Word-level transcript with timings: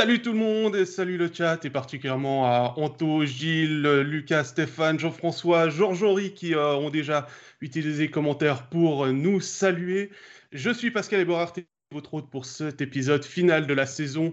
Salut 0.00 0.22
tout 0.22 0.32
le 0.32 0.38
monde 0.38 0.76
et 0.76 0.86
salut 0.86 1.18
le 1.18 1.30
chat 1.30 1.62
et 1.66 1.68
particulièrement 1.68 2.46
à 2.46 2.72
Anto, 2.78 3.26
Gilles, 3.26 3.82
Lucas, 4.00 4.44
Stéphane, 4.44 4.98
Jean-François, 4.98 5.68
Georges-Henri 5.68 6.32
qui 6.32 6.54
euh, 6.54 6.74
ont 6.76 6.88
déjà 6.88 7.26
utilisé 7.60 8.04
les 8.04 8.10
commentaires 8.10 8.70
pour 8.70 9.08
nous 9.08 9.40
saluer. 9.40 10.10
Je 10.52 10.70
suis 10.70 10.90
Pascal 10.90 11.20
Eborart 11.20 11.52
et 11.58 11.66
votre 11.92 12.14
hôte 12.14 12.30
pour 12.30 12.46
cet 12.46 12.80
épisode 12.80 13.26
final 13.26 13.66
de 13.66 13.74
la 13.74 13.84
saison 13.84 14.32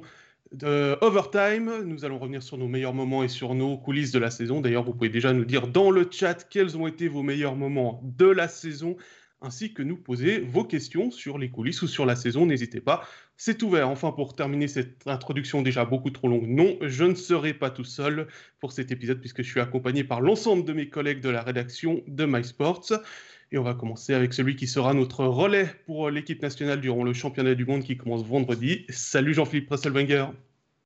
de 0.54 0.98
Overtime. 1.02 1.84
Nous 1.84 2.06
allons 2.06 2.18
revenir 2.18 2.42
sur 2.42 2.58
nos 2.58 2.70
meilleurs 2.70 2.94
moments 2.94 3.26
et 3.26 3.28
sur 3.28 3.54
nos 3.54 3.78
coulisses 3.78 4.14
de 4.14 4.20
la 4.20 4.32
saison. 4.32 4.62
D'ailleurs, 4.62 4.84
vous 4.84 4.94
pouvez 4.94 5.10
déjà 5.10 5.34
nous 5.34 5.44
dire 5.44 5.68
dans 5.68 5.92
le 5.92 6.08
chat 6.10 6.48
quels 6.50 6.78
ont 6.78 6.88
été 6.88 7.10
vos 7.10 7.24
meilleurs 7.24 7.58
moments 7.58 8.00
de 8.06 8.28
la 8.28 8.48
saison 8.48 8.96
ainsi 9.42 9.74
que 9.74 9.84
nous 9.84 9.98
poser 9.98 10.40
vos 10.40 10.64
questions 10.64 11.12
sur 11.12 11.38
les 11.38 11.50
coulisses 11.50 11.82
ou 11.82 11.88
sur 11.88 12.06
la 12.06 12.16
saison. 12.16 12.46
N'hésitez 12.46 12.82
pas, 12.82 13.08
c'est 13.36 13.62
ouvert. 13.64 13.90
Enfin, 13.90 14.12
pour 14.12 14.36
terminer 14.36 14.68
cette 14.68 15.08
introduction 15.08 15.62
déjà 15.62 15.86
beaucoup 15.86 16.10
trop 16.10 16.28
longue, 16.28 16.48
non, 16.48 16.78
je 16.82 17.04
ne 17.04 17.16
serai 17.16 17.54
pas 17.54 17.70
tout 17.70 17.84
seul 17.84 18.28
pour 18.60 18.72
cet 18.72 18.92
épisode 18.92 19.20
puisque 19.20 19.44
je 19.44 19.50
suis 19.50 19.60
accompagné 19.60 20.04
par 20.04 20.22
l'ensemble 20.22 20.66
de 20.66 20.74
mes 20.74 20.90
collègues 20.90 21.22
de 21.22 21.30
la 21.30 21.42
rédaction 21.42 22.04
de 22.08 22.26
MySports. 22.26 22.94
Et 23.52 23.58
on 23.58 23.64
va 23.64 23.74
commencer 23.74 24.14
avec 24.14 24.34
celui 24.34 24.56
qui 24.56 24.68
sera 24.68 24.94
notre 24.94 25.24
relais 25.26 25.70
pour 25.86 26.10
l'équipe 26.10 26.42
nationale 26.42 26.82
durant 26.82 27.04
le 27.04 27.14
championnat 27.14 27.56
du 27.56 27.66
monde 27.66 27.84
qui 27.84 27.96
commence 27.96 28.26
vendredi. 28.26 28.86
Salut 28.90 29.34
Jean-Philippe 29.34 29.68
Presselwenger. 29.68 30.26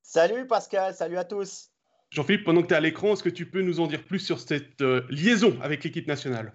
Salut 0.02 0.46
Pascal, 0.46 0.94
salut 0.94 1.16
à 1.16 1.24
tous. 1.24 1.70
Jean-Philippe, 2.10 2.44
pendant 2.44 2.62
que 2.62 2.66
tu 2.66 2.74
es 2.74 2.76
à 2.76 2.80
l'écran, 2.80 3.14
est-ce 3.14 3.22
que 3.22 3.30
tu 3.30 3.46
peux 3.46 3.62
nous 3.62 3.80
en 3.80 3.86
dire 3.86 4.04
plus 4.04 4.18
sur 4.18 4.38
cette 4.38 4.82
euh, 4.82 5.00
liaison 5.08 5.56
avec 5.62 5.82
l'équipe 5.82 6.06
nationale? 6.06 6.52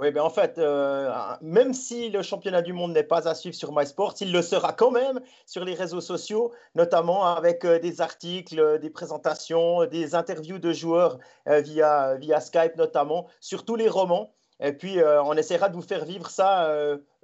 Oui, 0.00 0.10
ben 0.10 0.22
en 0.22 0.30
fait, 0.30 0.58
euh, 0.58 1.12
même 1.40 1.72
si 1.72 2.10
le 2.10 2.22
championnat 2.22 2.62
du 2.62 2.72
monde 2.72 2.92
n'est 2.92 3.04
pas 3.04 3.28
à 3.28 3.34
suivre 3.34 3.54
sur 3.54 3.72
MySports, 3.72 4.14
il 4.20 4.32
le 4.32 4.42
sera 4.42 4.72
quand 4.72 4.90
même 4.90 5.20
sur 5.46 5.64
les 5.64 5.74
réseaux 5.74 6.00
sociaux, 6.00 6.52
notamment 6.74 7.26
avec 7.26 7.64
euh, 7.64 7.78
des 7.78 8.00
articles, 8.00 8.80
des 8.80 8.90
présentations, 8.90 9.86
des 9.86 10.16
interviews 10.16 10.58
de 10.58 10.72
joueurs 10.72 11.18
euh, 11.48 11.60
via, 11.60 12.16
via 12.16 12.40
Skype 12.40 12.74
notamment, 12.76 13.28
sur 13.38 13.64
tous 13.64 13.76
les 13.76 13.88
romans. 13.88 14.34
Et 14.60 14.72
puis, 14.72 14.98
on 15.02 15.34
essaiera 15.34 15.68
de 15.68 15.74
vous 15.74 15.82
faire 15.82 16.04
vivre 16.04 16.30
ça 16.30 16.72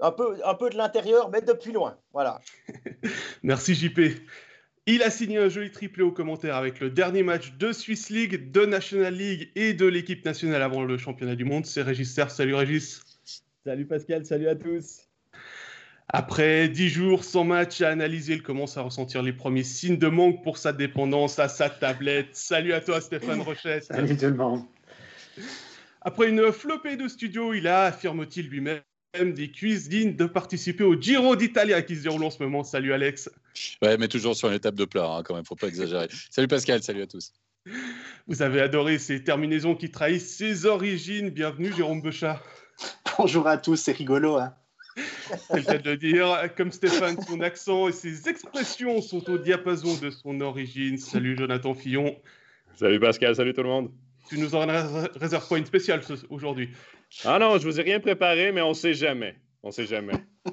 un, 0.00 0.10
peu, 0.10 0.36
un 0.44 0.54
peu 0.54 0.68
de 0.68 0.76
l'intérieur, 0.76 1.30
mais 1.30 1.40
depuis 1.40 1.70
loin. 1.70 1.96
Voilà. 2.12 2.40
Merci 3.44 3.74
JP. 3.76 4.00
Il 4.92 5.04
a 5.04 5.10
signé 5.10 5.38
un 5.38 5.48
joli 5.48 5.70
triplé 5.70 6.02
au 6.02 6.10
commentaire 6.10 6.56
avec 6.56 6.80
le 6.80 6.90
dernier 6.90 7.22
match 7.22 7.52
de 7.60 7.70
Swiss 7.70 8.10
League, 8.10 8.50
de 8.50 8.66
National 8.66 9.14
League 9.14 9.48
et 9.54 9.72
de 9.72 9.86
l'équipe 9.86 10.24
nationale 10.24 10.62
avant 10.62 10.82
le 10.82 10.98
championnat 10.98 11.36
du 11.36 11.44
monde. 11.44 11.64
C'est 11.64 11.82
Régis 11.82 12.12
Serre. 12.12 12.32
Salut 12.32 12.56
Régis. 12.56 13.00
Salut 13.64 13.86
Pascal, 13.86 14.26
salut 14.26 14.48
à 14.48 14.56
tous. 14.56 15.02
Après 16.08 16.68
dix 16.68 16.88
jours 16.88 17.22
sans 17.22 17.44
match 17.44 17.80
à 17.82 17.90
analyser, 17.90 18.32
il 18.32 18.42
commence 18.42 18.76
à 18.78 18.82
ressentir 18.82 19.22
les 19.22 19.32
premiers 19.32 19.62
signes 19.62 19.96
de 19.96 20.08
manque 20.08 20.42
pour 20.42 20.58
sa 20.58 20.72
dépendance 20.72 21.38
à 21.38 21.48
sa 21.48 21.70
tablette. 21.70 22.34
Salut 22.34 22.72
à 22.72 22.80
toi 22.80 23.00
Stéphane 23.00 23.42
Rochette. 23.42 23.84
Salut 23.84 24.16
tout 24.16 24.26
le 24.26 24.34
monde. 24.34 24.64
Après 26.00 26.28
une 26.28 26.50
flopée 26.50 26.96
de 26.96 27.06
studio, 27.06 27.54
il 27.54 27.68
a, 27.68 27.84
affirme-t-il 27.84 28.48
lui-même, 28.48 28.80
des 29.18 29.50
cuisines 29.50 30.14
de 30.14 30.24
participer 30.26 30.84
au 30.84 30.94
Giro 30.94 31.34
d'Italia 31.34 31.82
qui 31.82 31.96
se 31.96 32.02
déroule 32.02 32.24
en 32.24 32.30
ce 32.30 32.42
moment. 32.42 32.62
Salut 32.62 32.92
Alex. 32.92 33.28
Ouais, 33.82 33.96
mais 33.98 34.08
toujours 34.08 34.36
sur 34.36 34.48
une 34.48 34.54
étape 34.54 34.76
de 34.76 34.84
plat, 34.84 35.16
hein, 35.16 35.22
quand 35.24 35.34
même, 35.34 35.44
faut 35.44 35.56
pas 35.56 35.68
exagérer. 35.68 36.08
salut 36.30 36.48
Pascal, 36.48 36.82
salut 36.82 37.02
à 37.02 37.06
tous. 37.06 37.32
Vous 38.26 38.42
avez 38.42 38.60
adoré 38.60 38.98
ces 38.98 39.22
terminaisons 39.22 39.74
qui 39.74 39.90
trahissent 39.90 40.36
ses 40.36 40.64
origines. 40.64 41.30
Bienvenue 41.30 41.72
Jérôme 41.76 42.00
Bechat. 42.00 42.40
Bonjour 43.18 43.46
à 43.48 43.58
tous, 43.58 43.76
c'est 43.76 43.92
rigolo. 43.92 44.36
Hein 44.36 44.54
c'est 45.50 45.56
le 45.56 45.62
cas 45.62 45.78
de 45.78 45.90
le 45.90 45.96
dire. 45.96 46.48
Comme 46.56 46.70
Stéphane, 46.70 47.20
son 47.22 47.40
accent 47.40 47.88
et 47.88 47.92
ses 47.92 48.28
expressions 48.28 49.02
sont 49.02 49.28
au 49.28 49.38
diapason 49.38 49.96
de 49.96 50.10
son 50.10 50.40
origine. 50.40 50.98
Salut 50.98 51.36
Jonathan 51.36 51.74
Fillon. 51.74 52.16
Salut 52.74 53.00
Pascal, 53.00 53.34
salut 53.34 53.52
tout 53.52 53.62
le 53.62 53.68
monde. 53.68 53.90
Tu 54.28 54.38
nous 54.38 54.54
en 54.54 54.66
réserves 55.16 55.48
pas 55.48 55.58
une 55.58 55.66
spéciale 55.66 56.02
aujourd'hui 56.30 56.70
Ah 57.24 57.38
non, 57.38 57.58
je 57.58 57.66
vous 57.66 57.80
ai 57.80 57.82
rien 57.82 58.00
préparé, 58.00 58.52
mais 58.52 58.62
on 58.62 58.74
sait 58.74 58.94
jamais. 58.94 59.36
On 59.62 59.70
sait 59.70 59.86
jamais. 59.86 60.14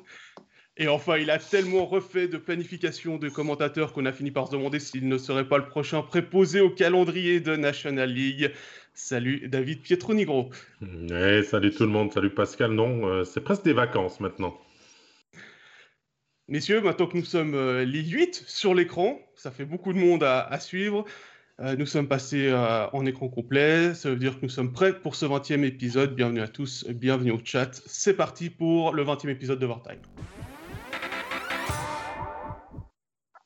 Et 0.80 0.88
enfin, 0.88 1.18
il 1.18 1.32
a 1.32 1.40
tellement 1.40 1.86
refait 1.86 2.28
de 2.28 2.38
planification 2.38 3.18
de 3.18 3.30
commentateurs 3.30 3.94
qu'on 3.94 4.06
a 4.06 4.12
fini 4.12 4.30
par 4.30 4.48
se 4.48 4.52
demander 4.52 4.80
s'il 4.80 5.08
ne 5.08 5.18
serait 5.18 5.48
pas 5.48 5.58
le 5.58 5.68
prochain 5.68 6.04
préposé 6.04 6.62
au 6.62 6.70
calendrier 6.70 7.40
de 7.40 7.56
National 7.56 8.12
League. 8.12 8.52
Salut 8.94 9.48
David 9.48 9.82
Pietronigro. 9.82 10.52
Hey, 11.10 11.44
salut 11.44 11.72
tout 11.72 11.84
le 11.84 11.90
monde, 11.90 12.14
salut 12.14 12.30
Pascal. 12.30 12.72
Non, 12.72 13.08
euh, 13.08 13.24
c'est 13.24 13.42
presque 13.42 13.64
des 13.64 13.74
vacances 13.74 14.20
maintenant. 14.20 14.56
Messieurs, 16.48 16.82
maintenant 16.82 17.08
que 17.08 17.18
nous 17.18 17.26
sommes 17.26 17.56
euh, 17.56 17.84
les 17.84 18.04
8 18.04 18.44
sur 18.48 18.76
l'écran, 18.76 19.20
ça 19.36 19.50
fait 19.50 19.66
beaucoup 19.66 19.94
de 19.94 20.00
monde 20.00 20.24
à 20.24 20.60
suivre. 20.60 21.06
Euh, 21.60 21.76
nous 21.76 21.88
sommes 21.88 22.08
passés 22.08 22.50
euh, 22.50 22.88
en 22.94 23.04
écran 23.08 23.30
complet, 23.30 23.96
ça 23.96 24.12
veut 24.12 24.16
dire 24.16 24.36
que 24.36 24.44
nous 24.44 24.50
sommes 24.50 24.72
prêts 24.72 24.94
pour 24.94 25.16
ce 25.16 25.26
20e 25.26 25.64
épisode. 25.64 26.14
Bienvenue 26.14 26.42
à 26.42 26.48
tous, 26.48 26.86
bienvenue 26.88 27.32
au 27.32 27.40
chat. 27.44 27.82
C'est 27.88 28.14
parti 28.14 28.52
pour 28.52 28.94
le 28.94 29.04
20e 29.04 29.30
épisode 29.30 29.58
de 29.58 29.66
Overtime. 29.66 30.00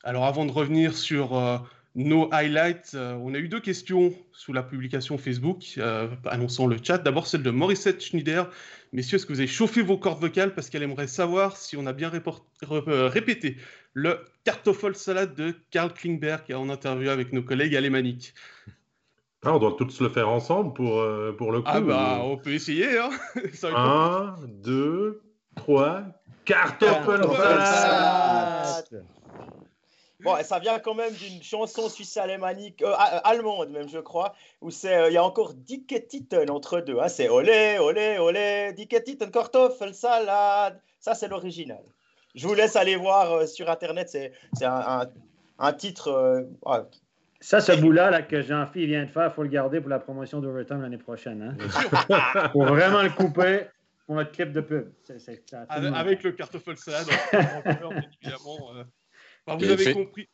Alors 0.03 0.25
avant 0.25 0.45
de 0.45 0.51
revenir 0.51 0.93
sur 0.93 1.37
euh, 1.37 1.57
nos 1.95 2.29
highlights, 2.31 2.95
on 2.95 3.33
a 3.33 3.37
eu 3.37 3.47
deux 3.49 3.59
questions 3.59 4.13
sous 4.31 4.53
la 4.53 4.63
publication 4.63 5.17
Facebook 5.17 5.79
annonçant 6.25 6.67
le 6.67 6.77
chat. 6.81 6.99
D'abord 6.99 7.27
celle 7.27 7.43
de 7.43 7.51
Morissette 7.51 8.01
Schneider 8.01 8.49
Messieurs, 8.93 9.15
est-ce 9.15 9.25
que 9.25 9.31
vous 9.31 9.39
avez 9.39 9.47
chauffé 9.47 9.81
vos 9.81 9.97
cordes 9.97 10.19
vocales 10.19 10.53
parce 10.53 10.69
qu'elle 10.69 10.83
aimerait 10.83 11.07
savoir 11.07 11.55
si 11.55 11.77
on 11.77 11.85
a 11.85 11.93
bien 11.93 12.11
euh, 12.13 13.07
répété 13.07 13.55
le 13.93 14.19
Kartoffel 14.43 14.95
salade 14.95 15.33
de 15.33 15.55
Karl 15.69 15.93
Klingberg 15.93 16.51
en 16.53 16.69
interview 16.69 17.09
avec 17.09 17.31
nos 17.31 17.41
collègues 17.41 17.77
alémaniques? 17.77 18.33
Ah, 19.43 19.55
on 19.55 19.59
doit 19.59 19.75
tous 19.77 20.01
le 20.01 20.09
faire 20.09 20.27
ensemble 20.27 20.73
pour, 20.73 20.99
euh, 20.99 21.31
pour 21.31 21.53
le 21.53 21.61
coup. 21.61 21.69
Ah 21.71 21.79
bah, 21.79 22.19
on 22.21 22.35
peut 22.35 22.51
essayer. 22.51 22.97
Hein 22.97 23.11
Un, 23.75 24.35
deux, 24.61 25.21
trois. 25.55 26.03
Kartoffel 26.43 27.23
salade 27.23 29.05
Bon, 30.23 30.35
ça 30.43 30.59
vient 30.59 30.79
quand 30.79 30.93
même 30.93 31.13
d'une 31.13 31.41
chanson 31.41 31.89
suisse-alémanique, 31.89 32.81
euh, 32.81 32.93
allemande 33.23 33.69
même, 33.69 33.89
je 33.89 33.99
crois, 33.99 34.35
où 34.61 34.69
c'est, 34.69 34.95
euh, 34.95 35.09
il 35.09 35.13
y 35.13 35.17
a 35.17 35.23
encore 35.23 35.53
Titten 35.65 36.49
entre 36.49 36.79
deux. 36.81 36.99
Hein, 36.99 37.07
c'est 37.07 37.29
olé, 37.29 37.77
olé, 37.79 38.17
olé, 38.19 38.73
Titten, 38.75 39.31
Kartoffel, 39.31 39.93
salade. 39.93 40.79
Ça, 40.99 41.15
c'est 41.15 41.27
l'original. 41.27 41.83
Je 42.35 42.47
vous 42.47 42.53
laisse 42.53 42.75
aller 42.75 42.95
voir 42.95 43.31
euh, 43.31 43.45
sur 43.45 43.69
Internet. 43.69 44.09
C'est, 44.09 44.31
c'est 44.53 44.65
un, 44.65 45.09
un, 45.59 45.73
titre. 45.73 46.47
ça, 47.39 47.59
ce 47.59 47.71
bout-là 47.73 48.11
là, 48.11 48.21
que 48.21 48.41
Jean-Philippe 48.41 48.89
vient 48.89 49.05
de 49.05 49.09
faire, 49.09 49.27
il 49.27 49.33
faut 49.33 49.43
le 49.43 49.49
garder 49.49 49.81
pour 49.81 49.89
la 49.89 49.99
promotion 49.99 50.39
d'Overtime 50.39 50.81
l'année 50.81 50.97
prochaine. 50.97 51.57
Hein? 51.59 52.49
pour 52.51 52.65
vraiment 52.65 53.01
le 53.01 53.09
couper 53.09 53.65
pour 54.05 54.15
notre 54.15 54.31
clip 54.31 54.51
de 54.51 54.61
pub. 54.61 54.91
avec, 55.69 56.23
le 56.23 56.31
Kartoffel 56.33 56.77
salade, 56.77 57.07
évidemment 58.21 58.73
vous 59.47 59.63
avez 59.65 59.93
compris. 59.93 60.29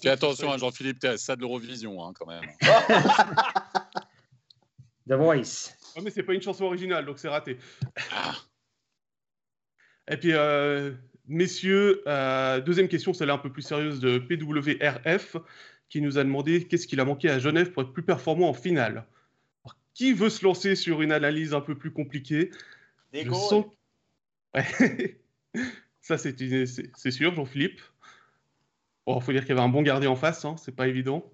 Fais 0.00 0.10
attention, 0.10 0.50
à 0.50 0.54
hein, 0.54 0.58
Jean-Philippe, 0.58 1.00
tu 1.00 1.18
ça 1.18 1.34
de 1.34 1.40
l'Eurovision 1.40 2.04
hein, 2.04 2.12
quand 2.14 2.26
même. 2.26 2.44
The 5.08 5.12
Voice. 5.12 5.74
Non, 5.96 6.02
mais 6.02 6.10
c'est 6.10 6.22
pas 6.22 6.34
une 6.34 6.42
chanson 6.42 6.64
originale, 6.64 7.04
donc 7.04 7.18
c'est 7.18 7.28
raté. 7.28 7.58
Ah. 8.12 8.34
Et 10.08 10.16
puis, 10.16 10.32
euh, 10.32 10.92
messieurs, 11.26 12.02
euh, 12.06 12.60
deuxième 12.60 12.88
question, 12.88 13.12
celle-là 13.12 13.34
un 13.34 13.38
peu 13.38 13.50
plus 13.50 13.62
sérieuse 13.62 14.00
de 14.00 14.18
PWRF, 14.18 15.36
qui 15.88 16.00
nous 16.00 16.18
a 16.18 16.24
demandé 16.24 16.66
qu'est-ce 16.66 16.86
qu'il 16.86 17.00
a 17.00 17.04
manqué 17.04 17.30
à 17.30 17.38
Genève 17.38 17.72
pour 17.72 17.82
être 17.82 17.92
plus 17.92 18.02
performant 18.02 18.48
en 18.48 18.54
finale. 18.54 19.06
qui 19.94 20.12
veut 20.12 20.28
se 20.28 20.44
lancer 20.44 20.76
sur 20.76 21.00
une 21.00 21.10
analyse 21.10 21.54
un 21.54 21.60
peu 21.60 21.74
plus 21.74 21.90
compliquée? 21.90 22.50
Des 23.12 23.26
Ça, 26.00 26.18
c'est 26.18 27.10
sûr, 27.10 27.34
Jean-Philippe. 27.34 27.80
Il 29.06 29.20
faut 29.20 29.32
dire 29.32 29.42
qu'il 29.42 29.50
y 29.50 29.52
avait 29.52 29.66
un 29.66 29.68
bon 29.68 29.82
gardien 29.82 30.10
en 30.10 30.16
face, 30.16 30.44
hein, 30.44 30.56
c'est 30.58 30.74
pas 30.74 30.88
évident. 30.88 31.24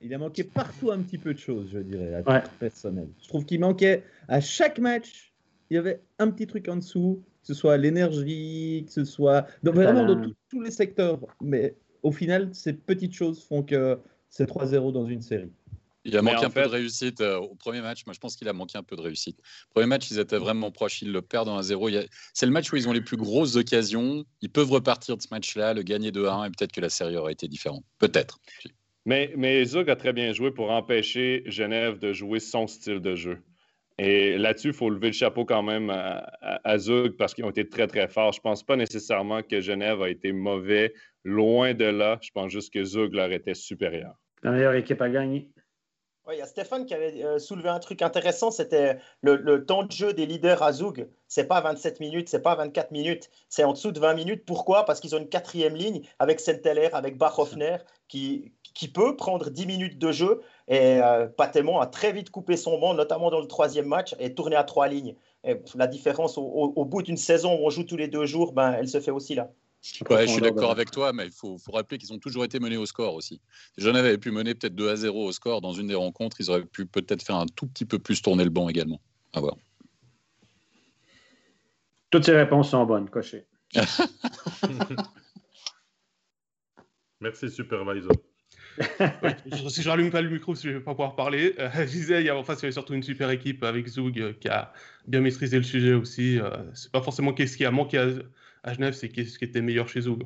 Il 0.00 0.12
a 0.14 0.18
manqué 0.18 0.44
partout 0.44 0.90
un 0.90 1.00
petit 1.00 1.18
peu 1.18 1.34
de 1.34 1.38
choses, 1.38 1.70
je 1.72 1.78
dirais, 1.78 2.14
à 2.14 2.22
titre 2.22 2.54
personnel. 2.58 3.08
Je 3.22 3.28
trouve 3.28 3.44
qu'il 3.44 3.60
manquait 3.60 4.02
à 4.28 4.40
chaque 4.40 4.78
match, 4.78 5.32
il 5.70 5.74
y 5.74 5.78
avait 5.78 6.00
un 6.18 6.30
petit 6.30 6.46
truc 6.46 6.68
en 6.68 6.76
dessous, 6.76 7.22
que 7.42 7.46
ce 7.46 7.54
soit 7.54 7.76
l'énergie, 7.76 8.84
que 8.86 8.92
ce 8.92 9.04
soit 9.04 9.46
vraiment 9.62 10.04
dans 10.04 10.30
tous 10.48 10.60
les 10.60 10.70
secteurs. 10.70 11.20
Mais 11.42 11.74
au 12.02 12.12
final, 12.12 12.50
ces 12.52 12.72
petites 12.72 13.14
choses 13.14 13.42
font 13.42 13.62
que 13.62 13.98
c'est 14.28 14.48
3-0 14.48 14.92
dans 14.92 15.06
une 15.06 15.22
série. 15.22 15.52
Il 16.04 16.16
a 16.16 16.22
manqué 16.22 16.44
un 16.44 16.50
peu 16.50 16.62
de 16.62 16.68
réussite 16.68 17.20
euh, 17.20 17.38
au 17.38 17.54
premier 17.54 17.80
match. 17.80 18.04
Moi, 18.06 18.12
je 18.12 18.20
pense 18.20 18.36
qu'il 18.36 18.48
a 18.48 18.52
manqué 18.52 18.76
un 18.76 18.82
peu 18.82 18.96
de 18.96 19.00
réussite. 19.00 19.38
Premier 19.70 19.86
match, 19.86 20.10
ils 20.10 20.18
étaient 20.18 20.38
vraiment 20.38 20.70
proches. 20.70 21.02
Ils 21.02 21.12
le 21.12 21.22
perdent 21.22 21.48
en 21.48 21.60
1-0. 21.60 22.06
C'est 22.34 22.46
le 22.46 22.52
match 22.52 22.72
où 22.72 22.76
ils 22.76 22.88
ont 22.88 22.92
les 22.92 23.00
plus 23.00 23.16
grosses 23.16 23.56
occasions. 23.56 24.24
Ils 24.42 24.50
peuvent 24.50 24.70
repartir 24.70 25.16
de 25.16 25.22
ce 25.22 25.28
match-là, 25.30 25.74
le 25.74 25.82
gagner 25.82 26.10
2-1, 26.10 26.46
et 26.46 26.50
peut-être 26.50 26.72
que 26.72 26.80
la 26.80 26.90
série 26.90 27.16
aurait 27.16 27.32
été 27.32 27.48
différente. 27.48 27.84
Peut-être. 27.98 28.38
Mais, 29.06 29.32
mais 29.36 29.64
Zug 29.64 29.88
a 29.90 29.96
très 29.96 30.12
bien 30.12 30.32
joué 30.32 30.50
pour 30.50 30.70
empêcher 30.70 31.42
Genève 31.46 31.98
de 31.98 32.12
jouer 32.12 32.40
son 32.40 32.66
style 32.66 33.00
de 33.00 33.14
jeu. 33.14 33.42
Et 33.98 34.38
là-dessus, 34.38 34.68
il 34.68 34.74
faut 34.74 34.90
lever 34.90 35.08
le 35.08 35.12
chapeau 35.12 35.44
quand 35.44 35.62
même 35.62 35.90
à, 35.90 36.78
Zug 36.78 37.16
parce 37.16 37.32
qu'ils 37.32 37.44
ont 37.44 37.50
été 37.50 37.68
très, 37.68 37.86
très 37.86 38.08
forts. 38.08 38.32
Je 38.32 38.40
ne 38.40 38.42
pense 38.42 38.64
pas 38.64 38.76
nécessairement 38.76 39.42
que 39.42 39.60
Genève 39.60 40.02
a 40.02 40.10
été 40.10 40.32
mauvais 40.32 40.92
Loin 41.24 41.72
de 41.72 41.86
là, 41.86 42.18
je 42.20 42.30
pense 42.32 42.52
juste 42.52 42.72
que 42.72 42.84
Zug 42.84 43.14
leur 43.14 43.32
était 43.32 43.54
supérieur. 43.54 44.14
La 44.42 44.50
meilleure 44.50 44.74
équipe 44.74 45.00
à 45.00 45.08
gagner. 45.08 45.48
Oui, 46.26 46.36
il 46.36 46.38
y 46.38 46.42
a 46.42 46.46
Stéphane 46.46 46.86
qui 46.86 46.94
avait 46.94 47.22
euh, 47.22 47.38
soulevé 47.38 47.68
un 47.68 47.78
truc 47.78 48.00
intéressant, 48.00 48.50
c'était 48.50 48.98
le, 49.20 49.66
temps 49.66 49.82
de 49.82 49.92
jeu 49.92 50.14
des 50.14 50.24
leaders 50.24 50.62
à 50.62 50.72
Zug. 50.72 51.06
C'est 51.28 51.44
pas 51.44 51.60
27 51.60 52.00
minutes, 52.00 52.30
c'est 52.30 52.40
pas 52.40 52.54
24 52.54 52.92
minutes, 52.92 53.30
c'est 53.50 53.62
en 53.62 53.72
dessous 53.72 53.92
de 53.92 54.00
20 54.00 54.14
minutes. 54.14 54.46
Pourquoi? 54.46 54.86
Parce 54.86 55.00
qu'ils 55.00 55.14
ont 55.14 55.18
une 55.18 55.28
quatrième 55.28 55.76
ligne 55.76 56.00
avec 56.18 56.40
Senteller, 56.40 56.88
avec 56.94 57.18
Bachhoffner, 57.18 57.76
qui, 58.08 58.52
qui 58.74 58.88
peut 58.88 59.16
prendre 59.16 59.50
10 59.50 59.66
minutes 59.66 59.98
de 59.98 60.12
jeu. 60.12 60.40
Et 60.66 61.02
euh, 61.02 61.28
a 61.36 61.86
très 61.88 62.12
vite 62.12 62.30
coupé 62.30 62.56
son 62.56 62.78
banc, 62.78 62.94
notamment 62.94 63.30
dans 63.30 63.40
le 63.40 63.46
troisième 63.46 63.86
match, 63.86 64.14
et 64.18 64.34
tourné 64.34 64.56
à 64.56 64.64
trois 64.64 64.88
lignes. 64.88 65.16
La 65.74 65.86
différence 65.86 66.38
au, 66.38 66.84
bout 66.86 67.02
d'une 67.02 67.18
saison 67.18 67.54
où 67.54 67.66
on 67.66 67.70
joue 67.70 67.84
tous 67.84 67.98
les 67.98 68.08
deux 68.08 68.24
jours, 68.24 68.54
ben, 68.54 68.72
elle 68.72 68.88
se 68.88 68.98
fait 68.98 69.10
aussi 69.10 69.34
là. 69.34 69.50
Ouais, 70.08 70.26
je 70.26 70.32
suis 70.32 70.40
d'accord 70.40 70.70
avec 70.70 70.90
toi, 70.90 71.12
mais 71.12 71.26
il 71.26 71.30
faut, 71.30 71.58
rappeler 71.72 71.98
qu'ils 71.98 72.12
ont 72.12 72.18
toujours 72.18 72.44
été 72.44 72.58
menés 72.58 72.78
au 72.78 72.86
score 72.86 73.14
aussi. 73.14 73.40
Si 73.76 73.84
Genève 73.84 74.06
avait 74.06 74.18
pu 74.18 74.30
mener 74.30 74.54
peut-être 74.54 74.74
2 74.74 74.88
à 74.88 74.96
0 74.96 75.26
au 75.26 75.32
score 75.32 75.60
dans 75.60 75.72
une 75.72 75.88
des 75.88 75.94
rencontres, 75.94 76.38
ils 76.40 76.50
auraient 76.50 76.64
pu 76.64 76.86
peut-être 76.86 77.22
faire 77.22 77.36
un 77.36 77.46
tout 77.46 77.66
petit 77.66 77.84
peu 77.84 77.98
plus 77.98 78.22
tourner 78.22 78.44
le 78.44 78.50
banc 78.50 78.68
également. 78.68 79.00
À 79.34 79.40
voir. 79.40 79.56
Toutes 82.10 82.24
ces 82.24 82.36
réponses 82.36 82.70
sont 82.70 82.84
bonnes, 82.86 83.10
coché. 83.10 83.44
Merci, 87.20 87.50
Supervisor. 87.50 88.12
si 89.68 89.82
je 89.82 89.88
rallume 89.88 90.10
pas 90.10 90.20
le 90.20 90.30
micro, 90.30 90.54
je 90.54 90.68
ne 90.68 90.74
vais 90.74 90.80
pas 90.80 90.92
pouvoir 90.92 91.14
parler. 91.14 91.54
Euh, 91.58 91.68
je 91.74 91.84
disais, 91.84 92.20
il 92.22 92.26
y, 92.26 92.28
a, 92.28 92.36
en 92.36 92.42
face, 92.42 92.60
il 92.60 92.62
y 92.62 92.66
avait 92.66 92.72
surtout 92.72 92.94
une 92.94 93.02
super 93.02 93.30
équipe 93.30 93.62
avec 93.62 93.86
Zoug 93.86 94.18
euh, 94.18 94.32
qui 94.32 94.48
a 94.48 94.72
bien 95.06 95.20
maîtrisé 95.20 95.56
le 95.56 95.62
sujet 95.62 95.92
aussi. 95.92 96.38
Euh, 96.40 96.50
c'est 96.74 96.90
pas 96.90 97.02
forcément 97.02 97.32
qu'est-ce 97.32 97.56
qui 97.56 97.64
a 97.64 97.70
manqué 97.70 97.98
à, 97.98 98.08
à 98.64 98.72
Genève, 98.72 98.94
c'est 98.94 99.10
qu'est-ce 99.10 99.38
qui 99.38 99.44
était 99.44 99.60
meilleur 99.60 99.88
chez 99.88 100.00
Zoug 100.00 100.24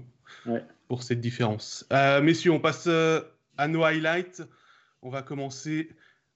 pour 0.87 1.03
cette 1.03 1.21
différence. 1.21 1.85
Euh, 1.93 2.23
messieurs, 2.23 2.53
on 2.53 2.61
passe 2.61 2.85
euh, 2.87 3.21
à 3.59 3.69
nos 3.69 3.83
highlights. 3.83 4.43
On 5.03 5.11
va 5.11 5.23
commencer 5.23 5.91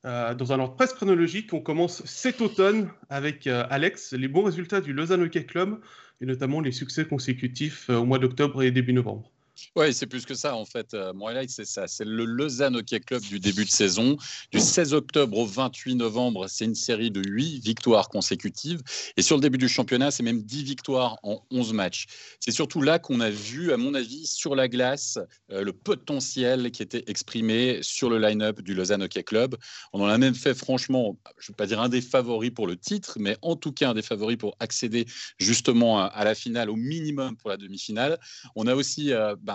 euh, 0.05 0.35
dans 0.35 0.53
un 0.53 0.59
ordre 0.59 0.75
presque 0.75 0.97
chronologique. 0.97 1.53
On 1.53 1.61
commence 1.61 2.05
cet 2.05 2.41
automne 2.41 2.91
avec 3.09 3.47
Alex, 3.47 4.13
les 4.13 4.29
bons 4.29 4.43
résultats 4.43 4.81
du 4.81 4.93
Lausanne 4.93 5.23
Hockey 5.23 5.47
Club 5.47 5.81
et 6.21 6.27
notamment 6.27 6.61
les 6.61 6.73
succès 6.73 7.05
consécutifs 7.05 7.89
au 7.89 8.05
mois 8.05 8.19
d'octobre 8.19 8.63
et 8.63 8.71
début 8.71 8.93
novembre. 8.93 9.31
Oui, 9.76 9.94
c'est 9.94 10.06
plus 10.06 10.25
que 10.26 10.35
ça 10.35 10.55
en 10.56 10.64
fait. 10.64 10.94
Euh, 10.94 11.12
mon 11.12 11.26
highlight, 11.29 11.50
c'est 11.50 11.64
ça. 11.64 11.87
C'est 11.87 12.05
le 12.05 12.25
Lausanne 12.25 12.76
Hockey 12.76 13.00
Club 13.00 13.23
du 13.23 13.41
début 13.41 13.64
de 13.64 13.70
saison. 13.70 14.17
Du 14.50 14.61
16 14.61 14.94
octobre 14.94 15.38
au 15.38 15.47
28 15.47 15.94
novembre, 15.94 16.49
c'est 16.49 16.64
une 16.64 16.75
série 16.75 17.11
de 17.11 17.23
8 17.25 17.61
victoires 17.61 18.09
consécutives. 18.09 18.82
Et 19.17 19.23
sur 19.23 19.37
le 19.37 19.43
début 19.43 19.59
du 19.59 19.69
championnat, 19.69 20.11
c'est 20.11 20.23
même 20.23 20.43
10 20.43 20.64
victoires 20.64 21.19
en 21.23 21.43
11 21.50 21.73
matchs. 21.73 22.06
C'est 22.41 22.50
surtout 22.50 22.82
là 22.82 22.99
qu'on 22.99 23.20
a 23.20 23.31
vu, 23.31 23.73
à 23.73 23.76
mon 23.76 23.94
avis, 23.94 24.26
sur 24.26 24.55
la 24.55 24.69
glace, 24.69 25.19
euh, 25.50 25.62
le 25.62 25.73
potentiel 25.73 26.70
qui 26.70 26.82
était 26.82 27.05
exprimé 27.06 27.79
sur 27.82 28.11
le 28.11 28.19
line-up 28.19 28.61
du 28.61 28.75
Lausanne 28.75 29.03
Hockey 29.03 29.23
Club. 29.23 29.56
On 29.93 30.03
en 30.03 30.06
a 30.06 30.19
même 30.19 30.35
fait, 30.35 30.55
franchement, 30.55 31.19
je 31.38 31.47
ne 31.47 31.53
vais 31.53 31.56
pas 31.56 31.67
dire 31.67 31.81
un 31.81 31.88
des 31.88 32.00
favoris 32.00 32.50
pour 32.50 32.67
le 32.67 32.76
titre, 32.76 33.17
mais 33.19 33.37
en 33.43 33.56
tout 33.56 33.73
cas 33.73 33.91
un 33.91 33.94
des 33.94 34.03
favoris 34.03 34.37
pour 34.37 34.56
accéder 34.61 35.06
justement 35.38 36.00
à, 36.05 36.25
la 36.25 36.35
finale, 36.35 36.70
au 36.70 36.76
minimum 36.76 37.37
pour 37.37 37.50
la 37.50 37.56
demi-finale. 37.56 38.19
On 38.56 38.67
a 38.67 38.75
aussi. 38.75 39.12
Euh, 39.12 39.37
bah, 39.41 39.52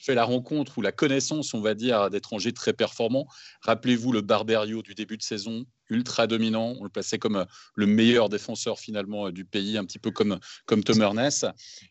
fait 0.00 0.14
la 0.14 0.24
rencontre 0.24 0.78
ou 0.78 0.82
la 0.82 0.92
connaissance, 0.92 1.54
on 1.54 1.60
va 1.60 1.74
dire, 1.74 2.10
d'étrangers 2.10 2.52
très 2.52 2.72
performants. 2.72 3.26
Rappelez-vous 3.60 4.12
le 4.12 4.22
Barberio 4.22 4.82
du 4.82 4.94
début 4.94 5.16
de 5.16 5.22
saison, 5.22 5.66
ultra 5.90 6.26
dominant. 6.26 6.74
On 6.78 6.84
le 6.84 6.88
plaçait 6.88 7.18
comme 7.18 7.36
euh, 7.36 7.44
le 7.74 7.86
meilleur 7.86 8.28
défenseur 8.28 8.78
finalement 8.78 9.26
euh, 9.26 9.32
du 9.32 9.44
pays, 9.44 9.76
un 9.76 9.84
petit 9.84 9.98
peu 9.98 10.10
comme, 10.10 10.38
comme 10.64 10.82
Tom 10.82 11.02
Ernest. 11.02 11.46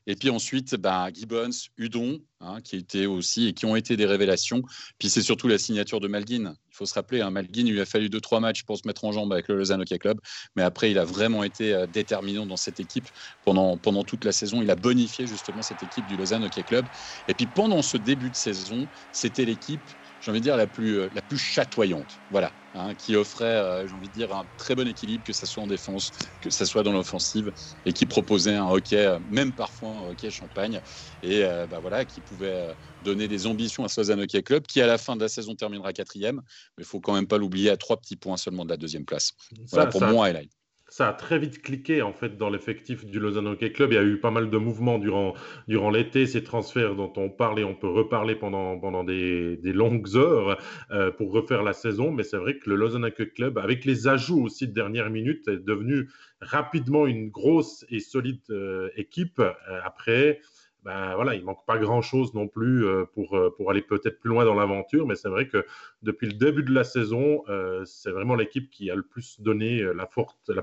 Et 0.07 0.15
puis 0.15 0.29
ensuite, 0.29 0.75
bah, 0.75 1.09
Gibbons, 1.13 1.49
Udon, 1.77 2.19
hein, 2.39 2.61
qui 2.61 2.77
étaient 2.77 3.05
aussi 3.05 3.47
et 3.47 3.53
qui 3.53 3.65
ont 3.65 3.75
été 3.75 3.95
des 3.95 4.05
révélations. 4.05 4.63
Puis 4.97 5.09
c'est 5.09 5.21
surtout 5.21 5.47
la 5.47 5.57
signature 5.57 5.99
de 5.99 6.07
Malguin 6.07 6.55
faut 6.79 6.85
se 6.85 6.93
rappeler, 6.93 7.21
hein, 7.21 7.29
Malguin, 7.29 7.65
il 7.65 7.73
lui 7.73 7.81
a 7.81 7.85
fallu 7.85 8.09
2-3 8.09 8.39
matchs 8.39 8.63
pour 8.63 8.77
se 8.77 8.87
mettre 8.87 9.03
en 9.05 9.11
jambe 9.11 9.31
avec 9.33 9.49
le 9.49 9.57
Lausanne 9.57 9.81
Hockey 9.81 9.99
Club. 9.99 10.19
Mais 10.55 10.63
après, 10.63 10.89
il 10.89 10.97
a 10.97 11.05
vraiment 11.05 11.43
été 11.43 11.73
euh, 11.73 11.87
déterminant 11.87 12.45
dans 12.45 12.57
cette 12.57 12.79
équipe 12.79 13.09
pendant, 13.43 13.77
pendant 13.77 14.03
toute 14.03 14.23
la 14.23 14.31
saison. 14.31 14.61
Il 14.61 14.71
a 14.71 14.75
bonifié 14.75 15.27
justement 15.27 15.61
cette 15.61 15.83
équipe 15.83 16.05
du 16.05 16.15
Lausanne 16.15 16.45
Hockey 16.45 16.63
Club. 16.63 16.87
Et 17.27 17.33
puis 17.33 17.47
pendant 17.47 17.81
ce 17.81 17.97
début 17.97 18.31
de 18.31 18.35
saison, 18.35 18.87
c'était 19.11 19.45
l'équipe 19.45 19.91
j'ai 20.19 20.31
envie 20.31 20.39
de 20.39 20.43
dire, 20.43 20.57
la 20.57 20.67
plus, 20.67 20.99
euh, 20.99 21.09
la 21.13 21.21
plus 21.21 21.37
chatoyante. 21.37 22.19
Voilà, 22.29 22.53
hein, 22.73 22.93
qui 22.95 23.15
offrait, 23.15 23.45
euh, 23.45 23.87
j'ai 23.87 23.93
envie 23.93 24.09
de 24.09 24.13
dire, 24.13 24.33
un 24.33 24.47
très 24.57 24.75
bon 24.75 24.87
équilibre, 24.87 25.23
que 25.23 25.33
ce 25.33 25.45
soit 25.45 25.63
en 25.63 25.67
défense, 25.67 26.11
que 26.41 26.49
ce 26.49 26.65
soit 26.65 26.83
dans 26.83 26.91
l'offensive, 26.91 27.51
et 27.85 27.93
qui 27.93 28.05
proposait 28.05 28.55
un 28.55 28.67
hockey, 28.67 29.05
euh, 29.05 29.19
même 29.27 29.53
parfois 29.53 29.89
un 29.89 30.01
hockey 30.09 30.29
champagne, 30.29 30.81
et 31.21 31.43
bah, 31.69 31.79
voilà, 31.79 32.05
qui 32.05 32.21
pouvait 32.21 32.75
donner 33.01 33.27
des 33.27 33.47
ambitions 33.47 33.83
à 33.83 33.87
Lausanne 33.95 34.21
Hockey 34.21 34.43
Club, 34.43 34.65
qui 34.67 34.81
à 34.81 34.87
la 34.87 34.97
fin 34.97 35.15
de 35.15 35.21
la 35.21 35.29
saison 35.29 35.55
terminera 35.55 35.93
quatrième, 35.93 36.41
mais 36.77 36.83
il 36.83 36.85
faut 36.85 36.99
quand 36.99 37.13
même 37.13 37.27
pas 37.27 37.37
l'oublier, 37.37 37.69
à 37.69 37.77
trois 37.77 37.97
petits 37.97 38.15
points 38.15 38.37
seulement 38.37 38.65
de 38.65 38.69
la 38.69 38.77
deuxième 38.77 39.05
place. 39.05 39.33
Voilà 39.71 39.87
pour 39.87 40.01
moi, 40.01 40.27
highlight 40.27 40.51
ça 40.89 41.07
a 41.07 41.13
très 41.13 41.37
vite 41.39 41.61
cliqué 41.61 42.01
en 42.01 42.13
fait 42.13 42.37
dans 42.37 42.49
l'effectif 42.49 43.05
du 43.05 43.19
Lausanne 43.19 43.47
Hockey 43.47 43.71
Club. 43.71 43.91
Il 43.91 43.95
y 43.95 43.99
a 43.99 44.03
eu 44.03 44.19
pas 44.19 44.31
mal 44.31 44.49
de 44.49 44.57
mouvements 44.57 44.97
durant, 44.97 45.33
durant 45.67 45.89
l'été, 45.91 46.25
ces 46.25 46.43
transferts 46.43 46.95
dont 46.95 47.13
on 47.15 47.29
parle 47.29 47.59
et 47.59 47.63
on 47.63 47.75
peut 47.75 47.87
reparler 47.87 48.35
pendant, 48.35 48.77
pendant 48.79 49.03
des, 49.03 49.57
des 49.57 49.73
longues 49.73 50.15
heures 50.15 50.59
euh, 50.91 51.11
pour 51.11 51.31
refaire 51.31 51.63
la 51.63 51.73
saison. 51.73 52.11
Mais 52.11 52.23
c'est 52.23 52.37
vrai 52.37 52.57
que 52.57 52.69
le 52.69 52.75
Lausanne 52.75 53.05
Hockey 53.05 53.29
Club, 53.29 53.57
avec 53.57 53.85
les 53.85 54.07
ajouts 54.07 54.43
aussi 54.43 54.67
de 54.67 54.73
dernière 54.73 55.09
minute, 55.09 55.47
est 55.47 55.63
devenu 55.63 56.09
rapidement 56.41 57.05
une 57.05 57.29
grosse 57.29 57.85
et 57.89 57.99
solide 57.99 58.41
euh, 58.49 58.89
équipe. 58.95 59.39
Euh, 59.39 59.53
après, 59.83 60.41
ben 60.89 61.13
voilà, 61.13 61.35
il 61.35 61.43
manque 61.43 61.63
pas 61.67 61.77
grand-chose 61.77 62.33
non 62.33 62.47
plus 62.47 62.83
euh, 62.83 63.05
pour, 63.13 63.37
euh, 63.37 63.53
pour 63.55 63.69
aller 63.69 63.83
peut-être 63.83 64.19
plus 64.19 64.31
loin 64.31 64.43
dans 64.43 64.55
l'aventure, 64.55 65.05
mais 65.05 65.13
c'est 65.13 65.29
vrai 65.29 65.47
que 65.47 65.63
depuis 66.01 66.25
le 66.25 66.33
début 66.33 66.63
de 66.63 66.73
la 66.73 66.83
saison, 66.83 67.43
euh, 67.47 67.85
c'est 67.85 68.09
vraiment 68.09 68.33
l'équipe 68.33 68.71
qui 68.71 68.89
a 68.89 68.95
le 68.95 69.03
plus 69.03 69.39
donné 69.39 69.83
la, 69.93 70.07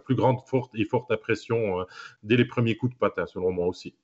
plus 0.01 0.17
grande 0.17 0.41
forte 0.45 0.75
et 0.75 0.85
forte 0.85 1.13
impression 1.13 1.87
dès 2.25 2.37
les 2.37 2.45
premiers 2.45 2.75
coups 2.75 2.95
de 2.95 2.99
patin, 2.99 3.25
selon 3.27 3.53
moi 3.53 3.69
aussi. 3.69 3.95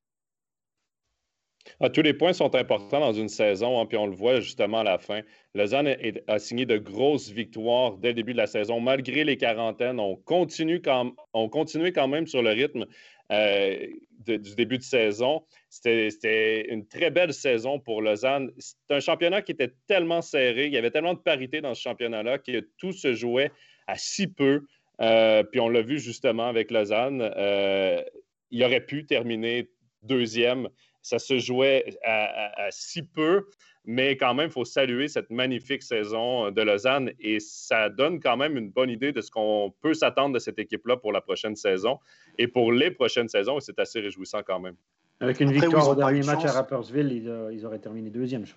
Ah, 1.80 1.90
tous 1.90 2.02
les 2.02 2.14
points 2.14 2.32
sont 2.32 2.54
importants 2.54 3.00
dans 3.00 3.12
une 3.12 3.28
saison, 3.28 3.80
hein, 3.80 3.86
puis 3.86 3.96
on 3.96 4.06
le 4.06 4.14
voit 4.14 4.40
justement 4.40 4.80
à 4.80 4.84
la 4.84 4.98
fin. 4.98 5.22
Lausanne 5.54 5.96
a, 6.28 6.38
signé 6.38 6.66
de 6.66 6.78
grosses 6.78 7.30
victoires 7.30 7.96
dès 7.98 8.08
le 8.08 8.14
début 8.14 8.32
de 8.32 8.38
la 8.38 8.46
saison, 8.46 8.78
malgré 8.78 9.24
les 9.24 9.36
quarantaines. 9.36 9.98
On 9.98 10.16
continue 10.16 10.80
quand, 10.80 11.12
on 11.32 11.48
continuait 11.48 11.92
quand 11.92 12.08
même 12.08 12.26
sur 12.26 12.42
le 12.42 12.50
rythme 12.50 12.86
euh, 13.32 13.86
du 14.26 14.54
début 14.54 14.78
de 14.78 14.82
saison. 14.82 15.42
C'était 15.68 16.68
une 16.68 16.86
très 16.86 17.10
belle 17.10 17.32
saison 17.32 17.80
pour 17.80 18.02
Lausanne. 18.02 18.52
C'est 18.58 18.76
un 18.90 19.00
championnat 19.00 19.42
qui 19.42 19.52
était 19.52 19.72
tellement 19.88 20.22
serré, 20.22 20.66
il 20.66 20.72
y 20.72 20.76
avait 20.76 20.90
tellement 20.90 21.14
de 21.14 21.18
parité 21.18 21.60
dans 21.60 21.74
ce 21.74 21.80
championnat-là 21.80 22.38
que 22.38 22.60
tout 22.78 22.92
se 22.92 23.14
jouait 23.14 23.50
à 23.86 23.96
si 23.96 24.28
peu. 24.28 24.62
Euh, 25.00 25.42
puis 25.42 25.60
on 25.60 25.68
l'a 25.68 25.82
vu 25.82 25.98
justement 25.98 26.46
avec 26.46 26.70
Lausanne. 26.70 27.32
Euh, 27.36 28.02
il 28.50 28.62
aurait 28.62 28.84
pu 28.84 29.06
terminer 29.06 29.68
deuxième. 30.02 30.68
Ça 31.02 31.18
se 31.18 31.38
jouait 31.38 31.98
à 32.04 32.68
si 32.70 33.02
peu. 33.02 33.46
Mais 33.84 34.16
quand 34.16 34.34
même, 34.34 34.46
il 34.46 34.52
faut 34.52 34.64
saluer 34.64 35.08
cette 35.08 35.30
magnifique 35.30 35.82
saison 35.82 36.52
de 36.52 36.62
Lausanne 36.62 37.10
et 37.18 37.40
ça 37.40 37.88
donne 37.88 38.20
quand 38.20 38.36
même 38.36 38.56
une 38.56 38.70
bonne 38.70 38.90
idée 38.90 39.12
de 39.12 39.20
ce 39.20 39.30
qu'on 39.30 39.74
peut 39.80 39.94
s'attendre 39.94 40.34
de 40.34 40.38
cette 40.38 40.58
équipe-là 40.58 40.96
pour 40.96 41.12
la 41.12 41.20
prochaine 41.20 41.56
saison 41.56 41.98
et 42.38 42.46
pour 42.46 42.72
les 42.72 42.92
prochaines 42.92 43.28
saisons. 43.28 43.58
C'est 43.58 43.80
assez 43.80 44.00
réjouissant 44.00 44.42
quand 44.46 44.60
même. 44.60 44.76
Avec 45.20 45.40
une 45.40 45.52
victoire 45.52 45.88
au 45.88 45.94
dernier 45.94 46.22
match 46.22 46.44
à 46.44 46.52
Rappersville, 46.52 47.12
ils, 47.52 47.66
auraient 47.66 47.78
terminé 47.78 48.10
deuxième, 48.10 48.46
je 48.46 48.54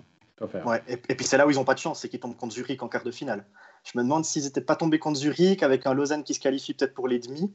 Ouais, 0.65 0.81
et, 0.89 0.97
puis 0.97 1.25
c'est 1.25 1.37
là 1.37 1.47
où 1.47 1.51
ils 1.51 1.55
n'ont 1.55 1.63
pas 1.63 1.75
de 1.75 1.79
chance, 1.79 2.01
c'est 2.01 2.09
qu'ils 2.09 2.19
tombent 2.19 2.35
contre 2.35 2.53
Zurich 2.53 2.83
en 2.83 2.89
quart 2.89 3.05
de 3.05 3.11
finale. 3.11 3.45
Je 3.85 3.97
me 3.97 4.03
demande 4.03 4.25
s'ils 4.25 4.43
n'étaient 4.43 4.59
pas 4.59 4.75
tombés 4.75 4.99
contre 4.99 5.17
Zurich 5.17 5.63
avec 5.63 5.85
un 5.85 5.93
Lausanne 5.93 6.25
qui 6.25 6.33
se 6.33 6.41
qualifie 6.41 6.73
peut-être 6.73 6.93
pour 6.93 7.07
les 7.07 7.19
demi, 7.19 7.53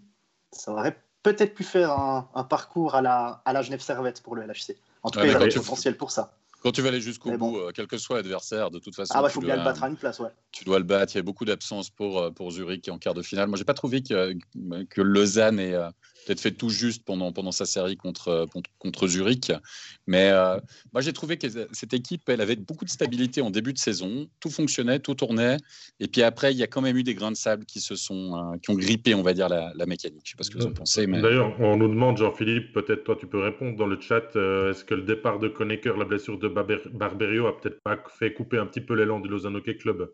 ça 0.50 0.72
aurait 0.72 0.96
peut-être 1.22 1.54
pu 1.54 1.64
faire 1.64 1.90
un, 1.90 2.44
parcours 2.44 2.94
à 2.94 3.02
la, 3.02 3.42
à 3.44 3.52
la 3.52 3.62
Genève 3.62 3.80
Servette 3.80 4.22
pour 4.22 4.36
le 4.36 4.42
LHC. 4.42 4.76
En 5.02 5.10
tout 5.10 5.18
cas, 5.18 5.26
il 5.26 5.32
y 5.32 5.34
a 5.34 5.38
le 5.38 5.52
potentiel 5.52 5.96
pour 5.96 6.10
ça. 6.10 6.34
Quand 6.62 6.72
tu 6.72 6.82
vas 6.82 6.88
aller 6.88 7.00
jusqu'au 7.00 7.36
bout, 7.38 7.56
euh, 7.56 7.72
quel 7.74 7.86
que 7.86 7.96
soit 7.96 8.16
l'adversaire, 8.16 8.70
de 8.70 8.78
toute 8.78 8.94
façon. 8.94 9.14
Ah, 9.16 9.22
bah, 9.22 9.30
faut 9.30 9.40
bien 9.40 9.56
le 9.56 9.64
battre 9.64 9.82
à 9.82 9.88
une 9.88 9.96
place, 9.96 10.18
ouais. 10.20 10.28
Tu 10.52 10.64
dois 10.64 10.78
le 10.78 10.84
battre. 10.84 11.14
Il 11.14 11.18
y 11.18 11.20
a 11.20 11.22
beaucoup 11.22 11.46
d'absence 11.46 11.88
pour, 11.88 12.18
euh, 12.18 12.30
pour 12.30 12.50
Zurich 12.50 12.86
en 12.90 12.98
quart 12.98 13.14
de 13.14 13.22
finale. 13.22 13.48
Moi, 13.48 13.56
j'ai 13.56 13.64
pas 13.64 13.72
trouvé 13.72 14.02
que, 14.02 14.34
que 14.90 15.00
Lausanne 15.00 15.58
euh, 15.58 15.90
peut-être 16.26 16.40
fait 16.40 16.50
tout 16.52 16.68
juste 16.68 17.04
pendant, 17.04 17.32
pendant 17.32 17.52
sa 17.52 17.66
série 17.66 17.96
contre, 17.96 18.46
contre, 18.78 19.08
Zurich. 19.08 19.52
Mais 20.06 20.30
euh, 20.30 20.58
moi, 20.92 21.00
j'ai 21.00 21.12
trouvé 21.12 21.36
que 21.36 21.46
cette 21.72 21.94
équipe, 21.94 22.28
elle 22.28 22.40
avait 22.40 22.56
beaucoup 22.56 22.84
de 22.84 22.90
stabilité 22.90 23.40
en 23.40 23.50
début 23.50 23.72
de 23.72 23.78
saison. 23.78 24.28
Tout 24.40 24.50
fonctionnait, 24.50 24.98
tout 24.98 25.14
tournait. 25.14 25.56
Et 25.98 26.08
puis 26.08 26.22
après, 26.22 26.52
il 26.52 26.58
y 26.58 26.62
a 26.62 26.66
quand 26.66 26.80
même 26.80 26.96
eu 26.96 27.02
des 27.02 27.14
grains 27.14 27.30
de 27.30 27.36
sable 27.36 27.64
qui, 27.64 27.80
se 27.80 27.96
sont, 27.96 28.36
euh, 28.36 28.56
qui 28.58 28.70
ont 28.70 28.74
grippé, 28.74 29.14
on 29.14 29.22
va 29.22 29.32
dire, 29.32 29.48
la, 29.48 29.72
mécanique. 29.86 30.22
Je 30.24 30.30
ne 30.30 30.30
sais 30.30 30.36
pas 30.36 30.44
ce 30.44 30.50
que 30.50 30.58
vous 30.58 30.66
en 30.66 30.72
pensez. 30.72 31.06
Mais... 31.06 31.20
D'ailleurs, 31.20 31.58
on 31.60 31.76
nous 31.76 31.88
demande, 31.88 32.18
Jean-Philippe, 32.18 32.72
peut-être 32.72 33.04
toi, 33.04 33.16
tu 33.16 33.26
peux 33.26 33.40
répondre 33.40 33.76
dans 33.76 33.86
le 33.86 34.00
chat, 34.00 34.36
euh, 34.36 34.70
est-ce 34.70 34.84
que 34.84 34.94
le 34.94 35.02
départ 35.02 35.38
de 35.38 35.48
Konecker, 35.48 35.96
la 35.96 36.04
blessure 36.04 36.38
de 36.38 36.48
Barberio, 36.48 37.46
a 37.46 37.60
peut-être 37.60 37.80
pas 37.82 38.02
fait 38.18 38.32
couper 38.32 38.58
un 38.58 38.66
petit 38.66 38.80
peu 38.80 38.94
l'élan 38.94 39.20
du 39.20 39.28
Lausanne 39.28 39.56
Hockey 39.56 39.76
Club? 39.76 40.10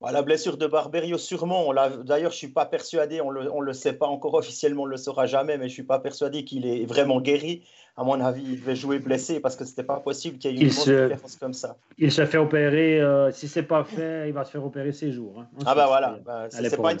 Bah, 0.00 0.12
la 0.12 0.22
blessure 0.22 0.56
de 0.56 0.66
Barberio, 0.68 1.18
sûrement. 1.18 1.72
D'ailleurs, 2.04 2.30
je 2.30 2.36
ne 2.36 2.38
suis 2.38 2.48
pas 2.48 2.66
persuadé, 2.66 3.20
on 3.20 3.32
ne 3.32 3.64
le, 3.64 3.72
sait 3.72 3.92
pas 3.92 4.06
encore 4.06 4.34
officiellement, 4.34 4.82
on 4.82 4.86
ne 4.86 4.92
le 4.92 4.96
saura 4.96 5.26
jamais, 5.26 5.58
mais 5.58 5.64
je 5.64 5.72
ne 5.72 5.74
suis 5.74 5.82
pas 5.82 5.98
persuadé 5.98 6.44
qu'il 6.44 6.66
est 6.66 6.86
vraiment 6.86 7.20
guéri. 7.20 7.64
À 7.96 8.04
mon 8.04 8.20
avis, 8.20 8.44
il 8.44 8.60
devait 8.60 8.76
jouer 8.76 9.00
blessé 9.00 9.40
parce 9.40 9.56
que 9.56 9.64
ce 9.64 9.70
n'était 9.70 9.82
pas 9.82 9.98
possible 9.98 10.38
qu'il 10.38 10.52
y 10.52 10.60
ait 10.60 10.62
une 10.62 10.68
différence 10.68 11.34
comme 11.34 11.52
ça. 11.52 11.76
Il 11.98 12.12
se 12.12 12.24
fait 12.26 12.38
opérer, 12.38 13.00
euh, 13.00 13.32
si 13.32 13.48
ce 13.48 13.58
n'est 13.58 13.66
pas 13.66 13.82
fait, 13.82 14.28
il 14.28 14.32
va 14.32 14.44
se 14.44 14.52
faire 14.52 14.64
opérer 14.64 14.92
ces 14.92 15.10
jours. 15.10 15.34
Hein. 15.40 15.48
Ah 15.66 15.74
ben 15.74 15.86
voilà, 15.86 16.16
bah, 16.24 16.48
ce 16.48 16.62
n'est 16.62 16.70
pas, 16.70 16.94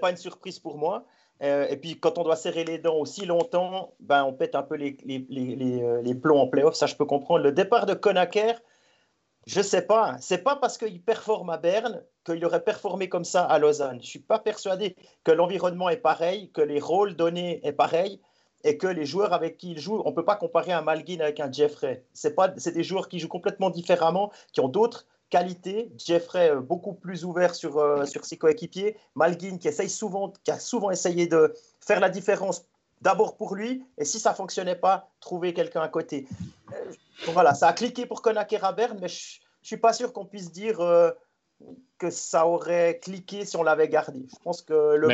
pas, 0.00 0.10
une 0.10 0.16
surprise 0.16 0.60
pour 0.60 0.78
moi. 0.78 1.04
Euh, 1.42 1.66
et 1.68 1.76
puis, 1.76 1.98
quand 1.98 2.18
on 2.18 2.22
doit 2.22 2.36
serrer 2.36 2.62
les 2.62 2.78
dents 2.78 2.96
aussi 2.96 3.26
longtemps, 3.26 3.94
ben, 3.98 4.24
on 4.24 4.32
pète 4.32 4.54
un 4.54 4.62
peu 4.62 4.76
les, 4.76 4.96
les, 5.04 5.26
les, 5.28 5.82
euh, 5.82 6.02
les 6.02 6.14
plombs 6.14 6.38
en 6.40 6.46
playoff. 6.46 6.74
Ça, 6.74 6.86
je 6.86 6.94
peux 6.94 7.04
comprendre. 7.04 7.42
Le 7.42 7.52
départ 7.52 7.86
de 7.86 7.94
Konaker, 7.94 8.60
je 9.48 9.60
ne 9.60 9.64
sais 9.64 9.82
pas. 9.82 10.16
C'est 10.20 10.44
pas 10.44 10.56
parce 10.56 10.76
qu'il 10.76 11.00
performe 11.00 11.48
à 11.48 11.56
Berne 11.56 12.02
qu'il 12.26 12.44
aurait 12.44 12.62
performé 12.62 13.08
comme 13.08 13.24
ça 13.24 13.44
à 13.44 13.58
Lausanne. 13.58 13.96
Je 13.96 14.06
ne 14.06 14.10
suis 14.10 14.18
pas 14.18 14.38
persuadé 14.38 14.94
que 15.24 15.32
l'environnement 15.32 15.88
est 15.88 15.96
pareil, 15.96 16.50
que 16.52 16.60
les 16.60 16.78
rôles 16.78 17.16
donnés 17.16 17.66
est 17.66 17.72
pareil 17.72 18.20
et 18.64 18.76
que 18.76 18.86
les 18.86 19.06
joueurs 19.06 19.32
avec 19.32 19.56
qui 19.56 19.70
il 19.70 19.78
joue, 19.78 20.02
on 20.04 20.10
ne 20.10 20.14
peut 20.14 20.24
pas 20.24 20.36
comparer 20.36 20.72
un 20.72 20.82
Malguin 20.82 21.20
avec 21.20 21.40
un 21.40 21.50
Jeffrey. 21.50 22.04
C'est 22.12 22.74
des 22.74 22.82
joueurs 22.82 23.08
qui 23.08 23.18
jouent 23.20 23.28
complètement 23.28 23.70
différemment, 23.70 24.30
qui 24.52 24.60
ont 24.60 24.68
d'autres 24.68 25.06
qualités. 25.30 25.90
Jeffrey 25.96 26.50
euh, 26.50 26.60
beaucoup 26.60 26.92
plus 26.92 27.24
ouvert 27.24 27.54
sur, 27.54 27.78
euh, 27.78 28.04
sur 28.04 28.26
ses 28.26 28.36
coéquipiers. 28.36 28.98
Malguin 29.14 29.56
qui, 29.56 29.68
essaye 29.68 29.88
souvent, 29.88 30.34
qui 30.44 30.50
a 30.50 30.58
souvent 30.58 30.90
essayé 30.90 31.26
de 31.26 31.54
faire 31.80 32.00
la 32.00 32.10
différence 32.10 32.66
d'abord 33.02 33.36
pour 33.36 33.54
lui, 33.54 33.84
et 33.96 34.04
si 34.04 34.18
ça 34.18 34.30
ne 34.30 34.36
fonctionnait 34.36 34.76
pas, 34.76 35.10
trouver 35.20 35.54
quelqu'un 35.54 35.82
à 35.82 35.88
côté. 35.88 36.26
Euh, 36.72 36.92
voilà, 37.32 37.54
ça 37.54 37.68
a 37.68 37.72
cliqué 37.72 38.06
pour 38.06 38.22
à 38.26 38.72
Berne, 38.72 38.98
mais 39.00 39.08
je 39.08 39.38
ne 39.62 39.66
suis 39.66 39.76
pas 39.76 39.92
sûr 39.92 40.12
qu'on 40.12 40.24
puisse 40.24 40.52
dire 40.52 40.80
que 41.98 42.10
ça 42.10 42.46
aurait 42.46 42.98
cliqué 43.02 43.44
si 43.44 43.56
on 43.56 43.62
l'avait 43.62 43.88
gardé. 43.88 44.26
Je 44.30 44.36
pense 44.42 44.62
que 44.62 44.94
le, 44.94 45.08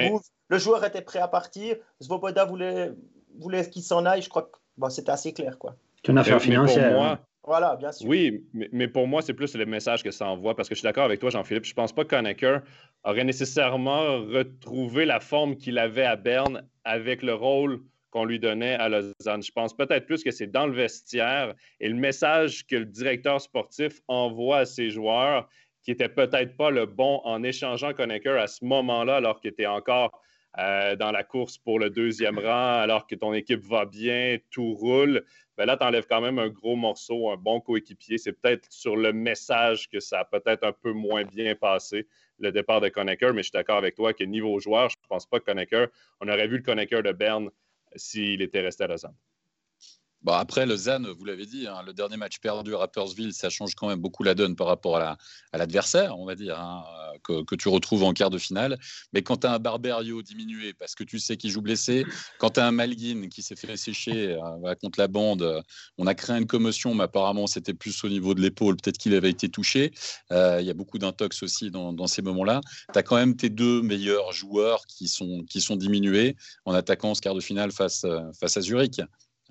le 0.48 0.58
joueur 0.58 0.84
était 0.84 1.02
prêt 1.02 1.18
à 1.20 1.28
partir. 1.28 1.76
Svoboda 2.00 2.44
voulait, 2.44 2.92
voulait 3.38 3.68
qu'il 3.68 3.82
s'en 3.82 4.04
aille. 4.04 4.22
Je 4.22 4.28
crois 4.28 4.42
que 4.42 4.56
bon, 4.76 4.90
c'était 4.90 5.10
assez 5.12 5.32
clair. 5.32 5.58
quoi. 5.58 5.74
C'est 6.04 6.12
une 6.12 6.18
affaire 6.18 6.40
financière. 6.40 7.00
Hein. 7.00 7.18
Voilà, 7.46 7.76
bien 7.76 7.92
sûr. 7.92 8.08
Oui, 8.08 8.46
mais, 8.52 8.88
pour 8.88 9.06
moi, 9.06 9.20
c'est 9.20 9.34
plus 9.34 9.54
le 9.54 9.66
message 9.66 10.02
que 10.02 10.10
ça 10.10 10.26
envoie 10.26 10.56
parce 10.56 10.68
que 10.68 10.74
je 10.74 10.80
suis 10.80 10.86
d'accord 10.86 11.04
avec 11.04 11.20
toi, 11.20 11.30
Jean-Philippe. 11.30 11.64
Je 11.64 11.74
pense 11.74 11.92
pas 11.92 12.04
que 12.04 12.08
Conacher 12.08 12.58
aurait 13.04 13.24
nécessairement 13.24 14.22
retrouvé 14.22 15.04
la 15.04 15.20
forme 15.20 15.56
qu'il 15.56 15.78
avait 15.78 16.06
à 16.06 16.16
Berne 16.16 16.66
avec 16.84 17.22
le 17.22 17.34
rôle 17.34 17.82
qu'on 18.10 18.24
lui 18.24 18.38
donnait 18.38 18.74
à 18.74 18.88
Lausanne. 18.88 19.42
Je 19.42 19.52
pense 19.52 19.76
peut-être 19.76 20.06
plus 20.06 20.22
que 20.22 20.30
c'est 20.30 20.46
dans 20.46 20.66
le 20.66 20.72
vestiaire 20.72 21.54
et 21.80 21.88
le 21.88 21.96
message 21.96 22.66
que 22.66 22.76
le 22.76 22.86
directeur 22.86 23.40
sportif 23.40 24.00
envoie 24.08 24.58
à 24.58 24.64
ses 24.64 24.90
joueurs 24.90 25.48
qui 25.82 25.90
n'était 25.90 26.08
peut-être 26.08 26.56
pas 26.56 26.70
le 26.70 26.86
bon 26.86 27.20
en 27.24 27.42
échangeant 27.42 27.92
Conacher 27.92 28.38
à 28.38 28.46
ce 28.46 28.64
moment-là, 28.64 29.16
alors 29.16 29.40
qu'il 29.40 29.50
était 29.50 29.66
encore 29.66 30.18
euh, 30.58 30.94
dans 30.96 31.10
la 31.10 31.24
course 31.24 31.58
pour 31.58 31.78
le 31.78 31.90
deuxième 31.90 32.38
rang, 32.38 32.80
alors 32.80 33.06
que 33.06 33.14
ton 33.14 33.32
équipe 33.32 33.60
va 33.60 33.84
bien, 33.86 34.38
tout 34.50 34.74
roule. 34.74 35.24
Ben 35.56 35.66
là, 35.66 35.76
tu 35.76 35.84
enlèves 35.84 36.06
quand 36.08 36.20
même 36.20 36.38
un 36.38 36.48
gros 36.48 36.76
morceau, 36.76 37.30
un 37.30 37.36
bon 37.36 37.60
coéquipier. 37.60 38.18
C'est 38.18 38.32
peut-être 38.32 38.66
sur 38.70 38.96
le 38.96 39.12
message 39.12 39.88
que 39.88 40.00
ça 40.00 40.20
a 40.20 40.24
peut-être 40.24 40.64
un 40.64 40.72
peu 40.72 40.92
moins 40.92 41.24
bien 41.24 41.54
passé, 41.54 42.06
le 42.38 42.52
départ 42.52 42.80
de 42.80 42.88
Conacher, 42.88 43.30
mais 43.32 43.38
je 43.38 43.44
suis 43.44 43.52
d'accord 43.52 43.76
avec 43.76 43.94
toi 43.94 44.12
que 44.12 44.24
niveau 44.24 44.58
joueur, 44.60 44.90
je 44.90 44.96
ne 45.02 45.08
pense 45.08 45.26
pas 45.26 45.40
que 45.40 45.44
Conacher, 45.44 45.86
on 46.20 46.28
aurait 46.28 46.48
vu 46.48 46.56
le 46.58 46.62
Conacher 46.62 47.02
de 47.02 47.12
Berne 47.12 47.50
s'il 47.96 48.42
était 48.42 48.60
resté 48.60 48.84
à 48.84 48.86
Lausanne. 48.88 49.14
Bon, 50.24 50.32
après, 50.32 50.64
Lausanne, 50.64 51.06
vous 51.06 51.24
l'avez 51.26 51.44
dit, 51.44 51.66
hein, 51.66 51.82
le 51.86 51.92
dernier 51.92 52.16
match 52.16 52.38
perdu 52.38 52.74
à 52.74 52.78
Rappersville, 52.78 53.34
ça 53.34 53.50
change 53.50 53.74
quand 53.74 53.88
même 53.88 54.00
beaucoup 54.00 54.22
la 54.22 54.34
donne 54.34 54.56
par 54.56 54.66
rapport 54.66 54.96
à 54.96 55.18
l'adversaire, 55.52 56.18
on 56.18 56.24
va 56.24 56.34
dire, 56.34 56.58
hein, 56.58 56.82
que, 57.22 57.54
tu 57.54 57.68
retrouves 57.68 58.04
en 58.04 58.14
quart 58.14 58.30
de 58.30 58.38
finale. 58.38 58.78
Mais 59.12 59.22
quand 59.22 59.38
tu 59.38 59.46
as 59.46 59.52
un 59.52 59.58
Barberio 59.58 60.22
diminué 60.22 60.72
parce 60.72 60.94
que 60.94 61.04
tu 61.04 61.18
sais 61.18 61.36
qu'il 61.36 61.50
joue 61.50 61.60
blessé, 61.60 62.06
quand 62.38 62.50
tu 62.50 62.60
as 62.60 62.66
un 62.66 62.72
Malguin 62.72 63.28
qui 63.28 63.42
s'est 63.42 63.54
fait 63.54 63.76
sécher 63.76 64.32
euh, 64.32 64.74
contre 64.80 64.98
la 64.98 65.08
bande, 65.08 65.62
on 65.98 66.06
a 66.06 66.14
créé 66.14 66.38
une 66.38 66.46
commotion, 66.46 66.94
mais 66.94 67.04
apparemment 67.04 67.46
c'était 67.46 67.74
plus 67.74 68.02
au 68.04 68.08
niveau 68.08 68.34
de 68.34 68.40
l'épaule, 68.40 68.76
peut-être 68.76 68.98
qu'il 68.98 69.14
avait 69.14 69.30
été 69.30 69.50
touché. 69.50 69.92
Euh, 70.32 70.58
il 70.60 70.66
y 70.66 70.70
a 70.70 70.74
beaucoup 70.74 70.98
d'intox 70.98 71.42
aussi 71.42 71.70
dans, 71.70 72.06
ces 72.06 72.22
moments-là. 72.22 72.60
Tu 72.92 72.98
as 72.98 73.02
quand 73.02 73.16
même 73.16 73.36
tes 73.36 73.50
deux 73.50 73.82
meilleurs 73.82 74.32
joueurs 74.32 74.86
qui 74.86 75.08
sont, 75.08 75.44
qui 75.48 75.60
sont 75.60 75.76
diminués 75.76 76.36
en 76.64 76.72
attaquant 76.72 77.14
ce 77.14 77.20
quart 77.20 77.34
de 77.34 77.40
finale 77.40 77.72
face, 77.72 78.04
euh, 78.04 78.20
face 78.38 78.56
à 78.56 78.60
Zurich. 78.62 79.00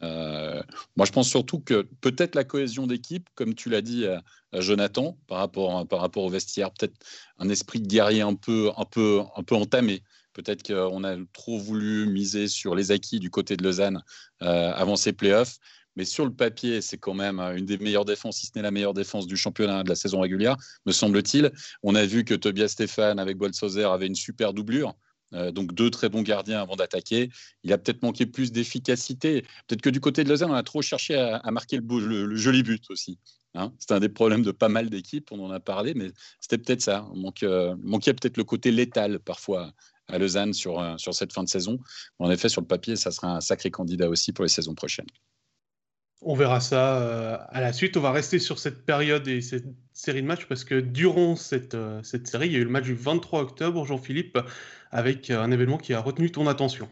Euh, 0.03 0.61
moi, 0.95 1.05
je 1.05 1.11
pense 1.11 1.29
surtout 1.29 1.59
que 1.59 1.87
peut-être 2.01 2.35
la 2.35 2.43
cohésion 2.43 2.87
d'équipe, 2.87 3.29
comme 3.35 3.55
tu 3.55 3.69
l'as 3.69 3.81
dit, 3.81 4.05
à, 4.05 4.21
Jonathan, 4.59 5.17
par 5.27 5.39
rapport, 5.39 5.87
par 5.87 5.99
rapport 5.99 6.23
au 6.23 6.29
vestiaire, 6.29 6.71
peut-être 6.71 6.93
un 7.39 7.49
esprit 7.49 7.79
de 7.79 7.87
guerrier 7.87 8.21
un 8.21 8.35
peu, 8.35 8.69
un 8.77 8.85
peu, 8.85 9.21
un 9.35 9.43
peu 9.43 9.55
entamé. 9.55 10.03
Peut-être 10.33 10.63
qu'on 10.63 11.03
a 11.03 11.15
trop 11.31 11.57
voulu 11.57 12.07
miser 12.07 12.47
sur 12.47 12.75
les 12.75 12.91
acquis 12.91 13.19
du 13.19 13.29
côté 13.29 13.55
de 13.57 13.63
Lausanne 13.63 14.03
euh, 14.41 14.71
avant 14.73 14.95
ces 14.95 15.13
playoffs. 15.13 15.57
Mais 15.95 16.05
sur 16.05 16.25
le 16.25 16.33
papier, 16.33 16.81
c'est 16.81 16.97
quand 16.97 17.13
même 17.13 17.39
une 17.39 17.65
des 17.65 17.77
meilleures 17.77 18.05
défenses, 18.05 18.37
si 18.37 18.47
ce 18.47 18.51
n'est 18.55 18.63
la 18.63 18.71
meilleure 18.71 18.95
défense 18.95 19.27
du 19.27 19.37
championnat 19.37 19.83
de 19.83 19.89
la 19.89 19.95
saison 19.95 20.21
régulière, 20.21 20.57
me 20.87 20.91
semble-t-il. 20.91 21.51
On 21.83 21.93
a 21.93 22.05
vu 22.05 22.25
que 22.25 22.33
Tobias 22.33 22.69
Stéphane 22.69 23.19
avec 23.19 23.37
Bolsozer 23.37 23.91
avait 23.91 24.07
une 24.07 24.15
super 24.15 24.53
doublure. 24.53 24.95
Euh, 25.33 25.51
donc 25.51 25.73
deux 25.73 25.89
très 25.89 26.09
bons 26.09 26.21
gardiens 26.21 26.61
avant 26.61 26.75
d'attaquer. 26.75 27.29
Il 27.63 27.73
a 27.73 27.77
peut-être 27.77 28.03
manqué 28.03 28.25
plus 28.25 28.51
d'efficacité. 28.51 29.41
Peut-être 29.67 29.81
que 29.81 29.89
du 29.89 29.99
côté 29.99 30.23
de 30.23 30.29
Lausanne, 30.29 30.51
on 30.51 30.55
a 30.55 30.63
trop 30.63 30.81
cherché 30.81 31.15
à, 31.15 31.51
marquer 31.51 31.79
le, 31.79 32.35
joli 32.35 32.63
but 32.63 32.89
aussi. 32.89 33.17
Hein. 33.55 33.71
c'est 33.77 33.91
un 33.91 33.99
des 33.99 34.09
problèmes 34.09 34.41
de 34.41 34.51
pas 34.51 34.69
mal 34.69 34.89
d'équipes, 34.89 35.31
on 35.31 35.45
en 35.45 35.51
a 35.51 35.59
parlé, 35.59 35.93
mais 35.93 36.11
c'était 36.39 36.57
peut-être 36.57 36.81
ça. 36.81 37.05
On 37.13 37.31
euh, 37.43 37.75
manquait 37.83 38.13
peut-être 38.13 38.37
le 38.37 38.43
côté 38.43 38.71
létal 38.71 39.19
parfois 39.19 39.73
à 40.07 40.17
Lausanne 40.17 40.53
euh, 40.65 40.97
sur 40.97 41.13
cette 41.13 41.33
fin 41.33 41.43
de 41.43 41.49
saison. 41.49 41.79
En 42.19 42.31
effet, 42.31 42.49
sur 42.49 42.61
le 42.61 42.67
papier, 42.67 42.95
ça 42.95 43.11
sera 43.11 43.35
un 43.35 43.41
sacré 43.41 43.71
candidat 43.71 44.09
aussi 44.09 44.33
pour 44.33 44.43
les 44.43 44.49
saisons 44.49 44.75
prochaines. 44.75 45.07
On 46.25 46.35
verra 46.35 46.59
ça 46.59 47.35
à 47.49 47.61
la 47.61 47.73
suite. 47.73 47.97
On 47.97 48.01
va 48.01 48.11
rester 48.11 48.39
sur 48.39 48.59
cette 48.59 48.85
période 48.85 49.27
et 49.27 49.41
cette 49.41 49.65
série 49.91 50.21
de 50.21 50.27
matchs 50.27 50.45
parce 50.45 50.63
que 50.63 50.75
durant 50.79 51.35
cette, 51.35 51.75
cette 52.03 52.27
série, 52.27 52.47
il 52.47 52.53
y 52.53 52.55
a 52.55 52.59
eu 52.59 52.63
le 52.63 52.69
match 52.69 52.85
du 52.85 52.95
23 52.95 53.41
octobre, 53.41 53.85
Jean-Philippe, 53.85 54.37
avec 54.91 55.29
un 55.29 55.51
événement 55.51 55.77
qui 55.77 55.93
a 55.93 55.99
retenu 55.99 56.31
ton 56.31 56.47
attention. 56.47 56.87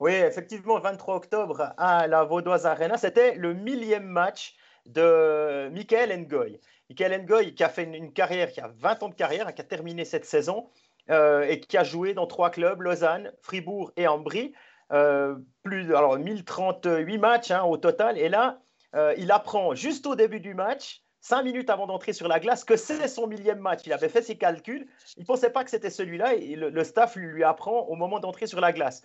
Oui, 0.00 0.12
effectivement, 0.12 0.76
le 0.76 0.82
23 0.82 1.16
octobre 1.16 1.72
à 1.76 2.06
la 2.06 2.22
Vaudoise 2.24 2.66
Arena, 2.66 2.96
c'était 2.96 3.34
le 3.34 3.52
millième 3.52 4.06
match 4.06 4.54
de 4.86 5.68
Michael 5.70 6.16
Ngoy. 6.20 6.60
Michael 6.88 7.24
Ngoy 7.24 7.54
qui 7.54 7.64
a 7.64 7.68
fait 7.68 7.82
une, 7.82 8.12
carrière, 8.12 8.52
qui 8.52 8.60
a 8.60 8.68
20 8.78 9.02
ans 9.02 9.08
de 9.08 9.14
carrière, 9.14 9.52
qui 9.52 9.60
a 9.60 9.64
terminé 9.64 10.04
cette 10.04 10.24
saison 10.24 10.68
euh, 11.10 11.42
et 11.42 11.58
qui 11.60 11.76
a 11.76 11.84
joué 11.84 12.14
dans 12.14 12.26
trois 12.26 12.50
clubs, 12.50 12.80
Lausanne, 12.80 13.32
Fribourg 13.42 13.92
et 13.96 14.06
Ambry. 14.06 14.54
Euh, 14.92 15.36
plus, 15.62 15.94
alors 15.94 16.18
1038 16.18 17.18
matchs 17.18 17.50
hein, 17.50 17.62
au 17.62 17.76
total. 17.76 18.18
Et 18.18 18.28
là, 18.28 18.60
euh, 18.94 19.14
il 19.18 19.30
apprend 19.30 19.74
juste 19.74 20.06
au 20.06 20.14
début 20.14 20.40
du 20.40 20.54
match 20.54 21.02
cinq 21.20 21.42
minutes 21.42 21.68
avant 21.70 21.86
d'entrer 21.86 22.12
sur 22.12 22.28
la 22.28 22.40
glace, 22.40 22.64
que 22.64 22.76
c'est 22.76 23.06
son 23.08 23.26
millième 23.26 23.58
match. 23.58 23.82
Il 23.86 23.92
avait 23.92 24.08
fait 24.08 24.22
ses 24.22 24.36
calculs. 24.36 24.86
Il 25.16 25.20
ne 25.20 25.26
pensait 25.26 25.50
pas 25.50 25.64
que 25.64 25.70
c'était 25.70 25.90
celui-là 25.90 26.34
et 26.34 26.56
le, 26.56 26.84
staff 26.84 27.16
lui, 27.16 27.44
apprend 27.44 27.80
au 27.82 27.96
moment 27.96 28.20
d'entrer 28.20 28.46
sur 28.46 28.60
la 28.60 28.72
glace. 28.72 29.02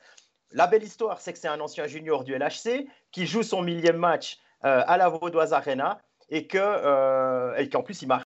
La 0.51 0.67
belle 0.67 0.83
histoire, 0.83 1.19
c'est 1.19 1.33
que 1.33 1.39
c'est 1.39 1.47
un 1.47 1.59
ancien 1.59 1.87
junior 1.87 2.23
du 2.23 2.37
LHC 2.37 2.87
qui 3.11 3.25
joue 3.25 3.43
son 3.43 3.61
millième 3.61 3.97
match 3.97 4.37
euh, 4.65 4.83
à 4.85 4.97
la 4.97 5.09
Vaudoise 5.09 5.51
Arena 5.51 5.99
et 6.29 6.47
qu'en 6.47 6.59
euh, 6.59 7.81
plus 7.83 8.01
il 8.01 8.07
marque 8.07 8.27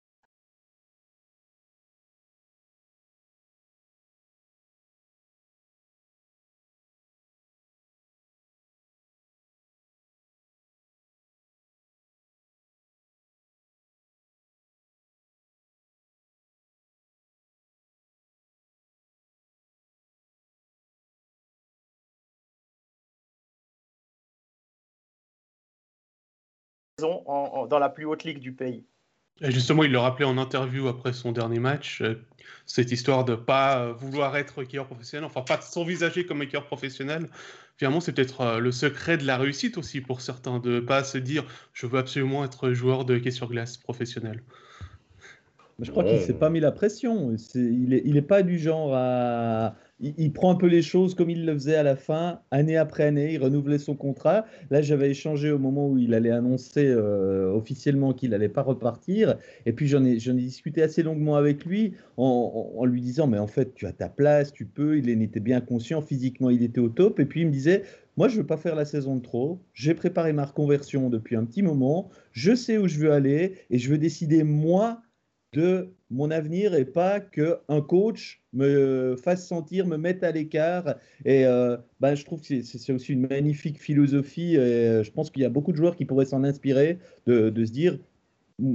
dans 27.01 27.79
la 27.79 27.89
plus 27.89 28.05
haute 28.05 28.23
ligue 28.23 28.39
du 28.39 28.53
pays. 28.53 28.85
Et 29.41 29.51
justement, 29.51 29.83
il 29.83 29.91
le 29.91 29.97
rappelait 29.97 30.25
en 30.25 30.37
interview 30.37 30.87
après 30.87 31.13
son 31.13 31.31
dernier 31.31 31.59
match, 31.59 32.01
euh, 32.01 32.15
cette 32.67 32.91
histoire 32.91 33.25
de 33.25 33.33
pas 33.33 33.91
vouloir 33.93 34.37
être 34.37 34.63
kicker 34.63 34.85
professionnel, 34.85 35.25
enfin 35.25 35.41
pas 35.41 35.59
s'envisager 35.61 36.25
comme 36.25 36.41
kicker 36.41 36.63
professionnel. 36.63 37.27
Finalement, 37.77 38.01
c'est 38.01 38.11
peut-être 38.11 38.41
euh, 38.41 38.59
le 38.59 38.71
secret 38.71 39.17
de 39.17 39.25
la 39.25 39.37
réussite 39.37 39.79
aussi 39.79 39.99
pour 40.01 40.21
certains, 40.21 40.59
de 40.59 40.79
pas 40.79 41.03
se 41.03 41.17
dire 41.17 41.43
je 41.73 41.87
veux 41.87 41.97
absolument 41.97 42.45
être 42.45 42.71
joueur 42.73 43.03
de 43.03 43.15
hockey 43.15 43.31
sur 43.31 43.47
glace 43.47 43.77
professionnel. 43.77 44.43
Je 45.79 45.89
crois 45.89 46.03
qu'il 46.03 46.21
s'est 46.21 46.37
pas 46.37 46.51
mis 46.51 46.59
la 46.59 46.71
pression. 46.71 47.35
il 47.55 47.89
n'est 47.89 48.19
est 48.19 48.21
pas 48.21 48.43
du 48.43 48.59
genre 48.59 48.93
à 48.93 49.75
il, 50.01 50.33
prend 50.33 50.51
un 50.51 50.55
peu 50.55 50.67
les 50.67 50.81
choses 50.81 51.13
comme 51.13 51.29
il 51.29 51.45
le 51.45 51.53
faisait 51.53 51.75
à 51.75 51.83
la 51.83 51.95
fin, 51.95 52.39
année 52.49 52.75
après 52.75 53.03
année, 53.03 53.33
il 53.33 53.37
renouvelait 53.41 53.77
son 53.77 53.95
contrat. 53.95 54.45
Là, 54.71 54.81
j'avais 54.81 55.11
échangé 55.11 55.51
au 55.51 55.59
moment 55.59 55.87
où 55.87 55.97
il 55.97 56.13
allait 56.13 56.31
annoncer 56.31 56.87
euh, 56.87 57.51
officiellement 57.53 58.13
qu'il 58.13 58.31
n'allait 58.31 58.49
pas 58.49 58.63
repartir. 58.63 59.35
Et 59.65 59.73
puis, 59.73 59.87
j'en 59.87 60.03
ai, 60.03 60.15
discuté 60.15 60.81
assez 60.81 61.03
longuement 61.03 61.35
avec 61.35 61.65
lui 61.65 61.93
en, 62.17 62.73
en, 62.77 62.85
lui 62.85 63.01
disant, 63.01 63.27
mais 63.27 63.37
en 63.37 63.47
fait, 63.47 63.75
tu 63.75 63.85
as 63.85 63.93
ta 63.93 64.09
place, 64.09 64.51
tu 64.51 64.65
peux. 64.65 64.97
Il 64.97 65.15
en 65.15 65.21
était 65.21 65.39
bien 65.39 65.61
conscient, 65.61 66.01
physiquement, 66.01 66.49
il 66.49 66.63
était 66.63 66.81
au 66.81 66.89
top. 66.89 67.19
Et 67.19 67.25
puis, 67.25 67.41
il 67.41 67.47
me 67.47 67.51
disait, 67.51 67.83
moi, 68.17 68.27
je 68.27 68.35
ne 68.35 68.41
veux 68.41 68.47
pas 68.47 68.57
faire 68.57 68.75
la 68.75 68.85
saison 68.85 69.15
de 69.15 69.21
trop. 69.21 69.61
J'ai 69.73 69.93
préparé 69.93 70.33
ma 70.33 70.45
reconversion 70.45 71.09
depuis 71.09 71.35
un 71.35 71.45
petit 71.45 71.61
moment. 71.61 72.09
Je 72.31 72.55
sais 72.55 72.77
où 72.77 72.87
je 72.87 72.97
veux 72.99 73.11
aller 73.11 73.53
et 73.69 73.77
je 73.77 73.89
veux 73.89 73.97
décider, 73.97 74.43
moi, 74.43 75.01
de 75.53 75.93
mon 76.11 76.29
avenir 76.29 76.75
et 76.75 76.85
pas 76.85 77.19
qu'un 77.19 77.81
coach 77.81 78.41
me 78.53 79.15
fasse 79.15 79.47
sentir, 79.47 79.87
me 79.87 79.97
mette 79.97 80.23
à 80.23 80.31
l'écart. 80.31 80.95
Et 81.25 81.45
euh, 81.45 81.77
ben, 81.99 82.15
je 82.15 82.25
trouve 82.25 82.41
que 82.41 82.61
c'est 82.61 82.93
aussi 82.93 83.13
une 83.13 83.27
magnifique 83.27 83.81
philosophie. 83.81 84.55
Et 84.55 84.59
euh, 84.59 85.03
je 85.03 85.11
pense 85.11 85.31
qu'il 85.31 85.41
y 85.41 85.45
a 85.45 85.49
beaucoup 85.49 85.71
de 85.71 85.77
joueurs 85.77 85.95
qui 85.95 86.05
pourraient 86.05 86.25
s'en 86.25 86.43
inspirer, 86.43 86.99
de, 87.25 87.65
se 87.65 87.71
dire, 87.71 87.97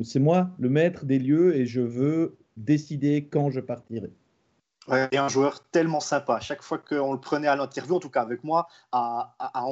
c'est 0.03 0.19
moi 0.19 0.51
le 0.59 0.69
maître 0.69 1.05
des 1.05 1.19
lieux 1.19 1.55
et 1.55 1.67
je 1.67 1.83
veux 1.83 2.37
décider 2.57 3.29
quand 3.31 3.51
je 3.51 3.61
partirai. 3.61 4.11
Ouais, 4.89 5.09
un 5.17 5.29
joueur 5.29 5.69
tellement 5.71 6.01
sympa. 6.01 6.39
Chaque 6.41 6.63
fois 6.63 6.79
qu'on 6.79 7.13
le 7.13 7.21
prenait 7.21 7.49
à 7.49 7.57
l'interview, 7.57 7.97
en 7.97 8.01
tout 8.01 8.09
cas 8.09 8.23
avec 8.23 8.45
moi, 8.45 8.69
à, 8.93 9.35
à, 9.39 9.65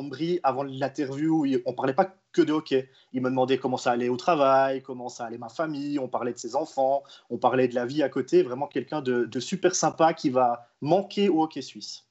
avant 0.43 0.65
l'interview, 0.65 1.47
on 1.67 1.73
parlait 1.73 1.95
pas 1.95 2.17
que 2.35 2.43
de 2.43 2.53
hockey. 2.53 2.91
Il 3.13 3.23
me 3.23 3.31
demandait 3.31 3.59
comment 3.59 3.77
ça 3.77 3.93
allait 3.93 4.09
au 4.09 4.17
travail, 4.17 4.83
comment 4.83 5.09
ça 5.09 5.25
allait 5.25 5.39
ma 5.39 5.49
famille, 5.49 5.99
on 5.99 6.09
parlait 6.09 6.33
de 6.33 6.39
ses 6.39 6.57
enfants, 6.57 7.03
on 7.31 7.39
parlait 7.39 7.69
de 7.69 7.75
la 7.75 7.87
vie 7.87 8.03
à 8.03 8.09
côté. 8.09 8.43
Vraiment 8.43 8.67
quelqu'un 8.67 9.01
de, 9.01 9.41
super 9.41 9.75
sympa 9.75 10.13
qui 10.13 10.31
va 10.31 10.69
manquer 10.83 11.29
au 11.29 11.43
hockey 11.43 11.63
suisse. 11.63 12.07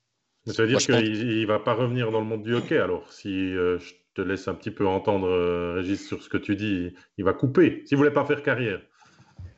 Ça 0.48 0.64
veut 0.64 0.68
dire 0.68 0.80
qu'il 0.80 1.42
ne 1.42 1.46
va 1.46 1.60
pas 1.60 1.74
revenir 1.74 2.12
dans 2.12 2.20
le 2.20 2.26
monde 2.26 2.44
du 2.44 2.54
hockey 2.54 2.78
alors 2.78 3.12
Si 3.14 3.30
euh, 3.30 3.80
je 3.80 3.94
te 4.14 4.22
laisse 4.22 4.48
un 4.48 4.54
petit 4.54 4.72
peu 4.72 4.88
entendre, 4.88 5.28
euh, 5.28 5.76
Régis, 5.76 6.06
sur 6.06 6.22
ce 6.22 6.30
que 6.30 6.38
tu 6.38 6.56
dis, 6.56 6.94
il 7.18 7.24
va 7.24 7.34
couper, 7.34 7.84
s'il 7.86 7.96
ne 7.96 8.00
voulait 8.00 8.14
pas 8.14 8.26
faire 8.26 8.44
carrière. 8.44 8.82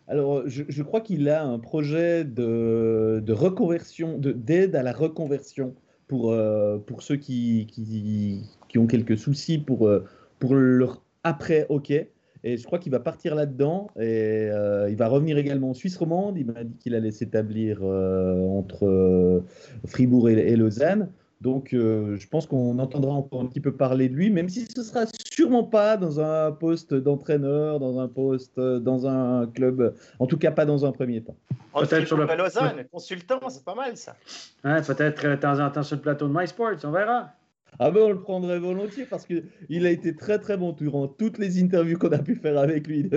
Alors, 0.08 0.44
je, 0.46 0.84
crois 0.84 1.02
qu'il 1.02 1.28
a 1.30 1.44
un 1.44 1.58
projet 1.58 2.24
de, 2.24 3.24
de 3.26 3.34
reconversion, 3.34 4.20
d'aide 4.20 4.76
à 4.76 4.84
la 4.84 4.94
reconversion 4.94 5.76
pour, 6.08 6.32
euh, 6.32 6.78
pour 6.78 7.02
ceux 7.02 7.16
qui, 7.16 7.68
qui, 7.72 8.44
qui, 8.70 8.78
ont 8.78 8.88
quelques 8.88 9.18
soucis 9.18 9.58
pour, 9.58 9.88
euh, 9.88 10.06
pour 10.46 10.56
leur 10.56 11.02
après-hockey. 11.24 12.12
Et 12.44 12.58
je 12.58 12.64
crois 12.64 12.78
qu'il 12.78 12.92
va 12.92 13.00
partir 13.00 13.34
là-dedans 13.34 13.88
et 13.98 14.50
euh, 14.52 14.88
il 14.88 14.96
va 14.96 15.08
revenir 15.08 15.40
également 15.40 15.72
en 15.72 15.74
Suisse 15.74 15.98
romande. 15.98 16.38
Il 16.38 16.46
m'a 16.46 16.64
dit 16.64 16.78
qu'il 16.78 16.94
allait 16.94 17.12
s'établir 17.12 17.82
entre 17.84 19.44
Fribourg 19.88 20.30
et, 20.30 20.56
Lausanne. 20.56 21.10
Donc, 21.42 21.74
euh, 21.74 22.16
je 22.18 22.28
pense 22.28 22.46
qu'on 22.46 22.80
entendra 22.80 23.14
encore 23.14 23.42
un 23.42 23.46
petit 23.48 23.60
peu 23.60 23.74
parler 23.74 24.10
de 24.10 24.14
lui, 24.14 24.30
même 24.30 24.48
si 24.48 24.66
ce 24.66 24.84
sera 24.84 25.06
sûrement 25.32 25.64
pas 25.64 25.98
dans 25.98 26.20
un 26.20 26.52
poste 26.52 26.94
d'entraîneur, 26.94 27.80
dans 27.80 28.00
un 28.00 28.08
poste, 28.08 28.60
dans 28.60 29.08
un 29.08 29.48
club, 29.48 29.96
en 30.20 30.28
tout 30.28 30.38
cas 30.38 30.52
pas 30.52 30.66
dans 30.66 30.86
un 30.86 30.92
premier 30.92 31.22
temps. 31.22 31.36
Peut-être 31.74 32.08
sur 32.08 32.18
le 32.18 32.26
Lausanne, 32.38 32.86
consultant, 32.92 33.40
c'est 33.50 33.66
pas 33.66 33.76
mal 33.76 33.98
ça. 33.98 34.16
Ouais, 34.64 34.82
peut-être 34.82 35.28
de 35.28 35.36
temps 35.36 35.60
en 35.60 35.70
temps 35.72 35.84
sur 35.84 35.98
le 35.98 36.02
plateau 36.02 36.28
de 36.28 36.34
MySports, 36.34 36.84
on 36.84 36.92
verra. 36.92 37.34
Ah 37.80 37.92
ben 37.92 38.02
on 38.02 38.10
le 38.10 38.22
prendrait 38.22 38.60
volontiers 38.60 39.06
parce 39.06 39.26
qu'il 39.26 39.86
a 39.86 39.90
été 39.90 40.16
très 40.16 40.40
très 40.40 40.58
bon 40.58 40.72
durant 40.72 41.08
toutes 41.08 41.38
les 41.38 41.62
interviews 41.62 41.98
qu'on 41.98 42.12
a 42.12 42.20
pu 42.20 42.36
faire 42.36 42.58
avec 42.58 42.88
lui 42.88 43.10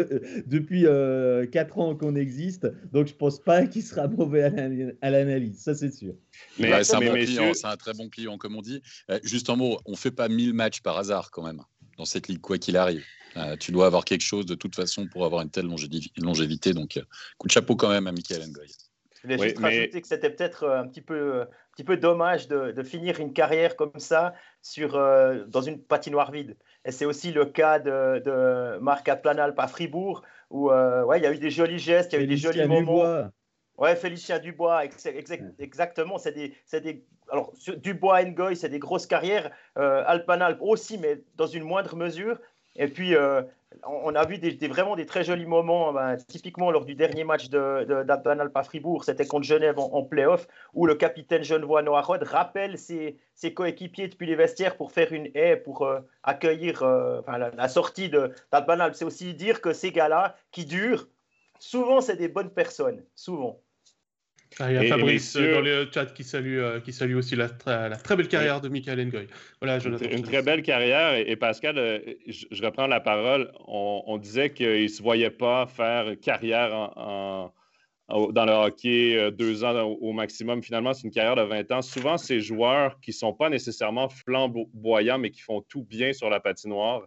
depuis 0.47 0.87
euh, 0.87 1.47
4 1.47 1.79
ans 1.79 1.95
qu'on 1.95 2.17
existe. 2.17 2.67
Donc 2.93 3.07
je 3.07 3.15
pense 3.15 3.41
pas 3.41 3.67
qu'il 3.67 3.83
sera 3.83 4.09
mauvais 4.09 4.43
à 5.01 5.11
l'analyse, 5.11 5.61
ça 5.61 5.75
c'est 5.75 5.93
sûr. 5.93 6.15
Mais, 6.59 6.85
c'est 6.85 6.97
un, 6.97 7.71
un, 7.71 7.77
très 7.77 7.93
bon 7.95 8.09
client 8.09 8.39
comme 8.39 8.57
on 8.57 8.63
dit. 8.63 8.83
Euh, 9.11 9.19
juste 9.23 9.51
un 9.51 9.57
mot, 9.57 9.79
on 9.87 9.97
fait 9.97 10.11
pas 10.11 10.29
1000 10.29 10.55
matchs 10.55 10.81
par 10.81 10.99
hasard 10.99 11.31
quand 11.31 11.43
même 11.43 11.63
dans 11.97 12.05
cette 12.05 12.29
ligue 12.29 12.41
quoi 12.41 12.59
qu'il 12.59 12.77
arrive. 12.77 13.05
Euh, 13.37 13.57
tu 13.57 13.73
dois 13.73 13.87
avoir 13.87 14.05
quelque 14.05 14.23
chose 14.23 14.47
de 14.47 14.55
toute 14.55 14.75
façon 14.75 15.07
pour 15.07 15.25
avoir 15.25 15.43
une 15.43 15.51
telle 15.51 15.67
longévité. 15.67 16.73
Donc 16.73 16.97
euh, 16.97 17.03
coup 17.37 17.47
de 17.47 17.53
chapeau 17.53 17.77
quand 17.77 17.91
même 17.91 18.07
à 18.07 18.13
Michael 18.13 18.49
Ngoy. 18.49 18.69
Je 19.17 19.23
voulais 19.23 19.49
juste 19.49 19.59
rajouter 19.59 20.01
que 20.01 20.07
c'était 20.07 20.31
peut-être 20.31 20.69
un 20.69 20.87
petit 20.87 21.03
peu 21.03 21.45
petit 21.79 21.85
peu 21.85 21.97
dommage 21.97 22.49
de, 22.49 22.83
finir 22.83 23.21
une 23.21 23.33
carrière 23.33 23.77
comme 23.77 24.01
ça 24.01 24.35
sur, 24.63 24.97
euh, 24.97 25.45
dans 25.47 25.61
une 25.61 25.81
patinoire 25.81 26.33
vide. 26.33 26.57
Et 26.85 26.91
c'est 26.91 27.05
aussi 27.05 27.31
le 27.31 27.45
cas 27.45 27.79
de, 27.79 28.19
de 28.19 28.79
Marc 28.81 29.09
Atlanal 29.09 29.55
à 29.57 29.69
Fribourg, 29.69 30.23
où 30.51 30.73
euh, 30.73 31.05
ouais, 31.05 31.21
il 31.21 31.23
y 31.23 31.27
a 31.27 31.33
eu 31.33 31.39
des 31.39 31.51
jolis 31.51 31.79
gestes, 31.79 32.13
il 32.13 32.17
y 32.17 32.19
a 32.19 32.25
eu 32.25 32.27
des 32.27 32.37
jolis 32.37 32.67
moments. 32.67 33.31
Ouais, 33.77 33.95
Félicien 33.95 34.41
Dubois, 34.41 34.83
exactement. 35.61 36.19
C'est 36.19 36.33
des, 36.33 36.53
des, 36.81 37.05
alors 37.31 37.53
Dubois 37.77 38.25
Ngoy, 38.25 38.57
c'est 38.57 38.71
des 38.71 38.81
grosses 38.81 39.07
carrières. 39.07 39.53
Euh, 39.77 40.03
Alpanal 40.05 40.59
aussi, 40.61 40.99
mais 40.99 41.23
dans 41.37 41.47
une 41.47 41.63
moindre 41.63 41.95
mesure. 41.95 42.41
Et 42.75 42.89
puis, 42.89 43.15
euh, 43.15 43.43
on 43.85 44.15
a 44.15 44.25
vu 44.25 44.39
des, 44.39 44.69
vraiment 44.69 44.97
des 44.97 45.07
très 45.07 45.25
jolis 45.25 45.47
moments, 45.47 45.93
ben, 45.93 46.17
typiquement 46.17 46.71
lors 46.71 46.85
du 46.85 46.95
dernier 46.95 47.25
match 47.25 47.49
de, 47.49 47.85
de, 47.85 48.63
Fribourg, 48.63 49.05
c'était 49.05 49.27
contre 49.27 49.45
Genève 49.47 49.79
en, 49.79 50.03
playoff, 50.03 50.49
où 50.75 50.87
le 50.87 50.95
capitaine 50.95 51.43
genevois 51.43 51.83
Noah 51.83 52.03
Rod 52.03 52.23
rappelle 52.23 52.79
ses, 52.79 53.19
coéquipiers 53.55 54.09
depuis 54.09 54.27
les 54.27 54.37
vestiaires 54.37 54.77
pour 54.77 54.93
faire 54.93 55.13
une 55.13 55.31
haie, 55.35 55.57
pour 55.57 55.83
euh, 55.83 56.01
accueillir 56.23 56.83
euh, 56.83 57.21
la, 57.27 57.69
sortie 57.69 58.11
d'Alpanal. 58.11 58.95
C'est 58.95 59.05
aussi 59.05 59.35
dire 59.35 59.61
que 59.61 59.73
ces 59.73 59.93
gars-là, 59.93 60.37
qui 60.51 60.65
durent, 60.65 61.09
souvent 61.59 62.01
c'est 62.01 62.17
des 62.17 62.29
bonnes 62.29 62.51
personnes, 62.51 63.05
souvent. 63.15 63.61
Ah, 64.61 64.73
il 64.73 64.75
y 64.75 64.79
a 64.79 64.89
Fabrice 64.89 65.37
dans 65.37 65.61
le 65.61 65.89
chat 65.93 66.07
qui 66.07 66.25
salue, 66.25 66.59
euh, 66.59 66.81
qui 66.81 66.93
salue 66.93 67.15
aussi 67.15 67.37
la, 67.37 67.49
la, 67.67 67.97
très 67.97 68.17
belle 68.17 68.29
carrière 68.29 68.61
de 68.61 68.69
Michael 68.69 69.07
Ngoy. 69.07 69.27
Voilà, 69.61 69.79
Une 70.11 70.23
très 70.23 70.43
belle 70.43 70.63
carrière. 70.63 71.15
Et, 71.15 71.37
Pascal, 71.37 71.79
euh, 71.79 72.01
je, 72.27 72.63
reprends 72.65 72.87
la 72.87 73.01
parole. 73.01 73.53
On, 73.67 74.19
disait 74.19 74.51
qu'il 74.51 74.83
ne 74.83 74.89
se 74.89 75.03
voyait 75.03 75.31
pas 75.31 75.67
faire 75.67 76.19
carrière 76.21 76.75
en, 76.75 77.53
dans 78.09 78.47
le 78.47 78.53
hockey 78.53 79.17
euh, 79.17 79.31
deux 79.31 79.63
ans 79.63 79.81
au, 79.83 80.13
maximum. 80.13 80.63
Finalement, 80.63 80.93
c'est 80.93 81.07
une 81.07 81.13
carrière 81.13 81.37
de 81.37 81.43
20 81.43 81.71
ans. 81.71 81.83
Souvent, 81.83 82.17
ces 82.17 82.41
joueurs 82.41 82.99
qui 83.01 83.11
ne 83.11 83.17
sont 83.17 83.35
pas 83.35 83.51
nécessairement 83.51 84.09
flamboyants, 84.09 85.19
mais 85.19 85.31
qui 85.31 85.41
font 85.41 85.63
tout 85.69 85.85
bien 85.85 86.13
sur 86.13 86.31
la 86.31 86.41
patinoire, 86.41 87.07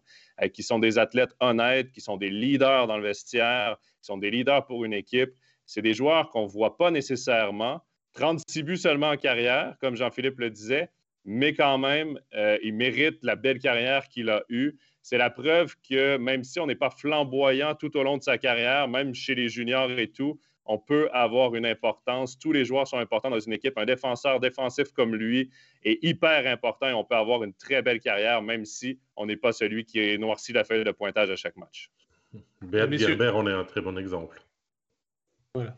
qui 0.54 0.64
sont 0.64 0.80
des 0.80 0.98
athlètes 0.98 1.36
honnêtes, 1.42 1.92
qui 1.92 2.02
sont 2.02 2.18
des 2.18 2.30
leaders 2.30 2.88
dans 2.88 2.98
le 2.98 3.04
vestiaire, 3.04 3.78
qui 4.00 4.06
sont 4.06 4.18
des 4.18 4.32
leaders 4.32 4.66
pour 4.66 4.86
une 4.86 4.94
équipe 4.94 5.34
c'est 5.72 5.82
des 5.82 5.94
joueurs 5.94 6.30
qu'on 6.32 6.44
ne 6.44 6.50
voit 6.50 6.76
pas 6.76 6.92
nécessairement. 6.92 7.82
36 8.16 8.64
buts 8.64 8.76
seulement 8.76 9.12
en 9.12 9.16
carrière, 9.16 9.78
comme 9.80 9.96
Jean-Philippe 9.96 10.38
le 10.38 10.50
disait, 10.50 10.90
mais 11.24 11.54
quand 11.54 11.78
même, 11.78 12.20
euh, 12.36 12.58
il 12.62 12.74
mérite 12.74 13.24
la 13.24 13.38
belle 13.38 13.60
carrière 13.60 14.10
qu'il 14.10 14.30
a 14.30 14.44
eue. 14.50 14.78
C'est 15.02 15.18
la 15.18 15.30
preuve 15.30 15.76
que 15.90 16.18
même 16.18 16.44
si 16.44 16.60
on 16.60 16.68
n'est 16.68 16.76
pas 16.76 16.90
flamboyant 16.90 17.74
tout 17.76 17.96
au 17.96 18.04
long 18.04 18.18
de 18.18 18.22
sa 18.22 18.38
carrière, 18.38 18.90
même 18.90 19.16
chez 19.16 19.34
les 19.34 19.48
juniors 19.48 19.90
et 19.92 20.10
tout, 20.10 20.42
on 20.66 20.78
peut 20.78 21.10
avoir 21.14 21.56
une 21.56 21.66
importance. 21.66 22.38
Tous 22.38 22.52
les 22.52 22.66
joueurs 22.66 22.86
sont 22.86 22.98
importants 22.98 23.30
dans 23.30 23.40
une 23.40 23.54
équipe. 23.54 23.78
Un 23.78 23.86
défenseur 23.86 24.42
défensif 24.42 24.92
comme 24.92 25.16
lui 25.16 25.52
est 25.86 26.04
hyper 26.04 26.52
important 26.52 26.90
et 26.90 26.94
on 26.94 27.06
peut 27.06 27.16
avoir 27.16 27.46
une 27.46 27.54
très 27.54 27.82
belle 27.82 28.02
carrière, 28.02 28.42
même 28.42 28.66
si 28.66 29.00
on 29.16 29.26
n'est 29.26 29.38
pas 29.38 29.54
celui 29.54 29.86
qui 29.86 30.00
est 30.00 30.18
noirci 30.18 30.52
la 30.52 30.66
feuille 30.66 30.84
de 30.84 30.92
pointage 30.92 31.30
à 31.30 31.38
chaque 31.38 31.56
match. 31.56 31.90
Beat 32.62 33.00
Gerber 33.00 33.32
on 33.34 33.48
est 33.48 33.54
un 33.54 33.64
très 33.64 33.80
bon 33.80 33.98
exemple. 33.98 34.42
Voilà. 35.54 35.76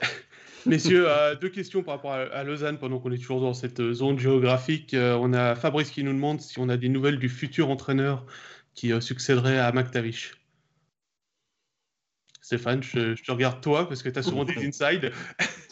Messieurs, 0.66 1.08
euh, 1.08 1.34
deux 1.34 1.48
questions 1.48 1.82
par 1.82 1.94
rapport 1.94 2.12
à, 2.12 2.44
Lausanne 2.44 2.78
pendant 2.78 2.98
qu'on 2.98 3.10
est 3.10 3.18
toujours 3.18 3.40
dans 3.40 3.54
cette 3.54 3.80
euh, 3.80 3.94
zone 3.94 4.18
géographique. 4.18 4.92
Euh, 4.92 5.16
on 5.18 5.32
a 5.32 5.54
Fabrice 5.54 5.90
qui 5.90 6.04
nous 6.04 6.12
demande 6.12 6.40
si 6.40 6.58
on 6.58 6.68
a 6.68 6.76
des 6.76 6.90
nouvelles 6.90 7.18
du 7.18 7.30
futur 7.30 7.70
entraîneur 7.70 8.26
qui 8.74 8.92
succéderait 9.00 9.58
à 9.58 9.72
McTavish. 9.72 10.34
Stéphane, 12.42 12.82
je, 12.82 13.20
te 13.20 13.32
regarde 13.32 13.60
toi 13.60 13.88
parce 13.88 14.02
que 14.02 14.08
tu 14.08 14.18
as 14.18 14.22
souvent 14.22 14.44
des 14.44 14.54
insides. 14.66 15.10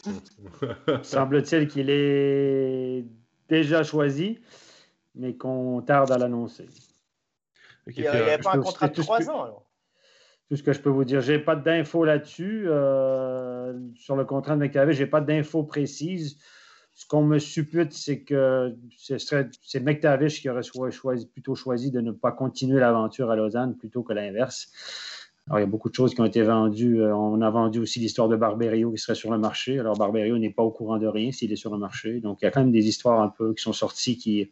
Semble-t-il 1.02 1.68
qu'il 1.68 1.88
est 1.88 3.04
déjà 3.48 3.82
choisi, 3.84 4.40
mais 5.14 5.36
qu'on 5.36 5.82
tarde 5.82 6.10
à 6.10 6.18
l'annoncer. 6.18 6.66
il 7.86 8.00
n'y 8.00 8.08
a, 8.08 8.38
pas 8.38 8.56
un 8.56 8.60
contrat 8.60 8.88
de 8.88 9.00
trois 9.00 9.30
ans 9.30 9.44
alors 9.44 9.65
tout 10.48 10.56
ce 10.56 10.62
que 10.62 10.72
je 10.72 10.80
peux 10.80 10.90
vous 10.90 11.04
dire. 11.04 11.20
Je 11.20 11.32
n'ai 11.32 11.38
pas 11.38 11.56
d'infos 11.56 12.04
là-dessus. 12.04 12.64
Euh, 12.66 13.72
sur 13.96 14.16
le 14.16 14.24
contrat 14.24 14.54
de 14.54 14.60
McTavish, 14.60 14.96
je 14.96 15.02
n'ai 15.02 15.10
pas 15.10 15.20
d'infos 15.20 15.64
précises. 15.64 16.38
Ce 16.94 17.06
qu'on 17.06 17.24
me 17.24 17.38
suppute, 17.38 17.92
c'est 17.92 18.22
que 18.22 18.74
c'est 18.96 19.80
McTavish 19.80 20.40
qui 20.40 20.48
aurait 20.48 20.62
plutôt 21.32 21.54
choisi 21.54 21.90
de 21.90 22.00
ne 22.00 22.10
pas 22.10 22.32
continuer 22.32 22.80
l'aventure 22.80 23.30
à 23.30 23.36
Lausanne 23.36 23.76
plutôt 23.76 24.02
que 24.02 24.14
l'inverse. 24.14 24.70
Alors, 25.46 25.58
il 25.58 25.62
y 25.62 25.64
a 25.64 25.68
beaucoup 25.68 25.90
de 25.90 25.94
choses 25.94 26.14
qui 26.14 26.20
ont 26.20 26.24
été 26.24 26.42
vendues. 26.42 27.02
Euh, 27.02 27.14
on 27.14 27.40
a 27.40 27.50
vendu 27.50 27.78
aussi 27.78 28.00
l'histoire 28.00 28.28
de 28.28 28.34
Barberio 28.34 28.90
qui 28.90 28.98
serait 28.98 29.14
sur 29.14 29.30
le 29.30 29.38
marché. 29.38 29.78
Alors, 29.78 29.96
Barberio 29.96 30.38
n'est 30.38 30.50
pas 30.50 30.62
au 30.62 30.70
courant 30.70 30.98
de 30.98 31.06
rien 31.06 31.30
s'il 31.30 31.52
est 31.52 31.56
sur 31.56 31.70
le 31.70 31.78
marché. 31.78 32.20
Donc, 32.20 32.38
il 32.40 32.46
y 32.46 32.48
a 32.48 32.50
quand 32.50 32.60
même 32.60 32.72
des 32.72 32.88
histoires 32.88 33.20
un 33.20 33.28
peu 33.28 33.54
qui 33.54 33.62
sont 33.62 33.72
sorties 33.72 34.16
qui, 34.16 34.50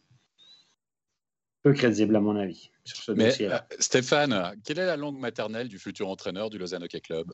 peu 1.64 1.72
crédible 1.72 2.14
à 2.14 2.20
mon 2.20 2.36
avis 2.36 2.70
sur 2.84 2.98
ce 2.98 3.12
dossier-là. 3.12 3.66
Euh, 3.72 3.76
Stéphane, 3.80 4.52
quelle 4.64 4.78
est 4.78 4.86
la 4.86 4.98
langue 4.98 5.18
maternelle 5.18 5.66
du 5.66 5.78
futur 5.78 6.08
entraîneur 6.08 6.50
du 6.50 6.58
Lausanne 6.58 6.84
Hockey 6.84 7.00
Club? 7.00 7.32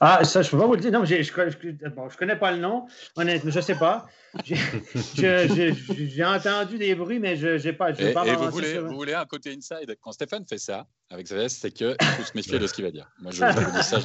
Ah, 0.00 0.22
ça, 0.22 0.42
je 0.42 0.46
ne 0.46 0.50
peux 0.52 0.58
pas 0.58 0.66
vous 0.66 0.74
le 0.74 0.80
dire. 0.80 0.92
Non, 0.92 1.04
je 1.04 1.14
ne 1.16 1.88
bon, 1.88 2.08
connais 2.16 2.36
pas 2.36 2.52
le 2.52 2.58
nom, 2.58 2.86
honnêtement, 3.16 3.50
je 3.50 3.56
ne 3.56 3.62
sais 3.62 3.74
pas. 3.74 4.06
J'ai 5.16 6.24
entendu 6.24 6.78
des 6.78 6.94
bruits, 6.94 7.18
mais 7.18 7.34
je 7.36 7.60
n'ai 7.60 7.72
pas. 7.72 7.90
Et, 7.90 8.12
pas 8.12 8.24
et 8.24 8.36
vous, 8.36 8.50
voulez, 8.50 8.78
vous 8.78 8.94
voulez 8.94 9.14
un 9.14 9.24
côté 9.24 9.52
inside? 9.52 9.96
Quand 10.00 10.12
Stéphane 10.12 10.44
fait 10.46 10.58
ça 10.58 10.86
avec 11.10 11.26
sa 11.26 11.34
veste, 11.34 11.58
c'est 11.60 11.72
qu'il 11.72 11.96
faut 11.98 12.22
se 12.22 12.36
méfier 12.36 12.60
de 12.60 12.68
ce 12.68 12.74
qu'il 12.74 12.84
va 12.84 12.92
dire. 12.92 13.10
Moi, 13.20 13.32
je, 13.32 13.44
vous 13.44 13.76
dis 13.76 13.82
ça. 13.82 13.98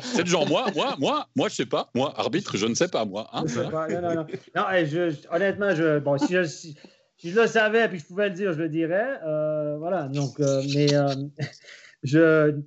c'est 0.00 0.22
le 0.22 0.28
genre, 0.28 0.48
moi, 0.48 0.68
moi, 0.74 0.96
moi, 0.98 1.28
moi, 1.36 1.48
je 1.48 1.52
ne 1.52 1.56
sais 1.56 1.66
pas. 1.66 1.90
Moi, 1.94 2.14
arbitre, 2.18 2.56
je 2.56 2.66
ne 2.66 2.74
sais 2.74 2.88
pas, 2.88 3.04
moi. 3.04 3.28
Hein, 3.34 3.44
non, 3.54 4.00
non, 4.00 4.14
non. 4.14 4.26
non 4.54 4.64
je, 4.86 5.14
honnêtement, 5.30 5.74
je, 5.74 5.98
bon, 5.98 6.16
si 6.16 6.32
je, 6.32 6.44
si, 6.44 6.76
je 7.22 7.40
le 7.40 7.46
savais 7.46 7.88
puis 7.88 7.98
je 7.98 8.04
pouvais 8.04 8.28
le 8.28 8.34
dire, 8.34 8.52
je 8.52 8.58
le 8.58 8.68
dirais. 8.68 9.20
Euh, 9.24 9.76
voilà, 9.78 10.08
donc, 10.08 10.38
euh, 10.40 10.62
mais. 10.74 10.94
Euh, 10.94 11.14
je, 12.02 12.60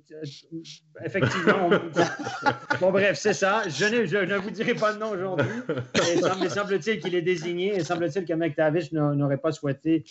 effectivement, 1.04 1.70
bon 2.80 2.90
bref, 2.90 3.18
c'est 3.18 3.32
ça. 3.32 3.62
Je 3.68 3.86
ne, 3.86 4.04
je 4.04 4.18
ne, 4.18 4.36
vous 4.36 4.50
dirai 4.50 4.74
pas 4.74 4.92
de 4.92 4.98
nom 4.98 5.10
aujourd'hui. 5.10 5.48
Il 6.42 6.50
semble-t-il 6.50 7.00
qu'il 7.00 7.14
est 7.14 7.22
désigné 7.22 7.74
et 7.74 7.84
semble-t-il 7.84 8.26
que 8.26 8.34
McTavish 8.34 8.92
n'aurait 8.92 9.38
pas 9.38 9.52
souhaité 9.52 10.04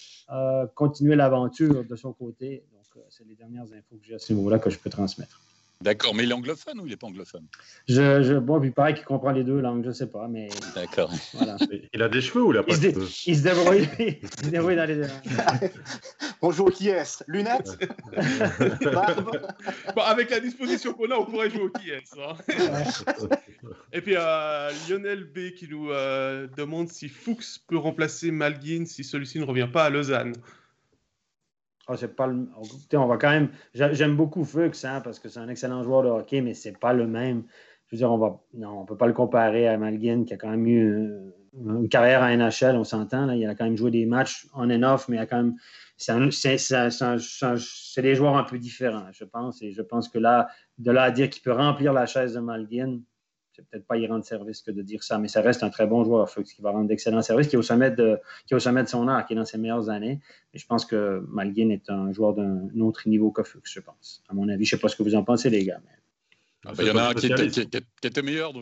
continuer 0.74 1.16
l'aventure 1.16 1.84
de 1.84 1.96
son 1.96 2.14
côté. 2.14 2.64
Donc, 2.72 3.04
c'est 3.10 3.28
les 3.28 3.36
dernières 3.36 3.66
infos 3.66 3.98
que 3.98 4.06
j'ai 4.08 4.16
à 4.16 4.20
ce 4.20 4.34
niveau-là 4.34 4.58
que 4.58 4.70
je 4.70 4.80
peux 4.80 4.90
transmettre. 4.90 5.40
D'accord, 5.82 6.14
mais 6.14 6.24
il 6.24 6.32
est 6.32 6.34
anglophone 6.34 6.82
ou 6.82 6.86
il 6.86 6.90
n'est 6.90 6.98
pas 6.98 7.08
anglophone? 7.08 7.46
Je, 7.88 8.22
je, 8.22 8.34
Bon, 8.34 8.62
il 8.62 8.74
paraît 8.74 8.94
qu'il 8.94 9.06
comprend 9.06 9.32
les 9.32 9.46
deux 9.46 9.62
langues, 9.62 9.82
je 9.84 9.90
ne 9.90 9.94
sais 9.94 10.08
pas, 10.08 10.28
mais... 10.28 10.50
D'accord. 10.76 11.10
Voilà. 11.34 11.56
Il 11.94 12.02
a 12.02 12.10
des 12.10 12.20
cheveux 12.20 12.44
ou 12.44 12.52
il 12.52 12.56
n'a 12.56 12.64
pas 12.64 12.76
de 12.76 12.82
cheveux? 12.82 13.08
Il 13.26 13.38
se 13.38 13.44
débrouille, 13.44 13.88
il 13.98 14.28
se 14.28 14.50
débrouille 14.50 14.76
dans 14.76 14.86
les 14.86 14.96
deux 14.96 15.02
langues. 15.04 15.72
Bonjour, 16.42 16.70
qui 16.72 16.90
est 16.90 17.24
Lunettes? 17.28 17.78
Bon, 19.96 20.02
Avec 20.02 20.30
la 20.32 20.42
disposition 20.42 20.94
qu'on 20.94 21.12
a, 21.12 21.16
on 21.16 21.26
pourrait 21.26 21.50
jouer 21.50 21.64
au 21.64 21.70
qui 21.70 21.92
est. 21.92 22.04
Hein. 22.18 22.36
Et 23.94 24.02
puis, 24.02 24.16
euh, 24.18 24.72
Lionel 24.90 25.24
B 25.24 25.52
qui 25.56 25.68
nous 25.70 25.92
euh, 25.92 26.48
demande 26.58 26.90
si 26.90 27.08
Fuchs 27.08 27.60
peut 27.68 27.78
remplacer 27.78 28.32
Malguin 28.32 28.86
si 28.86 29.04
celui-ci 29.04 29.40
ne 29.40 29.46
revient 29.46 29.70
pas 29.72 29.86
à 29.86 29.90
Lausanne. 29.90 30.34
Ah, 31.92 31.96
pas 32.08 32.30
on 32.94 33.08
va 33.08 33.18
quand 33.18 33.32
même. 33.32 33.50
J'aime 33.74 34.16
beaucoup 34.16 34.46
Fuchs 34.46 34.86
hein, 34.86 35.02
parce 35.04 35.18
que 35.18 35.28
c'est 35.28 35.40
un 35.40 35.50
excellent 35.50 35.82
joueur 35.82 36.04
de 36.04 36.10
hockey, 36.10 36.42
mais 36.42 36.54
c'est 36.54 36.78
pas 36.78 36.94
le 36.94 37.08
même. 37.08 37.46
Je 37.88 37.96
veux 37.96 37.98
dire, 37.98 38.12
on 38.12 38.20
va. 38.20 38.40
Peut 38.86 38.96
pas 38.96 39.08
le 39.08 39.14
comparer 39.14 39.68
à 39.68 39.76
Malguin 39.78 40.24
qui 40.24 40.36
a 40.36 40.38
quand 40.38 40.52
même 40.52 40.68
eu 40.68 41.34
une, 41.56 41.90
carrière 41.90 42.22
à 42.22 42.36
NHL, 42.36 42.76
on 42.76 42.84
s'entend. 42.84 43.32
Il 43.32 43.48
a 43.48 43.56
quand 43.56 43.66
même 43.66 43.76
joué 43.76 43.90
des 43.90 44.06
matchs 44.06 44.46
on 44.54 44.70
and 44.70 44.84
off, 44.84 45.10
mais 45.10 45.18
il 45.18 45.20
a 45.20 45.26
quand 45.26 45.38
même. 45.38 45.56
C'est 45.98 46.14
des 48.02 48.16
joueurs 48.16 48.38
un 48.38 48.44
peu 48.44 48.60
différents, 48.60 49.12
je 49.12 49.24
pense. 49.26 49.64
Et 49.64 49.72
je 49.72 49.82
pense 49.82 50.10
que 50.10 50.20
là, 50.20 50.48
de 50.78 50.92
là 50.92 51.04
à 51.04 51.12
dire 51.12 51.28
qu'il 51.30 51.42
peut 51.42 51.54
remplir 51.54 51.92
la 51.92 52.06
chaise 52.06 52.36
de 52.36 52.40
Peut-être 53.70 53.86
pas 53.86 53.98
y 53.98 54.08
rendre 54.08 54.26
service 54.26 54.62
que 54.62 54.72
de 54.72 54.82
dire 54.82 55.04
ça, 55.04 55.18
mais 55.18 55.28
ça 55.28 55.42
reste 55.42 55.64
un 55.64 55.70
très 55.70 55.88
bon 55.88 56.04
joueur, 56.04 56.30
Fuchs, 56.30 56.56
qui 56.56 56.62
va 56.62 56.72
rendre 56.72 56.88
d'excellents 56.88 57.22
services, 57.22 57.48
qui 57.48 57.56
est, 57.56 57.60
au 57.60 57.64
sommet 57.64 57.92
de, 57.92 58.20
qui 58.48 58.54
est 58.54 58.58
au 58.58 58.60
sommet 58.60 58.84
de 58.84 58.90
son 58.90 59.08
art, 59.08 59.26
qui 59.26 59.34
est 59.34 59.36
dans 59.36 59.46
ses 59.46 59.58
meilleures 59.58 59.90
années. 59.90 60.20
Et 60.54 60.60
je 60.60 60.66
pense 60.66 60.86
que 60.86 61.26
Malguin 61.30 61.70
est 61.70 61.90
un 61.90 62.12
joueur 62.12 62.34
d'un 62.34 62.70
autre 62.80 63.08
niveau 63.08 63.32
que 63.32 63.44
Fuchs, 63.44 63.74
je 63.74 63.80
pense. 63.80 64.24
À 64.30 64.34
mon 64.34 64.50
avis, 64.50 64.66
je 64.66 64.76
ne 64.76 64.80
sais 64.80 64.82
pas 64.82 64.90
ce 64.90 64.96
que 64.96 65.04
vous 65.04 65.16
en 65.16 65.24
pensez, 65.24 65.50
les 65.50 65.66
gars. 65.66 65.82
Ah, 66.66 66.74
bah, 66.74 66.84
il 66.84 66.88
y 66.88 66.92
en 66.92 66.98
a 66.98 67.10
un 67.10 67.14
qui 67.14 67.28
était, 67.28 68.22
meilleur, 68.22 68.54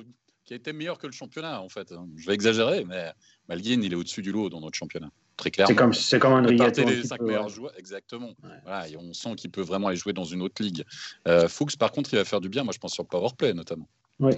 qui 0.45 0.53
était 0.53 0.73
meilleur 0.73 0.97
que 0.97 1.07
le 1.07 1.13
championnat, 1.13 1.61
en 1.61 1.69
fait. 1.69 1.93
Je 2.15 2.27
vais 2.27 2.33
exagérer, 2.33 2.85
mais 2.85 3.11
Malguin, 3.49 3.81
il 3.81 3.91
est 3.91 3.95
au-dessus 3.95 4.21
du 4.21 4.31
lot 4.31 4.49
dans 4.49 4.61
notre 4.61 4.77
championnat. 4.77 5.09
Très 5.37 5.51
clairement. 5.51 5.69
C'est 5.69 5.75
comme, 5.75 5.93
c'est 5.93 6.19
comme 6.19 6.33
un 6.33 6.41
les 6.41 7.03
cinq 7.03 7.21
meilleurs 7.21 7.49
joueurs, 7.49 7.71
exactement. 7.77 8.33
Voilà, 8.63 8.89
et 8.89 8.97
on 8.97 9.13
sent 9.13 9.35
qu'il 9.35 9.51
peut 9.51 9.61
vraiment 9.61 9.87
aller 9.87 9.97
jouer 9.97 10.13
dans 10.13 10.23
une 10.23 10.41
autre 10.41 10.61
ligue. 10.63 10.83
Euh, 11.27 11.47
Fuchs, 11.47 11.77
par 11.77 11.91
contre, 11.91 12.11
il 12.11 12.17
va 12.17 12.25
faire 12.25 12.41
du 12.41 12.49
bien, 12.49 12.63
moi 12.63 12.73
je 12.73 12.79
pense 12.79 12.93
sur 12.93 13.05
Powerplay 13.05 13.53
notamment. 13.53 13.87
Oui. 14.19 14.33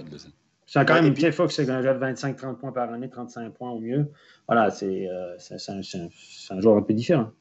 C'est 0.72 0.86
quand 0.86 0.94
même 0.94 1.06
une 1.06 1.14
petite 1.14 1.34
fois 1.34 1.48
que 1.48 1.52
c'est 1.52 1.68
un 1.68 1.82
joueur 1.82 1.98
de 1.98 2.04
25-30 2.04 2.58
points 2.58 2.70
par 2.70 2.92
année, 2.92 3.10
35 3.10 3.52
points 3.54 3.72
au 3.72 3.80
mieux. 3.80 4.12
Voilà, 4.46 4.70
c'est 4.70 5.08
euh, 5.08 5.36
un, 5.50 5.80
un, 6.50 6.60
joueur 6.60 6.76
un 6.76 6.82
peu 6.82 6.94
différent. 6.94 7.32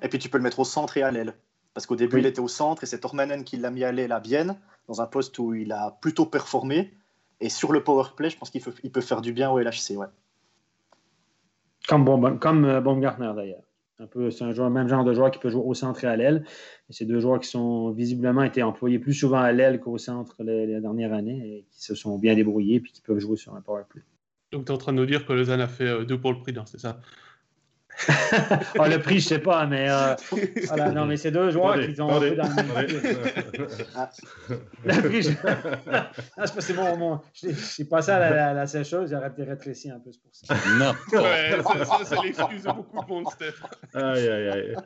Et 0.00 0.08
puis 0.08 0.18
tu 0.18 0.30
peux 0.30 0.38
le 0.38 0.44
mettre 0.44 0.60
au 0.60 0.64
centre 0.64 0.96
et 0.96 1.02
à 1.02 1.10
l'aile. 1.10 1.34
Parce 1.74 1.84
qu'au 1.84 1.94
début, 1.94 2.20
il 2.20 2.26
était 2.26 2.40
au 2.40 2.48
centre 2.48 2.82
et 2.82 2.86
c'est 2.86 3.00
Tormanen 3.00 3.44
qui 3.44 3.58
l'a 3.58 3.70
mis 3.70 3.84
à 3.84 3.92
l'aile 3.92 4.12
à 4.12 4.20
Bienne, 4.20 4.58
dans 4.88 5.02
un 5.02 5.06
poste 5.06 5.38
où 5.38 5.52
il 5.52 5.72
a 5.72 5.98
plutôt 6.00 6.24
performé. 6.24 6.94
Et 7.40 7.50
sur 7.50 7.70
le 7.72 7.84
power 7.84 8.14
play, 8.16 8.30
je 8.30 8.38
pense 8.38 8.48
qu'il 8.48 8.62
peut 8.62 9.00
faire 9.02 9.20
du 9.20 9.34
bien 9.34 9.50
au 9.50 9.58
LHC. 9.58 9.96
Ouais. 9.96 10.06
Comme, 11.86 12.06
bon, 12.06 12.38
comme 12.38 12.64
euh, 12.64 12.80
Baumgartner 12.80 13.32
d'ailleurs. 13.36 13.62
Un 14.00 14.06
peu, 14.06 14.30
c'est 14.30 14.44
un 14.44 14.52
joueur, 14.52 14.70
même 14.70 14.88
genre 14.88 15.04
de 15.04 15.12
joueur 15.12 15.30
qui 15.30 15.38
peut 15.38 15.50
jouer 15.50 15.62
au 15.62 15.74
centre 15.74 16.02
et 16.04 16.06
à 16.06 16.16
l'aile. 16.16 16.44
Et 16.88 16.92
c'est 16.94 17.04
deux 17.04 17.20
joueurs 17.20 17.38
qui 17.38 17.48
sont 17.48 17.90
visiblement 17.90 18.42
été 18.42 18.62
employés 18.62 18.98
plus 18.98 19.12
souvent 19.12 19.40
à 19.40 19.52
l'aile 19.52 19.78
qu'au 19.78 19.98
centre 19.98 20.42
les, 20.42 20.80
dernières 20.80 21.12
années 21.12 21.58
et 21.58 21.66
qui 21.70 21.84
se 21.84 21.94
sont 21.94 22.18
bien 22.18 22.34
débrouillés 22.34 22.76
et 22.76 22.82
qui 22.82 23.02
peuvent 23.02 23.18
jouer 23.18 23.36
sur 23.36 23.54
un 23.54 23.60
power 23.60 23.82
play. 23.86 24.00
Donc 24.52 24.64
tu 24.64 24.72
es 24.72 24.74
en 24.74 24.78
train 24.78 24.92
de 24.92 24.96
nous 24.96 25.06
dire 25.06 25.26
que 25.26 25.34
Lausanne 25.34 25.60
a 25.60 25.68
fait 25.68 25.86
euh, 25.86 26.04
deux 26.04 26.18
pour 26.18 26.32
le 26.32 26.40
prix, 26.40 26.54
c'est 26.64 26.80
ça? 26.80 26.98
Oh, 28.78 28.86
le 28.86 28.98
prix, 28.98 29.20
je 29.20 29.28
sais 29.28 29.38
pas, 29.38 29.66
mais 29.66 29.88
euh, 29.90 30.14
voilà, 30.66 30.90
non, 30.90 31.06
mais 31.06 31.16
c'est 31.16 31.30
deux 31.30 31.50
joueurs 31.50 31.78
qui 31.78 32.00
ont 32.00 32.16
un 32.16 32.20
peu 32.20 32.34
dans 32.36 32.48
le 32.48 32.54
même 32.54 32.66
Le 34.84 35.08
prix, 35.08 35.22
je... 35.22 35.30
ah, 36.36 36.46
c'est 36.46 36.72
bon, 36.72 36.96
bon. 36.96 37.20
J'ai 37.34 37.84
passé 37.84 38.10
à 38.10 38.18
la, 38.18 38.30
la, 38.30 38.52
la 38.54 38.66
sécheuse, 38.66 39.10
j'aurais 39.10 39.28
été 39.28 39.44
rétréci 39.44 39.90
un 39.90 39.98
peu, 39.98 40.10
c'est 40.12 40.22
pour 40.22 40.34
ça. 40.34 40.54
Non. 40.78 40.94
Ouais, 41.20 41.62
ça, 41.62 41.84
ça 41.84 41.98
c'est 42.04 42.22
l'excuse 42.22 42.62
de 42.62 42.72
beaucoup 42.72 43.04
de 43.04 43.08
monde, 43.08 43.26
Steph. 43.32 43.54
Aïe, 43.94 44.28
aïe, 44.28 44.48
aïe. 44.48 44.76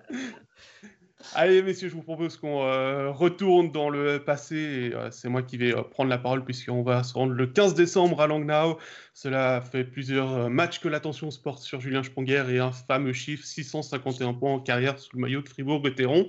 Allez, 1.32 1.62
messieurs, 1.62 1.88
je 1.88 1.94
vous 1.94 2.02
propose 2.02 2.36
qu'on 2.36 2.62
euh, 2.64 3.10
retourne 3.10 3.72
dans 3.72 3.88
le 3.88 4.22
passé. 4.22 4.92
Euh, 4.94 5.10
c'est 5.10 5.28
moi 5.28 5.42
qui 5.42 5.56
vais 5.56 5.74
euh, 5.74 5.82
prendre 5.82 6.10
la 6.10 6.18
parole 6.18 6.44
puisqu'on 6.44 6.82
va 6.82 7.02
se 7.02 7.14
rendre 7.14 7.32
le 7.32 7.46
15 7.46 7.74
décembre 7.74 8.20
à 8.20 8.26
Langnau. 8.26 8.78
Cela 9.14 9.60
fait 9.60 9.84
plusieurs 9.84 10.50
matchs 10.50 10.80
que 10.80 10.88
l'attention 10.88 11.30
se 11.30 11.40
porte 11.40 11.60
sur 11.60 11.80
Julien 11.80 12.02
Sponger 12.02 12.44
et 12.50 12.58
un 12.58 12.72
fameux 12.72 13.12
chiffre 13.12 13.44
651 13.44 14.34
points 14.34 14.52
en 14.52 14.60
carrière 14.60 14.98
sous 14.98 15.16
le 15.16 15.22
maillot 15.22 15.42
de 15.42 15.48
Fribourg-Gotteron. 15.48 16.28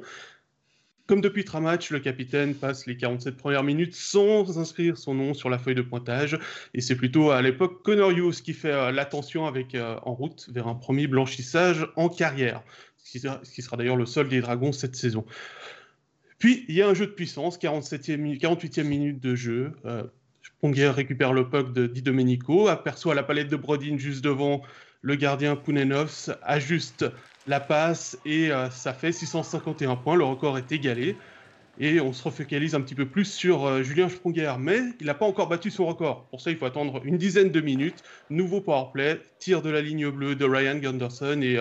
Comme 1.08 1.22
depuis 1.22 1.46
trois 1.46 1.60
matchs, 1.60 1.92
le 1.92 2.00
capitaine 2.00 2.56
passe 2.56 2.88
les 2.88 2.98
47 2.98 3.38
premières 3.38 3.64
minutes 3.64 3.94
sans 3.94 4.58
inscrire 4.58 4.98
son 4.98 5.14
nom 5.14 5.36
sur 5.36 5.52
la 5.52 5.60
feuille 5.60 5.76
de 5.76 5.84
pointage. 5.84 6.40
Et 6.74 6.82
c'est 6.82 6.96
plutôt 6.96 7.30
à 7.30 7.44
l'époque 7.44 7.84
Connor 7.84 8.10
Hughes 8.10 8.42
qui 8.42 8.54
fait 8.54 8.92
l'attention 8.92 9.46
avec 9.46 9.78
en 9.78 10.14
route 10.16 10.50
vers 10.52 10.68
un 10.68 10.74
premier 10.74 11.06
blanchissage 11.06 11.88
en 11.96 12.10
carrière 12.10 12.64
qui 13.06 13.20
sera, 13.62 13.78
d'ailleurs 13.78 13.96
le 13.96 14.06
seul 14.06 14.28
des 14.28 14.42
Dragons 14.42 14.72
cette 14.72 14.96
saison. 14.96 15.26
Puis, 16.40 16.66
il 16.68 16.76
y 16.76 16.82
a 16.82 16.88
un 16.90 16.94
jeu 16.94 17.06
de 17.06 17.12
puissance, 17.12 17.58
47e, 17.58 18.38
48e 18.40 18.84
minute 18.84 19.20
de 19.22 19.36
jeu. 19.36 19.74
Euh, 19.86 20.04
récupère 20.64 21.32
le 21.32 21.48
puck 21.48 21.74
de 21.74 21.86
Di 21.86 22.02
Domenico, 22.02 22.68
aperçoit 22.68 23.14
la 23.14 23.24
palette 23.24 23.50
de 23.50 23.56
Brodin 23.56 23.98
juste 23.98 24.24
devant 24.24 24.64
le 25.02 25.16
gardien 25.16 25.56
Pounenovs, 25.56 26.32
ajuste 26.42 27.06
la 27.46 27.60
passe 27.60 28.18
et 28.26 28.52
euh, 28.52 28.72
ça 28.72 28.94
fait 28.94 29.12
651 29.12 29.96
points. 29.98 30.16
Le 30.16 30.24
record 30.24 30.58
est 30.58 30.72
égalé. 30.72 31.16
Et 31.78 32.00
on 32.00 32.14
se 32.14 32.24
refocalise 32.24 32.74
un 32.74 32.82
petit 32.82 32.96
peu 32.96 33.06
plus 33.06 33.26
sur 33.26 33.66
euh, 33.66 33.84
Julien 33.84 34.10
Sponger. 34.10 34.54
Mais 34.58 34.80
il 35.00 35.06
n'a 35.06 35.14
pas 35.14 35.26
encore 35.26 35.50
battu 35.50 35.70
son 35.70 35.86
record. 35.86 36.26
Pour 36.30 36.42
ça, 36.42 36.50
il 36.50 36.58
faut 36.58 36.66
attendre 36.66 37.02
une 37.04 37.18
dizaine 37.18 37.52
de 37.52 37.62
minutes. 37.62 38.02
Nouveau 38.32 38.62
powerplay, 38.62 39.22
tir 39.38 39.62
de 39.62 39.70
la 39.70 39.82
ligne 39.82 40.10
bleue 40.10 40.36
de 40.36 40.46
Ryan 40.46 40.78
Gunderson 40.78 41.42
et 41.42 41.60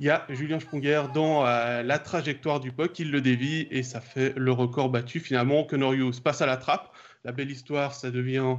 il 0.00 0.06
y 0.06 0.10
a 0.10 0.26
Julien 0.28 0.60
Sponger 0.60 1.02
dans 1.14 1.46
euh, 1.46 1.82
la 1.82 1.98
trajectoire 1.98 2.60
du 2.60 2.72
puck, 2.72 2.98
il 2.98 3.10
le 3.10 3.20
dévie 3.20 3.66
et 3.70 3.82
ça 3.82 4.00
fait 4.00 4.32
le 4.36 4.52
record 4.52 4.90
battu. 4.90 5.20
Finalement, 5.20 5.64
que 5.64 5.76
Norius 5.76 6.20
passe 6.20 6.40
à 6.42 6.46
la 6.46 6.56
trappe. 6.56 6.92
La 7.24 7.32
belle 7.32 7.50
histoire, 7.50 7.94
ça 7.94 8.10
devient 8.10 8.56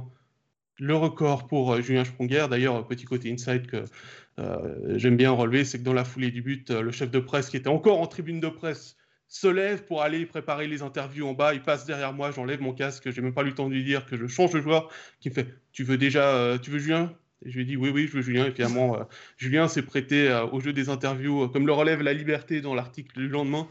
le 0.78 0.96
record 0.96 1.46
pour 1.46 1.72
euh, 1.72 1.80
Julien 1.80 2.04
Sponger. 2.04 2.46
D'ailleurs, 2.48 2.86
petit 2.86 3.04
côté 3.04 3.32
inside 3.32 3.66
que 3.66 3.84
euh, 4.38 4.98
j'aime 4.98 5.16
bien 5.16 5.30
relever, 5.30 5.64
c'est 5.64 5.78
que 5.78 5.84
dans 5.84 5.92
la 5.92 6.04
foulée 6.04 6.30
du 6.30 6.42
but, 6.42 6.70
le 6.70 6.90
chef 6.90 7.10
de 7.10 7.20
presse 7.20 7.50
qui 7.50 7.56
était 7.56 7.68
encore 7.68 8.00
en 8.00 8.06
tribune 8.06 8.40
de 8.40 8.48
presse 8.48 8.96
se 9.28 9.46
lève 9.46 9.84
pour 9.84 10.02
aller 10.02 10.26
préparer 10.26 10.66
les 10.66 10.82
interviews 10.82 11.26
en 11.26 11.34
bas. 11.34 11.54
Il 11.54 11.62
passe 11.62 11.86
derrière 11.86 12.12
moi, 12.12 12.30
j'enlève 12.30 12.60
mon 12.60 12.72
casque, 12.72 13.10
j'ai 13.10 13.20
même 13.22 13.34
pas 13.34 13.42
eu 13.42 13.46
le 13.46 13.54
temps 13.54 13.68
de 13.68 13.74
lui 13.74 13.84
dire 13.84 14.06
que 14.06 14.16
je 14.16 14.26
change 14.26 14.52
de 14.52 14.60
joueur. 14.60 14.90
Qui 15.20 15.30
me 15.30 15.34
fait 15.34 15.54
Tu 15.72 15.84
veux 15.84 15.98
déjà, 15.98 16.58
tu 16.60 16.70
veux 16.70 16.78
Julien? 16.78 17.14
Et 17.44 17.50
je 17.50 17.56
lui 17.56 17.62
ai 17.62 17.64
dit 17.64 17.76
oui, 17.76 17.90
oui, 17.90 18.06
je 18.06 18.12
veux 18.16 18.22
Julien. 18.22 18.46
Et 18.46 18.50
finalement, 18.50 18.96
euh, 18.96 19.04
Julien 19.36 19.68
s'est 19.68 19.82
prêté 19.82 20.28
euh, 20.28 20.46
au 20.46 20.60
jeu 20.60 20.72
des 20.72 20.88
interviews, 20.88 21.44
euh, 21.44 21.48
comme 21.48 21.66
le 21.66 21.72
relève 21.72 22.02
la 22.02 22.12
liberté 22.12 22.60
dans 22.60 22.74
l'article 22.74 23.18
du 23.18 23.28
lendemain. 23.28 23.68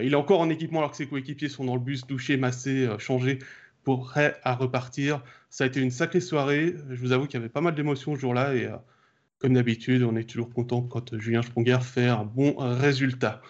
il 0.00 0.12
est 0.12 0.16
encore 0.16 0.40
en 0.40 0.50
équipement 0.50 0.80
alors 0.80 0.90
que 0.90 0.96
ses 0.96 1.06
coéquipiers 1.06 1.48
sont 1.48 1.64
dans 1.64 1.74
le 1.74 1.80
bus, 1.80 2.06
douchés, 2.06 2.36
massés, 2.36 2.88
changés, 2.98 3.38
pour 3.82 4.14
à 4.16 4.54
repartir. 4.54 5.22
Ça 5.50 5.64
a 5.64 5.66
été 5.66 5.80
une 5.80 5.90
sacrée 5.90 6.20
soirée. 6.20 6.74
Je 6.90 7.00
vous 7.00 7.12
avoue 7.12 7.26
qu'il 7.26 7.38
y 7.38 7.42
avait 7.42 7.48
pas 7.48 7.60
mal 7.60 7.74
d'émotions 7.74 8.14
ce 8.14 8.20
jour-là. 8.20 8.54
Et 8.54 8.68
comme 9.38 9.54
d'habitude, 9.54 10.02
on 10.02 10.16
est 10.16 10.28
toujours 10.28 10.52
content 10.52 10.82
quand 10.82 11.16
Julien 11.18 11.42
Sponger 11.42 11.78
fait 11.82 12.08
un 12.08 12.24
bon 12.24 12.56
résultat. 12.58 13.42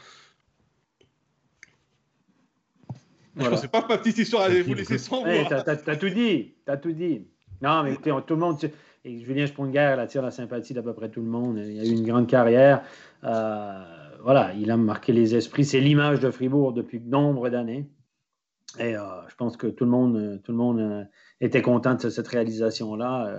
Je 3.37 3.45
ne 3.45 3.49
pensais 3.51 3.69
pas 3.69 3.83
que 3.83 3.89
ma 3.89 3.99
petite 3.99 4.19
histoire 4.19 4.45
allait 4.45 4.62
vous 4.62 4.75
laisser 4.75 4.99
sans 4.99 5.23
voix. 5.23 5.45
Tu 5.45 5.91
as, 5.91 5.97
tout 5.97 6.09
dit. 6.09 6.55
As 6.67 6.77
tout 6.77 6.93
dit. 6.93 7.27
Non, 7.62 7.83
mais 7.83 7.93
écoutez, 7.93 8.15
tout 8.27 8.35
le 8.35 8.41
monde. 8.41 8.59
Et 9.07 9.21
Julien 9.21 9.47
Sponger 9.47 9.79
attire 9.79 10.21
la 10.21 10.33
sympathie 10.33 10.75
d'à 10.75 10.83
peu 10.83 10.92
près 10.92 11.09
tout 11.09 11.21
le 11.21 11.29
monde. 11.29 11.59
Il 11.59 11.79
a 11.79 11.85
eu 11.85 11.92
une 11.92 12.05
grande 12.05 12.27
carrière. 12.27 12.83
Euh, 13.23 13.85
voilà, 14.25 14.53
il 14.55 14.69
a 14.73 14.77
marqué 14.77 15.12
les 15.12 15.37
esprits. 15.37 15.64
C'est 15.64 15.79
l'image 15.79 16.19
de 16.19 16.29
Fribourg 16.29 16.73
depuis 16.73 17.01
nombre 17.01 17.49
d'années. 17.49 17.88
Et 18.81 18.95
je 18.95 19.35
pense 19.37 19.57
que 19.57 19.69
tout 19.69 19.85
le 19.85 19.90
monde, 19.90 20.42
tout 20.42 20.51
le 20.51 20.59
monde 20.59 21.09
était 21.40 21.62
content 21.62 21.95
de 21.95 22.11
cette 22.11 22.27
réalisation-là. 22.27 23.33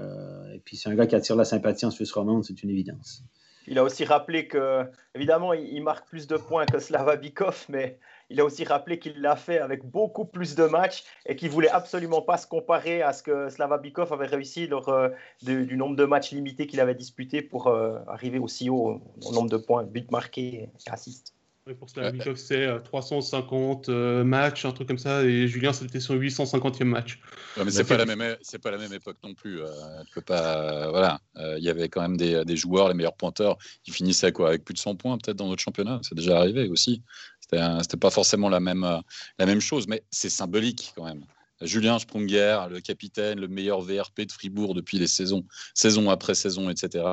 et 0.55 0.59
puis, 0.59 0.77
c'est 0.77 0.89
un 0.89 0.95
gars 0.95 1.05
qui 1.05 1.15
attire 1.15 1.35
la 1.35 1.43
sympathie 1.43 1.85
en 1.85 1.91
Suisse 1.91 2.13
romande, 2.13 2.45
c'est 2.45 2.63
une 2.63 2.69
évidence. 2.69 3.23
Il 3.67 3.77
a 3.77 3.83
aussi 3.83 4.05
rappelé 4.05 4.47
que, 4.47 4.85
évidemment, 5.13 5.53
il 5.53 5.83
marque 5.83 6.07
plus 6.07 6.25
de 6.25 6.37
points 6.37 6.65
que 6.65 6.79
Slava 6.79 7.17
Bikov, 7.17 7.65
mais 7.67 7.99
il 8.29 8.39
a 8.39 8.45
aussi 8.45 8.63
rappelé 8.63 8.99
qu'il 8.99 9.21
l'a 9.21 9.35
fait 9.35 9.59
avec 9.59 9.85
beaucoup 9.85 10.25
plus 10.25 10.55
de 10.55 10.65
matchs 10.65 11.03
et 11.25 11.35
qu'il 11.35 11.49
voulait 11.49 11.69
absolument 11.69 12.21
pas 12.21 12.37
se 12.37 12.47
comparer 12.47 13.01
à 13.01 13.13
ce 13.13 13.23
que 13.23 13.49
Slava 13.49 13.77
Bikov 13.77 14.11
avait 14.13 14.25
réussi 14.25 14.67
lors 14.67 14.89
euh, 14.89 15.09
du 15.41 15.77
nombre 15.77 15.95
de 15.95 16.05
matchs 16.05 16.31
limités 16.31 16.67
qu'il 16.67 16.79
avait 16.79 16.95
disputé 16.95 17.41
pour 17.41 17.67
euh, 17.67 17.99
arriver 18.07 18.39
aussi 18.39 18.69
haut 18.69 19.01
au 19.25 19.33
nombre 19.33 19.49
de 19.49 19.57
points, 19.57 19.83
buts 19.83 20.07
marqués 20.11 20.69
et 20.85 20.89
assists 20.89 21.37
pour 21.73 21.89
Slavikov, 21.89 22.35
c'est 22.35 22.67
350 22.83 23.89
euh, 23.89 24.23
matchs, 24.23 24.65
un 24.65 24.71
truc 24.71 24.87
comme 24.87 24.97
ça, 24.97 25.23
et 25.23 25.47
Julien, 25.47 25.73
c'était 25.73 25.99
son 25.99 26.15
850e 26.15 26.83
match. 26.83 27.19
mais 27.57 27.71
c'est 27.71 27.83
pas, 27.83 27.97
la 27.97 28.05
même, 28.05 28.37
c'est 28.41 28.59
pas 28.61 28.71
la 28.71 28.77
même 28.77 28.93
époque 28.93 29.17
non 29.23 29.33
plus. 29.33 29.61
Euh, 29.61 29.67
peut 30.13 30.21
pas, 30.21 30.89
voilà, 30.89 31.19
il 31.35 31.63
y 31.63 31.69
avait 31.69 31.89
quand 31.89 32.01
même 32.01 32.17
des, 32.17 32.43
des, 32.45 32.55
joueurs, 32.55 32.87
les 32.87 32.93
meilleurs 32.93 33.15
pointeurs, 33.15 33.57
qui 33.83 33.91
finissaient 33.91 34.31
quoi, 34.31 34.49
avec 34.49 34.63
plus 34.63 34.73
de 34.73 34.79
100 34.79 34.95
points 34.95 35.17
peut-être 35.17 35.37
dans 35.37 35.47
notre 35.47 35.61
championnat. 35.61 35.99
C'est 36.03 36.15
déjà 36.15 36.37
arrivé 36.37 36.67
aussi. 36.67 37.03
C'était, 37.49 37.97
pas 37.97 38.09
forcément 38.09 38.49
la 38.49 38.59
même, 38.59 38.85
la 39.39 39.45
même 39.45 39.61
chose, 39.61 39.87
mais 39.87 40.03
c'est 40.11 40.29
symbolique 40.29 40.93
quand 40.95 41.05
même. 41.05 41.23
Julien 41.61 41.97
Sprunger, 41.97 42.65
le 42.69 42.79
capitaine, 42.79 43.39
le 43.39 43.47
meilleur 43.47 43.81
VRP 43.81 44.21
de 44.21 44.31
Fribourg 44.31 44.75
depuis 44.75 44.99
les 44.99 45.07
saisons, 45.07 45.45
saison 45.73 46.09
après 46.09 46.35
saison, 46.35 46.69
etc., 46.69 47.03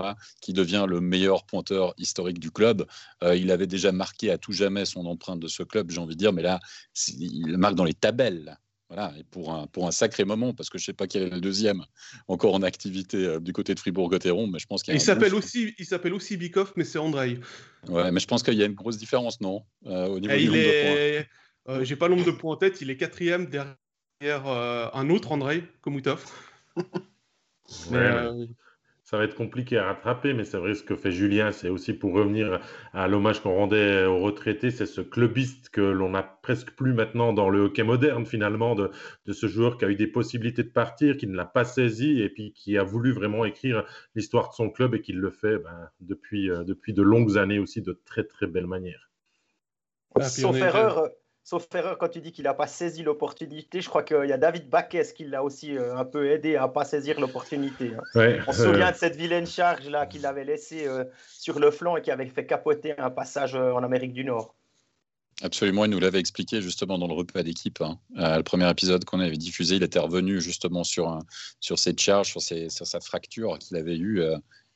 qui 0.41 0.53
devient 0.53 0.85
le 0.87 1.01
meilleur 1.01 1.45
pointeur 1.45 1.95
historique 1.97 2.39
du 2.39 2.51
club. 2.51 2.87
Euh, 3.23 3.37
il 3.37 3.51
avait 3.51 3.67
déjà 3.67 3.93
marqué 3.93 4.31
à 4.31 4.39
tout 4.39 4.53
jamais 4.53 4.85
son 4.85 5.07
empreinte 5.07 5.41
de 5.41 5.49
ce 5.49 5.63
club, 5.63 5.91
j'ai 5.91 5.99
envie 5.99 6.15
de 6.15 6.19
dire, 6.19 6.33
mais 6.33 6.43
là, 6.43 6.61
il 7.09 7.57
marque 7.57 7.75
dans 7.75 7.85
les 7.85 7.95
tabelles. 7.95 8.59
Voilà, 8.89 9.15
et 9.19 9.25
pour 9.25 9.53
un, 9.53 9.67
pour 9.67 9.87
un 9.87 9.91
sacré 9.91 10.25
moment, 10.25 10.53
parce 10.53 10.69
que 10.69 10.77
je 10.77 10.83
ne 10.83 10.87
sais 10.87 10.93
pas 10.93 11.07
quel 11.07 11.23
est 11.23 11.31
le 11.31 11.41
deuxième 11.41 11.85
encore 12.29 12.55
en 12.55 12.63
activité 12.63 13.17
euh, 13.17 13.41
du 13.41 13.53
côté 13.53 13.75
de 13.75 13.81
Fribourg-Gotteron, 13.81 14.47
mais 14.47 14.59
je 14.59 14.67
pense 14.67 14.83
qu'il 14.83 14.95
il 14.95 15.01
s'appelle 15.01 15.35
aussi, 15.35 15.75
il 15.79 15.87
s'appelle 15.87 16.13
aussi 16.13 16.37
Bikoff, 16.37 16.75
mais 16.77 16.85
c'est 16.85 16.99
Andrei. 16.99 17.41
Ouais, 17.89 18.13
mais 18.13 18.21
je 18.21 18.27
pense 18.27 18.43
qu'il 18.43 18.55
y 18.55 18.63
a 18.63 18.67
une 18.67 18.75
grosse 18.75 18.99
différence, 18.99 19.41
non 19.41 19.65
euh, 19.87 20.07
Au 20.07 20.21
niveau 20.21 20.35
du 20.35 20.47
nombre 20.47 20.59
de 20.59 21.25
points. 21.67 21.85
J'ai 21.85 21.97
pas 21.97 22.09
le 22.09 22.15
nombre 22.15 22.27
de 22.27 22.37
points 22.37 22.53
en 22.53 22.57
tête, 22.57 22.83
il 22.83 22.91
est 22.91 22.97
quatrième 22.97 23.47
derrière 23.47 24.47
euh, 24.47 24.89
un 24.93 25.09
autre 25.09 25.33
Andrei 25.33 25.65
Komutov. 25.81 26.25
Euh, 27.93 28.47
ça 29.05 29.19
va 29.19 29.25
être 29.25 29.35
compliqué 29.35 29.77
à 29.77 29.85
rattraper, 29.85 30.33
mais 30.33 30.45
c'est 30.45 30.57
vrai 30.57 30.75
ce 30.75 30.83
que 30.83 30.97
fait 30.97 31.13
Julien, 31.13 31.53
c'est 31.53 31.69
aussi 31.69 31.93
pour 31.93 32.15
revenir 32.15 32.59
à 32.95 33.07
l'hommage 33.07 33.41
qu'on 33.41 33.55
rendait 33.55 34.07
aux 34.07 34.21
retraités, 34.21 34.71
c'est 34.71 34.87
ce 34.87 35.03
clubiste 35.03 35.69
que 35.69 35.83
l'on 35.83 36.11
n'a 36.11 36.23
presque 36.23 36.71
plus 36.71 36.95
maintenant 36.95 37.35
dans 37.35 37.51
le 37.51 37.61
hockey 37.61 37.83
moderne 37.83 38.25
finalement, 38.25 38.75
de, 38.75 38.91
ce 39.31 39.47
joueur 39.47 39.77
qui 39.77 39.85
a 39.85 39.91
eu 39.91 39.95
des 39.95 40.07
possibilités 40.07 40.63
de 40.63 40.71
partir, 40.71 41.19
qui 41.19 41.27
ne 41.27 41.37
l'a 41.37 41.45
pas 41.45 41.65
saisi 41.65 42.23
et 42.23 42.31
puis 42.31 42.55
qui 42.55 42.79
a 42.79 42.83
voulu 42.83 43.13
vraiment 43.13 43.45
écrire 43.45 43.85
l'histoire 44.15 44.49
de 44.49 44.55
son 44.55 44.71
club 44.71 44.95
et 44.95 45.03
qui 45.03 45.13
le 45.13 45.31
fait 45.31 45.59
ben, 45.59 45.91
depuis, 46.01 46.51
euh, 46.51 46.65
depuis 46.65 46.95
de 46.95 47.03
longues 47.03 47.37
années 47.37 47.59
aussi 47.59 47.83
de 47.83 47.93
très 48.07 48.25
très 48.25 48.47
belle 48.47 48.67
manière. 48.67 49.11
Ah, 50.15 50.23
Sauf 50.23 50.57
erreur, 50.57 51.11
Sauf 51.47 51.67
erreur, 51.75 51.99
quand 51.99 52.09
tu 52.09 52.23
dis 52.23 52.33
qu'il 52.33 52.45
n'a 52.45 52.55
pas 52.55 52.67
saisi 52.67 53.03
l'opportunité, 53.03 53.83
je 53.83 53.89
crois 53.91 54.03
qu'il 54.03 54.25
y 54.25 54.33
a 54.33 54.39
David 54.39 54.71
Baquès 54.71 55.13
qui 55.13 55.25
l'a 55.25 55.45
aussi 55.45 55.77
euh, 55.77 55.95
un 55.95 56.07
peu 56.07 56.31
aidé 56.31 56.57
à 56.57 56.63
ne 56.63 56.73
pas 56.73 56.87
saisir 56.87 57.21
l'opportunité. 57.21 57.93
Hein. 58.17 58.39
On 58.49 58.53
se 58.55 58.65
souvient 58.65 58.91
de 58.91 58.97
cette 58.97 59.15
vilaine 59.15 59.47
charge 59.47 59.87
là 59.87 60.07
qu'il 60.07 60.25
avait 60.25 60.45
laissée 60.45 60.87
euh, 60.87 61.05
sur 61.29 61.59
le 61.61 61.71
flanc 61.71 61.99
et 61.99 62.03
qui 62.03 62.11
avait 62.11 62.25
fait 62.25 62.47
capoter 62.47 62.99
un 62.99 63.11
passage 63.11 63.55
euh, 63.57 63.75
en 63.75 63.83
Amérique 63.83 64.15
du 64.15 64.25
Nord. 64.25 64.55
Absolument, 65.43 65.85
il 65.85 65.91
nous 65.91 66.01
l'avait 66.01 66.19
expliqué 66.19 66.63
justement 66.63 66.97
dans 66.97 67.09
le 67.09 67.13
repas 67.13 67.43
d'équipe. 67.43 67.83
Hein. 67.83 67.99
le 68.15 68.43
premier 68.43 68.71
épisode 68.71 69.05
qu'on 69.05 69.21
avait 69.21 69.37
diffusé, 69.37 69.77
il 69.77 69.83
était 69.83 69.99
revenu 69.99 70.41
justement 70.41 70.83
sur, 70.83 71.19
sur 71.61 71.79
cette 71.79 72.01
charge, 72.01 72.29
sur, 72.31 72.41
sur 72.41 72.87
sa 72.87 73.01
fracture 73.01 73.59
qu'il 73.59 73.77
avait 73.77 73.99
eue. 73.99 74.23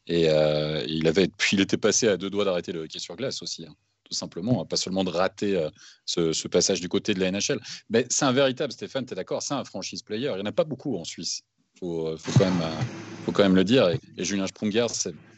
et 0.07 0.25
il, 0.25 1.09
avait, 1.09 1.29
puis 1.29 1.57
il 1.57 1.61
était 1.61 1.79
passé 1.79 2.09
à 2.09 2.19
deux 2.19 2.29
doigts 2.29 2.45
d'arrêter 2.45 2.73
le 2.73 2.81
hockey 2.81 2.99
sur 2.99 3.17
glace 3.17 3.41
aussi. 3.41 3.65
Hein 3.67 3.75
tout 4.09 4.17
simplement, 4.17 4.63
hein, 4.63 4.65
pas 4.65 4.77
seulement 4.77 5.05
de 5.05 5.11
rater 5.11 5.57
euh, 5.57 5.69
ce, 6.07 6.49
passage 6.49 6.81
du 6.81 6.89
côté 6.89 7.15
de 7.15 7.21
la 7.21 7.31
NHL. 7.31 7.61
Mais 7.91 8.07
c'est 8.09 8.25
un 8.25 8.33
véritable, 8.33 8.73
Stéphane, 8.73 9.05
tu 9.05 9.13
es 9.13 9.17
d'accord, 9.17 9.43
c'est 9.43 9.55
un 9.55 9.65
franchise 9.65 10.03
player. 10.03 10.31
Il 10.31 10.37
n'y 10.37 10.43
en 10.43 10.47
a 10.47 10.53
pas 10.53 10.65
beaucoup 10.65 10.97
en 10.97 11.05
Suisse, 11.05 11.43
il 11.75 11.79
faut, 11.81 12.09
euh, 12.09 12.17
faut, 12.17 12.33
quand 12.39 12.47
même, 12.47 12.63
euh, 12.63 12.83
faut 13.25 13.33
quand 13.33 13.43
même 13.43 13.57
le 13.57 13.65
dire. 13.65 13.89
Et, 13.89 14.25
Julien 14.25 14.47
Sprunger, 14.47 14.87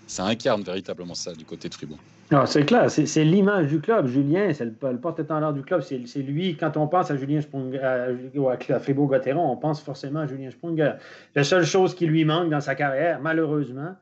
ça 0.07 0.25
incarne 0.25 0.63
véritablement 0.63 1.15
ça 1.15 1.35
du 1.35 1.45
côté 1.45 1.69
de 1.69 1.75
Fribourg. 1.75 1.99
C'est 2.47 2.65
clair, 2.65 2.89
c'est 2.89 3.25
l'image 3.25 3.67
du 3.67 3.81
club. 3.81 4.07
Julien, 4.07 4.53
c'est 4.55 4.65
le, 4.65 5.01
porte-étendard 5.01 5.53
du 5.53 5.63
club. 5.63 5.81
C'est 5.83 6.23
lui, 6.23 6.57
quand 6.57 6.77
on 6.77 6.87
pense 6.87 7.11
à 7.11 7.17
Julien 7.17 7.41
Sprunger, 7.41 7.81
à, 7.81 8.79
Fribourg-Gotteron, 8.79 9.51
on 9.51 9.57
pense 9.57 9.83
forcément 9.83 10.21
à 10.21 10.27
Julien 10.29 10.53
Sprunger. 10.53 10.93
La 11.35 11.43
seule 11.43 11.67
chose 11.67 11.93
qui 11.93 12.07
lui 12.07 12.25
manque 12.25 12.49
dans 12.49 12.61
sa 12.61 12.77
carrière, 12.77 13.21
malheureusement, 13.21 13.97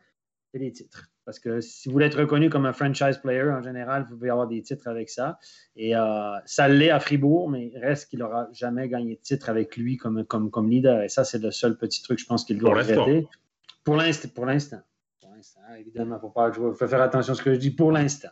c'est 0.53 0.59
les 0.59 0.73
titres. 0.73 1.09
Parce 1.29 1.41
que 1.41 1.61
si 1.61 1.91
vous 1.91 1.93
voulez 1.93 2.07
être 2.07 2.19
reconnu 2.19 2.49
comme 2.49 2.65
un 2.65 2.73
franchise 2.73 3.19
player, 3.19 3.51
en 3.51 3.61
général, 3.61 4.07
vous 4.09 4.17
pouvez 4.17 4.31
avoir 4.31 4.49
des 4.49 4.63
titres 4.63 4.89
avec 4.89 5.11
ça. 5.11 5.39
Et 5.77 5.95
euh, 5.95 6.39
ça 6.47 6.69
l'est 6.69 6.89
à 6.89 7.01
Fribourg, 7.01 7.51
mais 7.51 7.67
il 7.67 7.79
reste 7.79 8.09
qu'il 8.09 8.21
n'aura 8.21 8.49
jamais 8.55 8.89
gagné 8.89 9.17
de 9.17 9.21
titre 9.21 9.51
avec 9.51 9.77
lui 9.77 9.99
comme, 9.99 10.25
comme, 10.25 10.51
comme 10.51 10.71
leader. 10.71 11.03
Et 11.03 11.11
ça, 11.11 11.25
c'est 11.25 11.37
le 11.37 11.51
seul 11.51 11.77
petit 11.77 12.03
truc, 12.03 12.19
je 12.19 12.25
pense, 12.25 12.47
qu'il 12.47 12.57
doit 12.57 12.71
regretter. 12.71 13.29
Pour 13.85 14.47
l'instant. 14.47 14.79
Pour 15.21 15.35
l'instant. 15.35 15.61
Évidemment, 15.79 16.17
il 16.17 16.21
faut, 16.23 16.31
pas, 16.31 16.51
faut 16.51 16.73
faire 16.73 17.03
attention 17.03 17.35
à 17.35 17.37
ce 17.37 17.43
que 17.43 17.53
je 17.53 17.59
dis 17.59 17.73
pour 17.73 17.93
l'instant. 17.93 18.31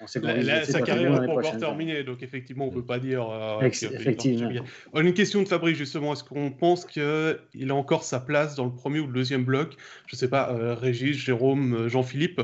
On 0.00 0.06
sait 0.06 0.20
sa 0.64 0.82
carrière 0.82 1.20
n'est 1.20 1.26
pas 1.26 1.32
encore 1.32 1.56
terminée, 1.56 2.04
donc 2.04 2.22
effectivement, 2.22 2.66
on 2.66 2.70
ne 2.70 2.74
peut 2.74 2.84
pas 2.84 3.00
dire. 3.00 3.28
Euh, 3.30 3.60
effectivement. 3.60 4.50
Une 4.94 5.12
question 5.12 5.42
de 5.42 5.48
Fabrice, 5.48 5.76
justement. 5.76 6.12
Est-ce 6.12 6.22
qu'on 6.22 6.50
pense 6.52 6.84
qu'il 6.84 7.02
a 7.02 7.74
encore 7.74 8.04
sa 8.04 8.20
place 8.20 8.54
dans 8.54 8.64
le 8.64 8.72
premier 8.72 9.00
ou 9.00 9.06
le 9.06 9.12
deuxième 9.12 9.44
bloc? 9.44 9.76
Je 10.06 10.14
ne 10.14 10.18
sais 10.18 10.28
pas, 10.28 10.52
euh, 10.52 10.74
Régis, 10.74 11.16
Jérôme, 11.16 11.74
euh, 11.74 11.88
Jean-Philippe? 11.88 12.40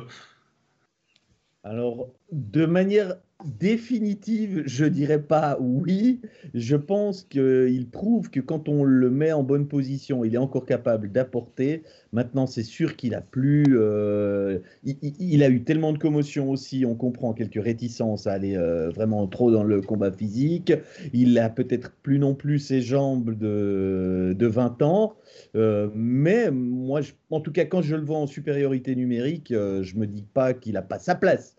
Alors, 1.63 2.09
de 2.33 2.67
manière 2.67 3.17
définitive, 3.45 4.63
je 4.67 4.85
dirais 4.85 5.23
pas 5.23 5.59
oui. 5.61 6.21
Je 6.55 6.77
pense 6.77 7.25
qu'il 7.25 7.89
prouve 7.91 8.31
que 8.31 8.41
quand 8.41 8.69
on 8.69 8.85
le 8.85 9.11
met 9.11 9.33
en 9.33 9.43
bonne 9.43 9.69
position, 9.69 10.25
il 10.25 10.35
est 10.35 10.39
encore 10.39 10.65
capable 10.65 11.11
d'apporter. 11.13 11.83
Maintenant, 12.13 12.47
c'est 12.47 12.63
sûr 12.63 12.97
qu'il 12.97 13.15
a 13.15 13.21
plus. 13.21 13.65
Euh, 13.71 14.61
il, 14.85 15.43
a 15.43 15.51
eu 15.51 15.63
tellement 15.63 15.93
de 15.93 15.99
commotion 15.99 16.51
aussi, 16.51 16.85
on 16.87 16.95
comprend 16.95 17.33
quelques 17.35 17.63
réticences 17.63 18.27
à 18.27 18.33
aller 18.33 18.57
euh, 18.57 18.91
vraiment 18.91 19.27
trop 19.27 19.51
dans 19.51 19.65
le 19.65 19.81
combat 19.81 20.13
physique. 20.13 20.73
Il 21.13 21.39
a 21.39 21.51
peut-être 21.51 21.93
plus 22.03 22.19
non 22.19 22.35
plus 22.35 22.59
ses 22.59 22.81
jambes 22.81 23.37
de, 23.37 24.35
de 24.39 24.47
20 24.47 24.83
ans. 24.83 25.17
Euh, 25.55 25.91
mais 25.95 26.51
moi, 26.51 27.01
en 27.31 27.41
tout 27.41 27.53
cas, 27.53 27.65
quand 27.65 27.83
je 27.83 27.97
le 27.97 28.05
vois 28.05 28.19
en 28.19 28.27
supériorité 28.27 28.95
numérique, 28.97 29.49
je 29.51 29.97
me 29.97 30.07
dis 30.07 30.23
pas 30.23 30.55
qu'il 30.55 30.75
n'a 30.75 30.83
pas 30.83 30.99
sa 30.99 31.15
place 31.15 31.57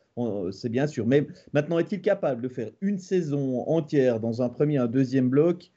c'est 0.51 0.69
bien 0.69 0.87
sûr. 0.87 1.05
Mais 1.05 1.27
maintenant, 1.53 1.79
est-il 1.79 2.01
capable 2.01 2.41
de 2.41 2.49
faire 2.49 2.71
une 2.81 2.99
saison 2.99 3.67
entière 3.67 4.19
dans 4.19 4.41
un 4.41 4.49
premier, 4.49 4.77
un 4.77 4.87
deuxième 4.87 5.29
bloc? 5.29 5.71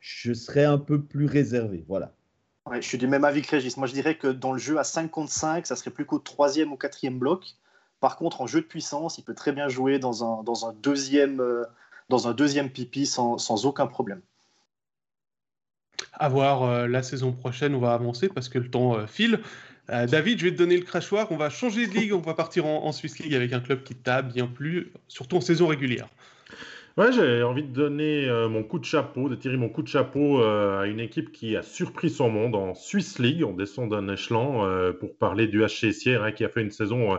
Je 0.00 0.32
serais 0.32 0.64
un 0.64 0.78
peu 0.78 1.02
plus 1.02 1.26
réservé. 1.26 1.84
Voilà. 1.86 2.12
je 2.72 2.80
suis 2.80 2.98
du 2.98 3.06
même 3.06 3.24
avis 3.24 3.42
que 3.42 3.50
Régis. 3.50 3.76
Moi, 3.76 3.86
je 3.86 3.92
dirais 3.92 4.16
que 4.16 4.28
dans 4.28 4.52
le 4.52 4.58
jeu 4.58 4.78
à 4.78 4.84
5 4.84 5.10
contre 5.10 5.30
5, 5.30 5.66
ça 5.66 5.76
serait 5.76 5.90
plus 5.90 6.06
qu'au 6.06 6.18
troisième 6.18 6.72
ou 6.72 6.76
quatrième 6.76 7.18
bloc. 7.18 7.56
Par 8.00 8.16
contre, 8.16 8.40
en 8.40 8.48
jeu 8.48 8.60
de 8.60 8.66
puissance, 8.66 9.18
il 9.18 9.22
peut 9.22 9.34
très 9.34 9.52
bien 9.52 9.68
jouer 9.68 10.00
dans 10.00 10.24
un, 10.24 10.42
dans 10.42 10.66
un, 10.66 10.72
deuxième, 10.72 11.40
euh, 11.40 11.64
dans 12.08 12.26
un 12.26 12.34
deuxième 12.34 12.68
pipi 12.68 13.06
sans, 13.06 13.38
sans 13.38 13.64
aucun 13.64 13.86
problème. 13.86 14.20
À 16.14 16.28
voir 16.28 16.64
euh, 16.64 16.88
la 16.88 17.04
saison 17.04 17.32
prochaine, 17.32 17.76
on 17.76 17.80
va 17.80 17.94
avancer 17.94 18.28
parce 18.28 18.48
que 18.48 18.58
le 18.58 18.68
temps 18.68 18.96
euh, 18.96 19.06
file. 19.06 19.40
Euh, 19.90 20.06
David, 20.06 20.38
je 20.38 20.44
vais 20.44 20.52
te 20.52 20.58
donner 20.58 20.76
le 20.76 20.84
crachoir. 20.84 21.30
On 21.32 21.36
va 21.36 21.50
changer 21.50 21.86
de 21.86 21.94
ligue. 21.94 22.12
On 22.12 22.20
va 22.20 22.34
partir 22.34 22.66
en, 22.66 22.92
Swiss 22.92 23.18
League 23.18 23.34
avec 23.34 23.52
un 23.52 23.60
club 23.60 23.82
qui 23.82 23.94
t'a 23.94 24.22
bien 24.22 24.46
plu, 24.46 24.92
surtout 25.08 25.36
en 25.36 25.40
saison 25.40 25.66
régulière. 25.66 26.08
Ouais, 26.98 27.10
j'ai 27.10 27.42
envie 27.42 27.62
de 27.62 27.72
donner 27.72 28.28
euh, 28.28 28.50
mon 28.50 28.62
coup 28.62 28.78
de 28.78 28.84
chapeau, 28.84 29.30
de 29.30 29.34
tirer 29.34 29.56
mon 29.56 29.70
coup 29.70 29.82
de 29.82 29.88
chapeau 29.88 30.42
euh, 30.42 30.82
à 30.82 30.86
une 30.86 31.00
équipe 31.00 31.32
qui 31.32 31.56
a 31.56 31.62
surpris 31.62 32.10
son 32.10 32.28
monde 32.28 32.54
en 32.54 32.74
Swiss 32.74 33.18
League. 33.18 33.42
On 33.44 33.54
descend 33.54 33.90
d'un 33.90 34.08
échelon 34.08 34.92
pour 35.00 35.16
parler 35.16 35.46
du 35.46 35.64
HC 35.64 36.08
hein, 36.08 36.32
qui 36.32 36.44
a 36.44 36.48
fait 36.48 36.60
une 36.60 36.70
saison 36.70 37.18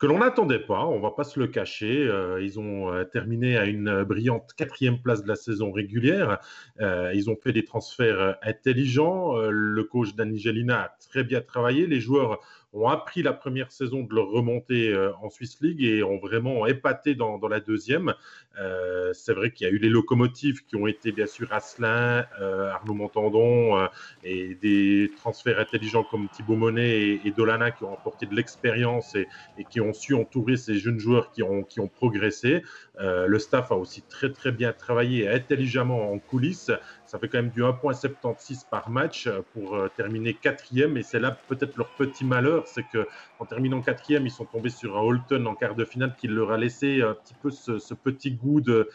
que 0.00 0.06
l'on 0.06 0.18
n'attendait 0.18 0.58
pas, 0.58 0.86
on 0.86 0.98
va 0.98 1.10
pas 1.10 1.24
se 1.24 1.38
le 1.38 1.46
cacher. 1.46 2.08
Euh, 2.08 2.42
ils 2.42 2.58
ont 2.58 2.90
euh, 2.90 3.04
terminé 3.04 3.58
à 3.58 3.66
une 3.66 4.02
brillante 4.02 4.54
quatrième 4.56 4.98
place 4.98 5.22
de 5.22 5.28
la 5.28 5.36
saison 5.36 5.70
régulière. 5.70 6.38
Euh, 6.80 7.12
ils 7.14 7.28
ont 7.28 7.36
fait 7.36 7.52
des 7.52 7.64
transferts 7.64 8.38
intelligents. 8.42 9.36
le 9.36 9.84
coach 9.84 10.14
Danigelina 10.14 10.84
a 10.84 10.96
très 11.10 11.22
bien 11.22 11.42
travaillé. 11.42 11.86
Les 11.86 12.00
joueurs 12.00 12.40
ont 12.72 12.88
appris 12.88 13.22
la 13.22 13.32
première 13.32 13.72
saison 13.72 14.02
de 14.02 14.14
leur 14.14 14.28
remontée 14.28 14.90
euh, 14.90 15.12
en 15.22 15.30
Swiss 15.30 15.60
League 15.60 15.82
et 15.82 16.02
ont 16.02 16.18
vraiment 16.18 16.66
épaté 16.66 17.14
dans 17.14 17.38
la 17.48 17.60
deuxième. 17.60 18.14
Euh, 18.60 19.12
c'est 19.14 19.32
vrai 19.32 19.50
qu'il 19.50 19.66
y 19.66 19.70
a 19.70 19.72
eu 19.72 19.78
les 19.78 19.88
locomotives 19.88 20.64
qui 20.66 20.76
ont 20.76 20.86
été 20.86 21.12
bien 21.12 21.26
sûr 21.26 21.52
Asselin, 21.52 22.26
euh, 22.40 22.70
Arnaud 22.70 22.94
Montandon 22.94 23.88
et 24.22 24.54
des 24.54 25.10
transferts 25.16 25.58
intelligents 25.58 26.04
comme 26.04 26.28
Thibaut 26.28 26.56
Monet 26.56 27.20
et, 27.24 27.30
Dolana 27.36 27.70
qui 27.70 27.84
ont 27.84 27.92
apporté 27.92 28.26
de 28.26 28.34
l'expérience 28.34 29.14
et, 29.14 29.26
et, 29.56 29.64
qui 29.64 29.80
ont 29.80 29.92
su 29.92 30.14
entourer 30.14 30.56
ces 30.56 30.74
jeunes 30.74 30.98
joueurs 30.98 31.30
qui 31.30 31.42
ont, 31.42 31.62
qui 31.62 31.80
ont 31.80 31.88
progressé. 31.88 32.62
le 32.98 33.38
staff 33.38 33.72
a 33.72 33.76
aussi 33.76 34.02
très 34.02 34.30
très 34.32 34.52
bien 34.52 34.72
travaillé 34.72 35.28
intelligemment 35.28 36.12
en 36.12 36.18
coulisses 36.18 36.70
ça 37.06 37.18
fait 37.18 37.28
quand 37.28 37.38
même 37.38 37.50
du 37.50 37.62
1,76 37.62 38.68
par 38.68 38.88
match 38.88 39.28
pour 39.52 39.76
terminer 39.96 40.34
quatrième. 40.34 40.96
Et 40.96 41.02
c'est 41.02 41.18
là 41.18 41.36
peut-être 41.48 41.76
leur 41.76 41.88
petit 41.90 42.24
malheur, 42.24 42.68
c'est 42.68 42.84
qu'en 42.84 43.44
terminant 43.46 43.80
quatrième, 43.80 44.26
ils 44.26 44.30
sont 44.30 44.44
tombés 44.44 44.70
sur 44.70 44.96
un 44.96 45.00
Holton 45.00 45.44
en 45.48 45.56
quart 45.56 45.74
de 45.74 45.84
finale 45.84 46.14
qui 46.16 46.28
leur 46.28 46.52
a 46.52 46.56
laissé 46.56 47.02
un 47.02 47.14
petit 47.14 47.34
peu 47.34 47.50
ce 47.50 47.94
petit 47.94 48.30
goût 48.30 48.49
de, 48.58 48.88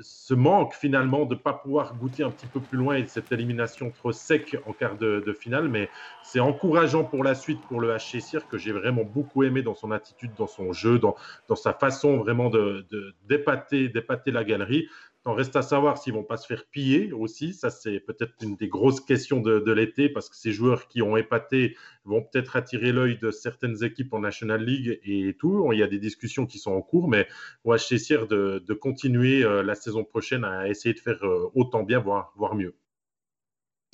ce 0.00 0.34
manque 0.34 0.74
finalement 0.74 1.24
de 1.24 1.34
ne 1.34 1.38
pas 1.40 1.54
pouvoir 1.54 1.96
goûter 1.96 2.22
un 2.22 2.30
petit 2.30 2.46
peu 2.46 2.60
plus 2.60 2.76
loin 2.78 2.96
et 2.96 3.06
cette 3.06 3.32
élimination 3.32 3.90
trop 3.90 4.12
sec 4.12 4.56
en 4.66 4.72
quart 4.72 4.96
de, 4.96 5.32
finale. 5.32 5.68
Mais 5.68 5.88
c'est 6.22 6.40
encourageant 6.40 7.04
pour 7.04 7.24
la 7.24 7.34
suite 7.34 7.60
pour 7.62 7.80
le 7.80 7.96
HC 7.96 8.20
Cyr 8.20 8.46
que 8.48 8.58
j'ai 8.58 8.72
vraiment 8.72 9.04
beaucoup 9.04 9.42
aimé 9.42 9.62
dans 9.62 9.74
son 9.74 9.90
attitude, 9.90 10.32
dans 10.36 10.46
son 10.46 10.72
jeu, 10.72 10.98
dans, 10.98 11.16
dans 11.48 11.56
sa 11.56 11.72
façon 11.72 12.18
vraiment 12.18 12.50
de, 12.50 12.86
d'épater, 13.28 13.88
d'épater 13.88 14.30
la 14.30 14.44
galerie. 14.44 14.88
Il 15.24 15.32
reste 15.32 15.54
à 15.54 15.62
savoir 15.62 15.98
s'ils 15.98 16.12
vont 16.14 16.24
pas 16.24 16.36
se 16.36 16.46
faire 16.46 16.64
piller 16.66 17.12
aussi. 17.12 17.54
Ça, 17.54 17.70
c'est 17.70 18.00
peut-être 18.00 18.34
une 18.42 18.56
des 18.56 18.66
grosses 18.66 19.00
questions 19.00 19.40
de, 19.40 19.72
l'été 19.72 20.08
parce 20.08 20.28
que 20.28 20.34
ces 20.34 20.50
joueurs 20.52 20.88
qui 20.88 21.00
ont 21.00 21.16
épaté 21.16 21.76
vont 22.04 22.22
peut-être 22.22 22.56
attirer 22.56 22.90
l'œil 22.90 23.18
de 23.18 23.30
certaines 23.30 23.84
équipes 23.84 24.12
en 24.14 24.18
National 24.18 24.64
League 24.64 25.00
et 25.04 25.36
tout. 25.38 25.72
Il 25.72 25.78
y 25.78 25.82
a 25.82 25.86
des 25.86 26.00
discussions 26.00 26.44
qui 26.44 26.58
sont 26.58 26.72
en 26.72 26.82
cours, 26.82 27.08
mais 27.08 27.28
moi, 27.64 27.76
je 27.76 27.84
suis 27.84 28.08
de, 28.08 28.64
de 28.66 28.74
continuer 28.74 29.44
euh, 29.44 29.62
la 29.62 29.76
saison 29.76 30.02
prochaine 30.02 30.44
à 30.44 30.68
essayer 30.68 30.94
de 30.94 31.00
faire 31.00 31.22
euh, 31.22 31.50
autant 31.54 31.84
bien, 31.84 32.00
voire, 32.00 32.32
voire 32.36 32.56
mieux. 32.56 32.74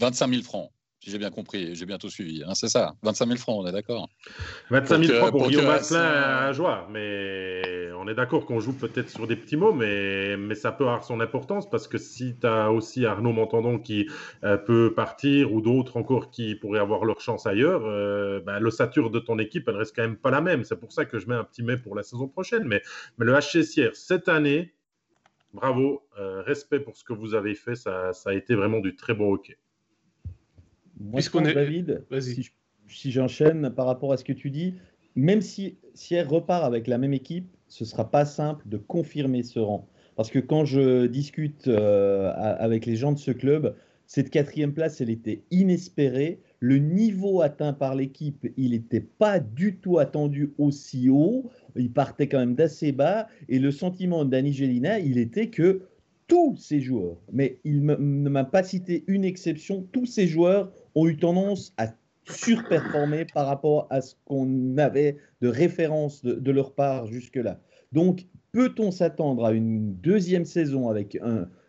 25 0.01 0.31
000 0.31 0.43
francs 0.43 0.71
j'ai 1.01 1.19
bien 1.19 1.31
compris, 1.31 1.75
j'ai 1.75 1.87
bien 1.87 1.99
tout 1.99 2.11
suivi. 2.11 2.43
Hein, 2.45 2.55
c'est 2.55 2.69
ça, 2.69 2.95
25 3.03 3.27
000 3.27 3.39
francs, 3.39 3.65
on 3.65 3.67
est 3.67 3.73
d'accord. 3.73 4.09
25 4.71 5.05
000 5.05 5.19
francs 5.19 5.31
pour, 5.31 5.49
Guillaume 5.49 5.71
Asselin 5.71 6.01
à 6.01 6.53
joie, 6.53 6.89
mais 6.91 7.91
on 7.97 8.09
est 8.09 8.15
d'accord 8.15 8.47
qu'on 8.47 8.61
joue 8.61 8.73
peut-être 8.73 9.09
sur 9.09 9.27
des 9.27 9.37
petits 9.37 9.57
mots, 9.57 9.73
mais, 9.73 10.37
mais 10.37 10.55
ça 10.55 10.73
peut 10.73 10.85
avoir 10.85 11.05
son 11.05 11.21
importance 11.21 11.69
parce 11.69 11.89
que 11.89 11.99
si 11.99 12.37
tu 12.39 12.47
as 12.47 12.71
aussi 12.71 13.07
Arnaud 13.07 13.33
Montandon 13.33 13.79
qui 13.79 14.09
euh, 14.45 14.57
peut 14.57 14.93
partir 14.95 15.53
ou 15.53 15.61
d'autres 15.61 15.97
encore 15.97 16.31
qui 16.31 16.55
pourraient 16.55 16.81
avoir 16.81 17.05
leur 17.05 17.21
chance 17.21 17.47
ailleurs, 17.47 17.83
euh, 17.85 18.41
bah, 18.41 18.61
l'ossature 18.61 19.11
de 19.11 19.19
ton 19.19 19.39
équipe, 19.39 19.69
elle 19.69 19.77
reste 19.77 19.95
quand 19.95 20.03
même 20.03 20.17
pas 20.17 20.31
la 20.31 20.41
même. 20.41 20.65
C'est 20.65 20.79
pour 20.79 20.93
ça 20.93 21.05
que 21.05 21.19
je 21.19 21.29
mets 21.29 21.35
un 21.35 21.45
petit 21.45 21.63
mais 21.63 21.77
pour 21.77 21.95
la 21.95 22.03
saison 22.03 22.29
prochaine. 22.29 22.65
Mais, 22.65 22.83
mais 23.19 23.27
le 23.27 23.35
HCCR, 23.35 23.95
cette 23.95 24.29
année, 24.29 24.75
bravo, 25.53 26.07
euh, 26.19 26.43
respect 26.43 26.81
pour 26.81 26.97
ce 26.97 27.05
que 27.05 27.13
vous 27.13 27.35
avez 27.35 27.55
fait, 27.55 27.75
ça, 27.75 28.13
ça 28.13 28.31
a 28.31 28.35
été 28.35 28.55
vraiment 28.55 28.81
du 28.81 28.97
très 28.97 29.15
beau 29.15 29.35
hockey. 29.35 29.57
Est... 31.15 31.55
David, 31.55 32.05
si, 32.21 32.51
si 32.89 33.13
j'enchaîne 33.13 33.71
par 33.71 33.87
rapport 33.87 34.13
à 34.13 34.17
ce 34.17 34.25
que 34.25 34.33
tu 34.33 34.51
dis, 34.51 34.75
même 35.15 35.41
si, 35.41 35.79
si 35.95 36.15
elle 36.15 36.27
repart 36.27 36.65
avec 36.65 36.87
la 36.87 36.99
même 36.99 37.13
équipe, 37.13 37.49
ce 37.69 37.85
ne 37.85 37.89
sera 37.89 38.11
pas 38.11 38.25
simple 38.25 38.65
de 38.69 38.77
confirmer 38.77 39.43
ce 39.43 39.59
rang. 39.59 39.89
Parce 40.17 40.31
que 40.31 40.39
quand 40.39 40.65
je 40.65 41.07
discute 41.07 41.69
euh, 41.69 42.33
avec 42.35 42.87
les 42.87 42.97
gens 42.97 43.13
de 43.13 43.19
ce 43.19 43.31
club, 43.31 43.77
cette 44.07 44.31
quatrième 44.31 44.73
place, 44.73 45.01
elle 45.01 45.11
était 45.11 45.43
inespérée. 45.51 46.41
Le 46.61 46.79
niveau 46.79 47.43
atteint 47.43 47.73
par 47.73 47.95
l'équipe, 47.95 48.49
il 48.57 48.71
n'était 48.71 49.01
pas 49.01 49.39
du 49.39 49.77
tout 49.77 49.99
attendu 49.99 50.55
aussi 50.59 51.09
haut. 51.09 51.51
Il 51.77 51.93
partait 51.93 52.27
quand 52.27 52.39
même 52.39 52.55
d'assez 52.55 52.91
bas. 52.91 53.29
Et 53.49 53.59
le 53.59 53.71
sentiment 53.71 54.25
d'Annie 54.25 54.55
Gelina, 54.55 54.99
il 54.99 55.19
était 55.19 55.51
que 55.51 55.83
tous 56.29 56.57
ces 56.57 56.81
joueurs, 56.81 57.17
mais 57.33 57.59
il 57.65 57.85
ne 57.85 58.29
m'a 58.29 58.45
pas 58.45 58.63
cité 58.63 59.03
une 59.07 59.25
exception, 59.25 59.87
tous 59.93 60.07
ces 60.07 60.29
joueurs 60.29 60.71
ont 60.95 61.09
eu 61.09 61.17
tendance 61.17 61.73
à 61.79 61.89
surperformer 62.27 63.25
par 63.25 63.47
rapport 63.47 63.87
à 63.91 64.03
ce 64.03 64.15
qu'on 64.27 64.77
avait 64.77 65.17
de 65.41 65.49
référence 65.49 66.23
de, 66.23 66.51
leur 66.53 66.75
part 66.75 67.07
jusque-là. 67.07 67.61
Donc, 67.93 68.27
peut-on 68.53 68.91
s'attendre 68.91 69.47
à 69.47 69.53
une 69.53 69.95
deuxième 69.95 70.45
saison 70.45 70.89
avec 70.89 71.19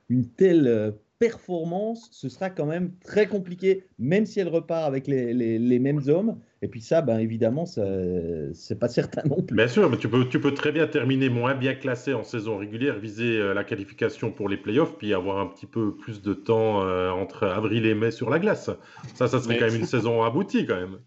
une 0.09 0.25
telle 0.31 0.67
euh, 0.67 0.91
performance, 1.19 2.07
ce 2.11 2.29
sera 2.29 2.49
quand 2.49 2.65
même 2.65 2.93
très 3.03 3.27
compliqué, 3.27 3.85
même 3.99 4.25
si 4.25 4.39
elle 4.39 4.47
repart 4.47 4.87
avec 4.87 5.05
les, 5.05 5.79
mêmes 5.79 6.01
hommes. 6.07 6.39
Et 6.61 6.67
puis 6.67 6.81
ça, 6.81 7.01
ben 7.01 7.19
évidemment, 7.19 7.65
c'est 7.65 8.79
pas 8.79 8.89
certain 8.89 9.21
non 9.25 9.41
plus. 9.41 9.55
Bien 9.55 9.67
sûr, 9.67 9.89
mais 9.89 9.97
tu 9.97 10.09
peux, 10.09 10.27
tu 10.27 10.41
peux 10.41 10.53
très 10.53 10.73
bien 10.73 10.87
terminer 10.87 11.29
moins 11.29 11.55
bien 11.55 11.73
classé 11.73 12.13
en 12.13 12.23
saison 12.23 12.57
régulière, 12.57 12.99
viser 12.99 13.37
euh, 13.37 13.53
la 13.53 13.63
qualification 13.63 14.31
pour 14.31 14.49
les 14.49 14.57
playoffs, 14.57 14.97
puis 14.97 15.13
avoir 15.13 15.39
un 15.39 15.47
petit 15.47 15.65
peu 15.65 15.95
plus 15.95 16.21
de 16.21 16.33
temps 16.33 16.83
euh, 16.83 17.11
entre 17.11 17.47
avril 17.47 17.85
et 17.85 17.93
mai 17.93 18.11
sur 18.11 18.29
la 18.29 18.39
glace. 18.39 18.69
Ça, 19.15 19.27
ça 19.29 19.39
serait 19.39 19.57
quand 19.57 19.67
même 19.67 19.75
une 19.75 19.85
saison 19.85 20.21
aboutie 20.23 20.65
quand 20.65 20.75
même. 20.75 20.99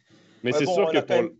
Mais 0.43 0.53
c'est 0.53 0.67
sûr 0.67 0.91
que 0.91 1.01
pour... 1.01 1.31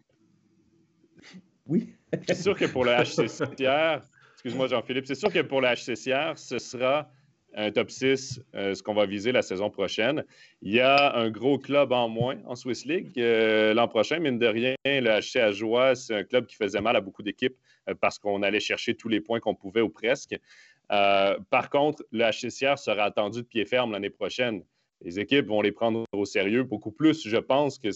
Oui. 1.67 1.89
c'est 2.27 2.35
sûr 2.35 2.55
que 2.55 2.67
pour 2.67 2.85
le 2.85 2.91
HCCR, 3.03 4.03
excuse-moi 4.35 4.67
Jean-Philippe, 4.67 5.07
c'est 5.07 5.15
sûr 5.15 5.33
que 5.33 5.41
pour 5.41 5.63
le 5.63 5.69
HCCR, 5.69 6.37
ce 6.37 6.59
sera 6.59 7.09
un 7.55 7.71
top 7.71 7.91
6, 7.91 8.41
euh, 8.55 8.75
ce 8.75 8.83
qu'on 8.83 8.95
va 8.95 9.07
viser 9.07 9.33
la 9.33 9.43
saison 9.43 9.71
prochaine. 9.71 10.25
Il 10.63 10.73
y 10.73 10.81
a 10.81 11.17
un 11.17 11.31
gros 11.31 11.59
club 11.59 11.93
en 11.93 12.09
moins 12.09 12.39
en 12.47 12.57
Swiss 12.57 12.85
League 12.85 13.13
euh, 13.19 13.75
l'an 13.75 13.89
prochain. 13.89 14.19
Mine 14.19 14.39
de 14.39 14.47
rien, 14.47 14.75
le 14.85 15.21
HC 15.21 15.37
à 15.41 15.53
Joie, 15.53 15.95
c'est 15.95 16.15
un 16.15 16.25
club 16.25 16.47
qui 16.47 16.57
faisait 16.57 16.81
mal 16.81 16.97
à 16.97 17.01
beaucoup 17.01 17.23
d'équipes 17.23 17.57
euh, 17.89 17.95
parce 18.01 18.19
qu'on 18.19 18.43
allait 18.43 18.61
chercher 18.61 18.95
tous 18.95 19.09
les 19.09 19.21
points 19.21 19.41
qu'on 19.41 19.55
pouvait 19.55 19.83
ou 19.83 19.91
presque. 19.91 20.39
par 20.89 21.71
contre, 21.71 22.05
le 22.13 22.25
HCCR 22.25 22.79
sera 22.79 23.05
attendu 23.05 23.43
de 23.43 23.47
pied 23.47 23.65
ferme 23.65 23.93
l'année 23.93 24.11
prochaine. 24.11 24.63
Les 25.03 25.19
équipes 25.19 25.47
vont 25.47 25.63
les 25.63 25.73
prendre 25.73 26.05
au 26.13 26.25
sérieux 26.25 26.63
beaucoup 26.63 26.93
plus, 26.93 27.27
je 27.27 27.37
pense, 27.39 27.79
que 27.79 27.89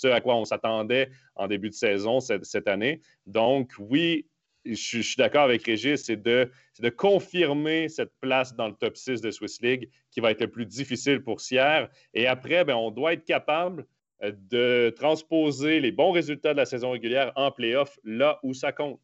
ce 0.00 0.08
à 0.08 0.20
quoi 0.20 0.36
on 0.36 0.44
s'attendait 0.44 1.10
en 1.36 1.46
début 1.46 1.68
de 1.68 1.74
saison 1.74 2.20
cette 2.20 2.68
année. 2.68 3.00
Donc, 3.26 3.72
oui, 3.78 4.26
je, 4.64 5.00
suis 5.00 5.16
d'accord 5.16 5.42
avec 5.42 5.64
Régis, 5.64 6.04
c'est 6.04 6.16
de, 6.16 6.50
confirmer 6.96 7.88
cette 7.88 8.12
place 8.20 8.54
dans 8.54 8.68
le 8.68 8.74
top 8.74 8.96
6 8.96 9.20
de 9.20 9.30
Swiss 9.30 9.60
League 9.60 9.90
qui 10.10 10.20
va 10.20 10.30
être 10.30 10.40
le 10.40 10.50
plus 10.50 10.66
difficile 10.66 11.22
pour 11.22 11.40
Sierre. 11.40 11.88
Et 12.14 12.26
après, 12.26 12.64
ben, 12.64 12.74
on 12.74 12.90
doit 12.90 13.12
être 13.12 13.24
capable 13.24 13.86
euh, 14.22 14.32
de 14.50 14.90
transposer 14.96 15.80
les 15.80 15.92
bons 15.92 16.12
résultats 16.12 16.52
de 16.52 16.58
la 16.58 16.66
saison 16.66 16.90
régulière 16.90 17.32
en 17.36 17.50
playoff 17.50 17.98
là 18.04 18.38
où 18.42 18.54
ça 18.54 18.72
compte. 18.72 19.00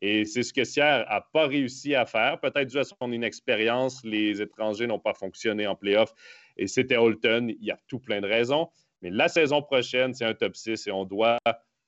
Et 0.00 0.24
c'est 0.24 0.42
ce 0.42 0.52
que 0.52 0.64
Sierre 0.64 1.06
n'a 1.08 1.20
pas 1.32 1.46
réussi 1.46 1.94
à 1.94 2.04
faire, 2.04 2.38
peut-être 2.40 2.68
dû 2.68 2.78
à 2.78 2.84
son 2.84 3.12
inexpérience. 3.12 4.04
Les 4.04 4.42
étrangers 4.42 4.86
n'ont 4.86 4.98
pas 4.98 5.14
fonctionné 5.14 5.66
en 5.66 5.76
playoff. 5.76 6.12
Et 6.56 6.66
c'était 6.66 6.96
Holton. 6.96 7.48
Il 7.48 7.64
y 7.64 7.70
a 7.70 7.78
tout 7.88 8.00
plein 8.00 8.20
de 8.20 8.26
raisons. 8.26 8.68
Mais 9.00 9.10
la 9.10 9.28
saison 9.28 9.62
prochaine, 9.62 10.12
c'est 10.14 10.24
un 10.24 10.34
top 10.34 10.56
6 10.56 10.86
et 10.86 10.90
on 10.90 11.04
doit 11.04 11.38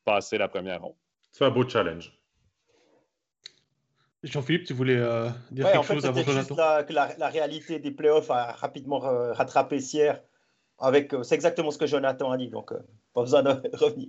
passer 0.04 0.38
la 0.38 0.48
première 0.48 0.82
ronde. 0.82 0.96
C'est 1.32 1.44
un 1.44 1.50
beau 1.50 1.68
challenge. 1.68 2.12
Jean-Philippe, 4.26 4.64
tu 4.64 4.72
voulais 4.72 4.96
euh, 4.96 5.28
dire 5.50 5.70
quelque 5.70 5.86
chose 5.86 6.06
avant 6.06 6.22
Jonathan? 6.22 6.54
juste 6.54 6.58
la, 6.58 6.82
que 6.82 7.20
la, 7.20 7.28
réalité 7.28 7.78
des 7.78 7.90
playoffs 7.90 8.30
a 8.30 8.52
rapidement 8.52 8.98
rattrapé 8.98 9.80
Sierre. 9.80 10.20
Avec, 10.78 11.14
euh, 11.14 11.22
c'est 11.22 11.34
exactement 11.34 11.70
ce 11.70 11.78
que 11.78 11.86
Jonathan 11.86 12.30
a 12.30 12.36
dit, 12.36 12.48
donc 12.48 12.72
euh, 12.72 12.78
pas 13.14 13.22
besoin 13.22 13.42
de 13.42 13.50
revenir. 13.72 14.08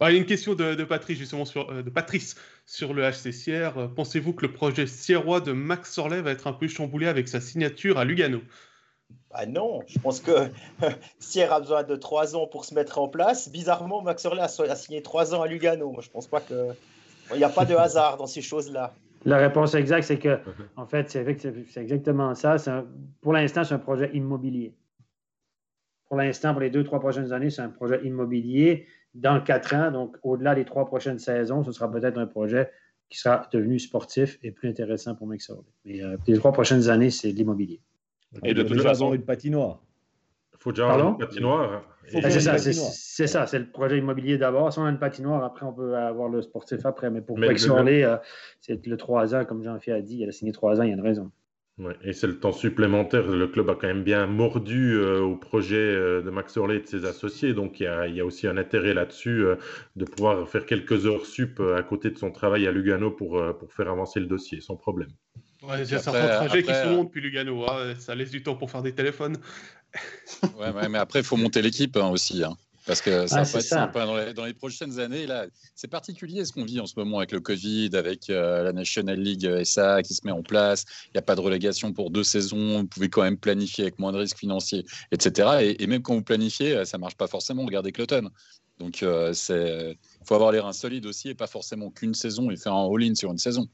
il 0.00 0.04
y 0.04 0.06
a 0.06 0.10
une 0.12 0.26
question 0.26 0.54
de, 0.54 0.84
Patrice, 0.84 1.18
justement, 1.18 1.44
sur, 1.44 1.72
de 1.72 1.90
Patrice 1.90 2.36
sur 2.66 2.94
le 2.94 3.02
HC 3.02 3.32
Sierre. 3.32 3.90
Pensez-vous 3.96 4.32
que 4.32 4.46
le 4.46 4.52
projet 4.52 4.86
sierrois 4.86 5.40
de 5.40 5.52
Max 5.52 5.92
Sorlet 5.92 6.20
va 6.20 6.30
être 6.30 6.46
un 6.46 6.52
peu 6.52 6.68
chamboulé 6.68 7.08
avec 7.08 7.26
sa 7.26 7.40
signature 7.40 7.98
à 7.98 8.04
Lugano? 8.04 8.40
Bah 9.30 9.46
non, 9.46 9.80
je 9.86 9.98
pense 9.98 10.20
que 10.20 10.50
Sierre 11.18 11.52
a 11.52 11.60
besoin 11.60 11.82
de 11.82 11.96
trois 11.96 12.36
ans 12.36 12.46
pour 12.46 12.64
se 12.64 12.74
mettre 12.74 12.98
en 12.98 13.08
place. 13.08 13.48
Bizarrement, 13.48 14.02
Max 14.02 14.22
Sorlet 14.22 14.42
a, 14.42 14.76
signé 14.76 15.02
trois 15.02 15.34
ans 15.34 15.42
à 15.42 15.48
Lugano. 15.48 15.90
Moi, 15.90 16.02
je 16.02 16.10
pense 16.10 16.26
pas 16.28 16.40
que. 16.40 16.72
Il 17.32 17.36
n'y 17.36 17.44
a 17.44 17.50
pas 17.50 17.66
de 17.66 17.74
hasard 17.74 18.16
dans 18.16 18.26
ces 18.26 18.40
choses-là. 18.40 18.94
La 19.24 19.38
réponse 19.38 19.74
exacte, 19.74 20.04
c'est 20.04 20.18
que, 20.18 20.38
en 20.76 20.86
fait, 20.86 21.10
c'est 21.10 21.80
exactement 21.80 22.34
ça. 22.34 22.56
pour 23.20 23.32
l'instant, 23.32 23.64
c'est 23.64 23.74
un 23.74 23.78
projet 23.78 24.10
immobilier. 24.14 24.74
Pour 26.06 26.16
l'instant, 26.16 26.52
pour 26.52 26.60
les 26.60 26.70
deux, 26.70 26.84
trois 26.84 27.00
prochaines 27.00 27.32
années, 27.32 27.50
c'est 27.50 27.62
un 27.62 27.68
projet 27.68 28.00
immobilier. 28.04 28.86
Dans 29.14 29.40
quatre 29.40 29.74
ans, 29.74 29.90
donc 29.90 30.16
au-delà 30.22 30.54
des 30.54 30.64
trois 30.64 30.86
prochaines 30.86 31.18
saisons, 31.18 31.64
ce 31.64 31.72
sera 31.72 31.90
peut-être 31.90 32.18
un 32.18 32.26
projet 32.26 32.70
qui 33.08 33.18
sera 33.18 33.48
devenu 33.52 33.78
sportif 33.78 34.38
et 34.42 34.52
plus 34.52 34.68
intéressant 34.68 35.14
pour 35.14 35.26
Mixer. 35.26 35.54
Mais 35.84 36.02
euh, 36.02 36.16
les 36.26 36.36
trois 36.36 36.52
prochaines 36.52 36.88
années, 36.88 37.10
c'est 37.10 37.32
de 37.32 37.38
l'immobilier. 37.38 37.80
Et 38.44 38.54
de 38.54 38.62
toute 38.62 38.82
façon, 38.82 39.14
une 39.14 39.22
patinoire. 39.22 39.82
Faut 40.68 40.72
déjà 40.72 40.92
avoir 40.92 41.08
une 41.12 41.18
patinoire. 41.18 41.82
C'est 42.06 42.40
ça, 42.40 42.58
c'est 42.58 43.26
ça, 43.26 43.46
c'est 43.46 43.58
le 43.58 43.70
projet 43.70 43.96
immobilier 43.96 44.36
d'abord. 44.36 44.70
Si 44.70 44.78
on 44.78 44.84
a 44.84 44.90
une 44.90 44.98
patinoire, 44.98 45.42
après, 45.42 45.64
on 45.64 45.72
peut 45.72 45.96
avoir 45.96 46.28
le 46.28 46.42
sportif 46.42 46.84
après. 46.84 47.10
Mais 47.10 47.22
pour 47.22 47.40
Quexorley, 47.40 48.04
euh, 48.04 48.16
c'est 48.60 48.86
le 48.86 48.96
3 48.98 49.34
ans, 49.34 49.44
comme 49.46 49.62
Jean-Philippe 49.62 49.98
a 49.98 50.02
dit, 50.02 50.18
il 50.20 50.28
a 50.28 50.32
signé 50.32 50.52
3 50.52 50.80
ans, 50.80 50.82
il 50.82 50.88
y 50.88 50.92
a 50.92 50.94
une 50.94 51.00
raison. 51.00 51.30
Ouais, 51.78 51.96
et 52.02 52.12
c'est 52.12 52.26
le 52.26 52.38
temps 52.38 52.52
supplémentaire. 52.52 53.26
Le 53.26 53.46
club 53.46 53.70
a 53.70 53.76
quand 53.76 53.86
même 53.86 54.02
bien 54.02 54.26
mordu 54.26 54.94
euh, 54.96 55.20
au 55.20 55.36
projet 55.36 55.76
euh, 55.76 56.20
de 56.20 56.28
Max 56.28 56.54
Orley 56.58 56.76
et 56.76 56.80
de 56.80 56.86
ses 56.86 57.06
associés. 57.06 57.54
Donc 57.54 57.80
il 57.80 57.84
y 57.84 57.86
a, 57.86 58.06
il 58.06 58.14
y 58.14 58.20
a 58.20 58.26
aussi 58.26 58.46
un 58.46 58.58
intérêt 58.58 58.92
là-dessus 58.92 59.46
de 59.96 60.04
pouvoir 60.04 60.46
faire 60.48 60.66
quelques 60.66 61.06
heures 61.06 61.24
sup 61.24 61.60
à 61.60 61.82
côté 61.82 62.10
de 62.10 62.18
son 62.18 62.30
travail 62.30 62.66
à 62.66 62.72
Lugano 62.72 63.10
pour, 63.10 63.42
pour 63.58 63.72
faire 63.72 63.88
avancer 63.88 64.20
le 64.20 64.26
dossier 64.26 64.60
sans 64.60 64.76
problème. 64.76 65.08
Ouais, 65.62 65.82
il 65.82 65.90
y 65.90 65.94
a 65.94 65.98
certains 65.98 66.28
trajets 66.28 66.62
qui 66.62 66.72
sont 66.72 66.90
longs 66.90 67.04
depuis 67.04 67.20
Lugano. 67.20 67.68
Hein. 67.68 67.94
Ça 67.98 68.14
laisse 68.14 68.30
du 68.30 68.42
temps 68.42 68.54
pour 68.54 68.70
faire 68.70 68.82
des 68.82 68.92
téléphones 68.92 69.36
ouais, 70.58 70.88
mais 70.88 70.98
après, 70.98 71.20
il 71.20 71.24
faut 71.24 71.36
monter 71.36 71.62
l'équipe 71.62 71.96
hein, 71.96 72.08
aussi. 72.08 72.44
Hein. 72.44 72.56
Parce 72.88 73.02
que 73.02 73.26
ça 73.26 73.42
va 73.42 73.42
être 73.42 73.60
sympa 73.60 74.06
dans 74.32 74.46
les, 74.46 74.54
prochaines 74.54 74.98
années. 74.98 75.26
Là, 75.26 75.46
c'est 75.74 75.88
particulier 75.88 76.46
ce 76.46 76.54
qu'on 76.54 76.64
vit 76.64 76.80
en 76.80 76.86
ce 76.86 76.94
moment 76.96 77.18
avec 77.18 77.32
le 77.32 77.40
Covid, 77.40 77.90
avec 77.92 78.30
euh, 78.30 78.62
la 78.62 78.72
National 78.72 79.20
League 79.20 79.62
SA 79.62 80.02
qui 80.02 80.14
se 80.14 80.22
met 80.24 80.32
en 80.32 80.42
place. 80.42 80.86
Il 81.08 81.10
n'y 81.14 81.18
a 81.18 81.22
pas 81.22 81.34
de 81.34 81.42
relégation 81.42 81.92
pour 81.92 82.10
deux 82.10 82.24
saisons. 82.24 82.78
Vous 82.80 82.86
pouvez 82.86 83.10
quand 83.10 83.22
même 83.22 83.36
planifier 83.36 83.84
avec 83.84 83.98
moins 83.98 84.10
de 84.10 84.16
risques 84.16 84.38
financiers, 84.38 84.86
etc. 85.12 85.76
Et, 85.78 85.86
même 85.86 86.00
quand 86.00 86.14
vous 86.14 86.22
planifiez, 86.22 86.82
ça 86.86 86.96
ne 86.96 87.02
marche 87.02 87.16
pas 87.16 87.26
forcément. 87.26 87.66
Regardez 87.66 87.92
Cloton. 87.92 88.30
Donc, 88.78 89.02
euh, 89.02 89.32
il 89.32 90.26
faut 90.26 90.34
avoir 90.34 90.52
les 90.52 90.60
reins 90.60 90.72
solides 90.72 91.06
aussi 91.06 91.28
et 91.28 91.34
pas 91.34 91.46
forcément 91.48 91.90
qu'une 91.90 92.14
saison 92.14 92.50
et 92.50 92.56
faire 92.56 92.74
un 92.74 92.86
all-in 92.86 93.14
sur 93.14 93.30
une 93.30 93.38
saison. 93.38 93.68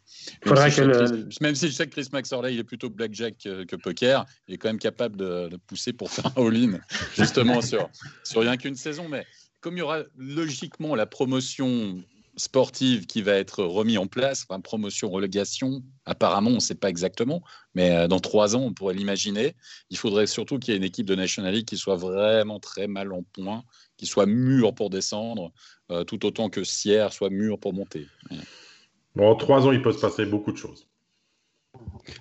Même 0.47 0.71
si, 0.71 0.81
même 1.43 1.55
si, 1.55 1.69
je 1.69 1.73
sais 1.73 1.87
que 1.87 1.93
Chris 1.93 2.09
Maxorley, 2.13 2.55
il 2.55 2.61
est 2.61 2.65
plutôt 2.65 2.89
blackjack 2.89 3.37
que, 3.39 3.65
que, 3.65 3.77
poker, 3.77 4.25
il 4.49 4.55
est 4.55 4.59
quand 4.59 4.69
même 4.69 4.79
capable 4.79 5.17
de, 5.17 5.49
de 5.49 5.57
pousser 5.57 5.93
pour 5.93 6.11
faire 6.11 6.27
un 6.37 6.47
all-in, 6.47 6.79
justement, 7.15 7.61
sur, 7.61 7.89
sur 8.23 8.41
rien 8.41 8.57
qu'une 8.57 8.77
saison. 8.77 9.09
Mais 9.09 9.27
comme 9.61 9.77
il 9.77 9.81
y 9.81 9.83
aura 9.83 10.03
logiquement 10.17 10.95
la 10.95 11.07
promotion 11.07 12.03
sportive 12.37 13.07
qui 13.07 13.22
va 13.22 13.32
être 13.32 13.64
remise 13.64 13.99
en 13.99 14.07
place, 14.07 14.47
promotion, 14.62 15.11
relégation, 15.11 15.82
apparemment, 16.05 16.51
on 16.51 16.55
ne 16.55 16.61
sait 16.61 16.74
pas 16.74 16.89
exactement, 16.89 17.43
mais 17.74 17.91
euh, 17.91 18.09
dans 18.09 18.20
trois 18.20 18.57
ans, 18.57 18.62
on 18.62 18.72
pourrait 18.72 18.95
l'imaginer. 18.95 19.55
Il 19.91 19.97
faudrait 19.97 20.26
surtout 20.26 20.59
qu'il 20.59 20.72
y 20.72 20.74
ait 20.74 20.78
une 20.78 20.85
équipe 20.85 21.07
de 21.07 21.14
National 21.14 21.55
League 21.55 21.66
qui 21.66 21.76
soit 21.76 21.97
vraiment 21.97 22.61
très 22.61 22.87
mal 22.87 23.12
en 23.12 23.22
point 23.22 23.64
qui 23.97 24.07
soit 24.07 24.26
mûr 24.26 24.74
pour 24.74 24.91
descendre, 24.91 25.53
euh, 25.91 26.05
tout 26.05 26.26
autant 26.26 26.49
que 26.51 26.64
Sierre 26.64 27.12
soit 27.12 27.30
mûr 27.30 27.59
pour 27.59 27.72
monter. 27.72 28.07
Bon, 29.14 29.30
en 29.30 29.37
trois 29.37 29.66
ans, 29.66 29.72
il 29.72 29.82
peut 29.82 29.93
se 29.93 30.01
passer 30.01 30.26
beaucoup 30.26 30.53
de 30.53 30.57
choses. 30.57 30.89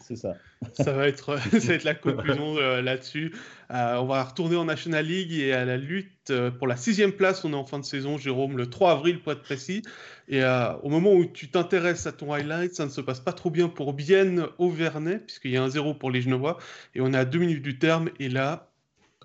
C'est 0.01 0.15
ça. 0.15 0.35
Ça 0.73 0.93
va 0.93 1.07
être, 1.07 1.37
ça 1.59 1.73
être 1.73 1.83
la 1.83 1.95
conclusion 1.95 2.57
euh, 2.57 2.81
là-dessus. 2.81 3.33
Euh, 3.71 3.97
on 3.97 4.05
va 4.05 4.23
retourner 4.23 4.55
en 4.55 4.65
National 4.65 5.05
League 5.05 5.33
et 5.33 5.53
à 5.53 5.65
la 5.65 5.77
lutte 5.77 6.31
pour 6.57 6.67
la 6.67 6.75
sixième 6.77 7.11
place. 7.11 7.43
On 7.43 7.53
est 7.53 7.55
en 7.55 7.65
fin 7.65 7.79
de 7.79 7.85
saison, 7.85 8.17
Jérôme, 8.17 8.57
le 8.57 8.69
3 8.69 8.91
avril 8.91 9.21
pour 9.21 9.31
être 9.31 9.41
précis. 9.41 9.81
Et 10.27 10.41
au 10.43 10.89
moment 10.89 11.11
où 11.11 11.25
tu 11.25 11.49
t'intéresses 11.49 12.07
à 12.07 12.11
ton 12.11 12.31
highlight, 12.33 12.73
ça 12.75 12.85
ne 12.85 12.89
se 12.89 13.01
passe 13.01 13.19
pas 13.19 13.33
trop 13.33 13.49
bien 13.49 13.67
pour 13.67 13.93
Bienne 13.93 14.47
Auvernais, 14.57 15.19
puisqu'il 15.19 15.51
y 15.51 15.57
a 15.57 15.63
un 15.63 15.69
zéro 15.69 15.93
pour 15.93 16.11
les 16.11 16.21
Genevois. 16.21 16.57
Et 16.95 17.01
on 17.01 17.13
est 17.13 17.17
à 17.17 17.25
deux 17.25 17.39
minutes 17.39 17.61
du 17.61 17.77
terme. 17.77 18.09
Et 18.19 18.29
là, 18.29 18.69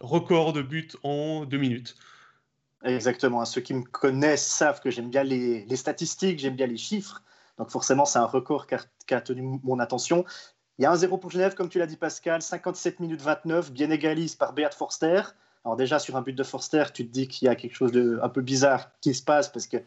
record 0.00 0.52
de 0.52 0.62
buts 0.62 0.88
en 1.02 1.44
deux 1.44 1.58
minutes. 1.58 1.96
Exactement. 2.84 3.44
Ceux 3.44 3.60
qui 3.60 3.74
me 3.74 3.82
connaissent 3.82 4.46
savent 4.46 4.80
que 4.80 4.90
j'aime 4.90 5.10
bien 5.10 5.24
les, 5.24 5.64
statistiques, 5.76 6.38
j'aime 6.38 6.56
bien 6.56 6.66
les 6.66 6.76
chiffres. 6.76 7.22
Donc 7.58 7.70
forcément, 7.70 8.04
c'est 8.04 8.18
un 8.18 8.26
record 8.26 8.66
qui 8.66 9.14
a, 9.14 9.20
tenu 9.20 9.60
mon 9.62 9.78
attention. 9.78 10.24
Il 10.78 10.82
y 10.82 10.86
a 10.86 10.92
un 10.92 10.96
0 10.96 11.18
pour 11.18 11.30
Genève, 11.30 11.54
comme 11.54 11.68
tu 11.68 11.78
l'as 11.78 11.86
dit 11.86 11.96
Pascal, 11.96 12.40
57 12.40 13.00
minutes 13.00 13.20
29, 13.20 13.72
bien 13.72 13.90
égalise 13.90 14.36
par 14.36 14.52
Beat 14.52 14.74
Forster. 14.74 15.22
Alors 15.64 15.76
déjà, 15.76 15.98
sur 15.98 16.16
un 16.16 16.22
but 16.22 16.34
de 16.34 16.44
Forster, 16.44 16.84
tu 16.94 17.06
te 17.06 17.12
dis 17.12 17.26
qu'il 17.26 17.46
y 17.46 17.48
a 17.48 17.56
quelque 17.56 17.74
chose 17.74 17.90
de 17.90 18.20
un 18.22 18.28
peu 18.28 18.40
bizarre 18.40 18.90
qui 19.00 19.12
se 19.12 19.22
passe 19.22 19.48
parce 19.48 19.66
qu'il 19.66 19.82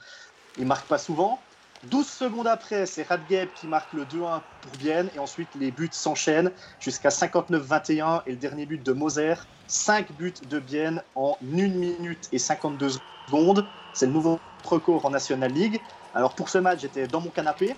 ne 0.60 0.66
marque 0.66 0.88
pas 0.88 0.98
souvent. 0.98 1.40
12 1.86 2.06
secondes 2.06 2.46
après, 2.46 2.86
c'est 2.86 3.04
Radgeb 3.04 3.50
qui 3.56 3.66
marque 3.66 3.92
le 3.94 4.04
2-1 4.04 4.42
pour 4.62 4.72
Bienne. 4.78 5.10
Et 5.16 5.20
ensuite, 5.20 5.48
les 5.56 5.72
buts 5.72 5.90
s'enchaînent 5.92 6.52
jusqu'à 6.80 7.10
59-21 7.10 8.22
et 8.28 8.32
le 8.32 8.38
dernier 8.38 8.66
but 8.66 8.84
de 8.84 8.92
Moser. 8.92 9.34
5 9.68 10.12
buts 10.12 10.34
de 10.48 10.60
Bienne 10.60 11.02
en 11.16 11.38
1 11.42 11.46
minute 11.70 12.30
et 12.32 12.38
52 12.38 12.90
secondes. 13.28 13.66
C'est 13.94 14.06
le 14.06 14.12
nouveau 14.12 14.40
record 14.64 15.06
en 15.06 15.10
National 15.10 15.52
League. 15.52 15.82
Alors 16.14 16.36
pour 16.36 16.49
ce 16.49 16.57
match, 16.57 16.82
j'étais 16.82 17.07
dans 17.07 17.22
mon 17.22 17.32
canapé. 17.32 17.76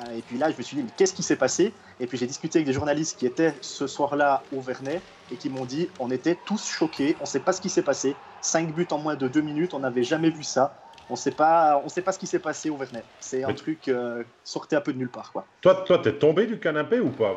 Euh, 0.00 0.10
et 0.12 0.22
puis 0.22 0.38
là, 0.38 0.50
je 0.50 0.56
me 0.56 0.62
suis 0.62 0.76
dit, 0.76 0.82
mais 0.82 0.90
qu'est-ce 0.90 1.14
qui 1.14 1.22
s'est 1.22 1.36
passé? 1.36 1.78
Et 2.00 2.06
puis 2.06 2.18
j'ai 2.18 2.26
discuté 2.26 2.58
avec 2.58 2.66
des 2.66 2.72
journalistes 2.72 3.18
qui 3.18 3.26
étaient 3.26 3.56
ce 3.62 3.86
soir-là 3.86 4.46
au 4.50 4.60
Vernet 4.60 5.06
et 5.30 5.38
qui 5.38 5.48
m'ont 5.48 5.64
dit, 5.66 5.90
on 5.98 6.10
était 6.10 6.36
tous 6.36 6.66
choqués, 6.66 7.16
on 7.20 7.24
ne 7.24 7.28
sait 7.28 7.40
pas 7.44 7.52
ce 7.52 7.60
qui 7.60 7.70
s'est 7.70 7.82
passé. 7.84 8.20
5 8.40 8.74
buts 8.74 8.86
en 8.90 8.98
moins 8.98 9.16
de 9.16 9.28
2 9.28 9.40
minutes, 9.40 9.74
on 9.74 9.80
n'avait 9.80 10.02
jamais 10.04 10.30
vu 10.30 10.42
ça 10.44 10.85
on 11.08 11.16
sait 11.16 11.30
pas, 11.30 11.80
on 11.84 11.88
sait 11.88 12.02
pas 12.02 12.12
ce 12.12 12.18
qui 12.18 12.26
s'est 12.26 12.40
passé 12.40 12.68
au 12.68 12.76
Vernet. 12.76 13.04
C'est 13.20 13.44
un 13.44 13.52
truc 13.52 13.88
euh, 13.88 14.24
sorti 14.44 14.74
un 14.74 14.80
peu 14.80 14.92
de 14.92 14.98
nulle 14.98 15.10
part, 15.10 15.30
quoi. 15.32 15.46
Toi, 15.60 15.84
toi, 15.86 15.98
t'es 15.98 16.14
tombé 16.14 16.46
du 16.46 16.58
canapé 16.58 16.98
ou 16.98 17.10
pas? 17.10 17.34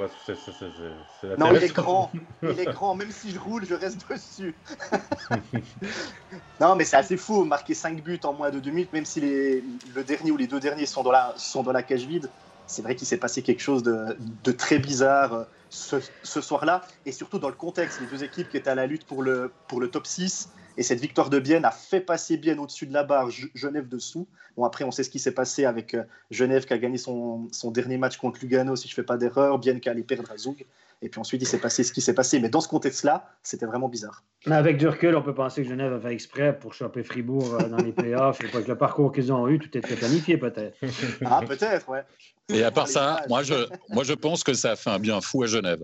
Non, 1.37 1.53
il 1.53 1.63
est 1.63 1.73
grand, 1.73 2.11
il 2.41 2.59
est 2.59 2.65
grand. 2.65 2.95
Même 2.95 3.11
si 3.11 3.31
je 3.31 3.39
roule, 3.39 3.65
je 3.65 3.75
reste 3.75 4.09
dessus. 4.09 4.55
non, 6.59 6.75
mais 6.75 6.83
c'est 6.83 6.97
assez 6.97 7.17
fou, 7.17 7.43
marquer 7.43 7.75
5 7.75 8.03
buts 8.03 8.19
en 8.23 8.33
moins 8.33 8.49
de 8.49 8.59
2 8.59 8.71
minutes, 8.71 8.93
même 8.93 9.05
si 9.05 9.21
les, 9.21 9.63
le 9.93 10.03
dernier 10.03 10.31
ou 10.31 10.37
les 10.37 10.47
deux 10.47 10.59
derniers 10.59 10.87
sont 10.87 11.03
dans 11.03 11.11
la, 11.11 11.33
sont 11.37 11.61
dans 11.61 11.73
la 11.73 11.83
cage 11.83 12.05
vide. 12.05 12.29
C'est 12.65 12.81
vrai 12.81 12.95
qu'il 12.95 13.07
s'est 13.07 13.17
passé 13.17 13.41
quelque 13.41 13.61
chose 13.61 13.81
de, 13.83 14.15
de 14.43 14.51
très 14.51 14.77
bizarre 14.77 15.33
euh, 15.33 15.43
ce, 15.69 15.97
ce 16.23 16.41
soir-là, 16.41 16.81
et 17.05 17.11
surtout 17.11 17.39
dans 17.39 17.49
le 17.49 17.55
contexte, 17.55 17.99
les 17.99 18.07
deux 18.07 18.23
équipes 18.23 18.49
qui 18.49 18.57
étaient 18.57 18.69
à 18.69 18.75
la 18.75 18.85
lutte 18.85 19.05
pour 19.05 19.23
le, 19.23 19.51
pour 19.67 19.79
le 19.79 19.89
top 19.89 20.05
6 20.05 20.49
et 20.77 20.83
cette 20.83 20.99
victoire 20.99 21.29
de 21.29 21.39
Bienne 21.39 21.65
a 21.65 21.71
fait 21.71 22.01
passer 22.01 22.37
Bienne 22.37 22.59
au-dessus 22.59 22.85
de 22.85 22.93
la 22.93 23.03
barre, 23.03 23.29
Genève 23.53 23.87
dessous. 23.87 24.27
Bon, 24.55 24.63
après, 24.63 24.83
on 24.83 24.91
sait 24.91 25.03
ce 25.03 25.09
qui 25.09 25.19
s'est 25.19 25.33
passé 25.33 25.65
avec 25.65 25.93
euh, 25.93 26.03
Genève 26.31 26.65
qui 26.65 26.73
a 26.73 26.77
gagné 26.77 26.97
son, 26.97 27.47
son, 27.51 27.71
dernier 27.71 27.97
match 27.97 28.17
contre 28.17 28.39
Lugano, 28.41 28.75
si 28.75 28.87
je 28.87 28.93
ne 28.93 28.95
fais 28.95 29.03
pas 29.03 29.17
d'erreur. 29.17 29.59
Bienne 29.59 29.79
qui 29.79 29.89
allait 29.89 30.03
perdre 30.03 30.31
à 30.31 30.37
Zoug. 30.37 30.65
Et 31.01 31.07
puis 31.07 31.19
ensuite, 31.19 31.41
il 31.41 31.45
s'est 31.45 31.59
passé 31.59 31.83
ce 31.83 31.93
qui 31.93 32.01
s'est 32.01 32.13
passé. 32.13 32.39
Mais 32.39 32.49
dans 32.49 32.59
ce 32.59 32.67
contexte-là, 32.67 33.29
c'était 33.41 33.65
vraiment 33.65 33.87
bizarre. 33.87 34.23
Mais 34.45 34.55
avec 34.55 34.77
du 34.77 34.87
recul, 34.87 35.15
on 35.15 35.21
peut 35.21 35.33
penser 35.33 35.63
que 35.63 35.69
Genève 35.69 35.93
a 35.93 35.99
fait 35.99 36.13
exprès 36.13 36.57
pour 36.57 36.73
choper 36.73 37.03
Fribourg 37.03 37.55
euh, 37.55 37.69
dans 37.69 37.77
les 37.77 37.93
playoffs. 37.93 38.41
et 38.41 38.53
avec 38.53 38.67
le 38.67 38.77
parcours 38.77 39.11
qu'ils 39.11 39.31
ont 39.31 39.47
eu, 39.47 39.59
tout 39.59 39.77
était 39.77 39.95
planifié 39.95 40.37
peut-être. 40.37 40.77
Ah, 41.25 41.41
peut-être, 41.47 41.87
ouais. 41.89 42.03
Et 42.49 42.63
à 42.63 42.71
part 42.71 42.87
ça, 42.87 43.21
moi 43.29 43.43
je, 43.43 43.53
moi 43.89 44.03
je 44.03 44.13
pense 44.13 44.43
que 44.43 44.53
ça 44.53 44.71
a 44.71 44.75
fait 44.75 44.89
un 44.89 44.99
bien 44.99 45.21
fou 45.21 45.43
à 45.43 45.47
Genève. 45.47 45.83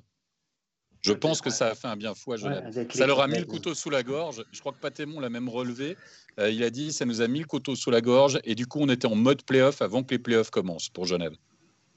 Je 1.06 1.14
pense 1.14 1.42
que 1.42 1.50
ça 1.50 1.68
a 1.68 1.76
fait 1.76 1.88
un 1.88 1.96
bien 1.96 2.16
fou 2.16 2.34
à 2.34 2.38
Genève. 2.38 2.88
ça 2.94 3.06
leur 3.06 3.22
a 3.22 3.28
mis 3.28 3.38
le 3.38 3.46
couteau 3.46 3.74
sous 3.76 3.90
la 3.90 4.04
gorge. 4.04 4.44
Je 4.52 4.60
crois 4.60 4.72
que 4.72 4.80
Patémon 4.80 5.20
l'a 5.20 5.30
même 5.30 5.50
relevé. 5.50 5.98
Euh, 6.40 6.50
il 6.50 6.64
a 6.64 6.70
dit 6.70 6.92
ça 6.92 7.06
nous 7.06 7.22
a 7.22 7.28
mis 7.28 7.40
le 7.40 7.46
couteau 7.46 7.76
sous 7.76 7.92
la 7.92 8.02
gorge 8.02 8.40
et 8.44 8.56
du 8.56 8.66
coup 8.66 8.80
on 8.82 8.90
était 8.90 9.08
en 9.08 9.16
mode 9.16 9.44
playoff 9.44 9.82
avant 9.82 10.04
que 10.04 10.12
les 10.12 10.20
playoffs 10.20 10.50
commencent 10.50 10.90
pour 10.90 11.06
Genève. 11.06 11.34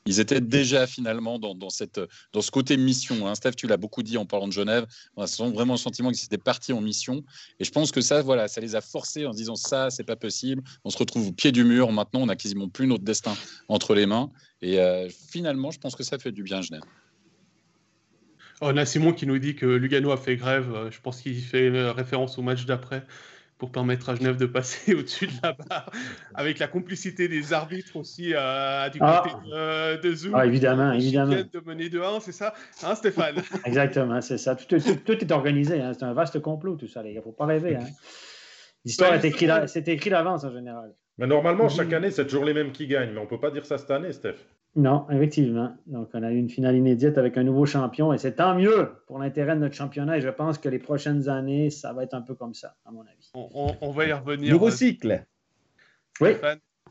Ils 0.09 0.21
étaient 0.21 0.41
déjà 0.41 0.87
finalement 0.87 1.39
dans, 1.39 1.69
cette, 1.69 2.01
dans 2.33 2.41
ce 2.41 2.51
côté 2.51 2.79
mission. 2.79 3.29
Hein. 3.29 3.35
Steph, 3.35 3.53
tu 3.53 3.67
l'as 3.67 3.77
beaucoup 3.77 4.03
dit 4.03 4.17
en 4.17 4.25
parlant 4.25 4.49
de 4.49 4.53
Genève. 4.53 4.87
On 5.17 5.23
a 5.23 5.51
vraiment 5.51 5.75
le 5.75 5.79
sentiment 5.79 6.11
qu'ils 6.11 6.25
étaient 6.25 6.39
partis 6.39 6.73
en 6.73 6.81
mission. 6.81 7.23
Et 7.61 7.65
je 7.65 7.71
pense 7.71 7.93
que 7.93 8.01
ça, 8.01 8.23
voilà, 8.23 8.49
ça 8.49 8.63
les 8.63 8.75
a 8.75 8.81
forcés 8.81 9.27
en 9.27 9.33
se 9.33 9.37
disant 9.37 9.55
ça, 9.55 9.91
c'est 9.91 10.05
pas 10.05 10.17
possible. 10.17 10.63
On 10.85 10.89
se 10.89 10.97
retrouve 10.97 11.29
au 11.29 11.33
pied 11.33 11.53
du 11.53 11.63
mur. 11.63 11.93
Maintenant, 11.93 12.21
on 12.23 12.29
a 12.29 12.37
quasiment 12.37 12.71
plus 12.71 12.87
notre 12.87 13.05
destin 13.05 13.37
entre 13.69 13.95
les 13.95 14.07
mains. 14.07 14.31
Et 14.63 14.81
euh, 14.81 15.11
finalement, 15.11 15.71
je 15.71 15.79
pense 15.79 15.95
que 15.95 16.03
ça 16.03 16.19
fait 16.19 16.33
du 16.33 16.43
bien 16.43 16.59
à 16.59 16.63
Genève. 16.63 16.85
On 18.61 18.77
a 18.77 18.85
Simon 18.85 19.13
qui 19.13 19.27
nous 19.27 19.39
dit 19.39 19.55
que 19.55 19.67
Lugano 19.67 20.11
a 20.11 20.17
fait 20.17 20.37
grève. 20.37 20.73
Euh, 20.75 20.91
je 20.91 21.01
pense 21.01 21.21
qu'il 21.21 21.41
fait 21.41 21.71
référence 21.91 22.39
au 22.39 22.43
match 22.43 22.67
d'après 22.67 23.03
pour 23.59 23.73
permettre 23.73 24.09
à 24.09 24.15
Genève 24.15 24.37
de 24.37 24.47
passer 24.47 24.95
au-dessus 24.97 25.27
de 25.27 25.33
la 25.43 25.53
barre, 25.53 25.91
avec 26.35 26.59
la 26.59 26.69
complicité 26.69 27.29
des 27.29 27.53
arbitres 27.53 27.97
aussi 27.97 28.33
euh, 28.35 28.89
du 28.89 29.01
côté 29.01 29.31
ah. 29.53 29.97
de, 29.97 30.15
Zoom. 30.15 30.35
Ah, 30.35 30.47
évidemment, 30.47 30.93
évidemment. 30.93 31.35
De 31.35 31.61
mener 31.67 31.89
de 31.89 32.01
1, 32.01 32.21
c'est 32.21 32.33
ça, 32.33 32.55
hein, 32.85 32.95
Stéphane? 32.95 33.37
Exactement, 33.65 34.21
c'est 34.21 34.39
ça. 34.39 34.55
Tout, 34.55 34.77
est 34.77 35.33
organisé. 35.33 35.81
Hein. 35.81 35.93
C'est 35.95 36.05
un 36.05 36.15
vaste 36.15 36.41
complot, 36.41 36.77
tout 36.77 36.89
ça. 36.89 37.03
Il 37.05 37.15
ne 37.15 37.21
faut 37.21 37.33
pas 37.33 37.47
rêver. 37.47 37.77
Hein. 37.77 37.87
L'histoire 38.85 39.13
est 39.15 39.25
écrite 39.25 40.11
d'avance 40.11 40.45
en 40.45 40.53
général. 40.53 40.95
Mais 41.19 41.27
normalement, 41.27 41.69
chaque 41.69 41.93
année, 41.93 42.13
c'est 42.13 42.27
toujours 42.27 42.45
les 42.45 42.55
mêmes 42.55 42.71
qui 42.71 42.87
gagnent. 42.87 43.11
Mais 43.13 43.19
on 43.19 43.25
ne 43.25 43.29
peut 43.29 43.41
pas 43.41 43.51
dire 43.51 43.67
ça 43.67 43.77
cette 43.77 43.91
année, 43.91 44.13
Steph. 44.13 44.37
Non, 44.77 45.07
effectivement. 45.11 45.77
Donc, 45.87 46.11
on 46.15 46.23
a 46.23 46.31
eu 46.31 46.37
une 46.37 46.49
finale 46.49 46.77
inédite 46.77 47.19
avec 47.19 47.37
un 47.37 47.43
nouveau 47.43 47.67
champion 47.67 48.13
et 48.13 48.19
c'est 48.19 48.37
tant 48.37 48.55
mieux 48.55 48.93
pour 49.07 49.19
l'intérêt 49.19 49.55
de 49.55 49.61
notre 49.61 49.75
championnat. 49.75 50.19
Et 50.19 50.21
je 50.21 50.29
pense 50.29 50.59
que 50.59 50.69
les 50.69 50.79
prochaines 50.79 51.29
années, 51.29 51.71
ça 51.71 51.93
va 51.93 52.05
être 52.05 52.15
un 52.15 52.23
peu 52.23 52.35
comme 52.35 52.55
ça, 52.55 52.77
à 52.85 52.93
mon 52.93 53.01
avis. 53.01 53.31
On, 53.35 53.91
va 53.91 54.07
y 54.07 54.13
revenir. 54.13 54.53
Nouveau 54.53 54.71
cycle. 54.71 55.25
Oui, 56.21 56.31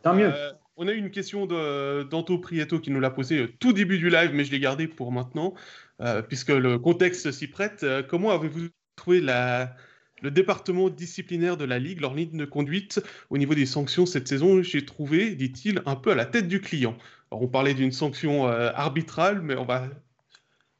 tant 0.01 0.13
mieux. 0.13 0.31
Euh, 0.33 0.51
on 0.75 0.87
a 0.87 0.91
eu 0.91 0.97
une 0.97 1.11
question 1.11 1.45
d'Anto 1.45 2.37
Prieto 2.39 2.79
qui 2.79 2.91
nous 2.91 2.99
l'a 2.99 3.09
posée 3.09 3.41
au 3.41 3.47
tout 3.47 3.73
début 3.73 3.97
du 3.97 4.09
live, 4.09 4.31
mais 4.33 4.43
je 4.43 4.51
l'ai 4.51 4.59
gardée 4.59 4.87
pour 4.87 5.11
maintenant, 5.11 5.53
euh, 6.01 6.21
puisque 6.21 6.49
le 6.49 6.77
contexte 6.77 7.31
s'y 7.31 7.47
prête. 7.47 7.83
Euh, 7.83 8.03
comment 8.03 8.31
avez-vous 8.31 8.67
trouvé 8.95 9.21
la, 9.21 9.75
le 10.21 10.31
département 10.31 10.89
disciplinaire 10.89 11.57
de 11.57 11.65
la 11.65 11.79
Ligue, 11.79 12.01
leur 12.01 12.13
ligne 12.13 12.37
de 12.37 12.45
conduite 12.45 13.01
au 13.29 13.37
niveau 13.37 13.53
des 13.53 13.65
sanctions 13.65 14.05
cette 14.05 14.27
saison, 14.27 14.61
j'ai 14.61 14.85
trouvé, 14.85 15.35
dit-il, 15.35 15.81
un 15.85 15.95
peu 15.95 16.11
à 16.11 16.15
la 16.15 16.25
tête 16.25 16.47
du 16.47 16.61
client. 16.61 16.97
Alors, 17.31 17.43
on 17.43 17.47
parlait 17.47 17.73
d'une 17.73 17.91
sanction 17.91 18.47
euh, 18.47 18.71
arbitrale, 18.73 19.41
mais 19.41 19.55
on 19.55 19.65
va 19.65 19.87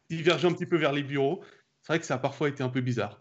diverger 0.10 0.48
un 0.48 0.54
petit 0.54 0.66
peu 0.66 0.78
vers 0.78 0.94
les 0.94 1.04
bureaux. 1.04 1.42
C'est 1.82 1.94
vrai 1.94 2.00
que 2.00 2.06
ça 2.06 2.16
a 2.16 2.20
parfois 2.20 2.50
été 2.50 2.64
un 2.64 2.70
peu 2.70 2.82
bizarre. 2.82 3.20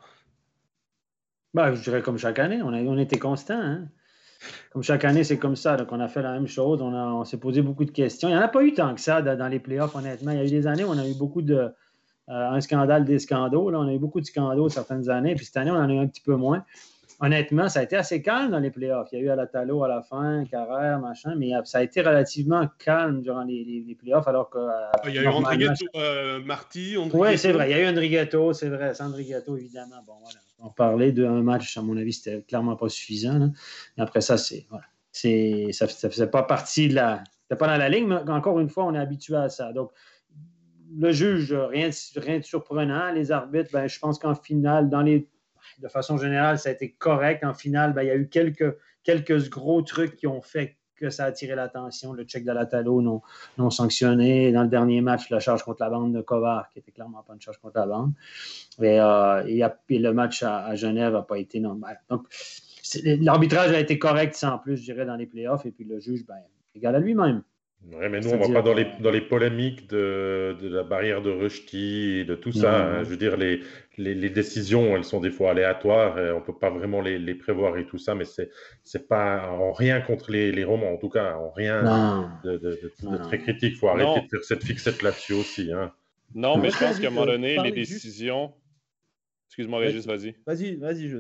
Bah, 1.55 1.75
je 1.75 1.81
dirais 1.83 2.03
comme 2.03 2.19
chaque 2.19 2.39
année, 2.39 2.61
on, 2.63 2.99
était 2.99 3.19
constant. 3.19 3.61
Hein. 3.61 3.89
Comme 4.71 4.83
chaque 4.83 5.05
année, 5.05 5.25
c'est 5.25 5.39
comme 5.39 5.57
ça. 5.57 5.77
Donc, 5.77 5.91
on 5.91 6.01
a 6.01 6.09
fait 6.09 6.23
la 6.23 6.33
même 6.33 6.47
chose. 6.47 6.81
On, 6.83 6.93
on 6.95 7.25
s'est 7.25 7.39
posé 7.39 7.63
beaucoup 7.63 7.85
de 7.85 7.91
questions. 7.91 8.29
Il 8.29 8.33
n'y 8.33 8.39
en 8.39 8.43
a 8.43 8.49
pas 8.49 8.63
eu 8.63 8.75
tant 8.75 8.95
que 8.95 9.01
ça 9.01 9.23
dans 9.23 9.49
les 9.49 9.59
playoffs, 9.59 9.95
honnêtement. 9.95 10.33
Il 10.33 10.39
y 10.39 10.41
a 10.41 10.45
eu 10.45 10.51
des 10.51 10.67
années 10.67 10.85
où 10.85 10.89
on 10.89 10.99
a 10.99 11.09
eu 11.09 11.15
beaucoup 11.15 11.43
de, 11.43 11.73
un 12.29 12.61
scandale 12.61 13.05
des 13.05 13.19
scandales. 13.19 13.73
Là, 13.73 13.79
on 13.79 13.89
a 13.89 13.93
eu 13.93 13.99
beaucoup 13.99 14.21
de 14.21 14.27
scandales 14.27 14.71
certaines 14.71 15.09
années, 15.11 15.35
puis 15.35 15.45
cette 15.45 15.57
année, 15.57 15.71
on 15.71 15.77
en 15.77 15.89
a 15.89 15.93
eu 15.93 15.99
un 15.99 16.07
petit 16.07 16.23
peu 16.23 16.37
moins. 16.37 16.65
honnêtement, 17.21 17.69
ça 17.69 17.81
a 17.81 17.83
été 17.83 17.97
assez 17.97 18.23
calme 18.23 18.51
dans 18.51 18.59
les 18.59 18.71
playoffs. 18.71 19.09
Il 19.13 19.19
y 19.19 19.23
a 19.23 19.25
eu 19.25 19.31
Alatalo 19.31 19.83
à 19.85 19.89
la 19.89 20.03
fin, 20.03 20.45
Carrère, 20.45 21.01
machin, 21.01 21.35
mais 21.37 21.51
ça 21.65 21.79
a 21.79 21.83
été 21.83 22.03
relativement 22.03 22.69
calme 22.79 23.23
durant 23.23 23.45
les, 23.45 23.85
les, 23.87 23.95
playoffs, 23.95 24.29
alors 24.29 24.51
que. 24.51 24.59
Euh, 24.59 24.71
il 25.07 25.15
y 25.15 25.19
a 25.19 25.23
eu 25.23 25.29
Andrighetto, 25.29 25.87
euh, 25.95 26.41
Marty. 26.45 26.97
Oui, 26.97 27.39
c'est 27.39 27.53
vrai. 27.53 27.71
Il 27.71 27.77
y 27.77 27.81
a 27.81 27.83
eu 27.83 27.89
Andrighetto, 27.89 28.53
c'est 28.53 28.69
vrai. 28.69 28.93
Andrighetto, 29.01 29.57
évidemment. 29.57 30.03
Bon, 30.07 30.15
voilà. 30.23 30.39
On 30.59 30.71
parlait 30.71 31.13
d'un 31.13 31.43
match, 31.43 31.77
à 31.77 31.83
mon 31.83 31.97
avis, 31.97 32.13
c'était 32.13 32.43
clairement 32.43 32.77
pas 32.77 32.89
suffisant. 32.89 33.51
après 33.99 34.21
ça, 34.21 34.37
c'est. 34.37 34.67
Voilà. 34.71 34.85
Ça, 35.13 35.89
ça 35.89 36.11
faisait 36.11 36.27
pas 36.27 36.43
partie 36.43 36.89
de 36.89 36.95
la. 36.95 37.25
C'était 37.43 37.59
pas 37.59 37.69
dans 37.69 37.77
la 37.77 37.89
ligne, 37.89 38.07
mais 38.07 38.31
encore 38.33 38.59
une 38.59 38.69
fois, 38.69 38.85
on 38.85 38.95
est 38.95 38.99
habitué 38.99 39.37
à 39.37 39.49
ça. 39.49 39.73
Donc, 39.73 39.93
le 40.95 41.13
juge, 41.13 41.53
rien, 41.53 41.91
rien 42.17 42.39
de 42.39 42.45
surprenant. 42.45 43.13
Les 43.13 43.33
arbitres, 43.33 43.71
ben, 43.73 43.89
je 43.89 43.99
pense 43.99 44.19
qu'en 44.19 44.35
finale, 44.35 44.89
dans 44.89 45.03
les 45.03 45.29
de 45.79 45.89
façon 45.89 46.17
générale, 46.17 46.59
ça 46.59 46.71
a 46.71 46.73
été 46.73 46.93
correct. 46.93 47.45
En 47.45 47.55
finale, 47.55 47.93
ben, 47.93 48.03
il 48.03 48.09
y 48.09 48.11
a 48.11 48.17
eu 48.17 48.29
quelques, 48.29 48.77
quelques 49.03 49.49
gros 49.51 49.83
trucs 49.83 50.17
qui 50.17 50.27
ont 50.27 50.41
fait 50.41 50.77
que 50.97 51.11
ça 51.11 51.25
a 51.25 51.27
attiré 51.27 51.55
l'attention. 51.55 52.13
Le 52.13 52.25
check 52.25 52.45
de 52.45 52.53
la 52.53 52.65
Talo 52.65 53.03
non, 53.03 53.21
non 53.59 53.71
sanctionné. 53.71 54.51
Dans 54.53 54.63
le 54.63 54.69
dernier 54.69 55.01
match, 55.03 55.29
la 55.29 55.41
charge 55.41 55.63
contre 55.63 55.83
la 55.83 55.91
bande 55.91 56.15
de 56.15 56.23
Kovar, 56.23 56.71
qui 56.71 56.79
était 56.79 56.93
clairement 56.93 57.23
pas 57.23 57.35
une 57.35 57.41
charge 57.41 57.59
contre 57.59 57.79
la 57.79 57.87
bande. 57.87 58.13
Et, 58.81 58.99
euh, 58.99 59.43
le 59.91 60.11
match 60.13 60.43
à, 60.43 60.75
Genève 60.75 61.13
n'a 61.13 61.23
pas 61.23 61.39
été 61.39 61.61
normal. 61.61 62.01
Donc, 62.09 62.27
l'arbitrage 63.05 63.73
a 63.73 63.81
été 63.81 63.99
correct 63.99 64.35
sans 64.35 64.59
plus, 64.59 64.79
je 64.79 64.85
dirais, 64.85 65.05
dans 65.05 65.17
les 65.17 65.27
playoffs. 65.27 65.67
Et 65.67 65.71
puis 65.71 65.85
le 65.85 66.01
juge, 66.01 66.25
ben, 66.27 66.37
égal 66.75 66.97
à 66.97 67.01
lui-même. 67.01 67.43
Oui, 67.85 68.09
mais 68.11 68.21
nous, 68.21 68.31
on 68.31 68.37
ne 68.37 68.47
va 68.47 68.53
pas 68.53 68.63
dans 68.63 68.75
les, 68.75 68.87
dans 69.01 69.13
les 69.13 69.21
polémiques 69.21 69.89
de, 69.89 70.57
de, 70.61 70.69
la 70.69 70.83
barrière 70.83 71.23
de 71.23 71.31
Rushdie 71.31 72.19
et 72.19 72.25
de 72.25 72.35
tout 72.35 72.51
ça. 72.51 72.85
Hein. 72.85 73.05
Je 73.05 73.11
veux 73.11 73.17
dire, 73.17 73.37
les, 73.37 73.61
les, 73.97 74.15
les, 74.15 74.29
décisions, 74.29 74.97
elles 74.97 75.05
sont 75.05 75.21
des 75.21 75.31
fois 75.31 75.53
aléatoires. 75.53 76.19
Et 76.19 76.33
on 76.33 76.41
ne 76.41 76.45
peut 76.45 76.57
pas 76.59 76.71
vraiment 76.71 77.01
les, 77.01 77.19
les, 77.19 77.35
prévoir 77.35 77.77
et 77.79 77.87
tout 77.87 77.99
ça, 77.99 78.15
mais 78.17 78.25
c'est 78.25 78.51
n'est 78.93 79.01
pas 79.01 79.49
en 79.51 79.73
rien 79.73 80.01
contre 80.01 80.33
les, 80.33 80.51
les 80.51 80.65
romans, 80.65 80.93
en 80.93 80.97
tout 80.97 81.11
cas, 81.11 81.37
en 81.37 81.51
rien 81.51 82.41
de, 82.43 82.57
de, 82.57 83.17
très 83.23 83.39
critique. 83.39 83.75
Il 83.75 83.79
faut 83.79 83.89
arrêter 83.89 84.23
de 84.23 84.29
faire 84.29 84.43
cette 84.43 84.65
fixette 84.65 85.03
là-dessus 85.03 85.35
aussi. 85.35 85.71
Hein. 85.73 85.93
Non, 86.35 86.59
mais 86.59 86.71
je 86.71 86.79
pense 86.79 86.99
qu'à 86.99 87.07
un 87.07 87.11
moment 87.11 87.27
donné, 87.27 87.57
les 87.63 87.73
décisions. 87.73 88.53
Excuse-moi, 89.49 89.79
Régis, 89.79 90.07
vas-y. 90.07 90.35
Vas-y, 90.45 90.75
vas-y, 90.75 91.09
je... 91.09 91.19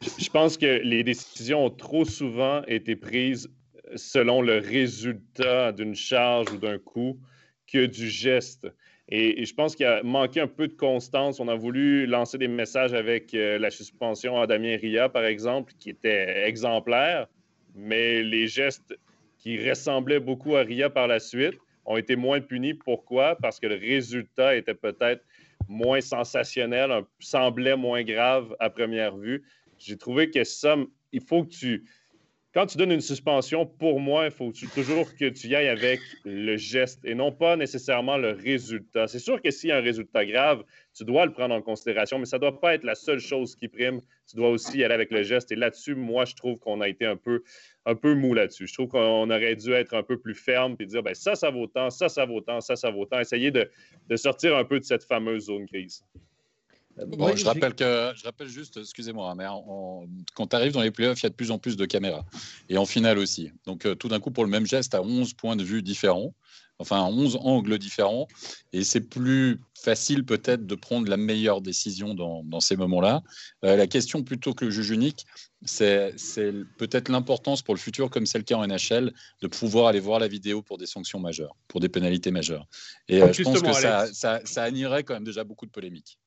je 0.00 0.30
pense 0.30 0.56
que 0.56 0.80
les 0.84 1.02
décisions 1.02 1.64
ont 1.64 1.70
trop 1.70 2.04
souvent 2.04 2.62
été 2.66 2.94
prises 2.94 3.50
selon 3.96 4.42
le 4.42 4.58
résultat 4.58 5.72
d'une 5.72 5.94
charge 5.94 6.50
ou 6.52 6.58
d'un 6.58 6.78
coup 6.78 7.18
que 7.66 7.86
du 7.86 8.08
geste. 8.08 8.66
Et, 9.08 9.44
je 9.44 9.54
pense 9.54 9.74
qu'il 9.74 9.86
a 9.86 10.02
manqué 10.02 10.40
un 10.40 10.46
peu 10.46 10.68
de 10.68 10.72
constance. 10.72 11.40
On 11.40 11.48
a 11.48 11.54
voulu 11.54 12.06
lancer 12.06 12.38
des 12.38 12.48
messages 12.48 12.94
avec 12.94 13.34
euh, 13.34 13.58
la 13.58 13.70
suspension 13.70 14.40
à 14.40 14.46
Damien 14.46 14.76
Ria, 14.76 15.08
par 15.08 15.24
exemple, 15.24 15.72
qui 15.78 15.90
était 15.90 16.46
exemplaire, 16.46 17.26
mais 17.74 18.22
les 18.22 18.46
gestes 18.46 18.96
qui 19.38 19.68
ressemblaient 19.68 20.20
beaucoup 20.20 20.56
à 20.56 20.62
Ria 20.62 20.88
par 20.88 21.08
la 21.08 21.18
suite 21.18 21.58
ont 21.84 21.96
été 21.96 22.16
moins 22.16 22.40
punis. 22.40 22.74
Pourquoi? 22.74 23.36
Parce 23.36 23.58
que 23.58 23.66
le 23.66 23.74
résultat 23.74 24.56
était 24.56 24.74
peut-être 24.74 25.24
moins 25.68 26.00
sensationnel, 26.00 27.02
semblait 27.18 27.76
moins 27.76 28.04
grave 28.04 28.54
à 28.60 28.70
première 28.70 29.16
vue. 29.16 29.42
J'ai 29.78 29.96
trouvé 29.96 30.30
que 30.30 30.44
ça, 30.44 30.76
il 31.12 31.20
faut 31.20 31.44
que 31.44 31.50
tu 31.50 31.84
quand 32.54 32.66
tu 32.66 32.76
donnes 32.76 32.92
une 32.92 33.00
suspension, 33.00 33.64
pour 33.64 33.98
moi, 33.98 34.26
il 34.26 34.30
faut 34.30 34.52
toujours 34.74 35.14
que 35.14 35.30
tu 35.30 35.48
y 35.48 35.54
ailles 35.54 35.68
avec 35.68 36.00
le 36.24 36.58
geste 36.58 37.02
et 37.02 37.14
non 37.14 37.32
pas 37.32 37.56
nécessairement 37.56 38.18
le 38.18 38.32
résultat. 38.32 39.06
C'est 39.06 39.20
sûr 39.20 39.40
que 39.40 39.50
s'il 39.50 39.70
y 39.70 39.72
a 39.72 39.78
un 39.78 39.82
résultat 39.82 40.26
grave, 40.26 40.62
tu 40.94 41.04
dois 41.04 41.24
le 41.24 41.32
prendre 41.32 41.54
en 41.54 41.62
considération, 41.62 42.18
mais 42.18 42.26
ça 42.26 42.36
ne 42.36 42.42
doit 42.42 42.60
pas 42.60 42.74
être 42.74 42.84
la 42.84 42.94
seule 42.94 43.20
chose 43.20 43.56
qui 43.56 43.68
prime. 43.68 44.02
Tu 44.28 44.36
dois 44.36 44.50
aussi 44.50 44.78
y 44.78 44.84
aller 44.84 44.92
avec 44.92 45.10
le 45.10 45.22
geste. 45.22 45.50
Et 45.50 45.56
là-dessus, 45.56 45.94
moi, 45.94 46.26
je 46.26 46.34
trouve 46.34 46.58
qu'on 46.58 46.82
a 46.82 46.88
été 46.88 47.06
un 47.06 47.16
peu, 47.16 47.42
un 47.86 47.96
mou 48.14 48.34
là-dessus. 48.34 48.66
Je 48.66 48.74
trouve 48.74 48.88
qu'on 48.88 49.30
aurait 49.30 49.56
dû 49.56 49.72
être 49.72 49.94
un 49.94 50.02
peu 50.02 50.18
plus 50.18 50.34
ferme 50.34 50.76
et 50.78 50.84
dire 50.84 51.02
ben, 51.02 51.14
ça, 51.14 51.34
ça 51.34 51.48
vaut 51.48 51.66
tant, 51.66 51.88
ça, 51.88 52.10
ça 52.10 52.26
vaut 52.26 52.42
tant, 52.42 52.60
ça, 52.60 52.76
ça 52.76 52.90
vaut 52.90 53.06
tant. 53.06 53.18
Essayer 53.18 53.50
de, 53.50 53.70
de 54.08 54.16
sortir 54.16 54.56
un 54.56 54.64
peu 54.64 54.78
de 54.78 54.84
cette 54.84 55.04
fameuse 55.04 55.46
zone 55.46 55.64
grise. 55.64 56.04
Euh, 56.98 57.36
je, 57.36 57.44
rappelle 57.44 57.74
que, 57.74 58.12
je 58.16 58.24
rappelle 58.24 58.48
juste, 58.48 58.76
excusez-moi, 58.76 59.30
hein, 59.30 59.34
mais 59.36 59.46
quand 60.34 60.46
tu 60.46 60.56
arrives 60.56 60.72
dans 60.72 60.82
les 60.82 60.90
playoffs, 60.90 61.20
il 61.20 61.24
y 61.24 61.26
a 61.26 61.30
de 61.30 61.34
plus 61.34 61.50
en 61.50 61.58
plus 61.58 61.76
de 61.76 61.86
caméras. 61.86 62.24
Et 62.68 62.76
en 62.76 62.86
finale 62.86 63.18
aussi. 63.18 63.50
Donc 63.66 63.86
euh, 63.86 63.94
tout 63.94 64.08
d'un 64.08 64.20
coup, 64.20 64.30
pour 64.30 64.44
le 64.44 64.50
même 64.50 64.66
geste, 64.66 64.94
à 64.94 65.02
11 65.02 65.34
points 65.34 65.56
de 65.56 65.64
vue 65.64 65.82
différents, 65.82 66.34
enfin 66.78 67.02
11 67.04 67.38
angles 67.42 67.78
différents. 67.78 68.28
Et 68.72 68.84
c'est 68.84 69.00
plus 69.00 69.60
facile 69.74 70.24
peut-être 70.24 70.66
de 70.66 70.74
prendre 70.74 71.08
la 71.08 71.16
meilleure 71.16 71.60
décision 71.60 72.14
dans, 72.14 72.44
dans 72.44 72.60
ces 72.60 72.76
moments-là. 72.76 73.22
Euh, 73.64 73.76
la 73.76 73.86
question 73.86 74.22
plutôt 74.22 74.52
que 74.52 74.66
le 74.66 74.70
juge 74.70 74.90
unique, 74.90 75.26
c'est 75.64 76.14
peut-être 76.76 77.08
l'importance 77.08 77.62
pour 77.62 77.74
le 77.74 77.80
futur, 77.80 78.10
comme 78.10 78.26
c'est 78.26 78.38
le 78.38 78.44
cas 78.44 78.56
en 78.56 78.66
NHL, 78.66 79.12
de 79.40 79.46
pouvoir 79.46 79.86
aller 79.86 80.00
voir 80.00 80.18
la 80.18 80.28
vidéo 80.28 80.60
pour 80.60 80.76
des 80.76 80.86
sanctions 80.86 81.20
majeures, 81.20 81.56
pour 81.68 81.80
des 81.80 81.88
pénalités 81.88 82.30
majeures. 82.30 82.66
Et 83.08 83.20
je 83.32 83.42
pense 83.42 83.62
que 83.62 83.72
ça, 83.72 84.12
ça, 84.12 84.40
ça 84.44 84.70
quand 84.70 85.14
même 85.14 85.24
déjà 85.24 85.44
beaucoup 85.44 85.66
de 85.66 85.70
polémiques. 85.70 86.18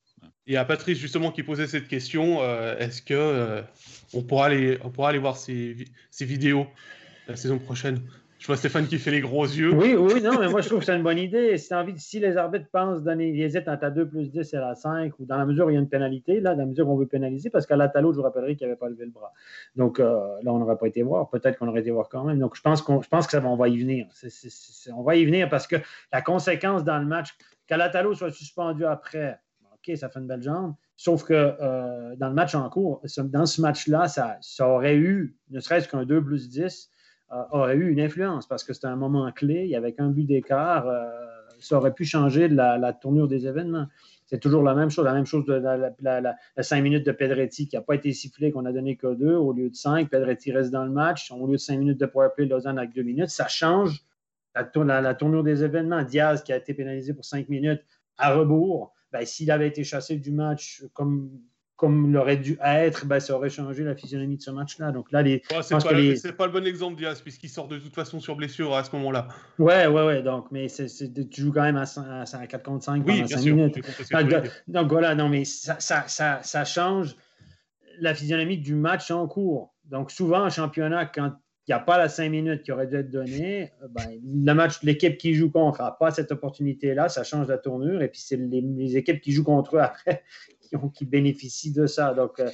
Et 0.47 0.57
à 0.57 0.65
Patrice 0.65 0.99
justement 0.99 1.31
qui 1.31 1.43
posait 1.43 1.67
cette 1.67 1.87
question, 1.87 2.41
euh, 2.41 2.77
est-ce 2.77 3.01
que 3.01 3.13
euh, 3.13 3.61
on, 4.13 4.21
pourra 4.21 4.47
aller, 4.47 4.77
on 4.83 4.89
pourra 4.89 5.09
aller 5.09 5.17
voir 5.17 5.37
ces, 5.37 5.75
ces, 6.11 6.25
vidéos 6.25 6.67
la 7.27 7.35
saison 7.35 7.57
prochaine? 7.57 7.99
Je 8.37 8.47
vois 8.47 8.57
Stéphane 8.57 8.85
qui 8.85 8.99
fait 8.99 9.09
les 9.09 9.21
gros 9.21 9.45
yeux. 9.45 9.73
Oui, 9.73 9.95
oui, 9.95 10.21
non, 10.21 10.39
mais 10.39 10.47
moi 10.47 10.61
je 10.61 10.67
trouve 10.67 10.81
que 10.81 10.85
c'est 10.85 10.95
une 10.95 11.01
bonne 11.01 11.17
idée. 11.17 11.57
Si, 11.57 12.19
les 12.19 12.37
arbitres 12.37 12.67
pensent 12.71 13.01
donner, 13.01 13.35
hésitent 13.39 13.67
entre 13.67 13.89
2 13.89 14.07
plus 14.07 14.29
10 14.29 14.53
et 14.53 14.57
la 14.57 14.75
5, 14.75 15.13
ou 15.19 15.25
dans 15.25 15.37
la 15.37 15.47
mesure 15.47 15.65
où 15.65 15.71
il 15.71 15.73
y 15.73 15.77
a 15.77 15.79
une 15.79 15.89
pénalité, 15.89 16.41
là, 16.41 16.53
dans 16.53 16.59
la 16.59 16.65
mesure 16.67 16.87
où 16.87 16.93
on 16.93 16.97
veut 16.97 17.07
pénaliser, 17.07 17.49
parce 17.49 17.65
qu'à 17.65 17.75
la 17.75 17.87
Talo, 17.87 18.11
je 18.11 18.17
vous 18.17 18.23
rappellerai 18.23 18.55
qu'il 18.55 18.67
n'avait 18.67 18.77
pas 18.77 18.87
levé 18.87 19.05
le 19.05 19.09
bras. 19.09 19.33
Donc 19.75 19.99
euh, 19.99 20.19
là, 20.43 20.53
on 20.53 20.59
n'aurait 20.59 20.77
pas 20.77 20.85
été 20.85 21.01
voir. 21.01 21.29
Peut-être 21.31 21.57
qu'on 21.57 21.69
aurait 21.69 21.81
été 21.81 21.89
voir 21.89 22.07
quand 22.07 22.23
même. 22.23 22.37
Donc 22.37 22.55
je 22.55 22.61
pense, 22.61 22.83
qu'on, 22.83 23.01
je 23.01 23.07
pense 23.07 23.25
que 23.25 23.31
ça 23.31 23.39
va, 23.39 23.47
on 23.49 23.55
va 23.55 23.67
y 23.67 23.79
venir. 23.79 24.05
on 24.93 25.01
va 25.01 25.15
y 25.15 25.25
venir 25.25 25.49
parce 25.49 25.65
que 25.65 25.77
la 26.13 26.21
conséquence 26.21 26.83
dans 26.83 26.99
le 26.99 27.05
match, 27.05 27.29
qu'Alatalo 27.65 28.13
soit 28.13 28.31
suspendu 28.31 28.85
après, 28.85 29.39
Ça 29.95 30.09
fait 30.09 30.19
une 30.19 30.27
belle 30.27 30.41
jambe. 30.41 30.73
Sauf 30.97 31.23
que 31.23 31.33
euh, 31.33 32.15
dans 32.15 32.29
le 32.29 32.33
match 32.33 32.55
en 32.55 32.69
cours, 32.69 33.01
dans 33.17 33.45
ce 33.45 33.61
match-là, 33.61 34.07
ça, 34.07 34.39
aurait 34.67 34.95
eu, 34.95 35.35
ne 35.51 35.59
serait-ce 35.59 35.89
qu'un 35.89 36.05
2 36.05 36.23
plus 36.23 36.49
10, 36.49 36.89
euh, 37.31 37.43
aurait 37.51 37.75
eu 37.75 37.91
une 37.91 37.99
influence 37.99 38.47
parce 38.47 38.63
que 38.63 38.73
c'était 38.73 38.87
un 38.87 38.95
moment 38.95 39.29
clé. 39.31 39.63
Il 39.65 39.69
y 39.69 39.75
avait 39.75 39.93
qu'un 39.93 40.09
but 40.09 40.25
d'écart. 40.25 40.87
Euh, 40.87 41.05
ça 41.59 41.77
aurait 41.77 41.93
pu 41.93 42.05
changer 42.05 42.47
la, 42.47 42.93
tournure 42.93 43.27
des 43.27 43.45
événements. 43.45 43.87
C'est 44.25 44.39
toujours 44.39 44.63
la 44.63 44.73
même 44.73 44.89
chose. 44.89 45.05
La 45.05 45.13
même 45.13 45.25
chose 45.25 45.45
de 45.45 45.61
la, 46.01 46.35
5 46.57 46.81
minutes 46.81 47.05
de 47.05 47.11
Pedretti 47.11 47.67
qui 47.67 47.75
n'a 47.75 47.81
pas 47.81 47.95
été 47.95 48.13
sifflé, 48.13 48.51
qu'on 48.51 48.65
a 48.65 48.71
donné 48.71 48.95
que 48.95 49.13
2 49.13 49.35
au 49.35 49.53
lieu 49.53 49.69
de 49.69 49.75
5. 49.75 50.09
Pedretti 50.09 50.51
reste 50.51 50.71
dans 50.71 50.85
le 50.85 50.91
match. 50.91 51.31
Au 51.31 51.45
lieu 51.45 51.53
de 51.53 51.57
5 51.57 51.77
minutes 51.77 51.99
de 51.99 52.05
powerplay, 52.05 52.45
Lausanne 52.45 52.77
avec 52.77 52.93
2 52.93 53.03
minutes. 53.03 53.29
Ça 53.29 53.47
change 53.47 54.01
la, 54.55 55.01
la 55.01 55.13
tournure 55.13 55.43
des 55.43 55.63
événements. 55.63 56.03
Diaz 56.03 56.41
qui 56.41 56.53
a 56.53 56.57
été 56.57 56.73
pénalisé 56.73 57.13
pour 57.13 57.25
5 57.25 57.49
minutes 57.49 57.83
à 58.17 58.33
rebours 58.33 58.94
ben, 59.15 59.25
s'il 59.25 59.49
avait 59.49 59.69
été 59.69 59.85
chassé 59.85 60.17
du 60.17 60.31
match 60.31 60.83
comme, 60.91 61.31
comme 61.77 62.09
il 62.09 62.17
aurait 62.17 62.35
dû 62.35 62.57
être, 62.61 63.05
ben, 63.05 63.21
ça 63.21 63.33
aurait 63.33 63.49
changé 63.49 63.85
la 63.85 63.95
physionomie 63.95 64.35
de 64.35 64.41
ce 64.41 64.51
match-là. 64.51 64.91
Donc 64.91 65.09
là, 65.13 65.21
les, 65.21 65.41
c'est, 65.61 65.77
pas, 65.81 65.93
les... 65.93 66.19
pas, 66.33 66.47
le 66.47 66.51
bon 66.51 66.67
exemple, 66.67 66.97
Diaz, 66.97 67.21
puisqu'il 67.21 67.49
sort 67.49 67.69
de 67.69 67.77
toute 67.77 67.95
façon 67.95 68.19
sur 68.19 68.35
blessure 68.35 68.75
à 68.75 68.83
ce 68.83 68.93
moment-là. 68.97 69.29
Ouais, 69.57 69.87
ouais, 69.87 70.05
ouais. 70.05 70.21
Donc, 70.21 70.51
mais 70.51 70.67
tu 70.67 71.41
joues 71.41 71.53
quand 71.53 71.61
même 71.61 71.77
à, 71.77 71.85
4 71.85 72.61
contre 72.61 72.83
5 72.83 73.05
pendant 73.05 73.25
5 73.25 73.45
minutes. 73.45 73.79
Donc, 74.67 74.91
voilà, 74.91 75.15
non, 75.15 75.29
mais 75.29 75.45
ça, 75.45 75.79
ça, 75.79 76.03
ça, 76.09 76.41
ça 76.43 76.65
change 76.65 77.15
la 77.99 78.13
physionomie 78.13 78.57
du 78.57 78.75
match 78.75 79.11
en 79.11 79.27
cours. 79.29 79.73
Donc, 79.85 80.11
souvent, 80.11 80.43
en 80.43 80.49
championnat, 80.49 81.05
quand 81.05 81.31
il 81.67 81.71
n'y 81.71 81.73
a 81.73 81.79
pas 81.79 81.97
la 81.97 82.09
cinq 82.09 82.29
minutes 82.29 82.61
qui 82.61 82.71
aurait 82.71 82.85
dû 82.85 82.95
être 82.95 83.09
donnée, 83.09 83.71
euh, 83.81 83.87
ben, 83.89 84.19
le 84.23 84.53
match, 84.53 84.83
l'équipe 84.83 85.17
qui 85.17 85.33
joue 85.33 85.49
contre 85.49 85.81
n'a 85.81 85.91
pas 85.91 86.11
cette 86.11 86.31
opportunité-là, 86.31 87.09
ça 87.09 87.23
change 87.23 87.47
la 87.47 87.57
tournure, 87.57 88.03
et 88.03 88.07
puis 88.07 88.21
c'est 88.21 88.37
les, 88.37 88.97
équipes 88.97 89.19
qui 89.19 89.31
jouent 89.31 89.43
contre 89.43 89.77
eux 89.77 89.79
après 89.79 90.23
qui, 90.61 90.75
qui 90.93 91.05
bénéficient 91.05 91.73
de 91.73 91.87
ça. 91.87 92.13
Donc, 92.13 92.39
euh, 92.39 92.49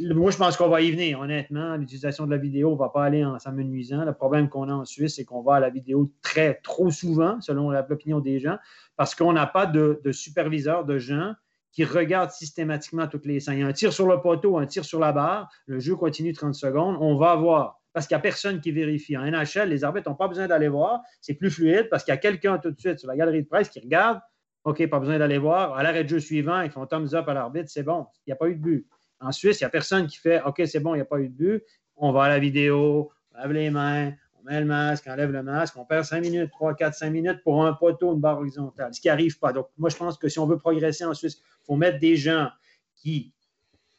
moi, 0.00 0.32
je 0.32 0.36
pense 0.36 0.56
qu'on 0.56 0.68
va 0.68 0.80
y 0.80 0.90
venir, 0.90 1.20
honnêtement. 1.20 1.76
L'utilisation 1.76 2.26
de 2.26 2.32
la 2.32 2.38
vidéo 2.38 2.72
ne 2.72 2.76
va 2.76 2.88
pas 2.88 3.04
aller 3.04 3.24
en 3.24 3.38
s'amenuisant. 3.38 4.04
Le 4.04 4.12
problème 4.12 4.48
qu'on 4.48 4.68
a 4.68 4.72
en 4.72 4.84
Suisse, 4.84 5.16
c'est 5.16 5.24
qu'on 5.24 5.42
va 5.42 5.54
à 5.54 5.60
la 5.60 5.70
vidéo 5.70 6.12
très, 6.22 6.54
trop 6.54 6.90
souvent, 6.90 7.40
selon 7.40 7.70
l'opinion 7.70 8.20
des 8.20 8.40
gens, 8.40 8.56
parce 8.96 9.14
qu'on 9.14 9.32
n'a 9.32 9.46
pas 9.46 9.66
de, 9.66 10.00
superviseur, 10.10 10.84
de 10.84 10.98
gens 10.98 11.34
qui 11.72 11.84
regardent 11.84 12.30
systématiquement 12.30 13.06
toutes 13.06 13.26
les 13.26 13.38
scènes. 13.38 13.58
Il 13.58 13.60
y 13.60 13.62
a 13.62 13.66
un 13.66 13.72
tir 13.72 13.92
sur 13.92 14.08
le 14.08 14.20
poteau, 14.20 14.58
un 14.58 14.66
tir 14.66 14.84
sur 14.84 14.98
la 14.98 15.12
barre, 15.12 15.50
le 15.66 15.78
jeu 15.78 15.94
continue 15.94 16.32
30 16.32 16.54
secondes, 16.54 16.96
on 17.00 17.16
va 17.16 17.36
voir 17.36 17.80
parce 17.96 18.06
qu'il 18.06 18.14
n'y 18.14 18.18
a 18.18 18.20
personne 18.20 18.60
qui 18.60 18.72
vérifie. 18.72 19.16
En 19.16 19.22
NHL, 19.22 19.70
les 19.70 19.82
arbitres 19.82 20.10
n'ont 20.10 20.16
pas 20.16 20.28
besoin 20.28 20.46
d'aller 20.46 20.68
voir. 20.68 21.00
C'est 21.22 21.32
plus 21.32 21.50
fluide 21.50 21.88
parce 21.88 22.04
qu'il 22.04 22.12
y 22.12 22.14
a 22.14 22.18
quelqu'un 22.18 22.58
tout 22.58 22.70
de 22.70 22.78
suite 22.78 22.98
sur 22.98 23.08
la 23.08 23.16
galerie 23.16 23.42
de 23.42 23.48
presse 23.48 23.70
qui 23.70 23.80
regarde. 23.80 24.20
OK, 24.64 24.86
pas 24.86 24.98
besoin 25.00 25.18
d'aller 25.18 25.38
voir. 25.38 25.72
À 25.72 25.82
l'arrêt 25.82 26.04
de 26.04 26.10
jeu 26.10 26.20
suivant, 26.20 26.60
ils 26.60 26.70
font 26.70 26.84
thumbs 26.84 27.14
up 27.14 27.26
à 27.26 27.32
l'arbitre, 27.32 27.70
c'est 27.70 27.84
bon. 27.84 28.04
Il 28.26 28.28
n'y 28.28 28.32
a 28.34 28.36
pas 28.36 28.48
eu 28.48 28.56
de 28.56 28.60
but. 28.60 28.86
En 29.18 29.32
Suisse, 29.32 29.62
il 29.62 29.64
n'y 29.64 29.68
a 29.68 29.70
personne 29.70 30.06
qui 30.08 30.18
fait 30.18 30.42
OK, 30.42 30.60
c'est 30.66 30.80
bon, 30.80 30.92
il 30.92 30.98
n'y 30.98 31.02
a 31.02 31.06
pas 31.06 31.18
eu 31.20 31.30
de 31.30 31.34
but. 31.34 31.62
On 31.96 32.12
va 32.12 32.24
à 32.24 32.28
la 32.28 32.38
vidéo, 32.38 33.10
on 33.32 33.38
lave 33.38 33.52
les 33.52 33.70
mains, 33.70 34.12
on 34.34 34.44
met 34.44 34.60
le 34.60 34.66
masque, 34.66 35.06
on 35.08 35.12
enlève 35.12 35.30
le 35.30 35.42
masque, 35.42 35.74
on 35.78 35.86
perd 35.86 36.04
5 36.04 36.20
minutes, 36.20 36.50
3, 36.50 36.74
4, 36.74 36.94
5 36.94 37.08
minutes 37.08 37.42
pour 37.44 37.64
un 37.64 37.72
poteau, 37.72 38.12
une 38.12 38.20
barre 38.20 38.40
horizontale, 38.40 38.92
ce 38.92 39.00
qui 39.00 39.08
n'arrive 39.08 39.38
pas. 39.38 39.54
Donc, 39.54 39.68
moi, 39.78 39.88
je 39.88 39.96
pense 39.96 40.18
que 40.18 40.28
si 40.28 40.38
on 40.38 40.46
veut 40.46 40.58
progresser 40.58 41.06
en 41.06 41.14
Suisse, 41.14 41.38
il 41.38 41.64
faut 41.64 41.76
mettre 41.76 41.98
des 41.98 42.16
gens 42.16 42.50
qui 42.94 43.32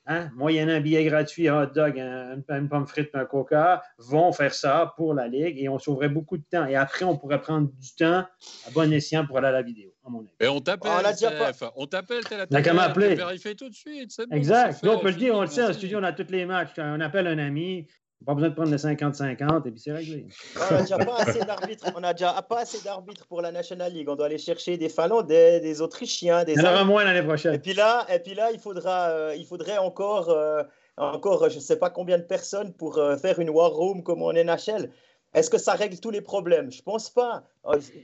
hein, 0.08 0.30
moyennant 0.36 0.74
un 0.74 0.80
billet 0.80 1.03
gratuit, 1.05 1.47
un 1.47 1.64
hot 1.64 1.68
dog, 1.68 1.99
un, 1.99 2.41
une 2.49 2.70
pomme 2.70 2.88
frite, 2.88 3.10
un 3.14 3.26
coca, 3.26 3.84
vont 3.97 4.32
faire 4.32 4.53
ça 4.53 4.93
pour 4.95 5.14
la 5.14 5.28
Ligue 5.28 5.60
et 5.60 5.70
on 5.70 5.78
sauverait 5.78 6.10
beaucoup 6.10 6.38
de 6.38 6.43
temps. 6.49 6.66
Et 6.66 6.76
après, 6.76 7.05
on 7.05 7.18
pourrait 7.18 7.41
prendre 7.41 7.70
du 7.70 7.95
temps 7.95 8.26
à 8.68 8.72
bon 8.74 8.91
escient 8.91 9.26
pour 9.26 9.38
aller 9.38 9.47
à 9.47 9.51
la 9.51 9.62
vidéo, 9.62 9.93
à 10.05 10.10
mon 10.10 10.22
avis. 10.22 10.30
Et 10.39 10.47
on 10.47 10.60
t'appelle, 10.60 10.91
on, 10.91 11.84
on 11.84 11.86
t'appelle, 11.86 12.24
t'es 12.24 12.38
la 12.49 12.62
qu'à 12.62 12.74
m'appeler. 12.74 13.16
vérifie 13.16 13.55
tout 13.55 13.70
de 13.70 13.76
suite. 13.76 14.12
exact. 14.32 14.80
on 14.84 14.99
peut 14.99 15.10
le 15.10 15.16
dire, 15.16 15.36
on 15.36 15.41
le 15.41 15.47
sait, 15.47 15.64
en 15.64 15.74
studio, 15.74 15.99
on 15.99 16.03
a 16.03 16.14
tous 16.14 16.32
les 16.32 16.45
matchs. 16.45 16.72
On 16.78 17.01
appelle 17.01 17.28
un 17.28 17.38
ami, 17.38 17.88
pas 18.26 18.34
besoin 18.34 18.49
de 18.49 18.55
prendre 18.55 18.72
le 18.72 18.78
50-50 18.78 19.68
et 19.68 19.72
puis 19.72 19.80
c'est 19.80 19.91
réglé. 19.91 20.28
On 20.55 20.74
n'a 20.74 20.82
déjà 20.82 20.97
pas 20.97 21.18
assez 21.18 21.39
d'arbitres. 21.39 21.86
On 21.95 22.03
a 22.03 22.13
déjà 22.13 22.41
pas 22.41 22.59
assez 22.59 22.84
d'arbitres 22.84 23.28
pour 23.28 23.41
la 23.41 23.51
National 23.51 23.93
League. 23.93 24.09
On 24.09 24.15
doit 24.15 24.26
aller 24.26 24.38
chercher 24.39 24.78
des 24.78 24.89
Finlandais, 24.89 25.59
des 25.59 25.82
Autrichiens, 25.82 26.43
des. 26.43 26.53
Il 26.53 26.61
y 26.61 26.65
en 26.65 26.72
aura 26.72 26.84
moins 26.84 27.03
l'année 27.03 27.26
prochaine. 27.26 27.53
Et 27.53 27.59
puis 27.59 27.74
là, 27.74 28.05
et 28.13 28.20
puis 28.20 28.34
là, 28.34 28.51
il 28.51 28.59
faudra, 28.59 29.09
euh, 29.09 29.36
il 29.38 29.45
faudrait 29.45 29.78
encore, 29.78 30.30
euh, 30.30 30.63
encore, 30.97 31.49
je 31.49 31.55
ne 31.55 31.61
sais 31.61 31.78
pas 31.78 31.89
combien 31.89 32.18
de 32.18 32.24
personnes 32.24 32.74
pour 32.74 32.97
euh, 32.97 33.18
faire 33.18 33.39
une 33.39 33.51
war 33.51 33.72
room 33.72 34.03
comme 34.03 34.24
en 34.24 34.34
NHL. 34.34 34.89
Est-ce 35.34 35.49
que 35.49 35.59
ça 35.59 35.74
règle 35.74 35.99
tous 35.99 36.09
les 36.09 36.22
problèmes? 36.22 36.72
Je 36.72 36.82
pense 36.82 37.11
pas. 37.11 37.43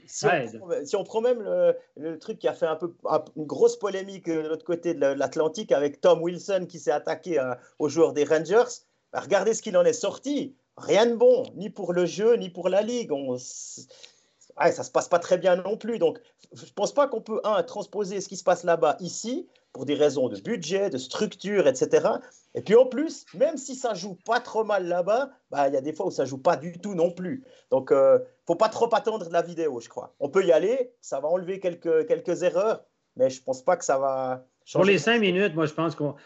Si 0.06 0.26
on, 0.26 0.84
si 0.84 0.94
on, 0.94 1.04
prend 1.04 1.22
même 1.22 1.42
le, 1.42 1.74
le, 1.96 2.18
truc 2.18 2.38
qui 2.38 2.46
a 2.46 2.52
fait 2.52 2.66
un 2.66 2.76
peu 2.76 2.94
une 3.36 3.46
grosse 3.46 3.76
polémique 3.78 4.26
de 4.26 4.46
l'autre 4.46 4.64
côté 4.64 4.94
de 4.94 5.00
l'Atlantique 5.00 5.72
avec 5.72 6.00
Tom 6.00 6.22
Wilson 6.22 6.66
qui 6.68 6.78
s'est 6.78 6.92
attaqué 6.92 7.42
aux 7.78 7.88
joueurs 7.88 8.12
des 8.12 8.24
Rangers 8.24 8.84
bah, 9.14 9.20
regardez 9.20 9.54
ce 9.54 9.62
qu'il 9.62 9.76
en 9.76 9.84
est 9.84 9.92
sorti. 9.92 10.56
Rien 10.76 11.06
de 11.06 11.14
bon, 11.14 11.44
ni 11.54 11.70
pour 11.70 11.92
le 11.92 12.04
jeu, 12.04 12.34
ni 12.34 12.50
pour 12.50 12.68
la 12.68 12.82
Ligue. 12.82 13.12
On... 13.12 13.34
Ouais, 13.34 14.72
ça 14.72 14.82
ne 14.82 14.86
se 14.86 14.90
passe 14.90 15.08
pas 15.08 15.20
très 15.20 15.38
bien 15.38 15.54
non 15.54 15.76
plus. 15.76 16.00
Donc, 16.00 16.18
je 16.52 16.64
ne 16.64 16.70
pense 16.70 16.92
pas 16.92 17.06
qu'on 17.06 17.20
peut, 17.20 17.40
un, 17.44 17.62
transposer 17.62 18.20
ce 18.20 18.28
qui 18.28 18.36
se 18.36 18.42
passe 18.42 18.64
là-bas 18.64 18.96
ici, 18.98 19.48
pour 19.72 19.84
des 19.84 19.94
raisons 19.94 20.28
de 20.28 20.40
budget, 20.40 20.90
de 20.90 20.98
structure, 20.98 21.68
etc. 21.68 22.08
Et 22.56 22.60
puis 22.60 22.74
en 22.74 22.86
plus, 22.86 23.24
même 23.34 23.56
si 23.56 23.76
ça 23.76 23.94
joue 23.94 24.16
pas 24.26 24.40
trop 24.40 24.64
mal 24.64 24.86
là-bas, 24.86 25.30
bah, 25.50 25.68
il 25.68 25.74
y 25.74 25.76
a 25.76 25.80
des 25.80 25.92
fois 25.92 26.06
où 26.06 26.10
ça 26.10 26.24
joue 26.24 26.38
pas 26.38 26.56
du 26.56 26.72
tout 26.80 26.94
non 26.94 27.12
plus. 27.12 27.44
Donc, 27.70 27.88
il 27.90 27.96
euh, 27.96 28.18
ne 28.18 28.24
faut 28.46 28.56
pas 28.56 28.68
trop 28.68 28.92
attendre 28.94 29.26
de 29.26 29.32
la 29.32 29.42
vidéo, 29.42 29.78
je 29.78 29.88
crois. 29.88 30.14
On 30.18 30.28
peut 30.28 30.44
y 30.44 30.50
aller, 30.50 30.92
ça 31.00 31.20
va 31.20 31.28
enlever 31.28 31.60
quelques, 31.60 32.06
quelques 32.06 32.42
erreurs, 32.42 32.84
mais 33.16 33.30
je 33.30 33.40
ne 33.40 33.44
pense 33.44 33.62
pas 33.62 33.76
que 33.76 33.84
ça 33.84 33.98
va 33.98 34.44
changer. 34.64 34.82
Pour 34.82 34.92
les 34.92 34.98
cinq 34.98 35.20
minutes, 35.20 35.54
moi, 35.54 35.66
je 35.66 35.74
pense 35.74 35.94
qu'on 35.94 36.16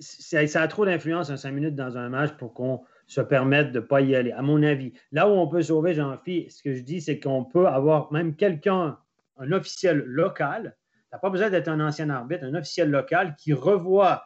ça 0.00 0.62
a 0.62 0.68
trop 0.68 0.84
d'influence 0.84 1.30
en 1.30 1.36
cinq 1.36 1.52
minutes 1.52 1.74
dans 1.74 1.96
un 1.96 2.08
match 2.08 2.32
pour 2.36 2.54
qu'on 2.54 2.82
se 3.06 3.20
permette 3.20 3.72
de 3.72 3.80
ne 3.80 3.84
pas 3.84 4.00
y 4.00 4.14
aller, 4.14 4.32
à 4.32 4.42
mon 4.42 4.62
avis. 4.62 4.92
Là 5.12 5.28
où 5.28 5.32
on 5.32 5.48
peut 5.48 5.62
sauver 5.62 5.94
Jean-Philippe, 5.94 6.50
ce 6.50 6.62
que 6.62 6.74
je 6.74 6.82
dis, 6.82 7.00
c'est 7.00 7.18
qu'on 7.18 7.44
peut 7.44 7.66
avoir 7.66 8.12
même 8.12 8.36
quelqu'un, 8.36 8.98
un 9.38 9.52
officiel 9.52 9.98
local, 9.98 10.76
tu 10.86 11.08
n'as 11.12 11.18
pas 11.18 11.30
besoin 11.30 11.48
d'être 11.48 11.68
un 11.68 11.80
ancien 11.80 12.10
arbitre, 12.10 12.44
un 12.44 12.54
officiel 12.54 12.90
local 12.90 13.34
qui 13.38 13.54
revoit 13.54 14.24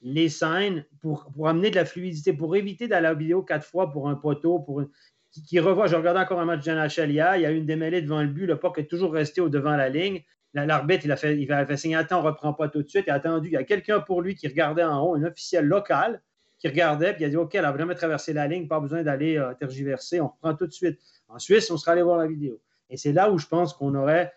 les 0.00 0.28
scènes 0.28 0.84
pour, 1.00 1.30
amener 1.46 1.70
de 1.70 1.76
la 1.76 1.84
fluidité, 1.84 2.32
pour 2.32 2.56
éviter 2.56 2.88
d'aller 2.88 3.06
à 3.06 3.12
la 3.12 3.14
vidéo 3.14 3.42
quatre 3.42 3.64
fois 3.64 3.90
pour 3.90 4.08
un 4.08 4.16
poteau, 4.16 4.58
pour 4.58 4.82
qui, 5.30 5.60
revoit. 5.60 5.86
Je 5.86 5.96
regardais 5.96 6.20
encore 6.20 6.40
un 6.40 6.44
match 6.44 6.64
de 6.64 6.72
NHL 6.72 7.10
hier, 7.10 7.36
il 7.36 7.42
y 7.42 7.46
a 7.46 7.52
eu 7.52 7.56
une 7.56 7.66
démêlée 7.66 8.02
devant 8.02 8.22
le 8.22 8.28
but, 8.28 8.46
le 8.46 8.58
puck 8.58 8.78
est 8.78 8.90
toujours 8.90 9.12
resté 9.12 9.40
au 9.40 9.48
devant 9.48 9.76
la 9.76 9.88
ligne. 9.88 10.22
L'arbitre, 10.54 11.04
il 11.04 11.12
a 11.12 11.16
fait, 11.16 11.36
il 11.36 11.94
attends, 11.96 12.20
on 12.20 12.22
ne 12.22 12.28
reprend 12.28 12.54
pas 12.54 12.68
tout 12.68 12.82
de 12.82 12.88
suite. 12.88 13.04
Il 13.06 13.10
a 13.10 13.14
attendu. 13.14 13.48
Il 13.48 13.52
y 13.52 13.56
a 13.56 13.64
quelqu'un 13.64 14.00
pour 14.00 14.22
lui 14.22 14.36
qui 14.36 14.46
regardait 14.46 14.84
en 14.84 15.02
haut, 15.02 15.14
un 15.14 15.24
officiel 15.24 15.66
local 15.66 16.22
qui 16.58 16.68
regardait, 16.68 17.12
puis 17.12 17.24
il 17.24 17.26
a 17.26 17.28
dit 17.28 17.36
OK, 17.36 17.54
elle 17.54 17.64
a 17.64 17.72
vraiment 17.72 17.94
traversé 17.94 18.32
la 18.32 18.46
ligne, 18.46 18.66
pas 18.68 18.80
besoin 18.80 19.02
d'aller 19.02 19.36
euh, 19.36 19.52
tergiverser, 19.54 20.20
on 20.20 20.28
reprend 20.28 20.54
tout 20.54 20.66
de 20.66 20.72
suite. 20.72 20.98
En 21.28 21.38
Suisse, 21.38 21.70
on 21.70 21.76
sera 21.76 21.92
allé 21.92 22.02
voir 22.02 22.16
la 22.16 22.26
vidéo. 22.26 22.60
Et 22.88 22.96
c'est 22.96 23.12
là 23.12 23.30
où 23.30 23.38
je 23.38 23.46
pense 23.46 23.74
qu'on 23.74 23.94
aurait. 23.94 24.32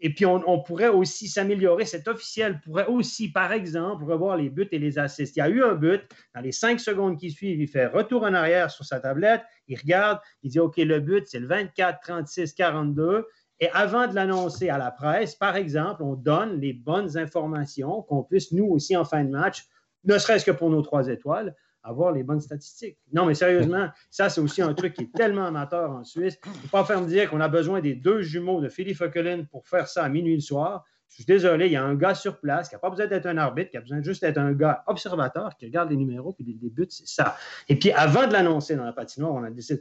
et 0.00 0.14
puis, 0.14 0.24
on, 0.26 0.62
pourrait 0.62 0.88
aussi 0.88 1.28
s'améliorer. 1.28 1.84
Cet 1.84 2.08
officiel 2.08 2.60
pourrait 2.60 2.86
aussi, 2.86 3.30
par 3.30 3.52
exemple, 3.52 4.04
revoir 4.04 4.36
les 4.36 4.48
buts 4.48 4.68
et 4.70 4.78
les 4.78 4.98
assists. 4.98 5.36
Il 5.36 5.40
y 5.40 5.42
a 5.42 5.48
eu 5.48 5.62
un 5.62 5.74
but. 5.74 6.02
Dans 6.34 6.40
les 6.40 6.52
cinq 6.52 6.78
secondes 6.78 7.18
qui 7.18 7.30
suivent, 7.30 7.60
il 7.60 7.68
fait 7.68 7.86
retour 7.86 8.22
en 8.22 8.32
arrière 8.32 8.70
sur 8.70 8.84
sa 8.84 9.00
tablette. 9.00 9.42
Il 9.66 9.78
regarde. 9.78 10.20
Il 10.42 10.50
dit 10.50 10.60
OK, 10.60 10.76
le 10.76 11.00
but, 11.00 11.26
c'est 11.26 11.40
le 11.40 11.46
24, 11.48 12.00
36, 12.00 12.52
42. 12.54 13.26
Et 13.60 13.70
avant 13.70 14.06
de 14.06 14.14
l'annoncer 14.14 14.68
à 14.68 14.78
la 14.78 14.90
presse, 14.90 15.34
par 15.34 15.56
exemple, 15.56 16.02
on 16.02 16.14
donne 16.14 16.60
les 16.60 16.72
bonnes 16.72 17.16
informations 17.16 18.02
qu'on 18.02 18.22
puisse, 18.22 18.52
nous 18.52 18.66
aussi, 18.66 18.96
en 18.96 19.04
fin 19.04 19.24
de 19.24 19.30
match, 19.30 19.66
ne 20.04 20.18
serait-ce 20.18 20.44
que 20.44 20.50
pour 20.50 20.70
nos 20.70 20.82
trois 20.82 21.08
étoiles, 21.08 21.54
avoir 21.82 22.12
les 22.12 22.22
bonnes 22.22 22.40
statistiques. 22.40 22.98
Non, 23.12 23.26
mais 23.26 23.34
sérieusement, 23.34 23.88
ça, 24.10 24.28
c'est 24.28 24.40
aussi 24.40 24.60
un 24.60 24.74
truc 24.74 24.94
qui 24.94 25.04
est 25.04 25.14
tellement 25.14 25.46
amateur 25.46 25.90
en 25.90 26.04
Suisse. 26.04 26.38
Il 26.44 26.50
ne 26.50 26.56
faut 26.56 26.68
pas 26.68 26.84
faire 26.84 27.00
me 27.00 27.06
dire 27.06 27.30
qu'on 27.30 27.40
a 27.40 27.48
besoin 27.48 27.80
des 27.80 27.94
deux 27.94 28.22
jumeaux 28.22 28.60
de 28.60 28.68
Philippe 28.68 28.96
Fockelin 28.96 29.44
pour 29.50 29.66
faire 29.66 29.88
ça 29.88 30.04
à 30.04 30.08
minuit 30.08 30.34
le 30.34 30.40
soir. 30.40 30.84
Je 31.08 31.14
suis 31.16 31.24
désolé, 31.24 31.66
il 31.66 31.72
y 31.72 31.76
a 31.76 31.84
un 31.84 31.94
gars 31.94 32.14
sur 32.14 32.40
place 32.40 32.68
qui 32.68 32.74
n'a 32.74 32.80
pas 32.80 32.90
besoin 32.90 33.06
d'être 33.06 33.26
un 33.26 33.38
arbitre, 33.38 33.70
qui 33.70 33.76
a 33.76 33.80
besoin 33.80 34.02
juste 34.02 34.22
d'être 34.22 34.38
un 34.38 34.52
gars 34.52 34.82
observateur 34.88 35.56
qui 35.56 35.66
regarde 35.66 35.88
les 35.90 35.96
numéros 35.96 36.32
puis 36.32 36.44
les 36.44 36.68
buts, 36.68 36.86
c'est 36.90 37.06
ça. 37.06 37.36
Et 37.68 37.78
puis, 37.78 37.92
avant 37.92 38.26
de 38.26 38.32
l'annoncer 38.32 38.74
dans 38.74 38.84
la 38.84 38.92
patinoire, 38.92 39.32
on 39.32 39.44
a 39.44 39.50
décidé 39.50 39.80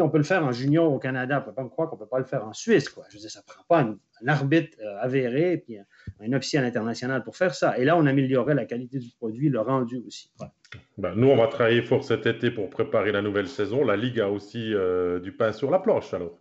on 0.00 0.08
peut 0.08 0.18
le 0.18 0.24
faire 0.24 0.44
en 0.44 0.52
junior 0.52 0.90
au 0.92 0.98
Canada. 0.98 1.36
On 1.36 1.40
ne 1.40 1.44
peut 1.44 1.54
pas 1.54 1.62
me 1.62 1.68
croire 1.68 1.90
qu'on 1.90 1.96
ne 1.96 2.00
peut 2.00 2.08
pas 2.08 2.18
le 2.18 2.24
faire 2.24 2.46
en 2.46 2.52
Suisse. 2.52 2.88
Quoi. 2.88 3.04
Je 3.10 3.16
veux 3.16 3.20
dire, 3.20 3.30
ça 3.30 3.40
ne 3.40 3.52
prend 3.52 3.62
pas 3.68 3.80
un, 3.82 3.98
arbitre 4.26 4.78
euh, 4.80 4.98
avéré 5.00 5.64
et 5.68 5.80
un, 6.20 6.32
officiel 6.32 6.64
international 6.64 7.22
pour 7.24 7.36
faire 7.36 7.54
ça. 7.54 7.78
Et 7.78 7.84
là, 7.84 7.96
on 7.96 8.06
améliorerait 8.06 8.54
la 8.54 8.64
qualité 8.64 8.98
du 8.98 9.10
produit, 9.10 9.48
le 9.48 9.60
rendu 9.60 10.02
aussi. 10.06 10.30
Ben, 10.96 11.14
nous, 11.14 11.28
on 11.28 11.36
va 11.36 11.48
travailler 11.48 11.82
fort 11.82 12.04
cet 12.04 12.26
été 12.26 12.50
pour 12.50 12.70
préparer 12.70 13.12
la 13.12 13.20
nouvelle 13.20 13.48
saison. 13.48 13.84
La 13.84 13.96
Ligue 13.96 14.20
a 14.20 14.30
aussi 14.30 14.72
euh, 14.72 15.20
du 15.20 15.32
pain 15.32 15.52
sur 15.52 15.70
la 15.70 15.78
planche, 15.78 16.14
alors. 16.14 16.38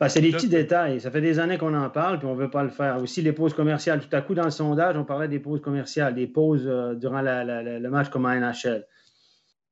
Ben, 0.00 0.08
c'est 0.08 0.20
des 0.20 0.30
petits 0.30 0.48
détails. 0.48 1.00
Ça 1.00 1.10
fait 1.10 1.20
des 1.20 1.40
années 1.40 1.58
qu'on 1.58 1.74
en 1.74 1.90
parle, 1.90 2.18
puis 2.18 2.28
on 2.28 2.36
ne 2.36 2.40
veut 2.40 2.50
pas 2.50 2.62
le 2.62 2.70
faire. 2.70 3.02
Aussi, 3.02 3.20
les 3.20 3.32
pauses 3.32 3.52
commerciales. 3.52 4.00
Tout 4.00 4.14
à 4.14 4.20
coup, 4.22 4.34
dans 4.34 4.44
le 4.44 4.50
sondage, 4.50 4.96
on 4.96 5.04
parlait 5.04 5.26
des 5.26 5.40
pauses 5.40 5.60
commerciales, 5.60 6.14
des 6.14 6.28
pauses 6.28 6.66
euh, 6.68 6.94
durant 6.94 7.20
le 7.20 7.88
match 7.88 8.08
comme 8.08 8.26
à 8.26 8.38
NHL 8.38 8.86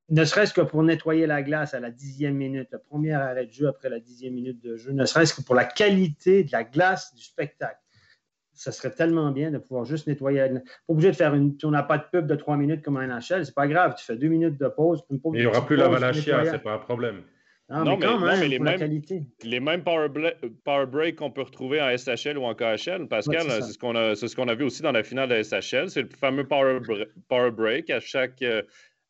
ne 0.09 0.23
serait-ce 0.23 0.53
que 0.53 0.61
pour 0.61 0.83
nettoyer 0.83 1.27
la 1.27 1.41
glace 1.41 1.73
à 1.73 1.79
la 1.79 1.91
dixième 1.91 2.35
minute, 2.35 2.69
le 2.71 2.79
premier 2.79 3.13
arrêt 3.13 3.45
de 3.45 3.51
jeu 3.51 3.67
après 3.67 3.89
la 3.89 3.99
dixième 3.99 4.33
minute 4.33 4.63
de 4.63 4.77
jeu, 4.77 4.91
ne 4.91 5.05
serait-ce 5.05 5.33
que 5.33 5.41
pour 5.41 5.55
la 5.55 5.65
qualité 5.65 6.43
de 6.43 6.51
la 6.51 6.63
glace 6.63 7.13
du 7.13 7.21
spectacle. 7.21 7.79
Ça 8.53 8.71
serait 8.71 8.91
tellement 8.91 9.31
bien 9.31 9.51
de 9.51 9.59
pouvoir 9.59 9.85
juste 9.85 10.07
nettoyer. 10.07 10.49
Pas 10.49 10.59
obligé 10.87 11.11
de 11.11 11.15
faire 11.15 11.35
une. 11.35 11.55
On 11.63 11.69
n'a 11.69 11.83
pas 11.83 11.99
de 11.99 12.05
pub 12.11 12.25
de 12.25 12.35
trois 12.35 12.57
minutes 12.57 12.81
comme 12.81 12.97
un 12.97 13.05
NHL, 13.05 13.45
c'est 13.45 13.53
pas 13.53 13.67
grave. 13.67 13.93
Tu 13.95 14.03
fais 14.03 14.15
deux 14.15 14.29
minutes 14.29 14.59
de 14.59 14.67
pause. 14.67 15.03
il 15.11 15.31
n'y 15.33 15.45
aura 15.45 15.63
plus 15.63 15.75
la 15.75 15.89
valachia, 15.89 16.43
c'est 16.45 16.63
pas 16.63 16.73
un 16.73 16.79
problème. 16.79 17.21
Non, 17.69 17.83
mais, 17.83 17.99
quand 17.99 18.19
même, 18.19 18.49
les, 18.49 18.59
mêmes, 18.59 19.01
les 19.43 19.59
mêmes 19.59 19.83
power, 19.83 20.07
break 20.87 21.17
qu'on 21.17 21.31
peut 21.31 21.41
retrouver 21.41 21.81
en 21.81 21.95
SHL 21.97 22.37
ou 22.37 22.45
en 22.45 22.55
KHL, 22.55 23.07
Pascal, 23.09 23.43
c'est 23.49 23.73
ce 23.73 23.77
qu'on 23.77 23.93
a, 23.93 24.15
ce 24.15 24.33
qu'on 24.33 24.47
a 24.47 24.55
vu 24.55 24.63
aussi 24.63 24.81
dans 24.81 24.93
la 24.93 25.03
finale 25.03 25.27
de 25.27 25.43
SHL. 25.43 25.89
C'est 25.89 26.03
le 26.03 26.09
fameux 26.17 26.47
power, 26.47 26.79
power 27.27 27.51
break 27.51 27.89
à 27.89 27.99
chaque, 27.99 28.41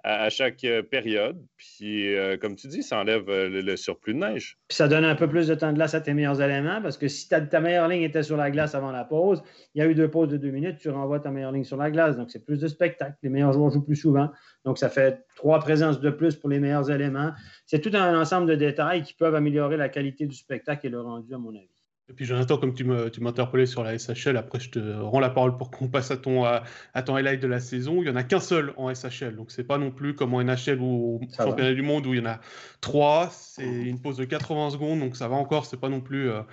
à, 0.08 0.30
chaque 0.30 0.64
euh, 0.64 0.82
période. 0.82 1.38
Puis, 1.58 2.16
euh, 2.16 2.38
comme 2.38 2.56
tu 2.56 2.68
dis, 2.68 2.82
ça 2.82 3.00
enlève 3.00 3.30
euh, 3.30 3.62
le, 3.62 3.76
surplus 3.76 4.14
de 4.14 4.20
neige. 4.20 4.58
Puis 4.68 4.78
ça 4.78 4.88
donne 4.88 5.04
un 5.04 5.16
peu 5.16 5.28
plus 5.28 5.48
de 5.48 5.56
temps 5.56 5.72
de 5.72 5.76
glace 5.76 5.94
à 5.94 6.02
tes 6.02 6.14
meilleurs 6.14 6.42
éléments 6.42 6.82
parce 6.82 6.98
que 6.98 7.08
si 7.08 7.28
ta, 7.28 7.42
ta 7.42 7.60
meilleure 7.60 7.88
ligne 7.88 8.04
était 8.04 8.24
sur 8.24 8.38
la 8.38 8.50
glace 8.50 8.74
avant 8.74 8.92
la 8.92 9.04
pause, 9.04 9.44
il 9.76 9.80
y 9.80 9.82
a 9.82 9.88
eu 9.88 9.96
deux 9.96 10.10
pauses 10.10 10.30
de 10.30 10.38
deux 10.38 10.52
minutes, 10.52 10.78
tu 10.78 10.90
renvoies 10.90 11.20
ta 11.20 11.30
meilleure 11.30 11.52
ligne 11.52 11.66
sur 11.66 11.78
la 11.78 11.92
glace. 11.92 12.16
Donc, 12.16 12.32
c'est 12.32 12.46
plus 12.46 12.60
de 12.60 12.68
spectacle. 12.68 13.16
Les 13.22 13.30
meilleurs 13.30 13.54
joueurs 13.54 13.70
jouent 13.70 13.86
plus 13.86 13.96
souvent. 13.96 14.30
Donc, 14.64 14.78
ça 14.78 14.90
fait 14.90 15.26
trois 15.36 15.60
présences 15.60 16.00
de 16.00 16.10
plus 16.10 16.36
pour 16.36 16.50
les 16.50 16.60
meilleurs 16.60 16.90
éléments. 16.90 17.32
C'est 17.66 17.82
tout 17.82 17.92
un 17.94 18.20
ensemble 18.20 18.48
de 18.48 18.56
détails 18.56 19.04
qui 19.04 19.14
peuvent 19.14 19.36
améliorer 19.36 19.78
la 19.78 19.90
qualité 19.90 20.26
du 20.26 20.36
spectacle 20.36 20.88
et 20.88 20.90
le 20.90 21.02
rendu, 21.02 21.34
à 21.34 21.38
mon 21.38 21.50
avis. 21.50 21.77
Et 22.10 22.14
puis 22.14 22.24
Jonathan, 22.24 22.58
comme 22.58 22.74
tu 22.74 22.86
m'as 22.86 23.10
interpellé 23.26 23.66
sur 23.66 23.84
la 23.84 23.98
SHL, 23.98 24.38
après 24.38 24.62
je 24.62 24.70
te 24.70 24.80
rends 24.80 25.20
la 25.20 25.30
parole 25.30 25.58
pour 25.58 25.70
qu'on 25.72 25.90
passe 25.90 26.10
à 26.10 26.16
ton, 26.16 26.46
à, 26.46 26.64
ton 27.06 27.16
highlight 27.16 27.42
de 27.42 27.48
la 27.48 27.60
saison. 27.60 28.02
Il 28.02 28.04
n'y 28.04 28.10
en 28.10 28.16
a 28.16 28.24
qu'un 28.24 28.40
seul 28.40 28.74
en 28.78 28.94
SHL, 28.94 29.36
donc 29.36 29.52
c'est 29.52 29.66
pas 29.66 29.78
non 29.78 29.92
plus 29.92 30.16
comme 30.16 30.34
en 30.34 30.42
NHL 30.42 30.80
ou 30.80 31.20
au 31.20 31.22
championnat 31.36 31.74
du 31.74 31.82
monde 31.82 32.08
où 32.08 32.14
il 32.14 32.20
y 32.20 32.24
en 32.24 32.30
a 32.30 32.40
trois. 32.80 33.30
C'est 33.32 33.66
une 33.66 34.00
pause 34.00 34.16
de 34.16 34.24
80 34.24 34.72
secondes, 34.72 35.00
donc 35.00 35.18
ça 35.18 35.28
va 35.28 35.36
encore. 35.36 35.66
C'est 35.66 35.80
pas 35.80 35.90
non 35.90 36.00
plus, 36.00 36.30
euh, 36.30 36.44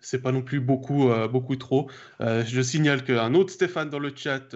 c'est 0.00 0.20
pas 0.20 0.32
non 0.32 0.42
plus 0.42 0.60
beaucoup, 0.60 1.08
euh, 1.08 1.28
beaucoup 1.28 1.56
trop. 1.56 1.90
Euh, 2.20 2.44
je 2.44 2.60
signale 2.60 3.02
qu'un 3.02 3.32
autre 3.32 3.52
Stéphane 3.52 3.88
dans 3.88 4.00
le 4.00 4.12
chat 4.14 4.54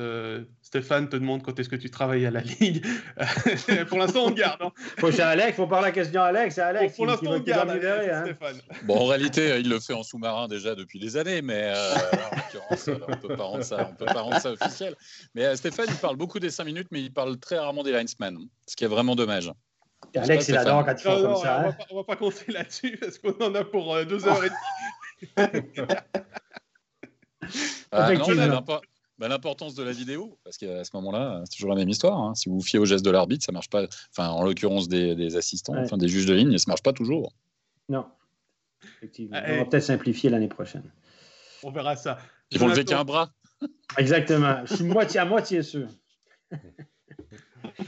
Stéphane 0.75 1.09
te 1.09 1.15
demande 1.15 1.41
quand 1.45 1.57
est-ce 1.61 1.69
que 1.69 1.77
tu 1.77 1.89
travailles 1.89 2.27
à 2.27 2.33
la 2.33 2.41
Ligue. 2.41 2.85
pour 3.89 3.97
l'instant, 3.97 4.25
on 4.25 4.33
garde. 4.33 4.61
Hein. 4.61 4.73
Faut 4.99 5.21
Alex, 5.21 5.55
faut 5.55 5.69
parler 5.69 5.87
la 5.87 5.93
question 5.93 6.21
à 6.21 6.25
Alex. 6.25 6.59
Alex 6.59 6.97
pour, 6.97 7.07
l'instant, 7.07 7.31
on 7.31 7.39
garde. 7.39 7.71
Hein. 7.71 8.25
Stéphane. 8.25 8.61
Bon, 8.83 8.97
en 8.97 9.05
réalité, 9.05 9.61
il 9.61 9.69
le 9.69 9.79
fait 9.79 9.93
en 9.93 10.03
sous-marin 10.03 10.49
déjà 10.49 10.75
depuis 10.75 10.99
des 10.99 11.17
années, 11.17 11.43
mais 11.43 11.73
euh, 11.73 11.95
en 11.95 12.37
l'occurrence, 12.37 12.89
on 12.89 13.09
ne 13.09 13.17
peut 13.17 13.37
pas 13.37 13.45
rendre 13.45 13.63
ça, 13.63 13.85
peut 13.97 14.05
pas 14.05 14.23
rendre 14.23 14.41
ça 14.41 14.51
officiel. 14.51 14.97
Mais 15.37 15.45
euh, 15.45 15.55
Stéphane, 15.55 15.87
il 15.89 15.95
parle 15.95 16.17
beaucoup 16.17 16.41
des 16.41 16.51
5 16.51 16.65
minutes, 16.65 16.89
mais 16.91 17.03
il 17.03 17.13
parle 17.13 17.39
très 17.39 17.57
rarement 17.57 17.85
des 17.85 17.93
linesmen, 17.93 18.37
ce 18.67 18.75
qui 18.75 18.83
est 18.83 18.89
vraiment 18.89 19.15
dommage. 19.15 19.53
Alex, 20.17 20.49
il 20.49 20.57
adore 20.57 20.85
quand 20.85 20.99
fait 20.99 21.09
comme 21.09 21.37
ça. 21.37 21.63
On 21.63 21.69
hein. 21.69 21.77
ne 21.89 21.97
va 21.99 22.03
pas 22.03 22.17
compter 22.17 22.51
là-dessus 22.51 22.99
parce 23.01 23.19
qu'on 23.19 23.41
en 23.45 23.55
a 23.55 23.63
pour 23.63 23.95
euh, 23.95 24.05
deux 24.05 24.27
heures 24.27 24.45
et 24.45 24.49
demie. 24.49 25.37
ah, 27.93 28.13
non, 28.13 28.63
pas, 28.63 28.81
bah, 29.19 29.29
l'importance 29.29 29.75
de 29.75 29.83
la 29.83 29.93
vidéo, 29.93 30.39
parce 30.45 30.57
qu'à 30.57 30.85
ce 30.85 30.91
moment-là, 30.95 31.43
c'est 31.45 31.57
toujours 31.57 31.71
la 31.71 31.77
même 31.77 31.89
histoire. 31.89 32.19
Hein. 32.19 32.35
Si 32.35 32.49
vous 32.49 32.57
vous 32.57 32.65
fiez 32.65 32.79
au 32.79 32.85
geste 32.85 33.05
de 33.05 33.11
l'arbitre, 33.11 33.45
ça 33.45 33.53
marche 33.53 33.71
pas. 33.71 33.87
Enfin, 34.11 34.29
en 34.31 34.43
l'occurrence 34.43 34.89
des, 34.89 35.37
assistants, 35.37 35.77
enfin 35.77 35.97
des 35.97 36.09
juges 36.09 36.27
de 36.27 36.35
ligne, 36.35 36.57
ça 36.59 36.65
marche 36.69 36.83
pas 36.83 36.93
toujours. 36.93 37.33
Non. 37.89 38.07
Effectivement. 38.83 39.39
On 39.47 39.57
va 39.59 39.65
peut-être 39.65 39.85
simplifier 39.85 40.31
l'année 40.31 40.49
prochaine. 40.49 40.91
On 41.63 41.71
verra 41.71 41.97
ça. 41.97 42.19
Ils 42.51 42.59
vont 42.59 42.69
lever 42.69 42.85
qu'un 42.85 43.05
bras. 43.05 43.31
Exactement. 43.97 44.65
Je 44.67 44.75
suis 44.75 44.85
moitié 44.85 45.21
à 45.21 45.25
moitié 45.25 45.63
sûr. 45.63 45.89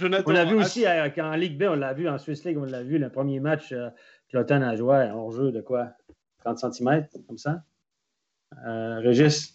on 0.00 0.30
l'a 0.30 0.44
vu 0.44 0.54
aussi 0.54 0.86
en 0.86 1.36
Ligue 1.36 1.58
B, 1.58 1.64
on 1.68 1.74
l'a 1.74 1.92
vu 1.92 2.08
en 2.08 2.18
Swiss 2.18 2.44
League, 2.44 2.56
on 2.56 2.64
l'a 2.64 2.82
vu 2.82 2.98
le 2.98 3.10
premier 3.10 3.40
match. 3.40 3.72
Euh, 3.72 3.90
a 4.32 4.76
joué 4.76 5.10
en 5.10 5.30
jeu 5.30 5.52
de 5.52 5.60
quoi? 5.60 5.92
30 6.44 6.74
cm, 6.74 7.06
comme 7.26 7.38
ça? 7.38 7.62
Euh, 8.66 8.98
Régis? 9.00 9.54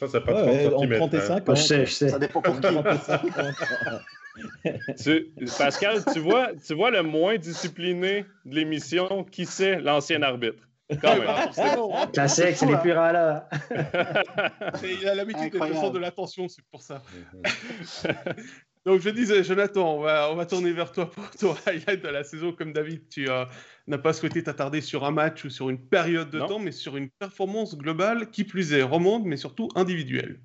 Ça, 0.00 0.06
c'est 0.10 0.20
pas 0.22 0.32
30 0.32 0.80
cm. 0.80 0.96
35, 0.96 1.30
hein. 1.30 1.42
je 1.54 1.60
sais, 1.60 1.84
je 1.84 1.92
sais. 1.92 2.08
Ça 2.08 2.18
dépend 2.18 2.40
pour 2.40 2.58
qui. 2.58 2.66
Pascal, 5.58 6.02
tu 6.10 6.20
vois, 6.20 6.52
tu 6.66 6.72
vois 6.72 6.90
le 6.90 7.02
moins 7.02 7.36
discipliné 7.36 8.24
de 8.46 8.54
l'émission, 8.54 9.24
qui 9.24 9.44
c'est 9.44 9.78
l'ancien 9.78 10.22
arbitre? 10.22 10.66
Quand 11.02 11.18
même. 11.18 11.28
Classique, 12.14 12.56
c'est 12.56 12.64
les 12.64 12.78
purs 12.78 12.96
là. 12.96 13.46
Il 14.82 15.06
a 15.06 15.14
l'habitude 15.14 15.52
de 15.52 15.92
de 15.92 15.98
l'attention, 15.98 16.48
c'est 16.48 16.64
pour 16.70 16.80
ça. 16.80 17.02
Donc 18.86 19.00
je 19.00 19.10
disais, 19.10 19.44
Jonathan, 19.44 19.96
on 19.96 20.00
va, 20.00 20.30
on 20.32 20.36
va 20.36 20.46
tourner 20.46 20.72
vers 20.72 20.90
toi 20.90 21.10
pour 21.10 21.30
ton 21.30 21.54
highlight 21.66 22.02
de 22.02 22.08
la 22.08 22.24
saison. 22.24 22.52
Comme 22.52 22.72
David, 22.72 23.08
tu 23.10 23.28
euh, 23.28 23.44
n'as 23.86 23.98
pas 23.98 24.14
souhaité 24.14 24.42
t'attarder 24.42 24.80
sur 24.80 25.04
un 25.04 25.10
match 25.10 25.44
ou 25.44 25.50
sur 25.50 25.68
une 25.68 25.78
période 25.78 26.30
de 26.30 26.38
temps, 26.38 26.58
mais 26.58 26.72
sur 26.72 26.96
une 26.96 27.10
performance 27.10 27.76
globale 27.76 28.30
qui 28.30 28.44
plus 28.44 28.72
est 28.72 28.82
remonte, 28.82 29.24
mais 29.24 29.36
surtout 29.36 29.68
individuelle. 29.74 30.40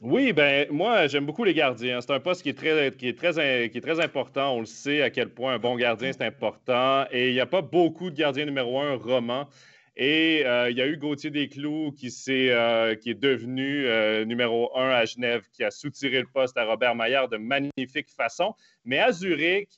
Oui, 0.00 0.32
ben 0.32 0.66
moi 0.70 1.06
j'aime 1.06 1.24
beaucoup 1.24 1.44
les 1.44 1.54
gardiens. 1.54 2.00
C'est 2.00 2.12
un 2.12 2.20
poste 2.20 2.42
qui 2.42 2.48
est 2.48 2.58
très, 2.58 2.90
qui 2.92 3.08
est 3.08 3.18
très, 3.18 3.70
qui 3.70 3.78
est 3.78 3.80
très 3.80 4.00
important. 4.00 4.56
On 4.56 4.60
le 4.60 4.66
sait 4.66 5.02
à 5.02 5.10
quel 5.10 5.28
point 5.28 5.54
un 5.54 5.58
bon 5.58 5.76
gardien 5.76 6.12
c'est 6.12 6.24
important. 6.24 7.04
Et 7.10 7.28
il 7.28 7.34
n'y 7.34 7.40
a 7.40 7.46
pas 7.46 7.62
beaucoup 7.62 8.10
de 8.10 8.16
gardiens 8.16 8.44
numéro 8.46 8.80
un 8.80 8.96
roman. 8.96 9.48
Et 9.96 10.42
euh, 10.44 10.70
il 10.70 10.76
y 10.76 10.82
a 10.82 10.86
eu 10.86 10.96
Gauthier 10.96 11.30
Desclous 11.30 11.92
qui, 11.92 12.06
est, 12.06 12.50
euh, 12.50 12.96
qui 12.96 13.10
est 13.10 13.20
devenu 13.20 13.86
euh, 13.86 14.24
numéro 14.24 14.76
un 14.76 14.90
à 14.90 15.04
Genève, 15.04 15.44
qui 15.52 15.62
a 15.62 15.70
soutiré 15.70 16.18
le 16.18 16.26
poste 16.26 16.56
à 16.56 16.64
Robert 16.64 16.96
Maillard 16.96 17.28
de 17.28 17.36
magnifique 17.36 18.10
façon. 18.10 18.54
Mais 18.84 18.98
à 18.98 19.12
Zurich, 19.12 19.68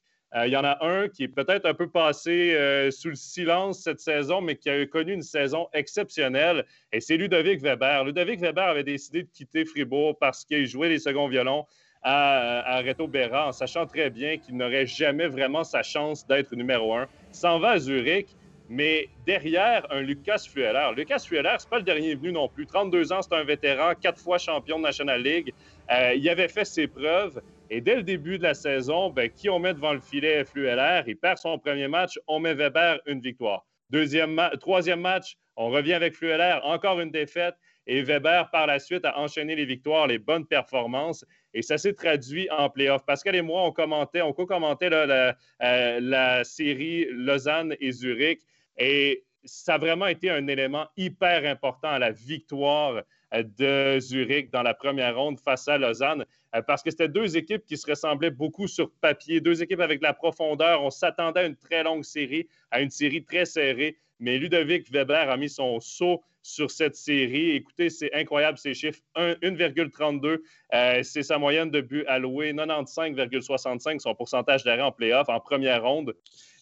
il 0.44 0.50
y 0.50 0.56
en 0.56 0.64
a 0.64 0.84
un 0.84 1.08
qui 1.08 1.22
est 1.22 1.28
peut-être 1.28 1.64
un 1.64 1.72
peu 1.72 1.88
passé 1.88 2.54
sous 2.90 3.08
le 3.08 3.14
silence 3.14 3.84
cette 3.84 4.00
saison, 4.00 4.42
mais 4.42 4.56
qui 4.56 4.68
a 4.68 4.84
connu 4.84 5.14
une 5.14 5.22
saison 5.22 5.68
exceptionnelle. 5.72 6.66
Et 6.92 7.00
c'est 7.00 7.16
Ludovic 7.16 7.62
Weber. 7.62 8.04
Ludovic 8.04 8.40
Weber 8.40 8.64
avait 8.64 8.84
décidé 8.84 9.22
de 9.22 9.28
quitter 9.32 9.64
Fribourg 9.64 10.18
parce 10.18 10.44
qu'il 10.44 10.66
jouait 10.66 10.90
les 10.90 10.98
seconds 10.98 11.28
violons 11.28 11.64
à, 12.02 12.76
à 12.76 12.82
Reto 12.82 13.06
Berra 13.06 13.48
en 13.48 13.52
sachant 13.52 13.86
très 13.86 14.10
bien 14.10 14.36
qu'il 14.36 14.58
n'aurait 14.58 14.84
jamais 14.84 15.28
vraiment 15.28 15.64
sa 15.64 15.82
chance 15.82 16.26
d'être 16.26 16.54
numéro 16.54 16.94
un. 16.94 17.06
S'en 17.32 17.58
va 17.58 17.70
à 17.70 17.78
Zurich. 17.78 18.28
Mais 18.68 19.08
derrière 19.24 19.86
un 19.92 20.00
Lucas 20.00 20.42
Flueller, 20.50 20.90
Lucas 20.96 21.20
Flueller, 21.20 21.54
c'est 21.58 21.68
pas 21.68 21.78
le 21.78 21.84
dernier 21.84 22.14
venu 22.16 22.32
non 22.32 22.48
plus. 22.48 22.66
32 22.66 23.12
ans, 23.12 23.22
c'est 23.22 23.34
un 23.34 23.44
vétéran, 23.44 23.92
quatre 24.00 24.20
fois 24.20 24.38
champion 24.38 24.78
de 24.78 24.82
National 24.82 25.22
League. 25.22 25.52
Euh, 25.90 26.14
il 26.14 26.28
avait 26.28 26.48
fait 26.48 26.64
ses 26.64 26.88
preuves. 26.88 27.40
Et 27.70 27.80
dès 27.80 27.96
le 27.96 28.02
début 28.02 28.38
de 28.38 28.42
la 28.42 28.54
saison, 28.54 29.10
ben, 29.10 29.30
qui 29.30 29.48
on 29.48 29.58
met 29.58 29.74
devant 29.74 29.92
le 29.92 30.00
filet 30.00 30.44
Flueller? 30.44 31.02
Il 31.06 31.16
perd 31.16 31.38
son 31.38 31.58
premier 31.58 31.88
match, 31.88 32.18
on 32.26 32.40
met 32.40 32.54
Weber 32.54 32.98
une 33.06 33.20
victoire. 33.20 33.64
Deuxième 33.90 34.40
troisième 34.60 35.00
match, 35.00 35.36
on 35.56 35.68
revient 35.70 35.94
avec 35.94 36.14
Flueller, 36.14 36.58
encore 36.64 37.00
une 37.00 37.10
défaite. 37.10 37.54
Et 37.88 38.02
Weber, 38.02 38.50
par 38.50 38.66
la 38.66 38.80
suite, 38.80 39.04
a 39.04 39.16
enchaîné 39.16 39.54
les 39.54 39.64
victoires, 39.64 40.08
les 40.08 40.18
bonnes 40.18 40.44
performances. 40.44 41.24
Et 41.54 41.62
ça 41.62 41.78
s'est 41.78 41.94
traduit 41.94 42.50
en 42.50 42.68
playoff. 42.68 43.04
Pascal 43.06 43.36
et 43.36 43.42
moi, 43.42 43.62
on 43.62 43.70
commentait, 43.70 44.22
on 44.22 44.32
co-commentait 44.32 44.90
la, 44.90 45.36
euh, 45.62 46.00
la 46.00 46.42
série 46.42 47.06
Lausanne 47.10 47.76
et 47.80 47.92
Zurich. 47.92 48.40
Et 48.78 49.24
ça 49.44 49.74
a 49.74 49.78
vraiment 49.78 50.06
été 50.06 50.30
un 50.30 50.46
élément 50.48 50.86
hyper 50.96 51.44
important 51.44 51.88
à 51.88 51.98
la 51.98 52.10
victoire 52.10 53.02
euh, 53.34 53.42
de 53.58 54.00
Zurich 54.00 54.50
dans 54.50 54.62
la 54.62 54.74
première 54.74 55.16
ronde 55.16 55.38
face 55.38 55.68
à 55.68 55.78
Lausanne, 55.78 56.24
euh, 56.54 56.62
parce 56.62 56.82
que 56.82 56.90
c'était 56.90 57.08
deux 57.08 57.36
équipes 57.36 57.64
qui 57.64 57.76
se 57.76 57.88
ressemblaient 57.88 58.30
beaucoup 58.30 58.68
sur 58.68 58.90
papier, 59.00 59.40
deux 59.40 59.62
équipes 59.62 59.80
avec 59.80 60.02
la 60.02 60.12
profondeur. 60.12 60.82
On 60.82 60.90
s'attendait 60.90 61.40
à 61.40 61.46
une 61.46 61.56
très 61.56 61.82
longue 61.82 62.04
série, 62.04 62.48
à 62.70 62.80
une 62.80 62.90
série 62.90 63.24
très 63.24 63.44
serrée, 63.44 63.96
mais 64.18 64.38
Ludovic 64.38 64.90
Weber 64.90 65.30
a 65.30 65.36
mis 65.36 65.48
son 65.48 65.80
saut 65.80 66.22
sur 66.42 66.70
cette 66.70 66.94
série. 66.94 67.50
Écoutez, 67.50 67.90
c'est 67.90 68.12
incroyable 68.14 68.56
ces 68.58 68.72
chiffres. 68.72 69.00
1,32, 69.16 70.42
euh, 70.74 71.02
c'est 71.02 71.24
sa 71.24 71.38
moyenne 71.38 71.70
de 71.70 71.80
but 71.80 72.06
alloué, 72.06 72.52
95,65 72.52 73.98
son 73.98 74.14
pourcentage 74.14 74.62
d'arrêt 74.62 74.82
en 74.82 74.92
playoff 74.92 75.28
en 75.28 75.40
première 75.40 75.82
ronde, 75.82 76.14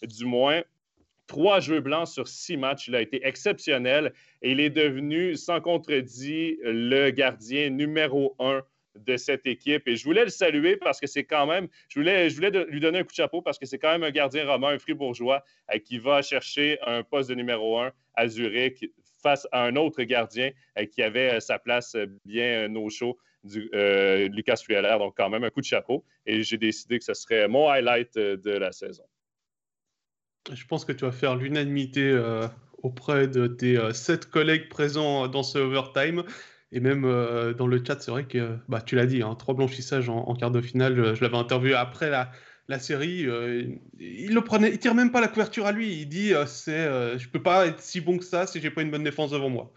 du 0.02 0.24
moins 0.24 0.62
trois 1.26 1.60
jeux 1.60 1.80
blancs 1.80 2.08
sur 2.08 2.28
six 2.28 2.56
matchs. 2.56 2.88
Il 2.88 2.94
a 2.94 3.00
été 3.00 3.26
exceptionnel 3.26 4.12
et 4.42 4.52
il 4.52 4.60
est 4.60 4.70
devenu, 4.70 5.36
sans 5.36 5.60
contredit, 5.60 6.58
le 6.62 7.10
gardien 7.10 7.70
numéro 7.70 8.34
un 8.38 8.62
de 8.96 9.16
cette 9.16 9.46
équipe. 9.46 9.86
Et 9.88 9.96
je 9.96 10.04
voulais 10.04 10.24
le 10.24 10.30
saluer 10.30 10.76
parce 10.76 11.00
que 11.00 11.06
c'est 11.06 11.24
quand 11.24 11.46
même, 11.46 11.68
je 11.88 11.98
voulais, 11.98 12.30
je 12.30 12.36
voulais 12.36 12.50
lui 12.68 12.80
donner 12.80 13.00
un 13.00 13.02
coup 13.02 13.10
de 13.10 13.14
chapeau 13.14 13.42
parce 13.42 13.58
que 13.58 13.66
c'est 13.66 13.78
quand 13.78 13.90
même 13.90 14.04
un 14.04 14.10
gardien 14.10 14.46
romain, 14.46 14.68
un 14.68 14.78
fribourgeois, 14.78 15.44
euh, 15.72 15.78
qui 15.78 15.98
va 15.98 16.22
chercher 16.22 16.78
un 16.86 17.02
poste 17.02 17.28
de 17.28 17.34
numéro 17.34 17.78
un 17.78 17.92
à 18.14 18.28
Zurich 18.28 18.90
face 19.22 19.48
à 19.52 19.64
un 19.64 19.76
autre 19.76 20.02
gardien 20.02 20.50
euh, 20.78 20.86
qui 20.86 21.02
avait 21.02 21.34
euh, 21.34 21.40
sa 21.40 21.58
place 21.58 21.96
bien 22.24 22.74
au 22.74 22.90
chaud. 22.90 23.18
Du, 23.42 23.68
Lucas 24.32 24.62
Fueller, 24.64 24.96
donc 24.98 25.18
quand 25.18 25.28
même 25.28 25.44
un 25.44 25.50
coup 25.50 25.60
de 25.60 25.66
chapeau. 25.66 26.02
Et 26.24 26.42
j'ai 26.42 26.56
décidé 26.56 26.98
que 26.98 27.04
ce 27.04 27.12
serait 27.12 27.46
mon 27.46 27.68
highlight 27.68 28.16
de 28.16 28.50
la 28.52 28.72
saison. 28.72 29.04
Je 30.52 30.66
pense 30.66 30.84
que 30.84 30.92
tu 30.92 31.04
vas 31.04 31.12
faire 31.12 31.36
l'unanimité 31.36 32.10
euh, 32.10 32.46
auprès 32.82 33.28
de 33.28 33.46
tes 33.46 33.78
euh, 33.78 33.92
sept 33.92 34.26
collègues 34.26 34.68
présents 34.68 35.26
dans 35.28 35.42
ce 35.42 35.58
overtime. 35.58 36.22
Et 36.72 36.80
même 36.80 37.04
euh, 37.04 37.54
dans 37.54 37.66
le 37.66 37.82
chat, 37.84 38.00
c'est 38.00 38.10
vrai 38.10 38.26
que 38.26 38.58
bah, 38.68 38.82
tu 38.82 38.96
l'as 38.96 39.06
dit, 39.06 39.22
hein, 39.22 39.34
trois 39.36 39.54
blanchissages 39.54 40.08
en, 40.08 40.34
quart 40.34 40.50
de 40.50 40.60
finale. 40.60 41.14
Je, 41.14 41.22
l'avais 41.22 41.36
interviewé 41.36 41.74
après 41.74 42.10
la, 42.10 42.30
la 42.68 42.78
série. 42.78 43.26
il 43.98 44.34
le 44.34 44.40
prenait, 44.42 44.70
il 44.70 44.78
tire 44.78 44.94
même 44.94 45.12
pas 45.12 45.20
la 45.20 45.28
couverture 45.28 45.66
à 45.66 45.72
lui. 45.72 45.94
Il 46.00 46.08
dit 46.08 46.32
c'est, 46.46 47.18
je 47.18 47.28
peux 47.28 47.42
pas 47.42 47.66
être 47.66 47.80
si 47.80 48.00
bon 48.00 48.18
que 48.18 48.24
ça 48.24 48.46
si 48.46 48.60
j'ai 48.60 48.70
pas 48.70 48.82
une 48.82 48.90
bonne 48.90 49.04
défense 49.04 49.30
devant 49.30 49.50
moi. 49.50 49.72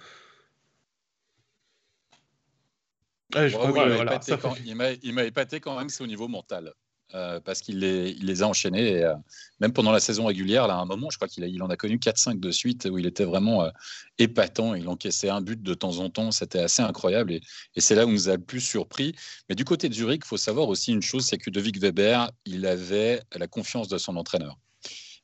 il 5.03 5.13
m'a 5.13 5.23
épaté 5.23 5.59
quand 5.59 5.77
même, 5.77 5.89
c'est 5.89 6.03
au 6.03 6.07
niveau 6.07 6.27
mental. 6.27 6.73
Euh, 7.15 7.39
parce 7.39 7.61
qu'il 7.61 7.79
les, 7.79 8.43
a 8.43 8.47
enchaînés. 8.47 9.03
Euh, 9.03 9.15
même 9.61 9.71
pendant 9.71 9.91
la 9.93 10.01
saison 10.01 10.25
régulière, 10.25 10.67
là, 10.67 10.75
à 10.75 10.81
un 10.81 10.85
moment, 10.85 11.09
je 11.09 11.17
crois 11.17 11.29
qu'il 11.29 11.45
il 11.45 11.63
en 11.63 11.69
a 11.69 11.77
connu 11.77 11.97
4-5 11.97 12.39
de 12.39 12.51
suite 12.51 12.85
où 12.91 12.97
il 12.97 13.05
était 13.05 13.23
vraiment 13.23 13.63
euh, 13.63 13.69
épatant. 14.17 14.75
Il 14.75 14.89
encaissait 14.89 15.29
un 15.29 15.39
but 15.39 15.61
de 15.61 15.73
temps 15.73 15.99
en 15.99 16.09
temps. 16.09 16.31
C'était 16.31 16.59
assez 16.59 16.81
incroyable. 16.81 17.31
Et, 17.31 17.41
c'est 17.77 17.95
là 17.95 18.05
où 18.05 18.11
nous 18.11 18.27
a 18.27 18.35
le 18.35 18.41
plus 18.41 18.59
surpris. 18.59 19.15
Mais 19.47 19.55
du 19.55 19.63
côté 19.63 19.87
de 19.87 19.93
Zurich, 19.93 20.23
il 20.25 20.27
faut 20.27 20.37
savoir 20.37 20.67
aussi 20.67 20.91
une 20.91 21.01
chose 21.01 21.25
c'est 21.25 21.37
que 21.37 21.49
Devik 21.49 21.79
Weber, 21.79 22.29
il 22.45 22.65
avait 22.65 23.21
la 23.33 23.47
confiance 23.47 23.87
de 23.87 23.97
son 23.97 24.17
entraîneur. 24.17 24.57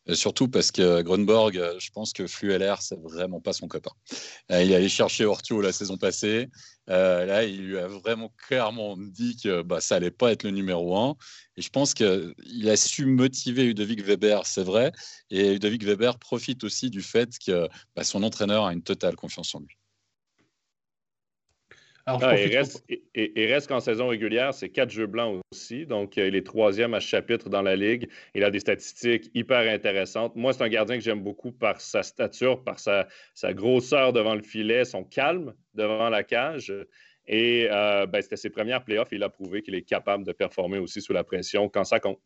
Euh, 0.09 0.15
surtout 0.15 0.47
parce 0.49 0.71
que 0.71 1.01
Grunborg, 1.01 1.57
euh, 1.57 1.75
je 1.79 1.89
pense 1.91 2.11
que 2.13 2.27
Flueller, 2.27 2.75
c'est 2.81 2.99
vraiment 2.99 3.39
pas 3.39 3.53
son 3.53 3.67
copain. 3.67 3.91
Euh, 4.51 4.63
il 4.63 4.73
allé 4.73 4.89
chercher 4.89 5.25
Ortio 5.25 5.61
la 5.61 5.71
saison 5.71 5.97
passée. 5.97 6.49
là, 6.87 7.43
il 7.43 7.67
lui 7.67 7.77
a 7.77 7.87
vraiment 7.87 8.33
clairement 8.47 8.97
dit 8.97 9.37
que 9.41 9.61
bah, 9.61 9.79
ça 9.79 9.95
allait 9.95 10.11
pas 10.11 10.31
être 10.31 10.43
le 10.43 10.51
numéro 10.51 10.97
un. 10.97 11.15
Et 11.55 11.61
je 11.61 11.69
pense 11.69 11.93
qu'il 11.93 12.69
a 12.69 12.75
su 12.75 13.05
motiver 13.05 13.63
Ludovic 13.65 14.01
Weber, 14.03 14.45
c'est 14.45 14.63
vrai. 14.63 14.91
Et 15.29 15.53
Ludovic 15.53 15.83
Weber 15.83 16.19
profite 16.19 16.63
aussi 16.63 16.89
du 16.89 17.01
fait 17.01 17.29
que 17.45 17.69
bah, 17.95 18.03
son 18.03 18.23
entraîneur 18.23 18.65
a 18.65 18.73
une 18.73 18.83
totale 18.83 19.15
confiance 19.15 19.55
en 19.55 19.59
lui. 19.59 19.77
Ah, 22.05 22.17
il, 22.37 22.55
reste, 22.55 22.83
reste 23.15 23.67
qu'en 23.67 23.79
saison 23.79 24.09
régulière, 24.09 24.53
c'est 24.53 24.67
quatre 24.67 24.89
jeux 24.89 25.05
blancs 25.05 25.41
aussi. 25.53 25.85
Donc, 25.85 26.17
il 26.17 26.35
est 26.35 26.45
troisième 26.45 26.93
à 26.93 26.99
ce 26.99 27.07
chapitre 27.07 27.47
dans 27.47 27.61
la 27.61 27.77
Ligue. 27.77 28.09
Il 28.35 28.43
a 28.43 28.51
des 28.51 28.59
statistiques 28.59 29.31
hyper 29.33 29.73
intéressantes. 29.73 30.35
Moi, 30.35 30.51
c'est 30.51 30.63
un 30.63 30.69
gardien 30.69 30.97
que 30.97 31.03
j'aime 31.03 31.23
beaucoup 31.23 31.53
par 31.53 31.79
sa 31.79 32.03
stature, 32.03 32.61
par 32.61 32.77
sa, 32.79 33.07
grosseur 33.53 34.11
devant 34.11 34.35
le 34.35 34.41
filet, 34.41 34.83
son 34.83 35.05
calme 35.05 35.53
devant 35.75 36.09
la 36.09 36.23
cage. 36.23 36.73
Et 37.25 37.69
euh, 37.71 38.05
ben, 38.05 38.21
c'était 38.21 38.35
ses 38.35 38.49
premières 38.49 38.83
playoffs. 38.83 39.13
Il 39.13 39.23
a 39.23 39.29
prouvé 39.29 39.61
qu'il 39.61 39.75
est 39.75 39.83
capable 39.83 40.25
de 40.25 40.33
performer 40.33 40.79
aussi 40.79 41.01
sous 41.01 41.13
la 41.13 41.23
pression 41.23 41.69
quand 41.69 41.85
ça 41.85 42.01
compte. 42.01 42.19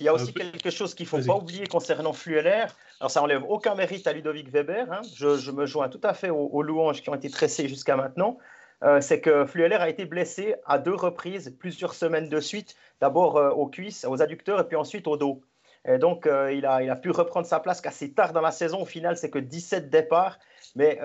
Il 0.00 0.06
y 0.06 0.08
a 0.08 0.14
aussi 0.14 0.32
quelque 0.32 0.70
chose 0.70 0.94
qu'il 0.94 1.04
ne 1.04 1.10
faut 1.10 1.20
pas 1.20 1.36
oublier 1.36 1.66
concernant 1.68 2.12
Flueller. 2.12 2.64
Alors, 2.98 3.10
ça 3.10 3.22
enlève 3.22 3.44
aucun 3.44 3.76
mérite 3.76 4.06
à 4.08 4.12
Ludovic 4.12 4.48
Weber. 4.48 4.90
Hein. 4.90 5.02
Je, 5.14 5.50
me 5.52 5.66
joins 5.66 5.88
tout 5.88 6.00
à 6.02 6.12
fait 6.12 6.30
aux 6.30 6.62
louanges 6.62 7.02
qui 7.02 7.10
ont 7.10 7.14
été 7.14 7.30
tressées 7.30 7.68
jusqu'à 7.68 7.94
maintenant. 7.94 8.38
Euh, 8.82 9.00
c'est 9.00 9.20
que 9.20 9.46
Flueller 9.46 9.76
a 9.76 9.88
été 9.88 10.04
blessé 10.04 10.56
à 10.66 10.78
deux 10.78 10.94
reprises, 10.94 11.54
plusieurs 11.58 11.94
semaines 11.94 12.28
de 12.28 12.40
suite, 12.40 12.74
d'abord 13.00 13.36
euh, 13.36 13.50
aux 13.50 13.68
cuisses, 13.68 14.04
aux 14.04 14.20
adducteurs 14.22 14.60
et 14.60 14.64
puis 14.64 14.76
ensuite 14.76 15.06
au 15.06 15.16
dos. 15.16 15.42
Et 15.86 15.98
donc, 15.98 16.26
euh, 16.26 16.52
il, 16.52 16.64
a, 16.66 16.82
il, 16.82 16.90
a, 16.90 16.96
pu 16.96 17.10
reprendre 17.10 17.46
sa 17.46 17.58
place 17.60 17.80
qu'assez 17.80 18.12
tard 18.12 18.32
dans 18.32 18.40
la 18.40 18.52
saison. 18.52 18.82
Au 18.82 18.86
final, 18.86 19.16
c'est 19.16 19.30
que 19.30 19.38
17 19.38 19.90
départs. 19.90 20.38
Mais 20.74 21.00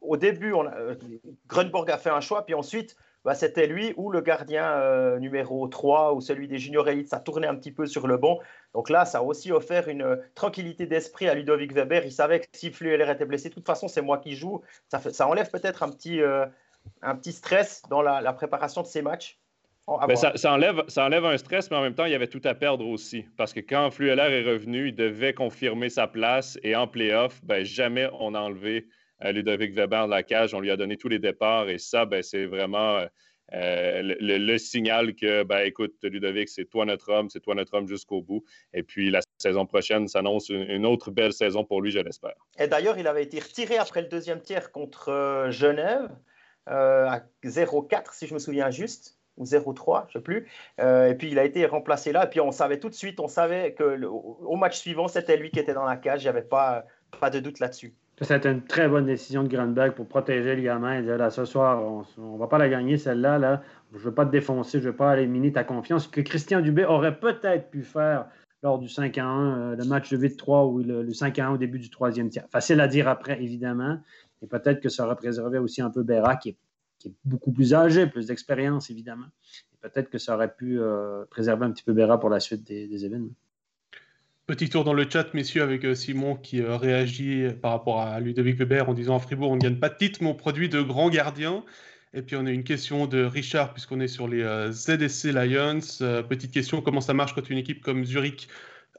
au, 0.00 0.16
début, 0.16 0.52
on 0.52 0.64
Grunborg 1.46 1.90
a 1.90 1.96
fait 1.96 2.10
un 2.10 2.20
choix, 2.20 2.44
puis 2.44 2.54
ensuite, 2.54 2.96
bah, 3.24 3.34
c'était 3.34 3.66
lui 3.66 3.94
ou 3.96 4.10
le 4.10 4.20
gardien 4.20 5.18
numéro 5.18 5.66
3 5.66 6.14
ou 6.14 6.20
celui 6.20 6.46
des 6.46 6.58
junior 6.58 6.88
élites. 6.88 7.08
Ça 7.08 7.20
tournait 7.20 7.46
un 7.46 7.54
petit 7.54 7.70
peu 7.70 7.86
sur 7.86 8.06
le 8.06 8.16
bon. 8.16 8.38
Donc 8.74 8.90
là, 8.90 9.04
ça 9.04 9.18
a 9.18 9.22
aussi 9.22 9.50
offert 9.50 9.88
une 9.88 10.20
tranquillité 10.34 10.86
d'esprit 10.86 11.28
à 11.28 11.34
Ludovic 11.34 11.72
Weber. 11.72 12.04
Il 12.04 12.12
savait 12.12 12.40
que 12.40 12.46
si 12.52 12.70
Flueller 12.70 13.10
était 13.10 13.24
blessé, 13.24 13.48
de 13.48 13.54
toute 13.54 13.66
façon, 13.66 13.88
c'est 13.88 14.02
moi 14.02 14.18
qui 14.18 14.34
joue. 14.34 14.60
Ça 14.88 15.28
enlève 15.28 15.48
peut-être 15.50 15.84
un 15.84 15.90
petit 15.90 16.20
un 17.02 17.16
petit 17.16 17.32
stress 17.32 17.82
dans 17.90 18.02
la, 18.02 18.32
préparation 18.32 18.82
de 18.82 18.86
ces 18.86 19.02
matchs. 19.02 19.38
Ben, 20.06 20.16
ça, 20.16 20.52
enlève, 20.52 20.82
ça 20.88 21.06
enlève 21.06 21.24
un 21.24 21.38
stress, 21.38 21.70
mais 21.70 21.76
en 21.78 21.82
même 21.82 21.94
temps, 21.94 22.04
il 22.04 22.12
y 22.12 22.14
avait 22.14 22.26
tout 22.26 22.42
à 22.44 22.54
perdre 22.54 22.86
aussi. 22.86 23.24
Parce 23.38 23.54
que 23.54 23.60
quand 23.60 23.90
Flueller 23.90 24.42
est 24.42 24.46
revenu, 24.46 24.88
il 24.88 24.94
devait 24.94 25.32
confirmer 25.32 25.88
sa 25.88 26.06
place. 26.06 26.58
Et 26.62 26.76
en 26.76 26.86
playoff, 26.86 27.42
ben, 27.42 27.64
jamais 27.64 28.08
on 28.20 28.34
a 28.34 28.40
enlevé 28.40 28.86
euh, 29.24 29.32
Ludovic 29.32 29.72
Weber 29.72 30.06
de 30.06 30.10
la 30.10 30.22
cage. 30.22 30.52
On 30.52 30.60
lui 30.60 30.70
a 30.70 30.76
donné 30.76 30.98
tous 30.98 31.08
les 31.08 31.18
départs. 31.18 31.70
Et 31.70 31.78
ça, 31.78 32.04
ben, 32.04 32.22
c'est 32.22 32.44
vraiment 32.44 33.02
euh, 33.54 34.02
le, 34.20 34.58
signal 34.58 35.14
que, 35.14 35.42
ben, 35.42 35.60
écoute, 35.60 35.94
Ludovic, 36.02 36.48
c'est 36.48 36.66
toi 36.66 36.84
notre 36.84 37.10
homme, 37.10 37.30
c'est 37.30 37.40
toi 37.40 37.54
notre 37.54 37.74
homme 37.74 37.88
jusqu'au 37.88 38.20
bout. 38.20 38.44
Et 38.74 38.82
puis 38.82 39.10
la 39.10 39.20
saison 39.38 39.64
prochaine 39.66 40.06
s'annonce 40.06 40.50
une, 40.50 40.84
autre 40.84 41.10
belle 41.10 41.32
saison 41.32 41.64
pour 41.64 41.80
lui, 41.80 41.90
je 41.90 41.98
l'espère. 42.00 42.34
Et 42.58 42.68
d'ailleurs, 42.68 42.98
il 42.98 43.06
avait 43.06 43.22
été 43.22 43.38
retiré 43.40 43.78
après 43.78 44.02
le 44.02 44.08
deuxième 44.08 44.42
tiers 44.42 44.70
contre 44.70 45.10
euh, 45.10 45.50
Genève 45.50 46.10
à 46.68 47.22
0-4, 47.44 48.12
si 48.12 48.26
je 48.26 48.34
me 48.34 48.38
souviens 48.38 48.70
juste 48.70 49.18
ou 49.38 49.44
0-3, 49.44 50.06
je 50.08 50.14
sais 50.14 50.20
plus. 50.22 50.46
Euh, 50.80 51.08
et 51.08 51.14
puis 51.14 51.30
il 51.30 51.38
a 51.38 51.44
été 51.44 51.64
remplacé 51.66 52.12
là. 52.12 52.24
Et 52.26 52.30
puis 52.30 52.40
on 52.40 52.50
savait 52.50 52.78
tout 52.78 52.88
de 52.88 52.94
suite, 52.94 53.20
on 53.20 53.28
savait 53.28 53.72
que 53.72 54.04
au 54.04 54.56
match 54.56 54.78
suivant, 54.78 55.08
c'était 55.08 55.36
lui 55.36 55.50
qui 55.50 55.58
était 55.58 55.74
dans 55.74 55.84
la 55.84 55.96
cage. 55.96 56.22
Il 56.22 56.24
n'y 56.26 56.30
avait 56.30 56.42
pas, 56.42 56.84
pas 57.20 57.30
de 57.30 57.40
doute 57.40 57.60
là-dessus. 57.60 57.94
C'était 58.20 58.50
une 58.50 58.64
très 58.64 58.88
bonne 58.88 59.06
décision 59.06 59.44
de 59.44 59.48
Grandberg 59.48 59.92
pour 59.92 60.06
protéger 60.06 60.56
le 60.56 60.62
gamin. 60.62 60.96
Il 60.96 61.02
disait 61.02 61.18
là, 61.18 61.30
ce 61.30 61.44
soir, 61.44 61.80
on 62.18 62.34
ne 62.34 62.38
va 62.38 62.48
pas 62.48 62.58
la 62.58 62.68
gagner, 62.68 62.98
celle-là. 62.98 63.38
Là. 63.38 63.62
Je 63.92 63.98
ne 63.98 64.02
veux 64.02 64.14
pas 64.14 64.26
te 64.26 64.32
défoncer, 64.32 64.80
je 64.80 64.86
ne 64.86 64.90
veux 64.90 64.96
pas 64.96 65.16
éliminer 65.16 65.52
ta 65.52 65.62
confiance. 65.62 66.04
Ce 66.04 66.08
que 66.08 66.20
Christian 66.20 66.60
Dubé 66.60 66.84
aurait 66.84 67.20
peut-être 67.20 67.70
pu 67.70 67.82
faire 67.82 68.26
lors 68.64 68.80
du 68.80 68.88
5 68.88 69.16
1, 69.16 69.24
euh, 69.24 69.76
le 69.76 69.84
match 69.84 70.10
de 70.10 70.18
8-3 70.18 70.68
ou 70.68 70.78
le, 70.78 71.12
5 71.12 71.38
1 71.38 71.50
au 71.50 71.56
début 71.58 71.78
du 71.78 71.90
troisième 71.90 72.28
tiers. 72.28 72.46
Facile 72.50 72.80
à 72.80 72.88
dire 72.88 73.06
après, 73.08 73.40
évidemment. 73.40 73.98
Et 74.42 74.46
peut-être 74.46 74.80
que 74.80 74.88
ça 74.88 75.04
aurait 75.04 75.16
préservé 75.16 75.58
aussi 75.58 75.82
un 75.82 75.90
peu 75.90 76.02
Béra, 76.02 76.36
qui 76.36 76.50
est 76.50 76.56
beaucoup 77.24 77.52
plus 77.52 77.74
âgé, 77.74 78.06
plus 78.06 78.26
d'expérience, 78.26 78.90
évidemment. 78.90 79.26
Peut-être 79.80 80.10
que 80.10 80.18
ça 80.18 80.34
aurait 80.34 80.54
pu 80.54 80.80
euh, 80.80 81.24
préserver 81.30 81.66
un 81.66 81.70
petit 81.70 81.84
peu 81.84 81.92
Béra 81.92 82.18
pour 82.18 82.30
la 82.30 82.40
suite 82.40 82.64
des, 82.66 83.04
événements. 83.04 83.34
Petit 84.46 84.68
tour 84.68 84.82
dans 84.82 84.94
le 84.94 85.08
chat, 85.08 85.32
messieurs, 85.34 85.62
avec 85.62 85.84
euh, 85.84 85.94
Simon 85.94 86.34
qui 86.34 86.62
euh, 86.62 86.76
réagit 86.76 87.48
par 87.60 87.72
rapport 87.72 88.00
à 88.00 88.18
Ludovic 88.18 88.56
Weber 88.58 88.88
en 88.88 88.94
disant 88.94 89.16
à 89.16 89.18
Fribourg, 89.20 89.50
on 89.50 89.56
ne 89.56 89.60
gagne 89.60 89.78
pas 89.78 89.90
de 89.90 89.96
titre, 89.96 90.20
mais 90.22 90.28
on 90.28 90.34
produit 90.34 90.68
de 90.68 90.80
grands 90.80 91.10
gardiens. 91.10 91.64
Et 92.14 92.22
puis 92.22 92.36
on 92.36 92.46
a 92.46 92.50
une 92.50 92.64
question 92.64 93.06
de 93.06 93.22
Richard, 93.22 93.74
puisqu'on 93.74 94.00
est 94.00 94.08
sur 94.08 94.26
les 94.26 94.42
ZSC 94.72 95.30
Lions. 95.30 95.80
petite 96.26 96.50
question, 96.50 96.80
comment 96.80 97.02
ça 97.02 97.12
marche 97.12 97.34
quand 97.34 97.50
une 97.50 97.58
équipe 97.58 97.82
comme 97.82 98.04
Zurich 98.06 98.48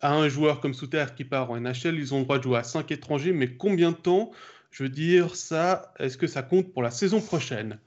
a 0.02 0.16
un 0.16 0.30
joueur 0.30 0.62
comme 0.62 0.76
Souter 0.76 1.06
qui 1.18 1.26
part 1.26 1.50
en 1.50 1.60
NHL 1.60 1.96
Ils 1.98 2.14
ont 2.14 2.20
le 2.20 2.24
droit 2.26 2.38
de 2.38 2.44
jouer 2.44 2.60
à 2.60 2.64
5 2.64 2.92
étrangers, 2.92 3.34
mais 3.34 3.56
combien 3.56 3.92
de 3.92 3.98
temps 3.98 4.30
Je 4.72 4.84
veux 4.84 4.90
dire, 4.90 5.36
ça, 5.36 5.94
est-ce 6.00 6.18
que 6.18 6.28
ça 6.28 6.44
compte 6.44 6.72
pour 6.72 6.84
la 6.84 6.92
saison 6.92 7.22
prochaine? 7.22 7.80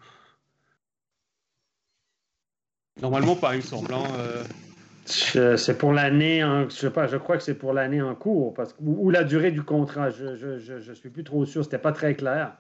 Normalement 3.01 3.37
pas, 3.37 3.55
il 3.55 3.59
me 3.59 3.63
semble. 3.63 3.93
Hein, 3.95 4.05
euh. 4.19 4.45
C'est 5.07 5.79
pour 5.79 5.93
l'année, 5.93 6.41
je 6.69 6.75
sais 6.75 6.91
pas, 6.91 7.07
je 7.07 7.17
crois 7.17 7.37
que 7.37 7.43
c'est 7.43 7.57
pour 7.57 7.73
l'année 7.73 8.01
en 8.01 8.15
cours, 8.15 8.55
ou, 8.81 9.11
la 9.11 9.25
durée 9.25 9.51
du 9.51 9.63
contrat. 9.63 10.11
Je 10.11 10.91
ne 10.91 10.95
suis 10.95 11.11
plus 11.11 11.25
trop 11.25 11.45
sûr, 11.45 11.65
c'était 11.65 11.79
pas 11.79 11.93
très 11.93 12.15
clair. 12.15 12.57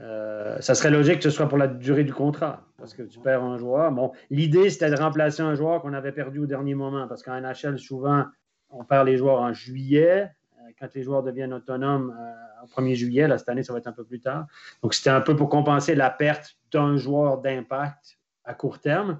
Euh, 0.00 0.58
ça 0.60 0.74
serait 0.74 0.90
logique 0.90 1.18
que 1.18 1.24
ce 1.24 1.30
soit 1.30 1.48
pour 1.48 1.58
la 1.58 1.68
durée 1.68 2.04
du 2.04 2.14
contrat, 2.14 2.66
parce 2.78 2.94
que 2.94 3.02
tu 3.02 3.18
perds 3.20 3.42
un 3.42 3.58
joueur. 3.58 3.92
Bon, 3.92 4.12
l'idée 4.30 4.70
c'était 4.70 4.90
de 4.90 4.96
remplacer 4.96 5.42
un 5.42 5.54
joueur 5.54 5.82
qu'on 5.82 5.92
avait 5.92 6.12
perdu 6.12 6.40
au 6.40 6.46
dernier 6.46 6.74
moment, 6.74 7.06
parce 7.08 7.22
qu'en 7.22 7.38
NHL 7.38 7.78
souvent 7.78 8.24
on 8.70 8.84
perd 8.84 9.06
les 9.06 9.18
joueurs 9.18 9.40
en 9.40 9.52
juillet, 9.52 10.30
quand 10.78 10.94
les 10.94 11.02
joueurs 11.02 11.22
deviennent 11.22 11.54
autonomes 11.54 12.16
au 12.62 12.66
1er 12.66 12.94
juillet. 12.94 13.28
Là, 13.28 13.38
cette 13.38 13.48
année, 13.48 13.62
ça 13.62 13.72
va 13.72 13.78
être 13.78 13.86
un 13.86 13.92
peu 13.92 14.04
plus 14.04 14.20
tard. 14.20 14.46
Donc, 14.82 14.94
c'était 14.94 15.10
un 15.10 15.20
peu 15.20 15.36
pour 15.36 15.48
compenser 15.48 15.94
la 15.94 16.10
perte 16.10 16.56
d'un 16.72 16.96
joueur 16.96 17.40
d'impact 17.40 18.18
à 18.44 18.54
court 18.54 18.80
terme. 18.80 19.18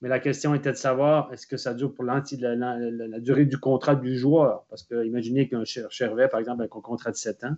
Mais 0.00 0.08
la 0.08 0.18
question 0.18 0.54
était 0.54 0.72
de 0.72 0.76
savoir 0.76 1.32
est-ce 1.32 1.46
que 1.46 1.56
ça 1.56 1.74
dure 1.74 1.94
pour 1.94 2.04
la, 2.04 2.22
la, 2.38 3.20
durée 3.20 3.44
du 3.44 3.58
contrat 3.58 3.94
du 3.94 4.16
joueur? 4.16 4.64
Parce 4.70 4.82
que 4.82 5.04
imaginez 5.04 5.48
qu'un 5.48 5.64
Chervet, 5.64 6.28
par 6.28 6.40
exemple, 6.40 6.62
avec 6.62 6.74
un 6.74 6.80
contrat 6.80 7.10
de 7.10 7.16
7 7.16 7.44
ans, 7.44 7.56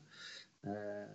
euh, 0.66 1.06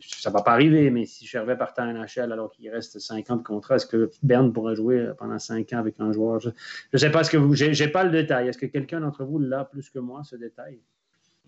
ça 0.00 0.30
ne 0.30 0.34
va 0.34 0.42
pas 0.42 0.52
arriver, 0.52 0.90
mais 0.90 1.06
si 1.06 1.26
Chervet 1.26 1.56
partait 1.56 1.82
en 1.82 1.92
NHL 1.92 2.32
alors 2.32 2.50
qu'il 2.50 2.68
reste 2.68 2.98
5 2.98 3.30
ans 3.30 3.36
de 3.36 3.42
contrat, 3.44 3.76
est-ce 3.76 3.86
que 3.86 4.10
Berne 4.24 4.52
pourrait 4.52 4.74
jouer 4.74 5.12
pendant 5.16 5.38
5 5.38 5.72
ans 5.72 5.78
avec 5.78 6.00
un 6.00 6.10
joueur? 6.10 6.40
Je 6.40 6.48
ne 6.92 6.98
sais 6.98 7.10
pas 7.10 7.22
ce 7.22 7.30
que 7.30 7.36
vous. 7.36 7.54
Je 7.54 7.66
n'ai 7.80 7.88
pas 7.88 8.02
le 8.02 8.10
détail. 8.10 8.48
Est-ce 8.48 8.58
que 8.58 8.66
quelqu'un 8.66 9.00
d'entre 9.00 9.24
vous 9.24 9.38
l'a 9.38 9.64
plus 9.64 9.88
que 9.88 10.00
moi, 10.00 10.22
ce 10.24 10.34
détail? 10.34 10.80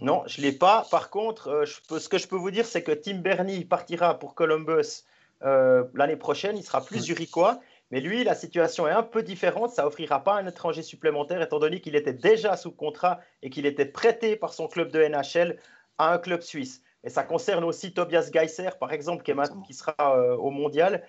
Non, 0.00 0.22
je 0.26 0.40
ne 0.40 0.46
l'ai 0.46 0.52
pas. 0.52 0.86
Par 0.90 1.10
contre, 1.10 1.48
euh, 1.48 1.98
ce 1.98 2.08
que 2.08 2.18
je 2.18 2.26
peux 2.26 2.36
vous 2.36 2.50
dire, 2.50 2.66
c'est 2.66 2.82
que 2.82 2.92
Tim 2.92 3.18
Bernie 3.18 3.64
partira 3.64 4.18
pour 4.18 4.34
Columbus 4.34 5.04
euh, 5.42 5.84
l'année 5.94 6.16
prochaine. 6.16 6.56
Il 6.56 6.64
sera 6.64 6.84
plus 6.84 7.00
zurichois. 7.00 7.60
Mais 7.90 8.00
lui, 8.00 8.24
la 8.24 8.34
situation 8.34 8.88
est 8.88 8.92
un 8.92 9.02
peu 9.02 9.22
différente. 9.22 9.70
Ça 9.70 9.86
offrira 9.86 10.24
pas 10.24 10.34
un 10.34 10.46
étranger 10.46 10.82
supplémentaire, 10.82 11.40
étant 11.42 11.58
donné 11.58 11.80
qu'il 11.80 11.94
était 11.94 12.12
déjà 12.12 12.56
sous 12.56 12.72
contrat 12.72 13.20
et 13.42 13.50
qu'il 13.50 13.66
était 13.66 13.84
prêté 13.84 14.36
par 14.36 14.52
son 14.52 14.66
club 14.66 14.90
de 14.90 15.06
NHL 15.06 15.58
à 15.98 16.12
un 16.12 16.18
club 16.18 16.40
suisse. 16.40 16.82
Et 17.04 17.10
ça 17.10 17.22
concerne 17.22 17.64
aussi 17.64 17.92
Tobias 17.92 18.30
Geisser, 18.32 18.70
par 18.80 18.92
exemple, 18.92 19.22
qui, 19.22 19.74
sera 19.74 19.94
euh, 20.00 20.36
au 20.36 20.50
mondial 20.50 21.04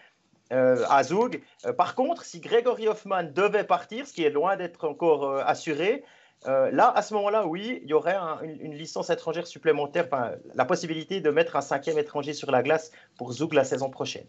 euh, 0.51 0.85
à 0.89 1.03
Zug. 1.03 1.41
Euh, 1.65 1.73
par 1.73 1.95
contre, 1.95 2.23
si 2.25 2.41
Gregory 2.41 2.87
Hoffman 2.87 3.23
devait 3.23 3.63
partir, 3.63 4.05
ce 4.05 4.13
qui 4.13 4.23
est 4.23 4.29
loin 4.29 4.57
d'être 4.57 4.85
encore 4.87 5.39
assuré, 5.39 6.03
là, 6.45 6.91
à 6.95 7.01
ce 7.01 7.13
moment-là, 7.15 7.47
oui, 7.47 7.79
il 7.83 7.89
y 7.89 7.93
aurait 7.93 8.17
une, 8.43 8.73
licence 8.73 9.09
étrangère 9.09 9.47
supplémentaire, 9.47 10.07
la 10.53 10.65
possibilité 10.65 11.21
de 11.21 11.29
mettre 11.29 11.55
un 11.55 11.61
cinquième 11.61 11.97
étranger 11.97 12.33
sur 12.33 12.51
la 12.51 12.61
glace 12.63 12.91
pour 13.17 13.33
Zug 13.33 13.53
la 13.53 13.63
saison 13.63 13.89
prochaine. 13.89 14.25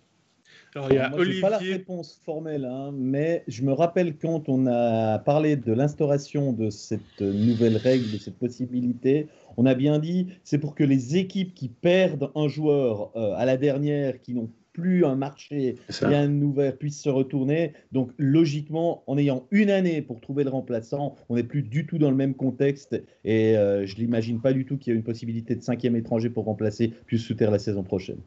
Alors, 0.77 0.91
il 0.91 0.97
y 0.97 0.99
a 0.99 1.15
Olivier... 1.15 1.41
pas 1.41 1.51
la 1.51 1.59
réponse 1.59 2.21
formelle, 2.25 2.67
hein, 2.67 2.91
mais 2.93 3.45
je 3.49 3.63
me 3.63 3.73
rappelle 3.73 4.17
quand 4.17 4.49
on 4.49 4.67
a 4.67 5.19
parlé 5.19 5.57
de 5.57 5.73
l'instauration 5.73 6.53
de 6.53 6.69
cette 6.69 7.21
nouvelle 7.21 7.79
règle, 7.79 8.13
de 8.13 8.19
cette 8.19 8.37
possibilité, 8.37 9.29
on 9.57 9.65
a 9.65 9.75
bien 9.75 9.99
dit 9.99 10.29
c'est 10.45 10.59
pour 10.59 10.75
que 10.75 10.85
les 10.85 11.17
équipes 11.17 11.55
qui 11.55 11.69
perdent 11.69 12.31
un 12.35 12.49
joueur 12.49 13.11
euh, 13.17 13.35
à 13.37 13.47
la 13.47 13.57
dernière, 13.57 14.21
qui 14.21 14.35
n'ont 14.35 14.51
plus 14.77 15.07
un 15.07 15.17
marché 15.17 15.77
bien 16.07 16.31
ouvert 16.43 16.77
puissent 16.77 17.01
se 17.01 17.09
retourner. 17.09 17.73
Donc 17.93 18.11
logiquement, 18.19 19.03
en 19.07 19.17
ayant 19.17 19.47
une 19.51 19.71
année 19.71 20.03
pour 20.03 20.21
trouver 20.21 20.45
le 20.45 20.51
remplaçant, 20.51 21.17
on 21.31 21.37
n'est 21.37 21.45
plus 21.45 21.63
du 21.63 21.87
tout 21.87 21.97
dans 21.97 22.11
le 22.11 22.17
même 22.17 22.35
contexte 22.35 23.03
et 23.25 23.57
euh, 23.57 23.87
je 23.87 23.97
l'imagine 23.97 24.39
pas 24.39 24.53
du 24.53 24.67
tout 24.67 24.77
qu'il 24.77 24.93
y 24.93 24.95
ait 24.95 24.99
une 24.99 25.05
possibilité 25.05 25.55
de 25.55 25.63
cinquième 25.63 25.97
étranger 25.97 26.29
pour 26.29 26.45
remplacer 26.45 26.93
plus 27.07 27.19
Souter 27.19 27.49
la 27.51 27.59
saison 27.59 27.83
prochaine. 27.83 28.19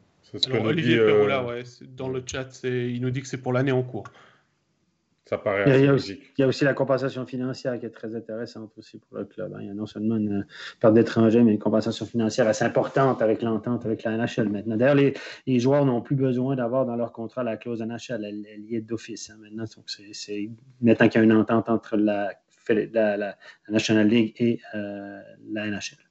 Olivier 0.64 0.96
Perrola, 0.96 1.46
euh, 1.48 1.62
dans 1.96 2.08
le 2.08 2.22
chat, 2.26 2.62
il 2.64 3.00
nous 3.00 3.10
dit 3.10 3.20
que 3.20 3.28
c'est 3.28 3.38
pour 3.38 3.52
l'année 3.52 3.72
en 3.72 3.82
cours. 3.82 4.04
Ça 5.30 5.38
paraît 5.38 5.62
il 5.78 5.84
y, 5.84 5.86
a, 5.86 5.92
aussi, 5.92 6.20
il 6.36 6.40
y 6.40 6.44
a 6.44 6.48
aussi 6.48 6.64
la 6.64 6.74
compensation 6.74 7.24
financière 7.24 7.78
qui 7.78 7.86
est 7.86 7.90
très 7.90 8.16
intéressante 8.16 8.72
aussi 8.76 8.98
pour 8.98 9.16
le 9.16 9.24
club. 9.24 9.54
Hein. 9.54 9.58
Il 9.60 9.68
y 9.68 9.70
a 9.70 9.74
non 9.74 9.86
seulement 9.86 10.16
une 10.16 10.44
perte 10.80 10.92
d'étrangers, 10.92 11.44
mais 11.44 11.52
une 11.52 11.58
compensation 11.60 12.04
financière 12.04 12.48
assez 12.48 12.64
importante 12.64 13.22
avec 13.22 13.40
l'entente 13.40 13.86
avec 13.86 14.02
la 14.02 14.16
NHL 14.16 14.48
maintenant. 14.48 14.76
D'ailleurs, 14.76 14.96
les, 14.96 15.14
les, 15.46 15.60
joueurs 15.60 15.86
n'ont 15.86 16.02
plus 16.02 16.16
besoin 16.16 16.56
d'avoir 16.56 16.84
dans 16.84 16.96
leur 16.96 17.12
contrat 17.12 17.44
la 17.44 17.56
clause 17.56 17.80
NHL, 17.80 18.24
elle, 18.24 18.44
est 18.44 18.56
liée 18.56 18.80
d'office. 18.80 19.30
Hein, 19.30 19.36
maintenant, 19.40 19.66
c'est 20.10 20.50
maintenant 20.80 21.08
qu'il 21.08 21.20
y 21.20 21.22
a 21.22 21.24
une 21.24 21.32
entente 21.32 21.68
entre 21.68 21.96
la, 21.96 22.32
la, 22.68 23.36
National 23.68 24.08
League 24.08 24.34
et 24.38 24.58
euh, 24.74 25.20
la 25.52 25.70
NHL. 25.70 26.09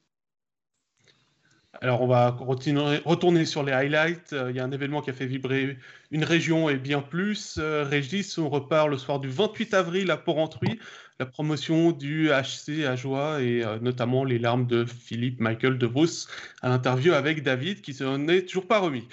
Alors, 1.82 2.02
on 2.02 2.08
va 2.08 2.32
retourner 2.32 3.46
sur 3.46 3.64
les 3.64 3.72
highlights. 3.72 4.34
Euh, 4.34 4.50
il 4.50 4.56
y 4.58 4.60
a 4.60 4.66
un 4.66 4.72
événement 4.72 5.02
qui 5.02 5.12
a 5.12 5.14
fait 5.14 5.26
vibrer 5.26 5.78
une 6.12 6.26
région 6.26 6.68
et 6.68 6.76
bien 6.76 7.02
plus. 7.02 7.56
Euh, 7.58 7.86
Régis, 7.90 8.38
on 8.38 8.50
repart 8.50 8.90
le 8.90 8.98
soir 8.98 9.22
du 9.22 9.30
28 9.30 9.74
avril 9.74 10.12
à 10.12 10.18
Porrentruy, 10.18 10.78
la 11.20 11.26
promotion 11.26 11.94
du 11.94 12.32
HC 12.32 12.86
à 12.86 12.98
Joie 12.98 13.42
et 13.42 13.64
euh, 13.64 13.80
notamment 13.80 14.26
les 14.26 14.40
larmes 14.40 14.68
de 14.68 14.84
Philippe 14.84 15.40
Michael 15.40 15.78
de 15.78 15.88
Vos 15.88 16.28
à 16.62 16.68
l'interview 16.68 17.14
avec 17.14 17.44
David 17.44 17.80
qui 17.80 17.94
s'en 17.94 18.28
est 18.28 18.42
toujours 18.42 18.68
pas 18.68 18.80
remis. 18.80 19.08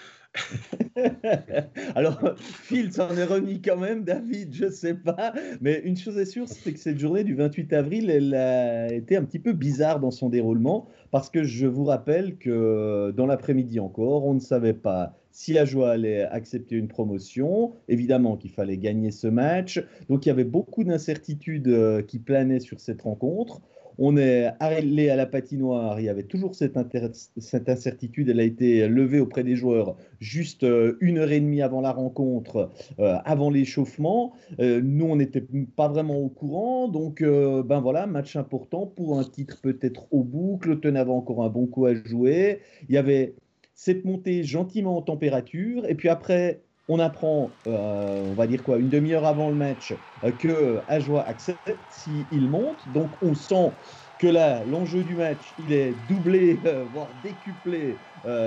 Alors, 1.94 2.34
Phil 2.38 2.92
s'en 2.92 3.16
est 3.16 3.24
remis 3.24 3.60
quand 3.60 3.76
même, 3.76 4.04
David, 4.04 4.54
je 4.54 4.70
sais 4.70 4.94
pas. 4.94 5.32
Mais 5.60 5.80
une 5.84 5.96
chose 5.96 6.18
est 6.18 6.26
sûre, 6.26 6.48
c'est 6.48 6.72
que 6.72 6.78
cette 6.78 6.98
journée 6.98 7.24
du 7.24 7.34
28 7.34 7.72
avril, 7.72 8.10
elle 8.10 8.34
a 8.34 8.92
été 8.92 9.16
un 9.16 9.24
petit 9.24 9.38
peu 9.38 9.52
bizarre 9.52 10.00
dans 10.00 10.10
son 10.10 10.28
déroulement, 10.28 10.88
parce 11.10 11.30
que 11.30 11.44
je 11.44 11.66
vous 11.66 11.84
rappelle 11.84 12.36
que 12.38 13.12
dans 13.16 13.26
l'après-midi 13.26 13.80
encore, 13.80 14.26
on 14.26 14.34
ne 14.34 14.40
savait 14.40 14.74
pas 14.74 15.16
si 15.36 15.52
la 15.52 15.66
joie 15.66 15.90
allait 15.90 16.22
accepter 16.22 16.76
une 16.76 16.88
promotion, 16.88 17.74
évidemment 17.88 18.38
qu'il 18.38 18.50
fallait 18.50 18.78
gagner 18.78 19.10
ce 19.10 19.26
match. 19.26 19.84
Donc 20.08 20.24
il 20.24 20.30
y 20.30 20.32
avait 20.32 20.44
beaucoup 20.44 20.82
d'incertitudes 20.82 21.68
euh, 21.68 22.00
qui 22.00 22.18
planaient 22.18 22.58
sur 22.58 22.80
cette 22.80 23.02
rencontre. 23.02 23.60
On 23.98 24.16
est 24.16 24.50
allé 24.60 25.08
à 25.08 25.16
la 25.16 25.26
patinoire, 25.26 26.00
il 26.00 26.04
y 26.04 26.08
avait 26.08 26.24
toujours 26.24 26.54
cette, 26.54 26.76
incertitude, 26.76 28.28
elle 28.28 28.40
a 28.40 28.44
été 28.44 28.88
levée 28.88 29.20
auprès 29.20 29.42
des 29.42 29.56
joueurs 29.56 29.96
juste 30.20 30.64
euh, 30.64 30.96
une 31.00 31.18
heure 31.18 31.30
et 31.30 31.40
demie 31.40 31.62
avant 31.62 31.80
la 31.80 31.92
rencontre, 31.92 32.70
euh, 32.98 33.16
avant 33.24 33.50
l'échauffement. 33.50 34.32
Euh, 34.60 34.80
nous, 34.82 35.06
on 35.06 35.16
n'était 35.16 35.44
pas 35.76 35.88
vraiment 35.88 36.18
au 36.18 36.28
courant, 36.28 36.88
donc 36.88 37.22
ben 37.22 37.80
voilà, 37.80 38.06
match 38.06 38.36
important 38.36 38.86
pour 38.86 39.18
un 39.18 39.24
titre 39.24 39.60
peut-être 39.60 40.06
au 40.10 40.22
bout. 40.22 40.58
Cloton 40.60 40.94
avait 40.94 41.10
encore 41.10 41.42
un 41.42 41.48
bon 41.48 41.66
coup 41.66 41.86
à 41.86 41.94
jouer. 41.94 42.60
Il 42.88 42.94
y 42.94 42.98
avait 42.98 43.34
cette 43.74 44.04
montée 44.04 44.42
gentiment 44.42 44.96
en 44.96 45.02
température, 45.02 45.86
et 45.86 45.94
puis 45.94 46.08
après, 46.08 46.62
on 46.88 46.98
apprend, 46.98 47.58
on 47.66 48.34
va 48.34 48.46
dire 48.46 48.62
quoi, 48.62 48.78
une 48.78 48.88
demi-heure 48.88 49.26
avant 49.26 49.50
le 49.50 49.56
match, 49.56 49.94
que 50.38 50.82
Ajoie 50.86 51.24
accepte 51.24 51.84
s'il 51.88 52.48
monte. 52.48 52.88
Donc 52.88 53.14
on 53.22 53.34
sent 53.34 53.72
que 54.18 54.26
là, 54.26 54.64
l'enjeu 54.64 55.04
du 55.04 55.14
match, 55.14 55.54
il 55.58 55.72
est 55.72 55.94
doublé, 55.94 56.62
voire 56.90 57.14
décuplé 57.14 58.00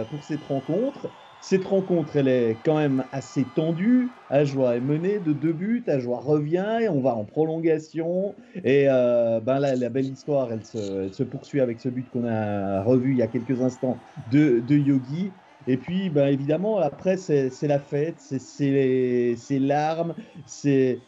pour 0.10 0.24
cette 0.24 0.44
rencontre. 0.44 1.12
Cette 1.42 1.64
rencontre, 1.64 2.18
elle 2.18 2.28
est 2.28 2.60
quand 2.64 2.78
même 2.78 3.06
assez 3.14 3.46
tendue. 3.50 4.14
Ajoie 4.30 4.76
est 4.76 4.82
menée 4.82 5.20
de 5.20 5.32
deux 5.32 5.54
buts. 5.54 5.84
Ajoie 5.88 6.20
revient 6.20 6.80
et 6.82 6.90
on 6.90 7.00
va 7.00 7.16
en 7.16 7.24
prolongation. 7.24 8.36
Et 8.66 8.88
euh, 8.90 9.40
ben 9.40 9.60
là, 9.60 9.76
la 9.78 9.90
belle 9.90 10.08
histoire, 10.08 10.52
elle 10.52 10.66
se, 10.66 11.24
poursuit 11.24 11.62
avec 11.62 11.80
ce 11.80 11.88
but 11.88 12.10
qu'on 12.10 12.26
a 12.26 12.84
revu 12.84 13.12
il 13.12 13.18
y 13.18 13.22
a 13.22 13.28
quelques 13.28 13.62
instants 13.62 14.02
de, 14.28 14.62
Yogi. 14.70 15.34
Et 15.68 15.78
puis, 15.78 16.10
ben 16.10 16.28
évidemment, 16.28 16.78
après, 16.78 17.18
c'est 17.18 17.68
la 17.68 17.80
fête, 17.80 18.20
c'est 18.20 19.60
larmes, 19.60 20.16
c'est 20.46 21.00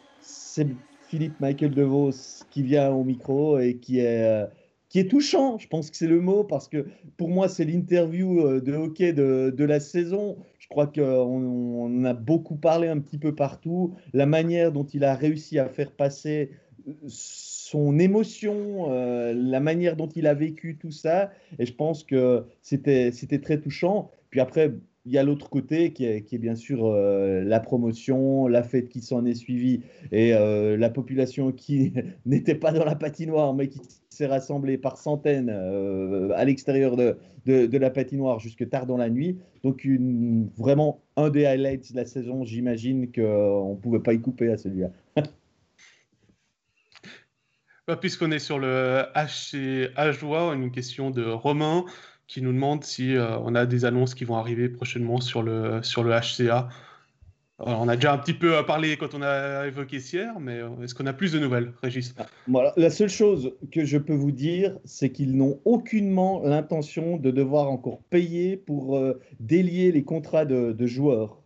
Philippe 1.12 1.40
Michael 1.40 1.74
DeVos 1.74 2.44
qui 2.50 2.62
vient 2.62 2.90
au 2.90 3.04
micro 3.04 3.58
et 3.58 3.76
qui 3.76 4.00
est. 4.00 4.24
Euh, 4.24 4.46
qui 4.88 4.98
est 4.98 5.08
touchant, 5.08 5.56
je 5.56 5.68
pense 5.68 5.90
que 5.90 5.96
c'est 5.96 6.06
le 6.06 6.20
mot, 6.20 6.44
parce 6.44 6.68
que 6.68 6.84
pour 7.16 7.30
moi, 7.30 7.48
c'est 7.48 7.64
l'interview 7.64 8.40
euh, 8.40 8.60
de 8.60 8.74
hockey 8.74 9.14
de, 9.14 9.64
la 9.64 9.80
saison. 9.80 10.36
Je 10.58 10.68
crois 10.68 10.86
qu'on 10.86 11.02
on 11.02 12.04
a 12.04 12.12
beaucoup 12.12 12.56
parlé 12.56 12.88
un 12.88 12.98
petit 12.98 13.16
peu 13.16 13.34
partout, 13.34 13.94
la 14.12 14.26
manière 14.26 14.70
dont 14.70 14.84
il 14.84 15.04
a 15.04 15.14
réussi 15.14 15.58
à 15.58 15.70
faire 15.70 15.92
passer 15.92 16.50
euh, 16.86 16.92
son 17.08 17.98
émotion, 17.98 18.90
la 18.90 19.60
manière 19.60 19.96
dont 19.96 20.08
il 20.08 20.26
a 20.26 20.34
vécu 20.34 20.76
tout 20.78 20.90
ça, 20.90 21.30
et 21.58 21.64
je 21.64 21.72
pense 21.72 22.04
que 22.04 22.44
c'était 22.60 23.40
très 23.40 23.58
touchant. 23.58 24.10
Puis 24.32 24.40
après, 24.40 24.72
il 25.04 25.12
y 25.12 25.18
a 25.18 25.22
l'autre 25.22 25.50
côté 25.50 25.92
qui 25.92 26.06
est, 26.06 26.38
bien 26.38 26.54
sûr 26.54 26.86
euh, 26.86 27.42
la 27.44 27.60
promotion, 27.60 28.48
la 28.48 28.62
fête 28.62 28.88
qui 28.88 29.02
s'en 29.02 29.26
est 29.26 29.34
suivie 29.34 29.82
et 30.10 30.32
euh, 30.32 30.76
la 30.78 30.88
population 30.88 31.52
qui 31.52 31.92
n'était 32.26 32.54
pas 32.54 32.72
dans 32.72 32.84
la 32.84 32.94
patinoire 32.94 33.52
mais 33.52 33.68
qui 33.68 33.80
s'est 34.08 34.26
rassemblée 34.26 34.78
par 34.78 34.96
centaines 34.96 35.50
euh, 35.52 36.30
à 36.34 36.46
l'extérieur 36.46 36.96
de, 36.96 37.16
la 37.46 37.90
patinoire 37.90 38.38
jusque 38.38 38.66
tard 38.70 38.86
dans 38.86 38.96
la 38.96 39.10
nuit. 39.10 39.38
Donc 39.64 39.86
vraiment 40.56 41.02
un 41.16 41.28
des 41.28 41.44
highlights 41.44 41.92
de 41.92 41.96
la 41.96 42.06
saison, 42.06 42.44
j'imagine 42.44 43.12
qu'on 43.12 43.74
ne 43.74 43.80
pouvait 43.80 44.00
pas 44.00 44.14
y 44.14 44.20
couper 44.20 44.50
à 44.50 44.56
celui-là. 44.56 44.90
Bah, 47.88 47.96
puisqu'on 47.96 48.30
est 48.30 48.38
sur 48.38 48.60
le 48.60 49.02
HC 49.16 49.90
Ajoie, 49.96 50.54
une 50.54 50.70
question 50.70 51.10
de 51.10 51.24
Romain 51.24 51.84
qui 52.32 52.40
nous 52.40 52.52
demande 52.52 52.82
si 52.82 53.14
euh, 53.14 53.36
on 53.40 53.54
a 53.54 53.66
des 53.66 53.84
annonces 53.84 54.14
qui 54.14 54.24
vont 54.24 54.36
arriver 54.36 54.70
prochainement 54.70 55.20
sur 55.20 55.42
le, 55.42 55.82
sur 55.82 56.02
le 56.02 56.12
HCA. 56.12 56.70
on 57.58 57.86
a 57.88 57.94
déjà 57.96 58.14
un 58.14 58.16
petit 58.16 58.32
peu 58.32 58.64
parlé 58.64 58.96
quand 58.96 59.12
on 59.12 59.20
a 59.20 59.66
évoqué 59.66 60.00
Sierre, 60.00 60.40
mais 60.40 60.60
euh, 60.60 60.70
est-ce 60.82 60.94
qu'on 60.94 61.04
a 61.04 61.12
plus 61.12 61.32
de 61.32 61.38
nouvelles, 61.38 61.74
Régis? 61.82 62.14
Voilà. 62.48 62.72
La 62.78 62.88
seule 62.88 63.10
chose 63.10 63.52
que 63.70 63.84
je 63.84 63.98
peux 63.98 64.14
vous 64.14 64.32
dire, 64.32 64.78
c'est 64.86 65.10
qu'ils 65.10 65.36
n'ont 65.36 65.60
aucunement 65.66 66.40
l'intention 66.42 67.18
de 67.18 67.30
devoir 67.30 67.70
encore 67.70 68.00
payer 68.08 68.56
pour 68.56 68.96
euh, 68.96 69.20
délier 69.38 69.92
les 69.92 70.02
contrats 70.02 70.46
de 70.46 70.86
joueurs. 70.86 71.41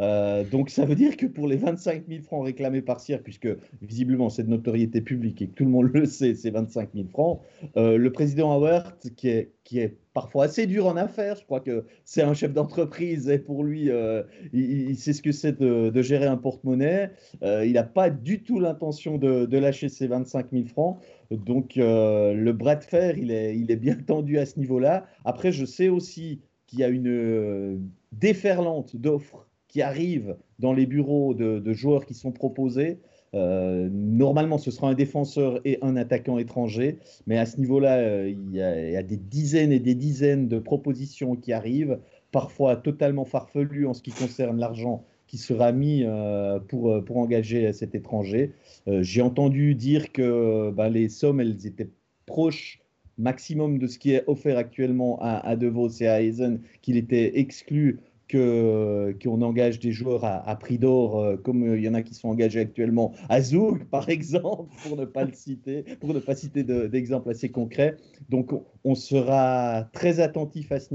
Euh, 0.00 0.44
donc 0.44 0.70
ça 0.70 0.84
veut 0.84 0.94
dire 0.94 1.16
que 1.16 1.26
pour 1.26 1.46
les 1.46 1.56
25 1.56 2.04
000 2.08 2.22
francs 2.22 2.44
réclamés 2.44 2.82
par 2.82 3.00
Sierre, 3.00 3.22
puisque 3.22 3.48
visiblement 3.82 4.28
c'est 4.28 4.42
de 4.42 4.50
notoriété 4.50 5.00
publique 5.00 5.40
et 5.42 5.48
que 5.48 5.54
tout 5.54 5.64
le 5.64 5.70
monde 5.70 5.90
le 5.94 6.06
sait, 6.06 6.34
c'est 6.34 6.50
25 6.50 6.90
000 6.94 7.06
francs, 7.08 7.40
euh, 7.76 7.96
le 7.96 8.12
président 8.12 8.52
Howard, 8.52 8.98
qui 9.16 9.28
est, 9.28 9.52
qui 9.62 9.78
est 9.78 9.96
parfois 10.12 10.44
assez 10.44 10.66
dur 10.66 10.86
en 10.86 10.96
affaires, 10.96 11.36
je 11.36 11.44
crois 11.44 11.60
que 11.60 11.84
c'est 12.04 12.22
un 12.22 12.34
chef 12.34 12.52
d'entreprise 12.52 13.28
et 13.28 13.38
pour 13.38 13.64
lui, 13.64 13.90
euh, 13.90 14.22
il, 14.52 14.96
sait 14.96 15.12
ce 15.12 15.22
que 15.22 15.32
c'est 15.32 15.60
de, 15.60 16.02
gérer 16.02 16.26
un 16.26 16.36
porte-monnaie, 16.36 17.10
il 17.42 17.72
n'a 17.72 17.82
pas 17.82 18.10
du 18.10 18.42
tout 18.42 18.60
l'intention 18.60 19.16
de, 19.18 19.58
lâcher 19.58 19.88
ces 19.88 20.06
25 20.06 20.48
000 20.52 20.66
francs. 20.66 20.98
Donc 21.30 21.72
le 21.76 22.52
bras 22.52 22.76
de 22.76 22.84
fer, 22.84 23.18
il 23.18 23.30
est, 23.30 23.56
il 23.56 23.70
est 23.70 23.76
bien 23.76 23.96
tendu 24.06 24.38
à 24.38 24.46
ce 24.46 24.58
niveau-là. 24.58 25.06
Après, 25.24 25.50
je 25.50 25.64
sais 25.64 25.88
aussi 25.88 26.42
qu'il 26.66 26.80
y 26.80 26.84
a 26.84 26.88
une 26.88 27.90
déferlante 28.12 28.94
d'offres 28.96 29.48
qui 29.74 29.82
arrivent 29.82 30.36
dans 30.60 30.72
les 30.72 30.86
bureaux 30.86 31.34
de, 31.34 31.72
joueurs 31.72 32.06
qui 32.06 32.14
sont 32.14 32.30
proposés. 32.30 33.00
Euh, 33.34 33.88
normalement, 33.90 34.56
ce 34.56 34.70
sera 34.70 34.88
un 34.88 34.94
défenseur 34.94 35.60
et 35.64 35.78
un 35.82 35.96
attaquant 35.96 36.38
étranger, 36.38 36.98
mais 37.26 37.38
à 37.38 37.44
ce 37.44 37.58
niveau-là, 37.58 37.96
euh, 37.96 38.28
il, 38.30 38.54
y 38.54 38.62
a 38.62 39.02
des 39.02 39.16
dizaines 39.16 39.72
et 39.72 39.80
des 39.80 39.96
dizaines 39.96 40.46
de 40.46 40.60
propositions 40.60 41.34
qui 41.34 41.52
arrivent, 41.52 41.98
parfois 42.30 42.76
totalement 42.76 43.24
farfelues 43.24 43.88
en 43.88 43.94
ce 43.94 44.02
qui 44.02 44.12
concerne 44.12 44.60
l'argent 44.60 45.04
qui 45.26 45.38
sera 45.38 45.72
mis 45.72 46.04
euh, 46.04 46.60
pour, 46.60 47.04
pour 47.04 47.16
engager 47.16 47.72
cet 47.72 47.96
étranger. 47.96 48.52
J'ai 48.86 49.22
entendu 49.22 49.74
dire 49.74 50.12
que 50.12 50.70
ben, 50.70 50.88
les 50.88 51.08
sommes, 51.08 51.40
elles 51.40 51.66
étaient 51.66 51.90
proches 52.26 52.80
maximum 53.18 53.78
de 53.78 53.88
ce 53.88 53.98
qui 53.98 54.12
est 54.12 54.22
offert 54.28 54.56
actuellement 54.56 55.18
à, 55.20 55.38
à 55.38 55.56
De 55.56 55.66
Vos 55.66 55.88
et 55.88 56.06
à 56.06 56.22
Eisen, 56.22 56.60
qu'il 56.80 56.96
était 56.96 57.40
exclu 57.40 57.98
qu'on 58.34 59.42
engage 59.42 59.78
des 59.78 59.92
joueurs 59.92 60.24
à, 60.24 60.56
prix 60.56 60.78
d'or, 60.78 61.20
euh, 61.20 61.36
comme 61.36 61.62
euh, 61.62 61.78
il 61.78 61.84
y 61.84 61.88
en 61.88 61.94
a 61.94 62.02
qui 62.02 62.14
sont 62.14 62.28
engagés 62.28 62.60
actuellement 62.60 63.12
à 63.28 63.40
Zoug, 63.40 63.84
par 63.90 64.08
exemple, 64.08 64.70
pour 64.82 64.96
ne 64.96 65.04
pas 65.04 65.24
le 65.24 65.32
citer, 65.32 65.84
pour 66.00 66.12
ne 66.14 66.18
pas 66.18 66.34
citer 66.34 66.64
d'exemple 66.64 67.30
assez 67.30 67.50
concret. 67.50 67.96
Donc, 68.28 68.50
on 68.84 68.94
sera 68.94 69.88
très 69.92 70.20
attentif 70.20 70.72
à 70.72 70.80
ce 70.80 70.94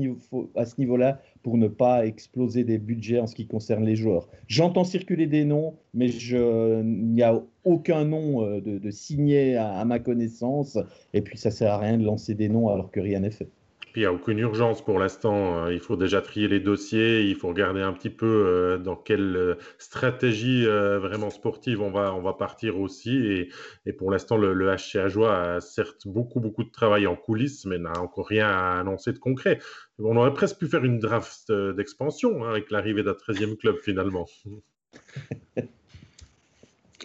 niveau-là 0.77 1.21
pour 1.43 1.57
ne 1.57 1.67
pas 1.67 2.05
exploser 2.05 2.63
des 2.63 2.77
budgets 2.77 3.19
en 3.19 3.27
ce 3.27 3.35
qui 3.35 3.47
concerne 3.47 3.85
les 3.85 3.95
joueurs. 3.95 4.27
J'entends 4.47 4.83
circuler 4.83 5.27
des 5.27 5.45
noms, 5.45 5.75
mais 5.93 6.09
il 6.09 7.13
n'y 7.13 7.23
a 7.23 7.41
aucun 7.63 8.05
nom 8.05 8.43
euh, 8.43 8.61
de, 8.61 8.91
signé 8.91 9.55
à, 9.55 9.73
à, 9.73 9.85
ma 9.85 9.99
connaissance. 9.99 10.77
Et 11.13 11.21
puis, 11.21 11.37
ça 11.37 11.51
sert 11.51 11.71
à 11.71 11.77
rien 11.77 11.97
de 11.97 12.03
lancer 12.03 12.35
des 12.35 12.49
noms 12.49 12.69
alors 12.69 12.91
que 12.91 12.99
rien 12.99 13.21
n'est 13.21 13.31
fait. 13.31 13.49
Puis 13.91 14.01
il 14.01 14.03
n'y 14.03 14.07
a 14.07 14.13
aucune 14.13 14.39
urgence 14.39 14.83
pour 14.83 14.99
l'instant. 14.99 15.65
Euh, 15.65 15.73
il 15.73 15.79
faut 15.79 15.95
déjà 15.95 16.21
trier 16.21 16.47
les 16.47 16.59
dossiers. 16.59 17.23
Il 17.23 17.35
faut 17.35 17.47
regarder 17.47 17.81
un 17.81 17.93
petit 17.93 18.09
peu 18.09 18.25
euh, 18.25 18.77
dans 18.77 18.95
quelle 18.95 19.35
euh, 19.35 19.55
stratégie 19.77 20.65
vraiment 20.65 21.29
sportive 21.29 21.81
on 21.81 21.91
va, 21.91 22.13
on 22.13 22.21
va 22.21 22.33
partir 22.33 22.79
aussi. 22.79 23.17
Et, 23.17 23.49
et 23.85 23.93
pour 23.93 24.11
l'instant, 24.11 24.37
le, 24.37 24.53
le 24.53 24.75
HCA 24.75 25.07
Joie 25.07 25.35
a 25.35 25.61
certes 25.61 26.07
beaucoup, 26.07 26.39
beaucoup 26.39 26.63
de 26.63 26.71
travail 26.71 27.07
en 27.07 27.15
coulisses, 27.15 27.65
mais 27.65 27.77
n'a 27.79 27.99
encore 27.99 28.27
rien 28.27 28.47
à 28.47 28.79
annoncer 28.79 29.13
de 29.13 29.19
concret. 29.19 29.59
On 29.97 30.15
aurait 30.15 30.33
presque 30.33 30.57
pu 30.57 30.67
faire 30.67 30.85
une 30.85 30.99
draft 30.99 31.51
d'expansion 31.51 32.43
hein, 32.43 32.49
avec 32.49 32.71
l'arrivée 32.71 33.03
d'un 33.03 33.13
13e 33.13 33.57
club 33.57 33.77
finalement. 33.83 34.27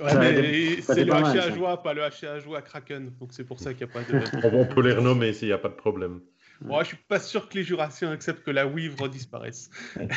Ouais, 0.00 0.80
c'est 0.82 1.04
le 1.04 1.12
HCA 1.12 1.50
Joie, 1.52 1.82
pas 1.82 1.94
le 1.94 2.02
HCA 2.02 2.40
Joie 2.40 2.62
Kraken. 2.62 3.12
Donc 3.20 3.28
c'est 3.32 3.44
pour 3.44 3.60
ça 3.60 3.72
qu'il 3.74 3.86
n'y 3.86 3.92
a 3.92 3.94
pas 3.94 4.02
de. 4.02 4.56
on 4.56 4.66
peut 4.66 4.82
les 4.82 4.92
renommer 4.92 5.32
s'il 5.32 5.48
n'y 5.48 5.54
a 5.54 5.58
pas 5.58 5.68
de 5.68 5.74
problème. 5.74 6.20
Moi, 6.60 6.82
je 6.82 6.88
suis 6.88 6.96
pas 6.96 7.18
sûr 7.18 7.48
que 7.48 7.54
les 7.54 7.64
Jurassiens 7.64 8.10
acceptent 8.10 8.44
que 8.44 8.50
la 8.50 8.66
Wivre 8.66 9.08
disparaisse. 9.08 9.70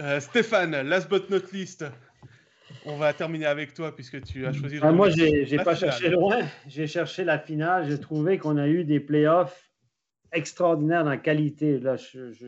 Euh, 0.00 0.18
Stéphane, 0.18 0.88
last 0.88 1.10
but 1.10 1.28
not 1.28 1.52
least, 1.52 1.84
on 2.86 2.96
va 2.96 3.12
terminer 3.12 3.46
avec 3.46 3.74
toi 3.74 3.94
puisque 3.94 4.22
tu 4.22 4.46
as 4.46 4.52
choisi. 4.52 4.78
Ah, 4.80 4.92
moi, 4.92 5.10
j'ai 5.10 5.58
pas 5.58 5.74
cherché 5.74 6.08
loin. 6.08 6.40
J'ai 6.66 6.86
cherché 6.86 7.22
la 7.22 7.38
finale. 7.38 7.86
J'ai 7.88 8.00
trouvé 8.00 8.38
qu'on 8.38 8.56
a 8.56 8.66
eu 8.66 8.84
des 8.84 8.98
playoffs 8.98 9.70
extraordinaires 10.32 11.04
dans 11.04 11.10
la 11.10 11.18
qualité. 11.18 11.78
Là, 11.78 11.96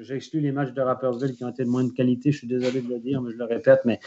j'exclus 0.00 0.40
les 0.40 0.52
matchs 0.52 0.72
de 0.72 0.80
Rappersville 0.80 1.34
qui 1.34 1.44
ont 1.44 1.50
été 1.50 1.64
de 1.64 1.68
moins 1.68 1.84
de 1.84 1.92
qualité. 1.92 2.32
Je 2.32 2.38
suis 2.38 2.46
désolé 2.46 2.80
de 2.80 2.88
le 2.88 2.98
dire, 2.98 3.20
mais 3.20 3.32
je 3.32 3.36
le 3.36 3.44
répète, 3.44 3.80
mais 3.84 4.00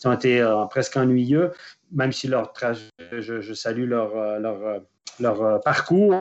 ils 0.00 0.08
ont 0.08 0.12
été 0.12 0.40
euh, 0.40 0.64
presque 0.66 0.96
ennuyeux, 0.96 1.52
même 1.90 2.12
si 2.12 2.28
leur 2.28 2.52
je, 2.60 3.40
je, 3.40 3.54
salue 3.54 3.88
leur, 3.88 4.16
euh, 4.16 4.38
leur 4.38 4.82
leur 5.20 5.42
euh, 5.42 5.58
parcours. 5.58 6.18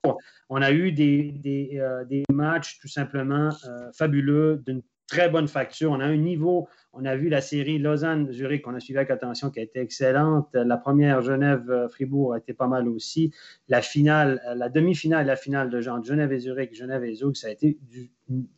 On 0.49 0.61
a 0.61 0.71
eu 0.71 0.91
des, 0.91 1.31
des, 1.31 1.79
euh, 1.79 2.03
matchs 2.31 2.79
tout 2.79 2.87
simplement 2.87 3.49
euh, 3.67 3.91
fabuleux, 3.93 4.61
d'une 4.65 4.81
très 5.07 5.29
bonne 5.29 5.47
facture. 5.47 5.91
On 5.91 5.99
a 5.99 6.05
un 6.05 6.17
niveau, 6.17 6.67
on 6.93 7.05
a 7.05 7.15
vu 7.15 7.29
la 7.29 7.41
série 7.41 7.77
Lausanne-Zurich 7.77 8.63
qu'on 8.63 8.73
a 8.73 8.79
suivi 8.79 8.97
avec 8.97 9.11
attention, 9.11 9.51
qui 9.51 9.59
a 9.59 9.63
été 9.63 9.79
excellente. 9.79 10.49
La 10.53 10.77
première 10.77 11.21
Genève-Fribourg 11.21 12.33
a 12.33 12.37
été 12.39 12.53
pas 12.53 12.67
mal 12.67 12.87
aussi. 12.87 13.31
La 13.67 13.81
finale, 13.81 14.41
la 14.55 14.69
demi-finale, 14.69 15.27
la 15.27 15.35
finale 15.35 15.69
de 15.69 15.79
Genève 15.79 16.35
Zurich, 16.39 16.73
Genève 16.75 17.03
et 17.03 17.13
Zug, 17.13 17.35
ça 17.35 17.47
a 17.47 17.51
été 17.51 17.77
du 17.87 18.09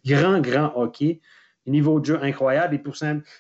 grand, 0.06 0.40
grand 0.40 0.72
hockey 0.76 1.20
niveau 1.72 2.00
de 2.00 2.06
jeu 2.06 2.20
incroyable. 2.24 2.76
Et 2.76 2.78
pour 2.78 2.96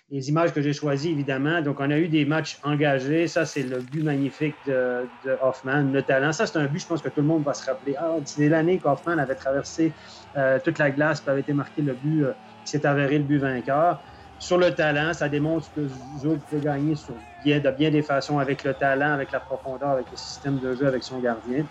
les 0.09 0.30
images 0.30 0.53
que 0.53 0.61
j'ai 0.61 0.73
choisies, 0.73 1.11
évidemment, 1.11 1.61
donc 1.61 1.80
on 1.80 1.89
a 1.89 1.97
eu 1.97 2.07
des 2.07 2.25
matchs 2.25 2.59
engagés. 2.63 3.28
Ça, 3.28 3.45
c'est 3.45 3.63
le 3.63 3.80
but 3.80 4.03
magnifique 4.03 4.55
de, 4.65 5.09
Hoffman, 5.41 5.84
le 5.84 6.03
talent. 6.03 6.32
Ça, 6.32 6.45
c'est 6.45 6.57
un 6.57 6.65
but, 6.65 6.80
je 6.80 6.88
pense 6.88 7.01
que 7.01 7.09
tout 7.09 7.21
le 7.21 7.28
monde 7.28 7.43
va 7.43 7.53
se 7.53 7.65
rappeler. 7.65 7.95
Ah, 7.97 8.15
c'est 8.25 8.49
l'année 8.49 8.80
qu'Hoffman 8.80 9.17
avait 9.17 9.36
traversé 9.36 9.93
euh, 10.36 10.59
toute 10.63 10.78
la 10.78 10.91
glace 10.91 11.23
et 11.25 11.30
avait 11.30 11.41
été 11.41 11.53
marqué 11.53 11.82
le 11.82 11.93
but 11.93 12.23
euh, 12.23 12.34
qui 12.63 12.71
s'est 12.71 12.86
avéré 12.86 13.17
le 13.17 13.23
but 13.23 13.38
vainqueur. 13.38 14.03
Sur 14.39 14.57
le 14.57 14.75
talent, 14.75 15.13
ça 15.13 15.30
démontre 15.30 15.71
que 15.73 15.88
Zouk 15.88 16.39
peut 16.47 16.59
gagner 16.59 16.93
de 16.93 17.71
bien 17.71 17.89
des 17.89 18.03
façons 18.03 18.38
avec 18.38 18.63
le 18.63 18.73
talent, 18.75 19.13
avec 19.13 19.32
la 19.32 19.39
profondeur, 19.39 19.89
avec 19.89 20.11
le 20.11 20.17
système 20.17 20.59
de 20.59 20.75
jeu, 20.75 20.86
avec 20.86 21.03
son 21.03 21.19
gardien. 21.19 21.65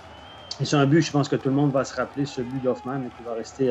Et 0.58 0.64
c'est 0.64 0.76
un 0.76 0.86
but, 0.86 1.02
je 1.02 1.12
pense 1.12 1.28
que 1.28 1.36
tout 1.36 1.48
le 1.48 1.54
monde 1.54 1.70
va 1.70 1.84
se 1.84 1.94
rappeler, 1.94 2.24
ce 2.24 2.40
but 2.40 2.60
d'Hoffman 2.60 3.08
qui 3.16 3.22
va 3.22 3.34
rester 3.34 3.70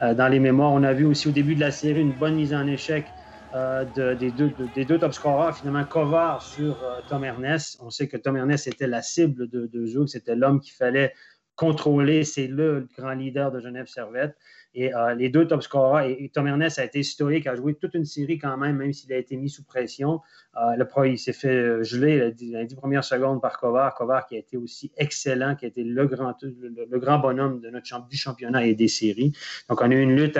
dans 0.00 0.28
les 0.28 0.40
mémoires. 0.40 0.72
On 0.72 0.82
a 0.82 0.92
vu 0.92 1.04
aussi 1.04 1.28
au 1.28 1.32
début 1.32 1.54
de 1.54 1.60
la 1.60 1.70
série 1.70 2.00
une 2.00 2.12
bonne 2.12 2.34
mise 2.34 2.54
en 2.54 2.66
échec 2.66 3.06
des, 3.52 4.30
deux, 4.30 4.54
des 4.74 4.84
deux 4.84 4.98
top 4.98 5.12
scorers, 5.12 5.56
finalement, 5.56 5.84
Kovar 5.84 6.42
sur 6.42 6.78
Tom 7.08 7.24
Ernest. 7.24 7.78
On 7.80 7.90
sait 7.90 8.08
que 8.08 8.16
Tom 8.16 8.36
Ernest 8.36 8.66
était 8.66 8.86
la 8.86 9.02
cible 9.02 9.48
de, 9.48 9.66
de 9.66 9.86
Zouk, 9.86 10.08
c'était 10.08 10.36
l'homme 10.36 10.60
qu'il 10.60 10.74
fallait 10.74 11.12
contrôler, 11.56 12.24
c'est 12.24 12.46
le 12.46 12.88
grand 12.96 13.12
leader 13.12 13.52
de 13.52 13.60
Genève 13.60 13.86
Servette. 13.86 14.34
Et 14.72 14.94
euh, 14.94 15.14
les 15.14 15.30
deux 15.30 15.48
top 15.48 15.62
scorers, 15.62 16.06
et, 16.06 16.30
Tom 16.32 16.46
Ernest 16.46 16.78
a 16.78 16.84
été 16.84 17.00
historique, 17.00 17.46
a 17.48 17.56
joué 17.56 17.74
toute 17.74 17.94
une 17.94 18.04
série 18.04 18.38
quand 18.38 18.56
même, 18.56 18.76
même 18.76 18.92
s'il 18.92 19.12
a 19.12 19.16
été 19.16 19.36
mis 19.36 19.50
sous 19.50 19.64
pression. 19.64 20.20
Euh, 20.56 20.76
le 20.76 20.86
il 21.06 21.18
s'est 21.18 21.32
fait 21.32 21.48
euh, 21.48 21.82
geler 21.82 22.32
les 22.38 22.66
dix 22.66 22.76
premières 22.76 23.02
secondes 23.02 23.40
par 23.40 23.58
Kovar. 23.58 23.94
Kovar 23.94 24.26
qui 24.26 24.36
a 24.36 24.38
été 24.38 24.56
aussi 24.56 24.92
excellent, 24.96 25.56
qui 25.56 25.64
a 25.64 25.68
été 25.68 25.82
le 25.82 26.06
grand, 26.06 26.36
le, 26.42 26.98
grand 26.98 27.18
bonhomme 27.18 27.60
de 27.60 27.70
notre 27.70 28.06
du 28.06 28.16
championnat 28.16 28.64
et 28.64 28.74
des 28.74 28.86
séries. 28.86 29.32
Donc, 29.68 29.80
on 29.80 29.90
a 29.90 29.94
eu 29.94 30.00
une 30.00 30.14
lutte 30.14 30.38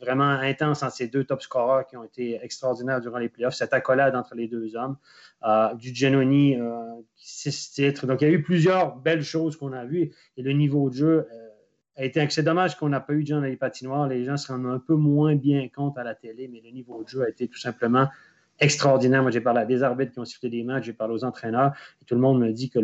vraiment 0.00 0.30
intense 0.30 0.82
entre 0.82 0.94
ces 0.94 1.06
deux 1.06 1.24
top 1.24 1.42
scorers 1.42 1.86
qui 1.86 1.96
ont 1.96 2.04
été 2.04 2.40
extraordinaires 2.42 3.00
durant 3.00 3.18
les 3.18 3.28
playoffs. 3.28 3.54
Cette 3.54 3.72
accolade 3.72 4.16
entre 4.16 4.34
les 4.34 4.48
deux 4.48 4.74
hommes. 4.74 4.96
du 5.76 5.94
Genoni, 5.94 6.56
six 7.14 7.70
titres. 7.72 8.06
Donc, 8.06 8.22
il 8.22 8.28
y 8.28 8.30
a 8.30 8.34
eu 8.34 8.42
plusieurs 8.42 8.96
belles 8.96 9.22
choses 9.22 9.56
qu'on 9.56 9.72
a 9.72 9.84
vues. 9.84 10.12
Et 10.36 10.42
le 10.42 10.52
niveau 10.52 10.90
de 10.90 10.94
jeu 10.94 11.28
c'est 12.30 12.42
dommage 12.42 12.76
qu'on 12.76 12.88
n'a 12.88 13.00
pas 13.00 13.12
eu 13.12 13.22
de 13.22 13.28
gens 13.28 13.40
dans 13.40 13.46
les 13.46 13.56
patinoires. 13.56 14.06
Les 14.08 14.24
gens 14.24 14.36
se 14.36 14.52
rendent 14.52 14.66
un 14.66 14.78
peu 14.78 14.94
moins 14.94 15.34
bien 15.34 15.68
compte 15.68 15.98
à 15.98 16.04
la 16.04 16.14
télé, 16.14 16.48
mais 16.48 16.60
le 16.64 16.70
niveau 16.70 17.02
de 17.02 17.08
jeu 17.08 17.22
a 17.22 17.28
été 17.28 17.48
tout 17.48 17.58
simplement 17.58 18.08
extraordinaire. 18.60 19.22
Moi, 19.22 19.30
j'ai 19.30 19.40
parlé 19.40 19.60
à 19.60 19.64
des 19.64 19.82
arbitres 19.82 20.12
qui 20.12 20.18
ont 20.18 20.24
sifflé 20.24 20.48
des 20.48 20.62
matchs, 20.62 20.84
j'ai 20.84 20.92
parlé 20.92 21.14
aux 21.14 21.24
entraîneurs, 21.24 21.72
et 22.00 22.04
tout 22.04 22.14
le 22.14 22.20
monde 22.20 22.40
me 22.40 22.52
dit 22.52 22.70
que 22.70 22.78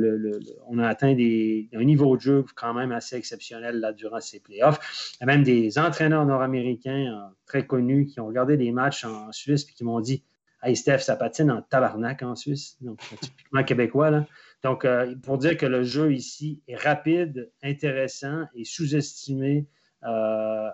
on 0.69 0.79
a 0.79 0.89
atteint 0.89 1.09
un 1.09 1.85
niveau 1.85 2.17
de 2.17 2.21
jeu 2.21 2.45
quand 2.55 2.75
même 2.75 2.93
assez 2.93 3.17
exceptionnel 3.17 3.81
là, 3.81 3.93
durant 3.93 4.21
ces 4.21 4.41
playoffs. 4.41 5.15
Il 5.15 5.21
y 5.21 5.25
a 5.25 5.27
même 5.27 5.43
des 5.43 5.79
entraîneurs 5.79 6.25
nord-américains 6.27 7.13
euh, 7.13 7.35
très 7.47 7.67
connus 7.67 8.07
qui 8.07 8.21
ont 8.21 8.27
regardé 8.27 8.57
des 8.57 8.73
matchs 8.73 9.05
en 9.05 9.33
Suisse 9.33 9.67
et 9.69 9.73
qui 9.73 9.85
m'ont 9.85 10.01
dit 10.01 10.23
Hey 10.63 10.77
Steph, 10.77 11.01
ça 11.01 11.17
patine 11.17 11.51
en 11.51 11.61
tabarnak 11.61 12.23
en 12.23 12.37
Suisse. 12.37 12.79
Donc, 12.81 12.99
typiquement 13.21 13.63
québécois. 13.65 14.11
Là. 14.11 14.27
Donc, 14.65 14.87
euh, 14.87 15.15
pour 15.23 15.37
dire 15.37 15.59
que 15.59 15.67
le 15.67 15.83
jeu 15.83 16.13
ici 16.15 16.63
est 16.67 16.77
rapide, 16.77 17.53
intéressant 17.63 18.47
et 18.55 18.65
sous-estimé, 18.65 19.67
euh, 20.05 20.09
euh, 20.09 20.71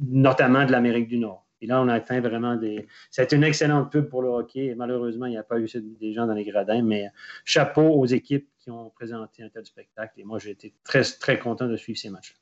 notamment 0.00 0.66
de 0.66 0.72
l'Amérique 0.72 1.06
du 1.06 1.18
Nord. 1.18 1.46
Et 1.62 1.66
là, 1.66 1.80
on 1.80 1.86
a 1.86 1.94
atteint 1.94 2.20
vraiment 2.20 2.56
des. 2.56 2.88
C'est 3.10 3.30
une 3.32 3.44
excellente 3.44 3.92
pub 3.92 4.08
pour 4.08 4.22
le 4.22 4.30
hockey. 4.30 4.74
malheureusement, 4.76 5.26
il 5.26 5.30
n'y 5.30 5.38
a 5.38 5.44
pas 5.44 5.60
eu 5.60 5.68
des 6.00 6.12
gens 6.12 6.26
dans 6.26 6.34
les 6.34 6.44
gradins, 6.44 6.82
mais 6.82 7.06
chapeau 7.44 7.82
aux 7.82 8.06
équipes 8.06 8.48
qui 8.58 8.70
ont 8.70 8.90
présenté 8.90 9.44
un 9.44 9.48
tel 9.48 9.64
spectacle. 9.64 10.18
Et 10.18 10.24
moi, 10.24 10.40
j'ai 10.40 10.50
été 10.50 10.74
très, 10.82 11.02
très 11.02 11.38
content 11.38 11.68
de 11.68 11.76
suivre 11.76 11.98
ces 11.98 12.10
matchs. 12.10 12.34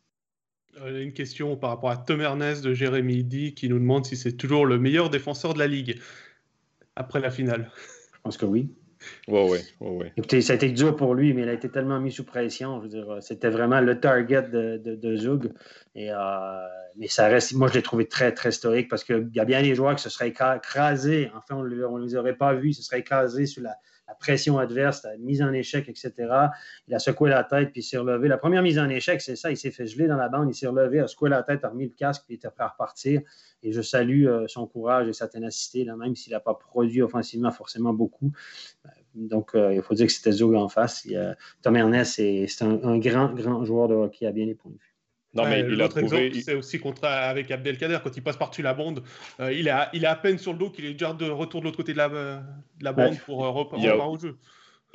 Une 0.86 1.12
question 1.12 1.56
par 1.56 1.70
rapport 1.70 1.90
à 1.90 1.96
Tom 1.98 2.22
Ernest 2.22 2.64
de 2.64 2.72
Jérémy 2.72 3.24
D 3.24 3.52
qui 3.52 3.68
nous 3.68 3.78
demande 3.78 4.06
si 4.06 4.16
c'est 4.16 4.36
toujours 4.36 4.64
le 4.64 4.78
meilleur 4.78 5.10
défenseur 5.10 5.52
de 5.52 5.58
la 5.58 5.66
Ligue 5.66 6.00
après 6.96 7.20
la 7.20 7.30
finale. 7.30 7.70
Je 8.14 8.20
pense 8.22 8.38
que 8.38 8.46
oui. 8.46 8.70
Oui, 9.28 9.40
oui, 9.50 9.58
oui. 9.80 10.06
Écoutez, 10.16 10.40
ça 10.42 10.54
a 10.54 10.56
été 10.56 10.70
dur 10.70 10.96
pour 10.96 11.14
lui, 11.14 11.32
mais 11.32 11.42
il 11.42 11.48
a 11.48 11.52
été 11.52 11.68
tellement 11.70 12.00
mis 12.00 12.10
sous 12.10 12.24
pression. 12.24 12.84
Dire, 12.86 13.18
c'était 13.20 13.50
vraiment 13.50 13.80
le 13.80 14.00
target 14.00 14.42
de, 14.42 14.76
de. 14.78 15.52
Et, 15.94 16.10
euh, 16.10 16.16
mais 16.96 17.08
ça 17.08 17.28
reste, 17.28 17.54
moi, 17.54 17.68
je 17.68 17.74
l'ai 17.74 17.82
trouvé 17.82 18.06
très, 18.06 18.32
très 18.32 18.50
historique 18.50 18.88
parce 18.88 19.04
qu'il 19.04 19.30
y 19.34 19.40
a 19.40 19.44
bien 19.44 19.62
des 19.62 19.74
joueurs 19.74 19.94
qui 19.96 20.02
se 20.02 20.10
seraient 20.10 20.28
écrasés. 20.28 21.30
Enfin, 21.34 21.56
on 21.56 21.62
ne 21.64 22.04
les 22.04 22.16
aurait 22.16 22.36
pas 22.36 22.54
vus. 22.54 22.70
Ils 22.70 22.74
se 22.74 22.82
seraient 22.82 23.00
écrasés 23.00 23.46
sous 23.46 23.60
la, 23.60 23.76
la 24.08 24.14
pression 24.14 24.58
adverse, 24.58 25.04
la 25.04 25.16
mise 25.18 25.42
en 25.42 25.52
échec, 25.52 25.88
etc. 25.88 26.12
Il 26.88 26.94
a 26.94 26.98
secoué 26.98 27.28
la 27.28 27.44
tête, 27.44 27.72
puis 27.72 27.82
il 27.82 27.84
s'est 27.84 27.98
relevé. 27.98 28.26
La 28.26 28.38
première 28.38 28.62
mise 28.62 28.78
en 28.78 28.88
échec, 28.88 29.20
c'est 29.20 29.36
ça, 29.36 29.50
il 29.50 29.56
s'est 29.56 29.70
fait 29.70 29.86
geler 29.86 30.06
dans 30.08 30.16
la 30.16 30.30
bande, 30.30 30.48
il 30.50 30.54
s'est 30.54 30.66
relevé, 30.66 31.00
a 31.00 31.06
secoué 31.06 31.28
la 31.28 31.42
tête, 31.42 31.62
a 31.64 31.68
remis 31.68 31.84
le 31.84 31.94
casque, 31.94 32.24
puis 32.24 32.34
il 32.34 32.36
était 32.38 32.48
prêt 32.50 32.64
à 32.64 32.68
repartir. 32.68 33.20
Et 33.62 33.72
je 33.72 33.82
salue 33.82 34.26
euh, 34.26 34.46
son 34.48 34.66
courage 34.66 35.08
et 35.08 35.12
sa 35.12 35.28
ténacité, 35.28 35.84
là, 35.84 35.94
même 35.96 36.16
s'il 36.16 36.32
n'a 36.32 36.40
pas 36.40 36.54
produit 36.54 37.02
offensivement 37.02 37.50
forcément 37.50 37.92
beaucoup. 37.92 38.32
Euh, 38.86 38.88
donc, 39.14 39.54
euh, 39.54 39.74
il 39.74 39.82
faut 39.82 39.94
dire 39.94 40.06
que 40.06 40.12
c'était 40.12 40.32
Zog 40.32 40.54
en 40.54 40.68
face. 40.68 41.06
Tom 41.62 41.76
Ernest, 41.76 42.14
c'est 42.14 42.62
un, 42.62 42.98
grand, 42.98 43.34
grand 43.34 43.64
joueur 43.64 43.88
de 43.88 43.94
hockey 43.94 44.26
à 44.26 44.32
bien 44.32 44.46
les 44.46 44.54
points 44.54 44.70
de 44.70 44.78
vue. 44.78 44.87
Non, 45.42 45.48
mais 45.48 45.60
il 45.60 45.80
a 45.80 45.88
trouvé... 45.88 46.32
c'est 46.40 46.54
aussi 46.54 46.78
contre 46.78 47.04
avec 47.04 47.50
Abdelkader 47.50 47.98
quand 48.02 48.16
il 48.16 48.22
passe 48.22 48.36
par-dessus 48.36 48.62
la 48.62 48.74
bande. 48.74 49.02
il, 49.40 49.66
est 49.66 49.70
à, 49.70 49.90
il 49.92 50.04
est 50.04 50.08
à 50.08 50.16
peine 50.16 50.38
sur 50.38 50.52
le 50.52 50.58
dos 50.58 50.70
qu'il 50.70 50.84
est 50.84 50.92
déjà 50.92 51.12
de 51.12 51.28
retour 51.28 51.60
de 51.60 51.66
l'autre 51.66 51.76
côté 51.76 51.92
de 51.92 51.98
la, 51.98 52.42
la 52.80 52.92
bande 52.92 53.18
pour 53.20 53.38
reprendre 53.38 54.10
au 54.10 54.18
jeu. 54.18 54.36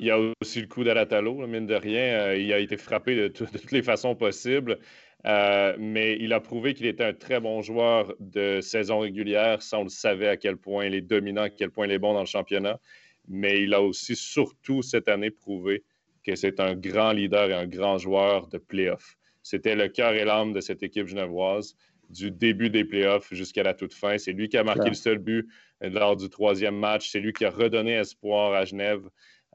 Il 0.00 0.06
y 0.06 0.10
a 0.10 0.18
aussi 0.42 0.60
le 0.60 0.66
coup 0.66 0.82
d'Aratalo, 0.82 1.46
mine 1.46 1.66
de 1.66 1.74
rien. 1.74 2.34
il 2.34 2.52
a 2.52 2.58
été 2.58 2.76
frappé 2.76 3.14
de, 3.14 3.28
de 3.28 3.28
toutes 3.28 3.72
les 3.72 3.82
façons 3.82 4.14
possibles. 4.16 4.78
Euh, 5.26 5.74
mais 5.78 6.18
il 6.20 6.32
a 6.32 6.40
prouvé 6.40 6.74
qu'il 6.74 6.86
était 6.86 7.04
un 7.04 7.14
très 7.14 7.40
bon 7.40 7.62
joueur 7.62 8.14
de 8.20 8.60
saison 8.60 8.98
régulière. 8.98 9.62
Ça, 9.62 9.78
on 9.78 9.84
le 9.84 9.88
savait 9.88 10.28
à 10.28 10.36
quel 10.36 10.56
point 10.56 10.84
il 10.84 10.94
est 10.94 11.00
dominant, 11.00 11.42
à 11.42 11.50
quel 11.50 11.70
point 11.70 11.86
il 11.86 11.92
est 11.92 11.98
bon 11.98 12.12
dans 12.12 12.20
le 12.20 12.26
championnat. 12.26 12.78
Mais 13.26 13.62
il 13.62 13.72
a 13.72 13.80
aussi, 13.80 14.16
surtout 14.16 14.82
cette 14.82 15.08
année, 15.08 15.30
prouvé 15.30 15.82
que 16.26 16.36
c'est 16.36 16.60
un 16.60 16.74
grand 16.74 17.12
leader 17.12 17.50
et 17.50 17.54
un 17.54 17.66
grand 17.66 17.96
joueur 17.98 18.48
de 18.48 18.58
playoff. 18.58 19.16
C'était 19.44 19.76
le 19.76 19.88
cœur 19.88 20.14
et 20.14 20.24
l'âme 20.24 20.54
de 20.54 20.60
cette 20.60 20.82
équipe 20.82 21.06
genevoise 21.06 21.76
du 22.10 22.30
début 22.30 22.70
des 22.70 22.84
playoffs 22.84 23.32
jusqu'à 23.32 23.62
la 23.62 23.74
toute 23.74 23.94
fin. 23.94 24.18
C'est 24.18 24.32
lui 24.32 24.48
qui 24.48 24.56
a 24.56 24.64
marqué 24.64 24.88
le 24.88 24.94
seul 24.94 25.18
but 25.18 25.46
lors 25.80 26.16
du 26.16 26.28
troisième 26.30 26.76
match. 26.76 27.10
C'est 27.10 27.20
lui 27.20 27.32
qui 27.32 27.44
a 27.44 27.50
redonné 27.50 27.92
espoir 27.92 28.54
à 28.54 28.64
Genève. 28.64 29.02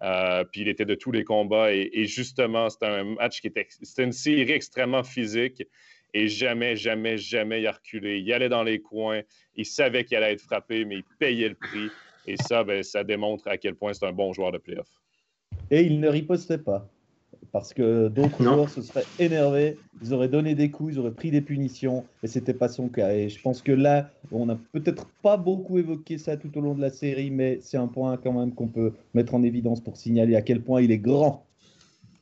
Euh, 0.02 0.44
puis 0.46 0.62
il 0.62 0.68
était 0.68 0.86
de 0.86 0.96
tous 0.96 1.12
les 1.12 1.24
combats. 1.24 1.74
Et, 1.74 2.06
justement, 2.06 2.70
c'était 2.70 2.86
un 2.86 3.04
match 3.16 3.42
qui 3.42 3.48
était. 3.48 3.68
C'était 3.82 4.04
une 4.04 4.12
série 4.12 4.52
extrêmement 4.52 5.04
physique. 5.04 5.64
Et 6.14 6.28
jamais, 6.28 6.76
jamais, 6.76 7.18
jamais 7.18 7.62
il 7.62 7.68
a 7.68 7.72
reculé. 7.72 8.20
Il 8.20 8.32
allait 8.32 8.50
dans 8.50 8.64
les 8.64 8.80
coins. 8.82 9.22
Il 9.56 9.66
savait 9.66 10.04
qu'il 10.06 10.18
allait 10.18 10.34
être 10.34 10.42
frappé, 10.42 10.86
mais 10.86 10.98
il 10.98 11.04
payait 11.20 11.50
le 11.50 11.56
prix. 11.56 11.90
Et 12.28 12.36
ça, 12.38 12.64
ben, 12.64 12.84
ça 12.84 13.04
démontre 13.04 13.48
à 13.48 13.58
quel 13.58 13.76
point 13.76 13.94
c'est 13.94 14.06
un 14.06 14.12
bon 14.12 14.34
joueur 14.34 14.52
de 14.52 14.60
playoff. 14.60 14.88
Et 15.72 15.82
il 15.82 16.00
ne 16.00 16.08
ripostait 16.08 16.58
pas 16.58 16.90
parce 17.52 17.74
que 17.74 18.08
d'autres 18.08 18.44
joueurs 18.44 18.70
se 18.70 18.82
seraient 18.82 19.06
énervés, 19.18 19.78
ils 20.02 20.14
auraient 20.14 20.28
donné 20.28 20.56
des 20.56 20.70
coups, 20.70 20.94
ils 20.94 21.00
auraient 21.00 21.14
pris 21.14 21.32
des 21.32 21.42
punitions, 21.42 22.06
et 22.24 22.28
c'était 22.28 22.54
pas 22.54 22.70
son 22.70 22.90
cas. 22.90 23.14
Et 23.14 23.30
je 23.30 23.42
pense 23.42 23.62
que 23.62 23.72
là, 23.72 24.10
on 24.32 24.46
n'a 24.46 24.58
peut-être 24.72 25.08
pas 25.22 25.38
beaucoup 25.38 25.78
évoqué 25.78 26.18
ça 26.18 26.38
tout 26.38 26.56
au 26.58 26.62
long 26.62 26.76
de 26.76 26.82
la 26.82 26.90
série, 26.90 27.32
mais 27.32 27.60
c'est 27.62 27.78
un 27.78 27.88
point 27.88 28.18
quand 28.18 28.34
même 28.34 28.54
qu'on 28.54 28.68
peut 28.68 28.94
mettre 29.14 29.34
en 29.34 29.44
évidence 29.44 29.82
pour 29.82 29.98
signaler 29.98 30.36
à 30.36 30.42
quel 30.42 30.62
point 30.62 30.82
il 30.82 30.92
est 30.92 31.00
grand. 31.00 31.46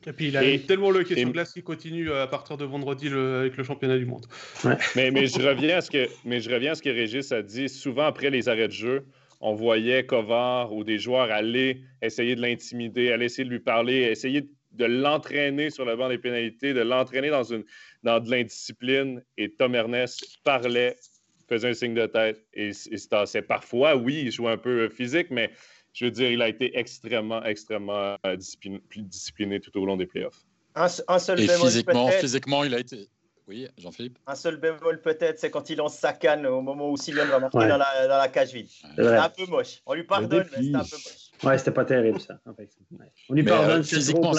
Et 0.06 0.12
puis 0.12 0.28
il 0.28 0.36
a 0.36 0.58
tellement 0.60 0.90
le 0.90 1.04
question 1.04 1.28
de 1.28 1.32
glace 1.32 1.52
qui 1.52 1.62
continue 1.62 2.10
à 2.12 2.26
partir 2.26 2.56
de 2.56 2.64
vendredi 2.64 3.08
avec 3.08 3.56
le 3.56 3.64
championnat 3.64 3.98
du 3.98 4.06
monde. 4.06 4.26
mais, 4.96 5.10
mais, 5.10 5.26
je 5.26 5.40
reviens 5.40 5.78
à 5.78 5.80
ce 5.80 5.90
que, 5.90 6.08
mais 6.24 6.40
je 6.40 6.50
reviens 6.50 6.72
à 6.72 6.74
ce 6.76 6.82
que 6.82 6.88
Régis 6.88 7.30
a 7.32 7.42
dit. 7.42 7.68
Souvent 7.68 8.04
après 8.04 8.30
les 8.30 8.48
arrêts 8.48 8.68
de 8.68 8.72
jeu, 8.72 9.04
on 9.40 9.54
voyait 9.54 10.06
Kovar 10.06 10.72
ou 10.72 10.84
des 10.84 10.98
joueurs 10.98 11.30
aller 11.30 11.82
essayer 12.00 12.36
de 12.36 12.40
l'intimider, 12.40 13.12
aller 13.12 13.26
essayer 13.26 13.44
de 13.44 13.50
lui 13.50 13.60
parler, 13.60 14.02
essayer 14.02 14.42
de 14.42 14.48
de 14.78 14.84
l'entraîner 14.84 15.70
sur 15.70 15.84
le 15.84 15.96
banc 15.96 16.08
des 16.08 16.18
pénalités, 16.18 16.72
de 16.72 16.80
l'entraîner 16.80 17.30
dans, 17.30 17.44
une, 17.44 17.64
dans 18.02 18.20
de 18.20 18.30
l'indiscipline. 18.30 19.22
Et 19.36 19.50
Tom 19.50 19.74
Ernest 19.74 20.38
parlait, 20.44 20.96
faisait 21.48 21.70
un 21.70 21.74
signe 21.74 21.94
de 21.94 22.06
tête 22.06 22.44
et, 22.54 22.72
c'est 22.72 23.42
Parfois, 23.42 23.96
oui, 23.96 24.22
il 24.26 24.32
jouait 24.32 24.52
un 24.52 24.58
peu 24.58 24.88
physique, 24.88 25.28
mais 25.30 25.50
je 25.92 26.04
veux 26.04 26.10
dire, 26.10 26.30
il 26.30 26.42
a 26.42 26.48
été 26.48 26.78
extrêmement, 26.78 27.42
extrêmement 27.44 28.16
euh, 28.24 28.36
discipliné, 28.36 28.80
discipliné 28.96 29.60
tout 29.60 29.76
au 29.78 29.84
long 29.84 29.96
des 29.96 30.06
playoffs. 30.06 30.44
Un, 30.74 30.88
seul 30.88 31.40
et 31.40 31.48
physiquement, 31.48 32.08
physiquement, 32.08 32.62
il 32.62 32.74
a 32.74 32.78
été. 32.78 33.08
Oui, 33.48 33.66
Jean-Philippe? 33.78 34.18
Un 34.26 34.34
seul 34.34 34.58
bémol 34.58 35.00
peut-être, 35.00 35.38
c'est 35.38 35.50
quand 35.50 35.70
il 35.70 35.78
lance 35.78 35.96
sa 35.96 36.12
canne 36.12 36.46
au 36.46 36.60
moment 36.60 36.90
où 36.90 36.96
Sylvain 36.98 37.24
va 37.24 37.40
marquer 37.40 37.66
dans, 37.66 37.78
la, 37.78 38.06
dans, 38.06 38.18
la, 38.18 38.28
cage 38.28 38.52
vide. 38.52 38.68
C'était 38.68 39.08
un 39.08 39.30
peu 39.30 39.46
moche. 39.46 39.80
On 39.86 39.94
lui 39.94 40.04
pardonne, 40.04 40.46
mais 40.52 40.62
c'était 40.62 40.76
un 40.76 40.84
peu 40.84 40.96
moche. 40.96 41.27
Ouais, 41.44 41.58
c'était 41.58 41.70
pas 41.70 41.84
terrible 41.84 42.20
ça. 42.20 42.40
On 43.28 43.34
lui 43.34 43.42
pardonne. 43.44 43.80
Euh, 43.80 43.82
physiquement, 43.82 44.32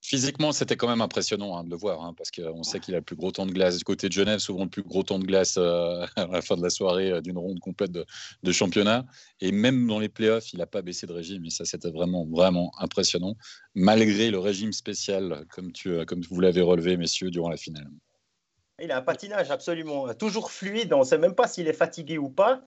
Physiquement, 0.00 0.52
c'était 0.52 0.76
quand 0.76 0.88
même 0.88 1.00
impressionnant 1.00 1.58
hein, 1.58 1.64
de 1.64 1.70
le 1.70 1.76
voir, 1.76 2.02
hein, 2.02 2.14
parce 2.16 2.30
qu'on 2.30 2.62
sait 2.62 2.80
qu'il 2.80 2.94
a 2.94 2.98
le 2.98 3.04
plus 3.04 3.14
gros 3.14 3.32
temps 3.32 3.44
de 3.44 3.52
glace 3.52 3.76
du 3.76 3.84
côté 3.84 4.08
de 4.08 4.12
Genève, 4.14 4.38
souvent 4.38 4.62
le 4.64 4.70
plus 4.70 4.82
gros 4.82 5.02
temps 5.02 5.18
de 5.18 5.26
glace 5.26 5.56
euh, 5.58 6.06
à 6.16 6.26
la 6.28 6.40
fin 6.40 6.56
de 6.56 6.62
la 6.62 6.70
soirée 6.70 7.10
euh, 7.10 7.20
d'une 7.20 7.36
ronde 7.36 7.58
complète 7.58 7.90
de, 7.90 8.52
championnat. 8.52 9.04
Et 9.42 9.52
même 9.52 9.86
dans 9.86 9.98
les 9.98 10.08
playoffs, 10.08 10.52
il 10.54 10.60
n'a 10.60 10.66
pas 10.66 10.80
baissé 10.80 11.06
de 11.06 11.12
régime. 11.12 11.44
Et 11.44 11.50
ça, 11.50 11.64
c'était 11.64 11.90
vraiment, 11.90 12.24
vraiment 12.24 12.72
impressionnant, 12.78 13.36
malgré 13.74 14.30
le 14.30 14.38
régime 14.38 14.72
spécial, 14.72 15.44
comme, 15.50 15.72
tu, 15.72 16.04
comme 16.06 16.22
vous 16.22 16.40
l'avez 16.40 16.62
relevé, 16.62 16.96
messieurs, 16.96 17.30
durant 17.30 17.50
la 17.50 17.58
finale. 17.58 17.90
Il 18.80 18.92
a 18.92 18.98
un 18.98 19.02
patinage 19.02 19.50
absolument 19.50 20.14
toujours 20.14 20.50
fluide. 20.50 20.92
On 20.92 21.00
ne 21.00 21.04
sait 21.04 21.18
même 21.18 21.34
pas 21.34 21.48
s'il 21.48 21.66
est 21.66 21.72
fatigué 21.72 22.16
ou 22.18 22.28
pas. 22.28 22.60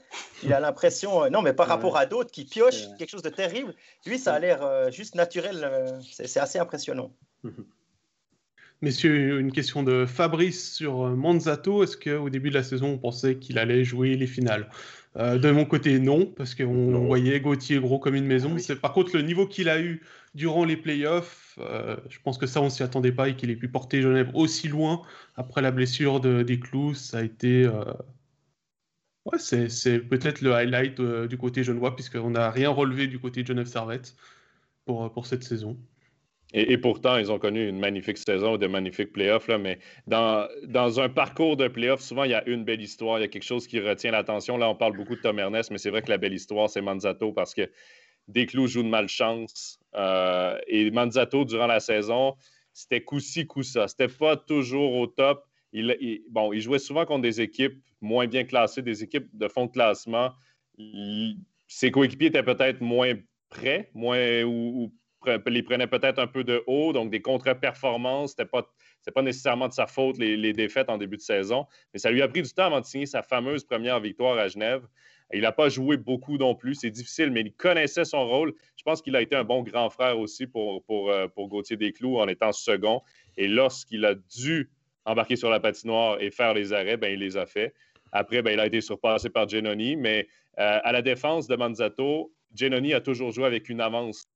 Il 0.44 0.54
a 0.54 0.60
l'impression, 0.60 1.30
non, 1.30 1.42
mais 1.42 1.54
par 1.54 1.68
rapport 1.68 1.98
à 1.98 2.06
d'autres 2.06 2.32
qui 2.32 2.46
piochent 2.46 2.88
quelque 2.98 3.10
chose 3.10 3.22
de 3.22 3.30
terrible, 3.30 3.74
lui, 4.06 4.20
ça 4.20 4.34
a 4.34 4.40
l'air 4.40 4.92
juste 4.92 5.16
naturel. 5.16 6.00
C'est 6.02 6.40
assez 6.40 6.60
impressionnant. 6.60 7.12
Messieurs, 8.84 9.40
une 9.40 9.52
question 9.52 9.84
de 9.84 10.08
Fabrice 10.08 10.74
sur 10.74 11.06
euh, 11.06 11.16
Manzato. 11.16 11.84
Est-ce 11.84 11.96
qu'au 11.98 12.32
début 12.32 12.50
de 12.50 12.56
la 12.56 12.64
saison, 12.64 12.88
on 12.94 12.98
pensait 12.98 13.36
qu'il 13.36 13.60
allait 13.60 13.84
jouer 13.84 14.16
les 14.16 14.26
finales? 14.26 14.72
Euh, 15.18 15.38
De 15.38 15.52
mon 15.52 15.66
côté, 15.66 16.00
non, 16.00 16.26
parce 16.26 16.56
qu'on 16.56 17.06
voyait 17.06 17.40
Gauthier 17.42 17.80
gros 17.80 18.00
comme 18.00 18.16
une 18.16 18.26
maison. 18.26 18.58
C'est 18.58 18.76
Par 18.76 18.94
contre, 18.94 19.16
le 19.16 19.22
niveau 19.22 19.46
qu'il 19.46 19.70
a 19.70 19.80
eu 19.80 20.02
durant 20.34 20.66
les 20.66 20.78
playoffs, 20.78 21.41
playoffs. 21.56 21.99
je 22.10 22.19
pense 22.19 22.38
que 22.38 22.48
ça, 22.48 22.61
on 22.61 22.69
s'y 22.69 22.84
attendait 22.84 23.11
pas 23.11 23.30
et 23.30 23.36
qu'il 23.36 23.49
ait 23.49 23.56
pu 23.56 23.68
porter 23.69 24.02
Genève 24.02 24.32
aussi 24.34 24.68
loin 24.68 25.02
après 25.36 25.61
la 25.61 25.72
blessure 25.72 26.19
de, 26.19 26.44
des 26.44 26.60
clous. 26.60 26.94
Ça 26.95 27.19
a 27.19 27.23
été. 27.23 27.68
Ouais, 29.26 29.38
c'est 29.38 29.99
peut-être 29.99 30.41
le 30.41 30.53
highlight 30.53 30.99
du 30.99 31.38
côté 31.38 31.64
genevois, 31.64 31.95
puisqu'on 31.95 32.32
n'a 32.32 32.49
rien 32.49 32.69
relevé 32.69 33.07
du 33.07 33.19
côté 33.19 33.44
de 33.44 33.48
Genève 33.48 33.68
Servette 33.68 34.15
pour, 34.86 35.11
pour 35.14 35.28
cette 35.28 35.44
saison. 35.44 35.78
Et, 36.53 36.78
pourtant, 36.78 37.18
ils 37.18 37.32
ont 37.32 37.40
connu 37.40 37.65
une 37.65 37.80
magnifique 37.80 38.18
saison, 38.18 38.57
de 38.57 38.68
magnifiques 38.68 39.14
playoffs. 39.14 39.48
Là, 39.48 39.57
mais 39.57 39.80
dans, 40.07 40.49
dans 40.65 40.99
un 40.99 41.07
parcours 41.07 41.56
de 41.56 41.69
playoffs, 41.69 42.02
souvent, 42.02 42.26
il 42.26 42.32
y 42.32 42.34
a 42.34 42.45
une 42.48 42.65
belle 42.65 42.82
histoire. 42.82 43.19
Il 43.19 43.22
y 43.22 43.23
a 43.23 43.30
quelque 43.30 43.45
chose 43.45 43.68
qui 43.68 43.80
retient 43.80 44.11
l'attention. 44.11 44.57
Là, 44.57 44.69
on 44.69 44.76
parle 44.76 44.98
beaucoup 44.98 45.15
de 45.15 45.22
Tom 45.22 45.40
Ernest, 45.40 45.72
mais 45.72 45.78
c'est 45.78 45.90
vrai 45.90 46.02
que 46.02 46.10
la 46.10 46.18
belle 46.18 46.34
histoire, 46.34 46.69
c'est 46.69 46.82
Manzato 46.82 47.32
parce 47.32 47.53
que 47.53 47.69
Desclous 48.32 48.68
joue 48.68 48.84
de 48.84 48.88
malchance. 48.88 49.80
Euh, 49.95 50.58
et 50.68 50.90
Manzato, 50.91 51.45
durant 51.45 51.68
la 51.68 51.80
saison, 51.80 52.36
c'était 52.74 53.02
coup-ci, 53.02 53.45
coup-ça. 53.45 53.88
C'était 53.88 54.08
pas 54.08 54.38
toujours 54.38 54.94
au 54.94 55.08
top. 55.08 55.45
Il, 55.74 56.24
bon, 56.30 56.52
il 56.52 56.62
jouait 56.62 56.80
souvent 56.80 57.06
contre 57.06 57.22
des 57.22 57.41
équipes 57.41 57.82
moins 58.02 58.28
bien 58.28 58.44
classées, 58.44 58.82
des 58.82 59.03
équipes 59.03 59.30
de 59.34 59.48
fond 59.48 59.68
de 59.68 59.72
classement. 59.72 60.32
ses 61.68 61.91
coéquipiers 61.91 62.28
étaient 62.28 62.44
peut-être 62.44 62.82
moins 62.82 63.14
prêts, 63.49 63.90
moins 63.94 64.44
ou 64.44 64.91
les 65.48 65.64
prenait 65.64 65.88
peut-être 65.88 66.20
un 66.20 66.28
peu 66.28 66.44
de 66.44 66.64
haut, 66.68 66.94
donc 66.94 67.12
des 67.12 67.22
contre-performances. 67.22 68.36
Ce 68.38 68.44
pas, 68.44 68.68
pas 69.14 69.22
nécessairement 69.22 69.68
de 69.68 69.74
sa 69.74 69.88
faute, 69.88 70.18
les, 70.18 70.53
défaites 70.53 70.90
en 70.90 70.98
début 70.98 71.18
de 71.18 71.22
saison. 71.22 71.66
Mais 71.94 71.99
ça 71.99 72.12
lui 72.12 72.22
a 72.22 72.28
pris 72.28 72.41
du 72.41 72.52
temps 72.52 72.66
avant 72.66 72.82
de 72.82 72.86
signer 72.86 73.06
sa 73.06 73.22
fameuse 73.22 73.64
première 73.64 73.99
victoire 73.99 74.38
à 74.38 74.48
Genève. 74.48 74.88
Il 75.34 75.41
n'a 75.41 75.52
pas 75.52 75.70
joué 75.70 75.98
beaucoup 75.98 76.38
non 76.38 76.56
plus. 76.56 76.76
C'est 76.76 76.90
difficile, 76.90 77.32
mais 77.32 77.41
il 77.41 77.53
connaissait 77.53 78.06
son 78.06 78.28
rôle. 78.28 78.53
Je 78.76 78.84
pense 78.84 79.02
qu'il 79.02 79.16
a 79.16 79.22
été 79.22 79.36
un 79.36 79.44
bon 79.44 79.64
grand 79.64 79.90
frère 79.90 80.20
aussi 80.20 80.48
pour, 80.48 80.84
pour, 80.84 81.10
euh, 81.10 81.28
pour 81.28 81.48
Gauthier 81.48 81.78
Desclous 81.78 82.18
en 82.18 82.28
étant 82.28 82.52
second. 82.52 83.02
Et 83.38 83.48
lorsqu'il 83.48 84.06
a 84.06 84.16
dû 84.16 84.70
embarquer 85.06 85.36
sur 85.36 85.49
la 85.49 85.60
patinoire 85.60 86.22
et 86.22 86.32
faire 86.32 86.53
les 86.53 86.74
arrêts, 86.74 86.98
ben, 86.98 87.12
il 87.14 87.20
les 87.20 87.38
a 87.38 87.45
fait. 87.45 87.74
Après, 88.12 88.41
ben, 88.41 88.52
il 88.52 88.60
a 88.60 88.66
été 88.66 88.82
surpassé 88.82 89.30
par 89.30 89.48
Genoni, 89.48 89.95
mais 89.95 90.28
euh, 90.60 90.80
à 90.84 90.91
la 90.91 91.02
défense 91.02 91.48
de 91.48 91.56
Manzato, 91.56 92.34
Genoni 92.53 92.94
a 92.94 93.02
toujours 93.02 93.32
joué 93.32 93.45
avec 93.45 93.70
une 93.70 93.80
avance 93.80 94.28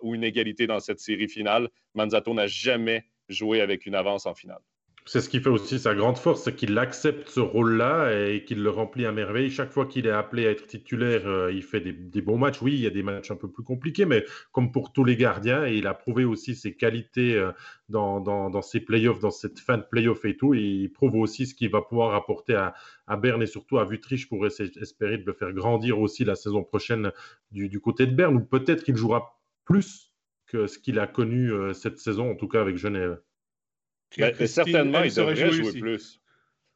ou 0.00 0.14
une 0.14 0.24
égalité 0.24 0.66
dans 0.66 0.80
cette 0.80 1.00
série 1.00 1.28
finale. 1.28 1.68
Manzato 1.94 2.32
n'a 2.32 2.46
jamais 2.46 3.04
joué 3.28 3.60
avec 3.60 3.84
une 3.84 3.94
avance 3.94 4.24
en 4.24 4.34
finale. 4.34 4.62
C'est 5.10 5.22
ce 5.22 5.30
qui 5.30 5.40
fait 5.40 5.48
aussi 5.48 5.78
sa 5.78 5.94
grande 5.94 6.18
force, 6.18 6.42
c'est 6.42 6.54
qu'il 6.54 6.76
accepte 6.76 7.30
ce 7.30 7.40
rôle-là 7.40 8.12
et 8.12 8.44
qu'il 8.44 8.62
le 8.62 8.68
remplit 8.68 9.06
à 9.06 9.12
merveille. 9.12 9.48
Chaque 9.50 9.72
fois 9.72 9.86
qu'il 9.86 10.06
est 10.06 10.10
appelé 10.10 10.46
à 10.46 10.50
être 10.50 10.66
titulaire, 10.66 11.26
euh, 11.26 11.50
il 11.50 11.62
fait 11.62 11.80
des, 11.80 12.20
bons 12.20 12.36
matchs. 12.36 12.60
Oui, 12.60 12.74
il 12.74 12.80
y 12.80 12.86
a 12.86 12.90
des 12.90 13.02
matchs 13.02 13.30
un 13.30 13.36
peu 13.36 13.50
plus 13.50 13.62
compliqués, 13.62 14.04
mais 14.04 14.26
comme 14.52 14.70
pour 14.70 14.92
tous 14.92 15.04
les 15.04 15.16
gardiens, 15.16 15.66
il 15.66 15.86
a 15.86 15.94
prouvé 15.94 16.26
aussi 16.26 16.54
ses 16.54 16.76
qualités 16.76 17.36
euh, 17.36 17.52
dans, 17.88 18.60
ses 18.60 18.80
playoffs, 18.80 19.18
dans 19.18 19.30
cette 19.30 19.58
fin 19.60 19.78
de 19.78 19.82
playoff 19.82 20.26
et 20.26 20.36
tout. 20.36 20.52
Il 20.52 20.92
prouve 20.92 21.14
aussi 21.14 21.46
ce 21.46 21.54
qu'il 21.54 21.70
va 21.70 21.80
pouvoir 21.80 22.14
apporter 22.14 22.54
à, 22.54 22.74
Berne 23.16 23.42
et 23.42 23.46
surtout 23.46 23.78
à 23.78 23.86
Vutriche 23.86 24.28
pour 24.28 24.46
espérer 24.46 25.16
de 25.16 25.24
le 25.24 25.32
faire 25.32 25.54
grandir 25.54 26.00
aussi 26.00 26.26
la 26.26 26.34
saison 26.34 26.64
prochaine 26.64 27.12
du, 27.50 27.80
côté 27.80 28.06
de 28.06 28.14
Berne, 28.14 28.36
ou 28.36 28.40
peut-être 28.40 28.84
qu'il 28.84 28.96
jouera 28.96 29.40
plus 29.64 30.12
que 30.46 30.66
ce 30.66 30.78
qu'il 30.78 30.98
a 30.98 31.06
connu 31.06 31.50
euh, 31.50 31.72
cette 31.72 31.98
saison, 31.98 32.30
en 32.30 32.34
tout 32.34 32.48
cas 32.48 32.60
avec 32.60 32.76
Genève. 32.76 33.18
Ben, 34.16 34.34
certainement, 34.46 35.02
il 35.02 35.14
devrait 35.14 35.50
jouer, 35.50 35.78
plus. 35.78 36.20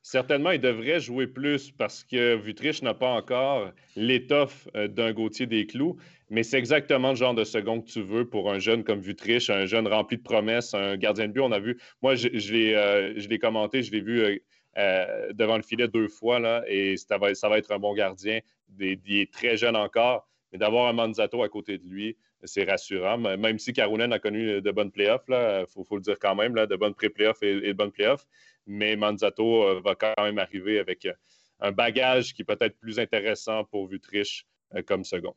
Certainement, 0.02 0.50
il 0.50 0.60
devrait 0.60 1.00
jouer 1.00 1.26
plus 1.26 1.70
parce 1.70 2.04
que 2.04 2.34
Vutriche 2.34 2.82
n'a 2.82 2.92
pas 2.92 3.08
encore 3.08 3.72
l'étoffe 3.94 4.68
euh, 4.74 4.88
d'un 4.88 5.12
Gauthier 5.12 5.46
des 5.46 5.66
Clous, 5.66 5.96
mais 6.28 6.42
c'est 6.42 6.58
exactement 6.58 7.10
le 7.10 7.16
genre 7.16 7.34
de 7.34 7.44
second 7.44 7.80
que 7.80 7.88
tu 7.88 8.02
veux 8.02 8.28
pour 8.28 8.50
un 8.50 8.58
jeune 8.58 8.82
comme 8.82 9.00
Vutriche, 9.00 9.48
un 9.48 9.64
jeune 9.64 9.86
rempli 9.86 10.16
de 10.16 10.22
promesses, 10.22 10.74
un 10.74 10.96
gardien 10.96 11.28
de 11.28 11.32
but. 11.32 11.40
On 11.40 11.52
a 11.52 11.60
vu, 11.60 11.78
moi, 12.02 12.16
je, 12.16 12.28
euh, 12.28 13.14
l'ai 13.14 13.38
commenté, 13.38 13.82
je 13.82 13.92
l'ai 13.92 14.00
vu 14.00 14.40
euh, 14.78 15.32
devant 15.32 15.56
le 15.56 15.62
filet 15.62 15.86
deux 15.86 16.08
fois, 16.08 16.40
là, 16.40 16.64
et 16.66 16.96
ça 16.96 17.18
va, 17.18 17.34
ça 17.34 17.48
va 17.48 17.58
être 17.58 17.70
un 17.70 17.78
bon 17.78 17.94
gardien. 17.94 18.40
Il 18.80 18.98
est 19.08 19.32
très 19.32 19.56
jeune 19.56 19.76
encore, 19.76 20.28
mais 20.50 20.58
d'avoir 20.58 20.88
un 20.88 20.92
Manzato 20.94 21.42
à 21.42 21.48
côté 21.48 21.78
de 21.78 21.86
lui, 21.86 22.16
c'est 22.44 22.64
rassurant. 22.64 23.18
Même 23.18 23.58
si 23.58 23.72
Karunen 23.72 24.12
a 24.12 24.18
connu 24.18 24.60
de 24.60 24.70
bonnes 24.70 24.90
playoffs, 24.90 25.24
il 25.28 25.64
faut, 25.68 25.96
le 25.96 26.02
dire 26.02 26.18
quand 26.18 26.34
même, 26.34 26.54
là, 26.54 26.66
de 26.66 26.76
bonnes 26.76 26.94
pré-playoffs 26.94 27.42
et, 27.42 27.60
de 27.60 27.72
bonnes 27.72 27.92
playoffs. 27.92 28.26
Mais 28.66 28.96
Manzato 28.96 29.64
euh, 29.64 29.80
va 29.84 29.94
quand 29.94 30.14
même 30.18 30.38
arriver 30.38 30.78
avec 30.78 31.06
euh, 31.06 31.12
un 31.60 31.72
bagage 31.72 32.34
qui 32.34 32.44
peut 32.44 32.56
être 32.60 32.78
plus 32.78 32.98
intéressant 32.98 33.64
pour 33.64 33.88
Vutriche 33.88 34.46
euh, 34.74 34.82
comme 34.82 35.04
second. 35.04 35.34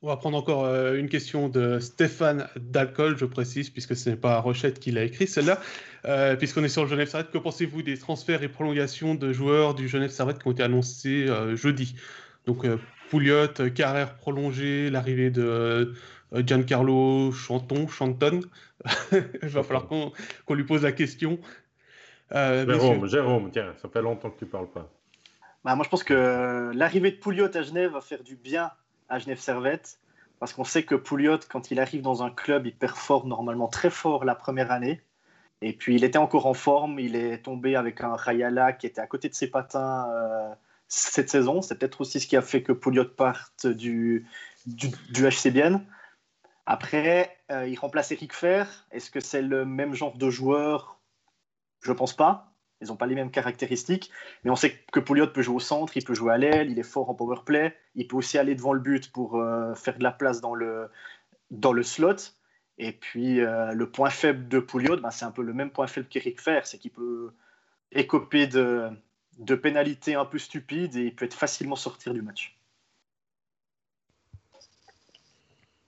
On 0.00 0.06
va 0.06 0.16
prendre 0.16 0.38
encore 0.38 0.64
une 0.94 1.08
question 1.08 1.48
de 1.48 1.80
Stéphane 1.80 2.48
Dalcol, 2.54 3.18
je 3.18 3.24
précise, 3.24 3.68
puisque 3.68 3.96
ce 3.96 4.10
n'est 4.10 4.16
pas 4.16 4.38
Rochette 4.38 4.78
qui 4.78 4.92
l'a 4.92 5.02
écrit, 5.02 5.26
celle-là. 5.26 6.36
puisqu'on 6.36 6.62
est 6.62 6.68
sur 6.68 6.84
le 6.84 6.88
Genève 6.88 7.08
Servette, 7.08 7.32
que 7.32 7.38
pensez-vous 7.38 7.82
des 7.82 7.98
transferts 7.98 8.44
et 8.44 8.48
prolongations 8.48 9.16
de 9.16 9.32
joueurs 9.32 9.74
du 9.74 9.88
Genève 9.88 10.10
Servette 10.10 10.40
qui 10.40 10.46
ont 10.46 10.52
été 10.52 10.62
annoncés 10.62 11.26
jeudi? 11.56 11.96
Donc, 12.46 12.64
Pouliot, 13.10 13.48
carrière 13.74 14.16
prolongée, 14.16 14.90
l'arrivée 14.90 15.30
de 15.30 15.94
euh, 16.34 16.42
Giancarlo 16.44 17.32
Chanton, 17.32 17.88
Chanton. 17.88 18.40
Il 19.12 19.48
va 19.48 19.62
falloir 19.62 19.86
qu'on 19.86 20.54
lui 20.54 20.64
pose 20.64 20.82
la 20.82 20.92
question. 20.92 21.38
Euh, 22.32 22.66
Jérôme, 22.66 23.06
Jérôme, 23.06 23.50
tiens, 23.50 23.72
ça 23.80 23.88
fait 23.88 24.02
longtemps 24.02 24.30
que 24.30 24.38
tu 24.38 24.44
ne 24.44 24.50
parles 24.50 24.70
pas. 24.70 24.90
Bah, 25.64 25.74
moi, 25.74 25.84
je 25.84 25.90
pense 25.90 26.04
que 26.04 26.70
l'arrivée 26.74 27.10
de 27.10 27.16
Pouliot 27.16 27.54
à 27.54 27.62
Genève 27.62 27.92
va 27.92 28.00
faire 28.00 28.22
du 28.22 28.36
bien 28.36 28.70
à 29.08 29.18
Genève 29.18 29.38
Servette. 29.38 29.98
Parce 30.38 30.52
qu'on 30.52 30.64
sait 30.64 30.84
que 30.84 30.94
Pouliot, 30.94 31.40
quand 31.48 31.72
il 31.72 31.80
arrive 31.80 32.02
dans 32.02 32.22
un 32.22 32.30
club, 32.30 32.66
il 32.66 32.74
performe 32.74 33.28
normalement 33.28 33.66
très 33.66 33.90
fort 33.90 34.24
la 34.24 34.36
première 34.36 34.70
année. 34.70 35.00
Et 35.62 35.72
puis, 35.72 35.96
il 35.96 36.04
était 36.04 36.18
encore 36.18 36.46
en 36.46 36.54
forme. 36.54 37.00
Il 37.00 37.16
est 37.16 37.38
tombé 37.38 37.74
avec 37.74 38.02
un 38.02 38.14
Rayala 38.14 38.72
qui 38.72 38.86
était 38.86 39.00
à 39.00 39.06
côté 39.08 39.28
de 39.28 39.34
ses 39.34 39.48
patins. 39.48 40.08
Euh, 40.12 40.54
cette 40.88 41.30
saison. 41.30 41.62
C'est 41.62 41.78
peut-être 41.78 42.00
aussi 42.00 42.18
ce 42.18 42.26
qui 42.26 42.36
a 42.36 42.42
fait 42.42 42.62
que 42.62 42.72
Pouliot 42.72 43.04
parte 43.04 43.66
du, 43.66 44.26
du, 44.66 44.88
du 45.10 45.28
HCBN. 45.28 45.84
Après, 46.66 47.38
euh, 47.50 47.66
il 47.66 47.78
remplace 47.78 48.12
Eric 48.12 48.34
Fer. 48.34 48.86
Est-ce 48.90 49.10
que 49.10 49.20
c'est 49.20 49.42
le 49.42 49.64
même 49.64 49.94
genre 49.94 50.16
de 50.16 50.28
joueur? 50.28 51.00
Je 51.80 51.92
ne 51.92 51.96
pense 51.96 52.14
pas. 52.14 52.52
Ils 52.80 52.88
n'ont 52.88 52.96
pas 52.96 53.06
les 53.06 53.14
mêmes 53.14 53.30
caractéristiques. 53.30 54.10
Mais 54.44 54.50
on 54.50 54.56
sait 54.56 54.78
que 54.92 55.00
Pouliot 55.00 55.28
peut 55.28 55.42
jouer 55.42 55.56
au 55.56 55.60
centre, 55.60 55.96
il 55.96 56.04
peut 56.04 56.14
jouer 56.14 56.32
à 56.32 56.38
l'aile, 56.38 56.70
il 56.70 56.78
est 56.78 56.84
fort 56.84 57.10
en 57.10 57.14
power 57.14 57.40
play. 57.44 57.76
Il 57.94 58.06
peut 58.06 58.16
aussi 58.16 58.38
aller 58.38 58.54
devant 58.54 58.72
le 58.72 58.80
but 58.80 59.10
pour 59.12 59.36
euh, 59.36 59.74
faire 59.74 59.98
de 59.98 60.02
la 60.02 60.12
place 60.12 60.40
dans 60.40 60.54
le, 60.54 60.90
dans 61.50 61.72
le 61.72 61.82
slot. 61.82 62.16
Et 62.78 62.92
puis, 62.92 63.40
euh, 63.40 63.72
le 63.72 63.90
point 63.90 64.10
faible 64.10 64.46
de 64.48 64.60
Pouliot, 64.60 64.98
ben, 64.98 65.10
c'est 65.10 65.24
un 65.24 65.32
peu 65.32 65.42
le 65.42 65.52
même 65.52 65.70
point 65.70 65.86
faible 65.86 66.06
qu'Eric 66.06 66.40
Fer. 66.40 66.66
C'est 66.66 66.78
qu'il 66.78 66.92
peut 66.92 67.32
écoper 67.90 68.46
de, 68.46 68.90
de 69.38 69.54
pénalités 69.54 70.14
un 70.14 70.24
peu 70.24 70.38
stupides 70.38 70.96
et 70.96 71.04
il 71.04 71.14
peut 71.14 71.24
être 71.24 71.34
facilement 71.34 71.76
sortir 71.76 72.12
du 72.12 72.22
match. 72.22 72.56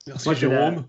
Merci 0.06 0.28
moi, 0.28 0.35
Jérôme. 0.35 0.85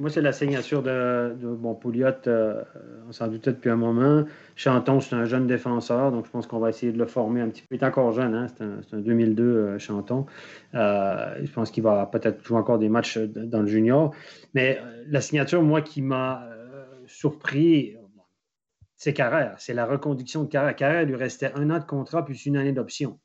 moi, 0.00 0.08
c'est 0.08 0.22
la 0.22 0.32
signature 0.32 0.82
de, 0.82 1.36
bon, 1.42 1.74
Pouliot, 1.74 2.08
euh, 2.26 2.62
on 3.08 3.12
s'en 3.12 3.28
doutait 3.28 3.52
depuis 3.52 3.70
un 3.70 3.76
moment. 3.76 4.24
Chanton, 4.54 5.00
c'est 5.00 5.14
un 5.14 5.24
jeune 5.24 5.46
défenseur, 5.46 6.10
donc 6.10 6.26
je 6.26 6.30
pense 6.30 6.46
qu'on 6.46 6.58
va 6.58 6.70
essayer 6.70 6.92
de 6.92 6.98
le 6.98 7.06
former 7.06 7.42
un 7.42 7.48
petit 7.48 7.62
peu. 7.62 7.74
Il 7.74 7.80
est 7.82 7.84
encore 7.84 8.12
jeune, 8.12 8.34
hein? 8.34 8.46
c'est 8.56 8.94
un, 8.94 9.00
2002 9.00 9.42
euh, 9.42 9.78
Chanton. 9.78 10.26
Euh, 10.74 11.36
je 11.42 11.52
pense 11.52 11.70
qu'il 11.70 11.82
va 11.82 12.06
peut-être 12.06 12.42
jouer 12.44 12.58
encore 12.58 12.78
des 12.78 12.88
matchs 12.88 13.18
dans 13.18 13.60
le 13.60 13.66
junior. 13.66 14.14
Mais 14.54 14.80
la 15.08 15.20
signature, 15.20 15.62
moi, 15.62 15.82
qui 15.82 16.02
m'a 16.02 16.48
surpris, 17.06 17.96
c'est 18.96 19.12
Carrère. 19.12 19.54
C'est 19.58 19.74
la 19.74 19.86
reconduction 19.86 20.44
de 20.44 20.48
Carrère. 20.48 20.74
Carrère 20.74 21.04
lui 21.04 21.16
restait 21.16 21.52
un 21.54 21.70
an 21.70 21.78
de 21.78 21.84
contrat 21.84 22.24
plus 22.24 22.46
une 22.46 22.56
année 22.56 22.72
d'option. 22.72 23.18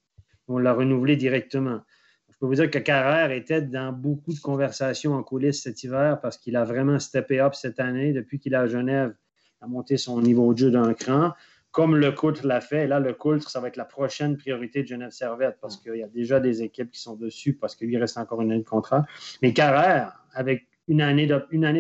On 0.48 0.58
l'a 0.58 0.74
renouvelé 0.74 1.16
directement. 1.16 1.82
Je 2.30 2.38
peux 2.40 2.46
vous 2.46 2.56
dire 2.56 2.70
que 2.70 2.80
Carrère 2.80 3.32
était 3.32 3.62
dans 3.62 3.94
beaucoup 3.94 4.34
de 4.34 4.40
conversations 4.40 5.14
en 5.14 5.24
coulisses 5.24 5.64
cet 5.64 5.84
hiver 5.84 6.20
parce 6.22 6.38
qu'il 6.38 6.56
a 6.56 6.66
vraiment 6.66 7.00
steppé 7.00 7.40
up 7.40 7.54
cette 7.56 7.80
année. 7.80 8.14
Depuis 8.14 8.40
qu'il 8.40 8.54
est 8.54 8.58
à 8.58 8.68
Genève, 8.68 9.14
a 9.62 9.68
monté 9.68 9.98
son 9.98 10.22
niveau 10.22 10.54
de 10.54 10.58
jeu 10.58 10.72
d'un 10.72 10.94
cran, 10.94 11.34
comme 11.72 11.96
le 11.96 12.12
Coultre 12.12 12.46
l'a 12.46 12.60
fait. 12.60 12.88
là, 12.88 13.00
le 13.00 13.14
Coultre, 13.14 13.50
ça 13.50 13.60
va 13.60 13.68
être 13.70 13.78
la 13.78 13.86
prochaine 13.86 14.36
priorité 14.38 14.82
de 14.82 14.88
Genève 14.88 15.12
Servette 15.12 15.58
parce 15.62 15.78
qu'il 15.78 15.96
y 15.96 16.04
a 16.04 16.08
déjà 16.08 16.40
des 16.40 16.64
équipes 16.64 16.92
qui 16.92 17.00
sont 17.00 17.16
dessus 17.16 17.54
parce 17.54 17.76
qu'il 17.76 17.88
lui 17.88 17.98
reste 17.98 18.18
encore 18.18 18.42
une 18.42 18.52
année 18.52 18.62
de 18.62 18.68
contrat. 18.68 19.06
Mais 19.42 19.54
Carrère, 19.54 20.26
avec 20.34 20.68
une 20.88 21.02
année 21.02 21.28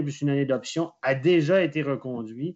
plus 0.01 0.21
une 0.21 0.29
année 0.29 0.45
d'option, 0.45 0.91
a 1.01 1.15
déjà 1.15 1.61
été 1.61 1.81
reconduit. 1.81 2.55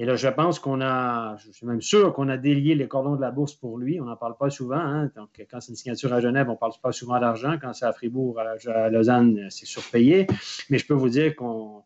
Et 0.00 0.06
là, 0.06 0.16
je 0.16 0.28
pense 0.28 0.58
qu'on 0.58 0.80
a, 0.80 1.36
je 1.36 1.52
suis 1.52 1.66
même 1.66 1.82
sûr 1.82 2.14
qu'on 2.14 2.30
a 2.30 2.38
délié 2.38 2.74
les 2.74 2.88
cordons 2.88 3.16
de 3.16 3.20
la 3.20 3.30
bourse 3.30 3.52
pour 3.52 3.76
lui. 3.76 4.00
On 4.00 4.06
n'en 4.06 4.16
parle 4.16 4.34
pas 4.34 4.48
souvent. 4.48 4.78
Hein. 4.78 5.10
Donc, 5.14 5.28
quand 5.50 5.60
c'est 5.60 5.72
une 5.72 5.76
signature 5.76 6.10
à 6.14 6.22
Genève, 6.22 6.48
on 6.48 6.52
ne 6.52 6.56
parle 6.56 6.72
pas 6.82 6.90
souvent 6.90 7.20
d'argent. 7.20 7.58
Quand 7.60 7.74
c'est 7.74 7.84
à 7.84 7.92
Fribourg, 7.92 8.40
à 8.40 8.88
Lausanne, 8.88 9.48
c'est 9.50 9.66
surpayé. 9.66 10.26
Mais 10.70 10.78
je 10.78 10.86
peux 10.86 10.94
vous 10.94 11.10
dire 11.10 11.36
qu'on 11.36 11.84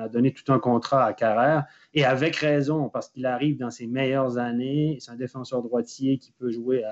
a 0.00 0.08
donné 0.08 0.32
tout 0.32 0.52
un 0.52 0.58
contrat 0.58 1.04
à 1.04 1.12
Carrère 1.12 1.66
et 1.94 2.04
avec 2.04 2.34
raison, 2.34 2.88
parce 2.88 3.08
qu'il 3.10 3.24
arrive 3.26 3.58
dans 3.58 3.70
ses 3.70 3.86
meilleures 3.86 4.38
années. 4.38 4.96
C'est 4.98 5.12
un 5.12 5.16
défenseur 5.16 5.62
droitier 5.62 6.18
qui 6.18 6.32
peut 6.32 6.50
jouer 6.50 6.82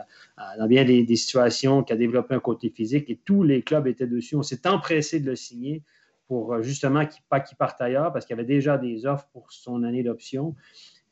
dans 0.57 0.69
bien 0.69 0.85
des, 0.85 1.03
des, 1.03 1.17
situations, 1.17 1.83
qui 1.83 1.93
a 1.93 1.97
développé 1.97 2.37
un 2.37 2.41
côté 2.41 2.71
physique 2.71 3.11
et 3.11 3.19
tous 3.25 3.43
les 3.43 3.63
clubs 3.63 3.89
étaient 3.89 4.07
dessus. 4.07 4.37
On 4.37 4.45
s'est 4.45 4.69
empressé 4.69 5.19
de 5.19 5.27
le 5.27 5.35
signer 5.35 5.83
pour 6.29 6.63
justement 6.63 7.07
qu'il, 7.07 7.23
pas 7.29 7.41
qu'il 7.41 7.57
parte 7.57 7.81
ailleurs, 7.81 8.13
parce 8.13 8.27
qu'il 8.27 8.37
y 8.37 8.39
avait 8.39 8.47
déjà 8.47 8.79
des 8.79 9.07
offres 9.07 9.27
pour 9.33 9.51
son 9.51 9.83
année 9.83 10.03
d'option. 10.03 10.55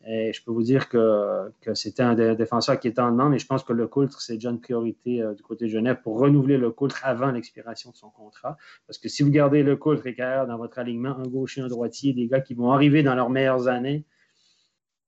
Et 0.09 0.33
je 0.33 0.45
peux 0.45 0.53
vous 0.53 0.63
dire 0.63 0.89
que, 0.89 1.51
que 1.61 1.75
c'était 1.75 2.03
un 2.03 2.15
défenseur 2.15 2.79
qui 2.79 2.87
était 2.87 3.01
en 3.01 3.11
demande 3.11 3.35
et 3.35 3.41
je 3.41 3.47
pense 3.47 3.65
que 3.65 3.73
le 3.73 3.89
Coultre, 3.89 4.21
c'est 4.21 4.35
déjà 4.35 4.51
une 4.51 4.61
priorité 4.61 5.21
euh, 5.21 5.35
du 5.35 5.43
côté 5.43 5.65
de 5.65 5.71
Genève 5.71 6.01
pour 6.03 6.21
renouveler 6.21 6.59
le 6.59 6.71
Coultre 6.71 7.01
avant 7.03 7.33
l'expiration 7.33 7.91
de 7.91 7.97
son 7.97 8.11
contrat. 8.11 8.57
Parce 8.87 8.99
que 8.99 9.09
si 9.09 9.25
vous 9.25 9.31
gardez 9.31 9.65
le 9.65 9.77
Coultre 9.77 10.07
et 10.07 10.15
carrière 10.15 10.47
dans 10.47 10.59
votre 10.59 10.79
alignement, 10.79 11.17
un 11.19 11.27
gaucher, 11.27 11.61
un 11.63 11.67
droitier, 11.67 12.13
des 12.13 12.29
gars 12.29 12.41
qui 12.41 12.55
vont 12.55 12.71
arriver 12.71 13.03
dans 13.03 13.17
leurs 13.17 13.31
meilleures 13.31 13.67
années, 13.67 14.05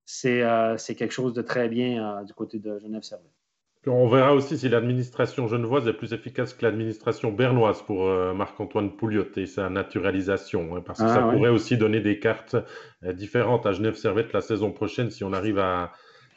c'est 0.05 0.43
euh, 0.43 0.76
quelque 0.76 1.12
chose 1.12 1.32
de 1.32 1.43
très 1.43 1.68
bien 1.68 2.20
euh, 2.20 2.24
du 2.24 2.32
côté 2.32 2.59
de 2.59 2.78
Genève-Servette. 2.80 3.38
On 3.86 4.09
verra 4.09 4.34
aussi 4.34 4.59
si 4.59 4.68
l'administration 4.68 5.46
genevoise 5.46 5.86
est 5.86 5.92
plus 5.92 6.12
efficace 6.12 6.52
que 6.52 6.64
l'administration 6.64 7.30
bernoise 7.30 7.80
pour 7.82 8.09
euh, 8.09 8.34
Marc-Antoine 8.34 8.96
Pouliot 8.96 9.28
et 9.36 9.46
sa 9.46 9.70
naturalisation, 9.70 10.76
hein, 10.76 10.82
parce 10.84 10.98
que 10.98 11.05
ah, 11.05 11.14
ça 11.14 11.22
pourrait 11.22 11.50
aussi 11.50 11.76
donner 11.76 12.00
des 12.00 12.18
cartes 12.18 12.56
euh, 13.05 13.12
différentes 13.12 13.66
à 13.66 13.72
Genève 13.72 13.94
Servette 13.94 14.32
la 14.32 14.40
saison 14.40 14.72
prochaine 14.72 15.10
si 15.10 15.22
on 15.22 15.32
arrive 15.32 15.59
à, 15.60 15.92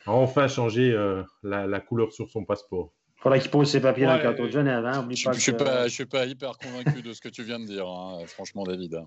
enfin 0.05 0.47
changer 0.47 0.93
euh, 0.93 1.23
la, 1.43 1.79
couleur 1.79 2.13
sur 2.13 2.29
son 2.29 2.45
passeport. 2.45 2.93
Il 3.17 3.21
faudra 3.23 3.39
qu'il 3.39 3.51
pose 3.51 3.69
ses 3.69 3.81
papiers 3.81 4.05
dans 4.05 4.17
le 4.17 4.21
canton 4.21 4.45
de 4.45 4.51
Genève. 4.51 4.85
Hein, 4.85 5.07
je 5.11 5.29
ne 5.29 5.33
suis, 5.33 5.53
pas, 5.53 5.89
suis 5.89 6.05
pas 6.05 6.25
hyper 6.25 6.57
convaincu 6.57 7.01
de 7.01 7.13
ce 7.13 7.21
que 7.21 7.29
tu 7.29 7.43
viens 7.43 7.59
de 7.59 7.65
dire, 7.65 7.87
hein, 7.87 8.19
franchement, 8.27 8.63
David. 8.63 8.99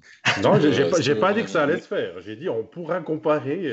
Non, 0.43 0.61
je 0.61 0.69
n'ai 0.69 1.15
pas, 1.15 1.29
pas, 1.29 1.35
dit 1.35 1.43
que 1.43 1.51
ça 1.51 1.63
allait 1.63 1.81
se 1.81 1.89
faire. 1.89 2.21
J'ai 2.21 2.37
dit 2.37 2.49
on 2.49 2.65
pourra 2.65 3.01
comparer 3.01 3.73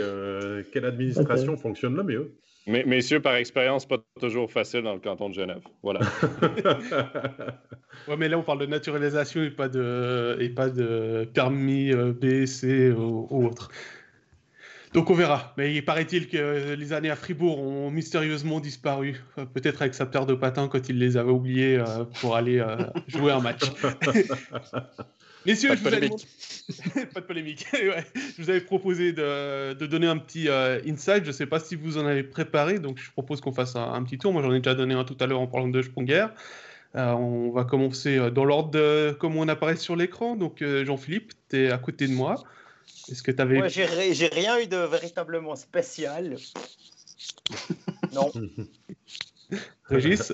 quelle 0.72 0.86
administration 0.86 1.58
fonctionne 1.58 1.96
le 1.96 2.04
mieux. 2.04 2.38
Mais, 2.68 2.84
messieurs, 2.86 3.22
par 3.22 3.36
expérience, 3.36 3.88
pas 3.88 3.98
toujours 4.20 4.52
facile 4.52 4.84
dans 4.84 4.94
le 4.94 5.00
canton 5.00 5.30
de 5.30 5.34
Genève. 5.34 5.64
Voilà. 5.82 6.02
ouais, 8.08 8.18
mais 8.18 8.30
là, 8.30 8.38
on 8.38 8.44
parle 8.44 8.60
de 8.60 8.68
naturalisation 8.68 9.44
et 9.44 9.50
pas 9.50 9.68
de, 9.68 10.38
et 10.40 10.50
pas 10.50 10.70
de 10.70 11.28
permis 11.34 11.92
euh, 11.92 12.14
B, 12.14 12.46
C 12.46 12.92
ou, 12.92 13.28
autre. 13.32 13.72
Donc 14.94 15.10
on 15.10 15.14
verra. 15.14 15.54
Mais 15.58 15.74
il 15.74 15.86
paraît-il 15.86 16.28
que 16.28 16.74
les 16.74 16.94
années 16.94 17.10
à 17.10 17.16
Fribourg 17.16 17.62
ont 17.62 17.90
mystérieusement 17.92 18.60
disparu. 18.60 19.24
Euh, 19.38 19.46
peut-être 19.46 19.82
avec 19.82 19.94
sa 19.94 20.06
paire 20.06 20.26
de 20.26 20.34
patins 20.34 20.68
quand 20.68 20.90
il 20.90 21.00
les 21.00 21.18
avait 21.18 21.32
oubliés 21.32 21.78
euh, 21.78 22.04
pour 22.20 22.36
aller 22.36 22.64
jouer 23.08 23.32
un 23.32 23.40
match. 23.40 23.62
Messieurs, 25.46 25.70
pas 25.70 25.76
de 25.76 25.82
polémique. 25.82 26.28
pas 27.14 27.20
de 27.20 27.26
polémique. 27.26 27.66
Je 27.74 28.42
vous 28.42 28.50
avais 28.50 28.62
proposé 28.62 29.12
de, 29.12 29.74
donner 29.74 30.08
un 30.08 30.18
petit 30.18 30.48
euh, 30.50 30.80
insight. 30.88 31.24
Je 31.24 31.30
ne 31.30 31.34
sais 31.34 31.48
pas 31.48 31.60
si 31.60 31.76
vous 31.76 31.98
en 31.98 32.06
avez 32.06 32.24
préparé, 32.24 32.80
donc 32.80 33.00
je 33.00 33.12
propose 33.12 33.42
qu'on 33.42 33.52
fasse 33.52 33.76
un, 33.76 34.04
petit 34.04 34.18
tour. 34.18 34.34
Moi, 34.34 34.44
j'en 34.44 34.54
ai 34.54 34.60
déjà 34.60 34.76
donné 34.76 34.94
un 34.94 35.04
tout 35.04 35.18
à 35.20 35.26
l'heure 35.26 35.40
en 35.40 35.48
parlant 35.48 35.68
de 35.68 35.82
Sponger. 35.82 36.28
Euh, 36.96 37.12
on 37.14 37.52
va 37.52 37.64
commencer 37.64 38.18
euh, 38.18 38.30
dans 38.30 38.46
l'ordre 38.46 39.14
comme 39.14 39.36
on 39.38 39.48
apparaît 39.48 39.78
sur 39.78 39.96
l'écran. 39.96 40.36
Donc, 40.36 40.64
Jean-Philippe, 40.64 41.34
tu 41.50 41.58
es 41.58 41.72
à 41.72 41.78
côté 41.78 42.08
de 42.08 42.14
moi. 42.14 42.36
Est-ce 43.12 43.24
que 43.24 43.32
tu 43.32 43.42
avais. 43.42 43.58
Moi, 43.58 43.68
j'ai, 43.68 43.86
rien 43.86 44.60
eu 44.60 44.68
de 44.68 44.78
véritablement 44.78 45.56
spécial. 45.56 46.38
non. 48.14 48.32
Régis 49.86 50.34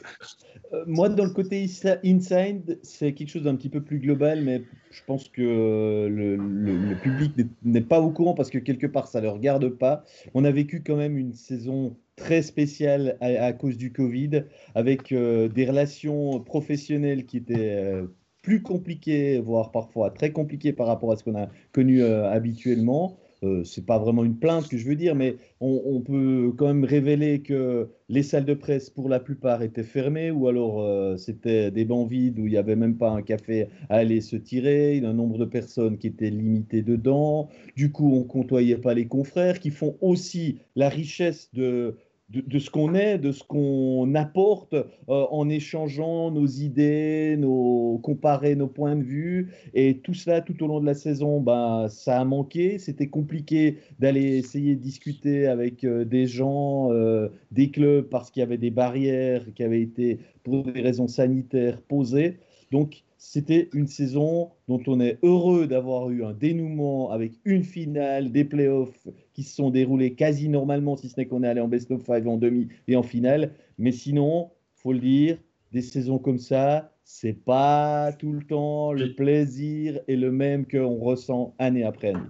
euh, 0.74 0.84
moi, 0.86 1.10
dans 1.10 1.24
le 1.24 1.32
côté 1.32 1.66
inside, 2.04 2.80
c'est 2.84 3.14
quelque 3.14 3.30
chose 3.30 3.44
d'un 3.44 3.56
petit 3.56 3.70
peu 3.70 3.82
plus 3.82 4.00
global, 4.00 4.42
mais 4.44 4.64
je 4.92 5.02
pense 5.06 5.30
que 5.30 5.42
euh, 5.42 6.10
le, 6.10 6.96
public 7.02 7.34
n'est 7.64 7.82
pas 7.82 8.00
au 8.02 8.12
courant 8.12 8.34
parce 8.34 8.50
que 8.50 8.58
quelque 8.58 8.88
part, 8.88 9.08
ça 9.08 9.20
ne 9.20 9.26
le 9.26 9.32
regarde 9.32 9.70
pas. 9.70 10.04
On 10.34 10.44
a 10.44 10.52
vécu 10.52 10.84
quand 10.84 10.98
même 10.98 11.18
une 11.18 11.34
saison 11.34 11.96
très 12.16 12.42
spéciale 12.42 13.18
à, 13.22 13.54
cause 13.54 13.78
du 13.78 13.92
Covid, 13.92 14.44
avec 14.76 15.12
euh, 15.12 15.48
des 15.48 15.66
relations 15.66 16.40
professionnelles 16.40 17.26
qui 17.26 17.38
étaient 17.38 18.04
plus 18.48 18.62
compliquées, 18.62 19.40
voire 19.40 19.74
parfois 19.74 20.10
très 20.10 20.32
compliquées 20.32 20.72
par 20.72 20.88
rapport 20.88 21.12
à 21.12 21.18
ce 21.18 21.24
qu'on 21.26 21.36
a 21.36 21.50
connu 21.74 22.02
habituellement. 22.02 23.18
Euh, 23.44 23.66
c'est 23.66 23.86
pas 23.86 24.00
vraiment 24.00 24.24
une 24.24 24.38
plainte 24.38 24.70
que 24.70 24.78
je 24.78 24.88
veux 24.88 24.96
dire, 24.96 25.14
mais 25.16 25.36
on, 25.60 26.00
peut 26.00 26.54
quand 26.58 26.68
même 26.68 26.86
révéler 26.86 27.42
que 27.42 27.90
les 28.08 28.24
salles 28.24 28.46
de 28.46 28.54
presse, 28.54 28.90
pour 28.90 29.10
la 29.10 29.20
plupart, 29.20 29.62
étaient 29.64 29.84
fermées, 29.84 30.32
ou 30.32 30.48
alors 30.48 30.82
euh, 30.82 31.18
c'était 31.18 31.72
des 31.72 31.84
bancs 31.84 32.10
vides 32.10 32.40
où 32.40 32.46
il 32.46 32.52
n'y 32.52 32.58
avait 32.58 32.78
même 32.78 32.98
pas 32.98 33.10
un 33.10 33.22
café 33.22 33.68
à 33.90 33.98
aller 33.98 34.22
se 34.22 34.38
tirer, 34.38 35.02
un 35.04 35.14
nombre 35.14 35.38
de 35.38 35.46
personnes 35.46 35.98
qui 35.98 36.08
étaient 36.08 36.30
limitées 36.30 36.84
dedans. 36.84 37.50
Du 37.76 37.92
coup, 37.92 38.12
on 38.16 38.24
côtoyait 38.24 38.78
pas 38.78 38.94
les 38.94 39.08
confrères, 39.08 39.60
qui 39.60 39.72
font 39.72 39.98
aussi 40.00 40.60
la 40.78 40.88
richesse 40.88 41.50
de, 41.54 41.98
de, 42.30 42.60
ce 42.60 42.70
qu'on 42.70 42.94
est, 42.94 43.18
de 43.18 43.32
ce 43.32 43.44
qu'on 43.44 44.14
apporte 44.16 44.74
euh, 44.74 44.84
en 45.08 45.48
échangeant 45.50 46.30
nos 46.30 46.46
idées, 46.46 47.38
nos, 47.38 48.00
comparer 48.04 48.56
nos 48.56 48.68
points 48.68 48.98
de 48.98 49.04
vue. 49.04 49.54
Et 49.74 50.00
tout 50.00 50.14
cela, 50.14 50.42
tout 50.42 50.62
au 50.62 50.68
long 50.68 50.82
de 50.82 50.86
la 50.86 50.94
saison, 50.94 51.40
bah, 51.40 51.88
ça 51.90 52.20
a 52.20 52.26
manqué. 52.26 52.80
C'était 52.80 53.08
compliqué 53.08 53.78
d'aller 54.00 54.38
essayer 54.38 54.76
de 54.76 54.82
discuter 54.82 55.48
avec 55.48 55.86
euh, 55.86 56.04
des 56.04 56.28
gens, 56.28 56.92
euh, 56.92 57.30
des 57.52 57.72
clubs, 57.72 58.06
parce 58.10 58.30
qu'il 58.30 58.42
y 58.42 58.44
avait 58.44 58.58
des 58.58 58.72
barrières 58.72 59.46
qui 59.56 59.64
avaient 59.64 59.82
été, 59.82 60.20
pour 60.44 60.64
des 60.64 60.82
raisons 60.82 61.08
sanitaires, 61.08 61.82
posées. 61.82 62.40
Donc, 62.72 63.04
c'était 63.30 63.68
une 63.74 63.88
saison 63.88 64.52
dont 64.70 64.82
on 64.88 65.02
est 65.02 65.20
heureux 65.22 65.68
d'avoir 65.68 66.10
eu 66.10 66.24
un 66.24 66.32
dénouement 66.32 67.12
avec 67.12 67.34
une 67.44 67.66
finale, 67.66 68.32
des 68.32 68.46
playoffs 68.46 69.06
qui 69.34 69.44
se 69.44 69.54
sont 69.54 69.70
déroulés 69.70 70.14
quasi 70.14 70.48
normalement, 70.48 70.96
si 70.96 71.10
ce 71.10 71.20
n'est 71.20 71.26
qu'on 71.26 71.44
est 71.44 71.48
allé 71.50 71.60
en 71.60 71.68
best 71.68 71.92
of 71.92 72.02
five 72.06 72.26
en 72.26 72.38
demi 72.38 72.70
et 72.88 72.96
en 72.96 73.04
finale. 73.04 73.52
Mais 73.80 73.92
sinon, 73.92 74.52
faut 74.76 74.94
le 74.94 75.00
dire, 75.00 75.38
des 75.74 75.82
saisons 75.82 76.20
comme 76.20 76.38
ça, 76.38 76.94
c'est 77.04 77.34
pas 77.34 78.14
tout 78.18 78.32
le 78.32 78.44
temps 78.44 78.94
le 78.94 79.14
plaisir 79.14 80.00
et 80.08 80.16
le 80.16 80.32
même 80.32 80.66
qu'on 80.66 80.96
ressent 80.96 81.54
année 81.60 81.84
après 81.84 82.12
année. 82.12 82.30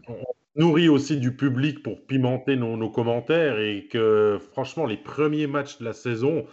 On 0.55 0.61
nourrit 0.65 0.89
aussi 0.89 1.17
du 1.17 1.35
public 1.35 1.83
pour 1.83 2.07
pimenter 2.07 2.55
nos 2.55 2.89
commentaires 2.89 3.59
et 3.59 3.87
que 3.87 4.39
franchement, 4.51 4.87
les 4.87 4.97
premiers 4.97 5.45
matchs 5.45 5.77
de 5.77 5.85
la 5.85 5.93
saison, 5.93 6.45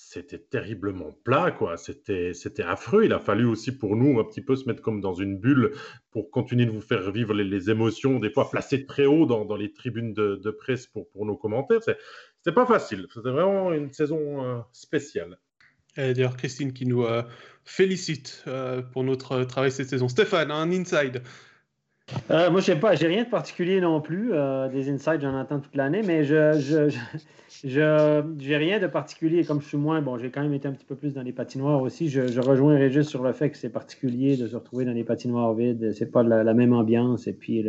c'était 0.00 0.38
terriblement 0.38 1.10
plat, 1.24 1.50
quoi. 1.50 1.76
C'était, 1.76 2.32
affreux. 2.60 3.04
Il 3.04 3.12
a 3.12 3.18
fallu 3.18 3.46
aussi 3.46 3.72
pour 3.72 3.96
nous 3.96 4.20
un 4.20 4.24
petit 4.24 4.40
peu 4.40 4.54
se 4.54 4.68
mettre 4.68 4.80
comme 4.80 5.00
dans 5.00 5.14
une 5.14 5.36
bulle 5.36 5.72
pour 6.12 6.30
continuer 6.30 6.66
de 6.66 6.70
vous 6.70 6.80
faire 6.80 7.10
vivre 7.10 7.34
les, 7.34 7.68
émotions, 7.68 8.20
des 8.20 8.30
fois 8.30 8.48
placées 8.48 8.86
très 8.86 9.06
haut 9.06 9.26
dans, 9.26 9.44
dans 9.44 9.56
les 9.56 9.72
tribunes 9.72 10.14
de, 10.14 10.50
presse 10.52 10.86
pour, 10.86 11.10
pour 11.10 11.26
nos 11.26 11.36
commentaires. 11.36 11.80
C'était 11.82 12.54
pas 12.54 12.64
facile. 12.64 13.08
C'était 13.12 13.30
vraiment 13.30 13.72
une 13.72 13.92
saison 13.92 14.44
euh, 14.44 14.60
spéciale. 14.72 15.36
Et 15.96 16.14
d'ailleurs, 16.14 16.36
Christine 16.36 16.72
qui 16.72 16.86
nous 16.86 17.02
euh, 17.02 17.24
félicite 17.64 18.44
euh, 18.46 18.82
pour 18.82 19.02
notre 19.02 19.42
travail 19.42 19.72
cette 19.72 19.88
saison. 19.88 20.08
Stéphane, 20.08 20.52
un 20.52 20.70
inside. 20.70 21.24
Moi, 22.30 22.60
je 22.60 22.64
sais 22.64 22.76
pas, 22.76 22.94
j'ai 22.94 23.06
rien 23.06 23.24
de 23.24 23.28
particulier 23.28 23.80
non 23.80 24.00
plus. 24.00 24.32
des 24.72 24.90
insides, 24.90 25.20
j'en 25.20 25.34
entends 25.38 25.60
toute 25.60 25.74
l'année, 25.74 26.02
mais 26.04 26.24
je, 26.24 26.58
je, 26.58 26.90
je 27.64 28.22
n'ai 28.48 28.56
rien 28.56 28.78
de 28.78 28.86
particulier. 28.86 29.44
Comme 29.44 29.60
je 29.60 29.68
suis 29.68 29.76
moins, 29.76 30.00
bon, 30.00 30.18
j'ai 30.18 30.30
quand 30.30 30.42
même 30.42 30.54
été 30.54 30.68
un 30.68 30.72
petit 30.72 30.86
peu 30.86 30.96
plus 30.96 31.14
dans 31.14 31.22
les 31.22 31.32
patinoires 31.32 31.82
aussi. 31.82 32.08
Je, 32.08 32.26
je 32.26 32.40
rejoins 32.40 32.76
Régis 32.76 33.06
sur 33.06 33.22
le 33.22 33.32
fait 33.32 33.50
que 33.50 33.56
c'est 33.56 33.68
particulier 33.68 34.36
de 34.36 34.46
se 34.46 34.56
retrouver 34.56 34.84
dans 34.84 34.92
les 34.92 35.04
patinoires 35.04 35.54
vides. 35.54 35.92
C'est 35.92 36.10
pas 36.10 36.22
la, 36.22 36.54
même 36.54 36.72
ambiance. 36.72 37.26
Et 37.26 37.32
puis, 37.32 37.66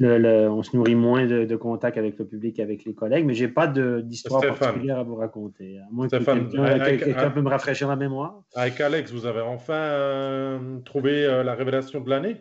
le, 0.00 0.48
on 0.48 0.62
se 0.62 0.76
nourrit 0.76 0.94
moins 0.94 1.26
de, 1.26 1.44
de, 1.44 1.56
contact 1.56 1.98
avec 1.98 2.18
le 2.18 2.24
public, 2.24 2.58
avec 2.58 2.84
les 2.84 2.94
collègues. 2.94 3.26
Mais 3.26 3.34
j'ai 3.34 3.48
pas 3.48 3.66
d'histoire 3.66 4.40
particulière 4.40 4.98
à 4.98 5.02
vous 5.02 5.16
raconter. 5.16 5.78
À 5.78 5.88
moins 5.90 6.08
que 6.08 6.96
quelqu'un 6.98 7.30
peut 7.30 7.42
me 7.42 7.48
rafraîchir 7.48 7.88
la 7.88 7.96
mémoire. 7.96 8.42
Avec 8.54 8.80
Alex, 8.80 9.12
vous 9.12 9.26
avez 9.26 9.40
enfin 9.40 9.74
euh, 9.74 10.78
trouvé 10.84 11.24
euh, 11.24 11.42
la 11.42 11.54
révélation 11.54 12.00
de 12.00 12.10
l'année? 12.10 12.36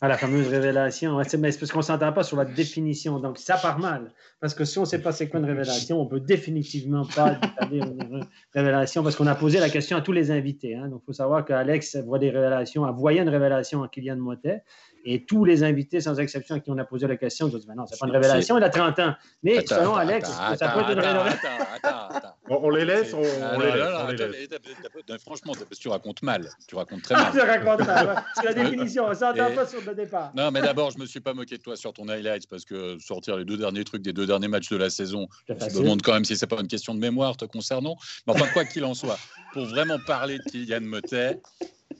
Ah, 0.00 0.08
la 0.08 0.18
fameuse 0.18 0.48
révélation. 0.48 1.16
mais 1.16 1.52
c'est 1.52 1.60
parce 1.60 1.70
qu'on 1.70 1.78
ne 1.78 1.84
s'entend 1.84 2.12
pas 2.12 2.24
sur 2.24 2.36
la 2.36 2.44
définition. 2.44 3.20
Donc, 3.20 3.38
ça 3.38 3.56
part 3.56 3.78
mal. 3.78 4.12
Parce 4.40 4.52
que 4.52 4.64
si 4.64 4.78
on 4.78 4.82
ne 4.82 4.86
sait 4.86 5.00
pas 5.00 5.12
c'est 5.12 5.28
quoi 5.28 5.38
une 5.38 5.46
révélation, 5.46 6.00
on 6.00 6.04
ne 6.04 6.10
peut 6.10 6.20
définitivement 6.20 7.06
pas 7.06 7.38
dire 7.70 7.84
une 7.84 8.26
révélation 8.52 9.02
parce 9.04 9.14
qu'on 9.14 9.28
a 9.28 9.36
posé 9.36 9.60
la 9.60 9.70
question 9.70 9.96
à 9.96 10.00
tous 10.00 10.12
les 10.12 10.32
invités. 10.32 10.74
Hein. 10.74 10.88
Donc, 10.88 11.02
il 11.04 11.06
faut 11.06 11.12
savoir 11.12 11.44
qu'Alex 11.44 11.96
voit 12.04 12.18
des 12.18 12.30
révélations, 12.30 12.84
a 12.84 12.90
voyé 12.90 13.20
une 13.20 13.28
révélation 13.28 13.80
en 13.80 13.88
Kylian 13.88 14.16
Motet. 14.16 14.64
Et 15.06 15.24
tous 15.24 15.44
les 15.44 15.62
invités, 15.62 16.00
sans 16.00 16.18
exception, 16.18 16.56
à 16.56 16.60
qui 16.60 16.70
on 16.70 16.78
a 16.78 16.84
posé 16.84 17.06
la 17.06 17.16
question, 17.16 17.48
ils 17.48 17.56
ont 17.56 17.58
dit 17.58 17.66
ben 17.66 17.74
non, 17.74 17.84
c'est 17.86 17.98
pas 17.98 18.06
une 18.06 18.12
révélation, 18.12 18.56
il 18.56 18.64
a 18.64 18.70
30 18.70 18.98
ans. 19.00 19.14
Mais 19.42 19.64
selon 19.66 19.94
Alex, 19.94 20.30
ça 20.30 20.68
peut 20.68 20.80
être 20.80 20.90
une 20.90 21.00
révélation. 21.00 21.48
On, 22.50 22.68
les 22.68 22.84
laisse, 22.84 23.14
on, 23.14 23.22
les 23.22 23.72
laisse. 23.72 25.22
Franchement, 25.22 25.54
tu 25.80 25.88
racontes 25.88 26.22
mal. 26.22 26.50
Tu 26.68 26.74
racontes 26.74 27.00
très 27.00 27.14
mal. 27.14 27.32
tu 27.32 27.40
racontes 27.40 27.86
mal. 27.86 28.22
C'est 28.34 28.44
la 28.44 28.54
définition, 28.64 29.06
on 29.06 29.14
s'entend 29.14 29.50
pas 29.54 29.66
sur 29.66 29.80
le 29.80 29.94
départ. 29.94 30.30
Non, 30.36 30.50
mais 30.50 30.60
d'abord, 30.60 30.90
je 30.90 30.98
me 30.98 31.06
suis 31.06 31.20
pas 31.20 31.32
moqué 31.32 31.56
de 31.56 31.62
toi 31.62 31.74
sur 31.74 31.94
ton 31.94 32.06
highlights 32.08 32.46
parce 32.46 32.66
que 32.66 32.98
sortir 32.98 33.38
les 33.38 33.46
deux 33.46 33.56
derniers 33.56 33.84
trucs 33.84 34.02
des 34.02 34.12
deux 34.12 34.26
derniers 34.26 34.48
matchs 34.48 34.68
de 34.68 34.76
la 34.76 34.90
saison, 34.90 35.26
je 35.48 35.54
me 35.54 35.82
demande 35.82 36.02
quand 36.02 36.12
même 36.12 36.26
si 36.26 36.36
c'est 36.36 36.46
pas 36.46 36.60
une 36.60 36.68
question 36.68 36.94
de 36.94 37.00
mémoire 37.00 37.36
te 37.38 37.46
concernant. 37.46 37.96
Mais 38.26 38.34
enfin, 38.34 38.46
quoi 38.52 38.66
qu'il 38.66 38.84
en 38.84 38.92
soit, 38.92 39.18
pour 39.54 39.64
vraiment 39.64 39.98
parler 40.06 40.38
de 40.38 40.42
Kylian 40.50 40.82
Motet, 40.82 41.40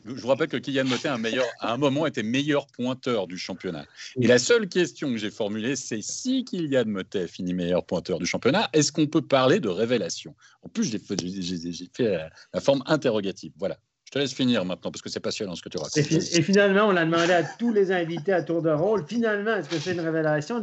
je 0.05 0.20
vous 0.20 0.28
rappelle 0.28 0.48
que 0.48 0.56
Kylian 0.56 0.85
Motet, 0.85 1.09
un 1.09 1.22
à 1.60 1.72
un 1.72 1.76
moment, 1.76 2.06
était 2.06 2.22
meilleur 2.22 2.66
pointeur 2.66 3.26
du 3.26 3.39
championnat. 3.39 3.86
Et 4.20 4.26
la 4.26 4.39
seule 4.39 4.68
question 4.68 5.10
que 5.10 5.16
j'ai 5.16 5.31
formulée, 5.31 5.76
c'est 5.76 6.02
si 6.02 6.44
Kylian 6.44 6.85
Motet 6.86 7.26
finit 7.26 7.55
meilleur 7.55 7.85
pointeur 7.85 8.18
du 8.18 8.26
championnat, 8.26 8.68
est-ce 8.72 8.93
qu'on 8.93 9.06
peut 9.06 9.22
parler 9.22 9.60
de 9.60 9.68
révélation? 9.68 10.35
En 10.62 10.68
plus, 10.68 10.85
j'ai 10.85 10.98
fait, 10.98 12.18
la 12.52 12.60
forme 12.60 12.82
interrogative. 12.86 13.52
Voilà. 13.59 13.78
te 14.10 14.18
laisse 14.18 14.35
finir 14.35 14.64
maintenant 14.64 14.90
parce 14.90 15.01
que 15.01 15.09
c'est 15.09 15.20
passionnant 15.20 15.55
ce 15.55 15.62
que 15.62 15.70
tu 15.70 15.78
racontes. 15.78 15.97
Et, 15.97 16.43
finalement, 16.43 16.86
on 16.86 16.97
a 16.97 17.05
demandé 17.05 17.32
à 17.32 17.43
tous 17.43 17.72
les 17.72 17.90
invités 17.90 18.32
à 18.32 18.43
tour 18.43 18.60
de 18.60 18.70
rôle. 18.70 19.06
Finalement, 19.06 19.55
est-ce 19.55 19.70
que 19.70 19.78
c'est 19.78 19.93
une 19.93 20.01
révélation 20.01 20.62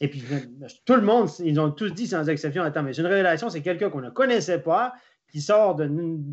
Et 0.00 0.08
puis 0.08 0.22
tout 0.84 0.94
le 0.94 1.02
monde, 1.02 1.28
ils 1.40 1.58
ont 1.58 1.72
tous 1.72 1.90
dit 1.90 2.06
sans 2.06 2.28
exception 2.28 2.62
attends, 2.62 2.84
mais 2.84 2.92
une 2.92 3.06
révélation, 3.06 3.50
c'est 3.50 3.62
quelqu'un 3.62 3.90
qu'on 3.90 4.00
ne 4.00 4.10
connaissait 4.10 4.60
pas 4.60 4.94
qui 5.36 5.42
sort 5.42 5.76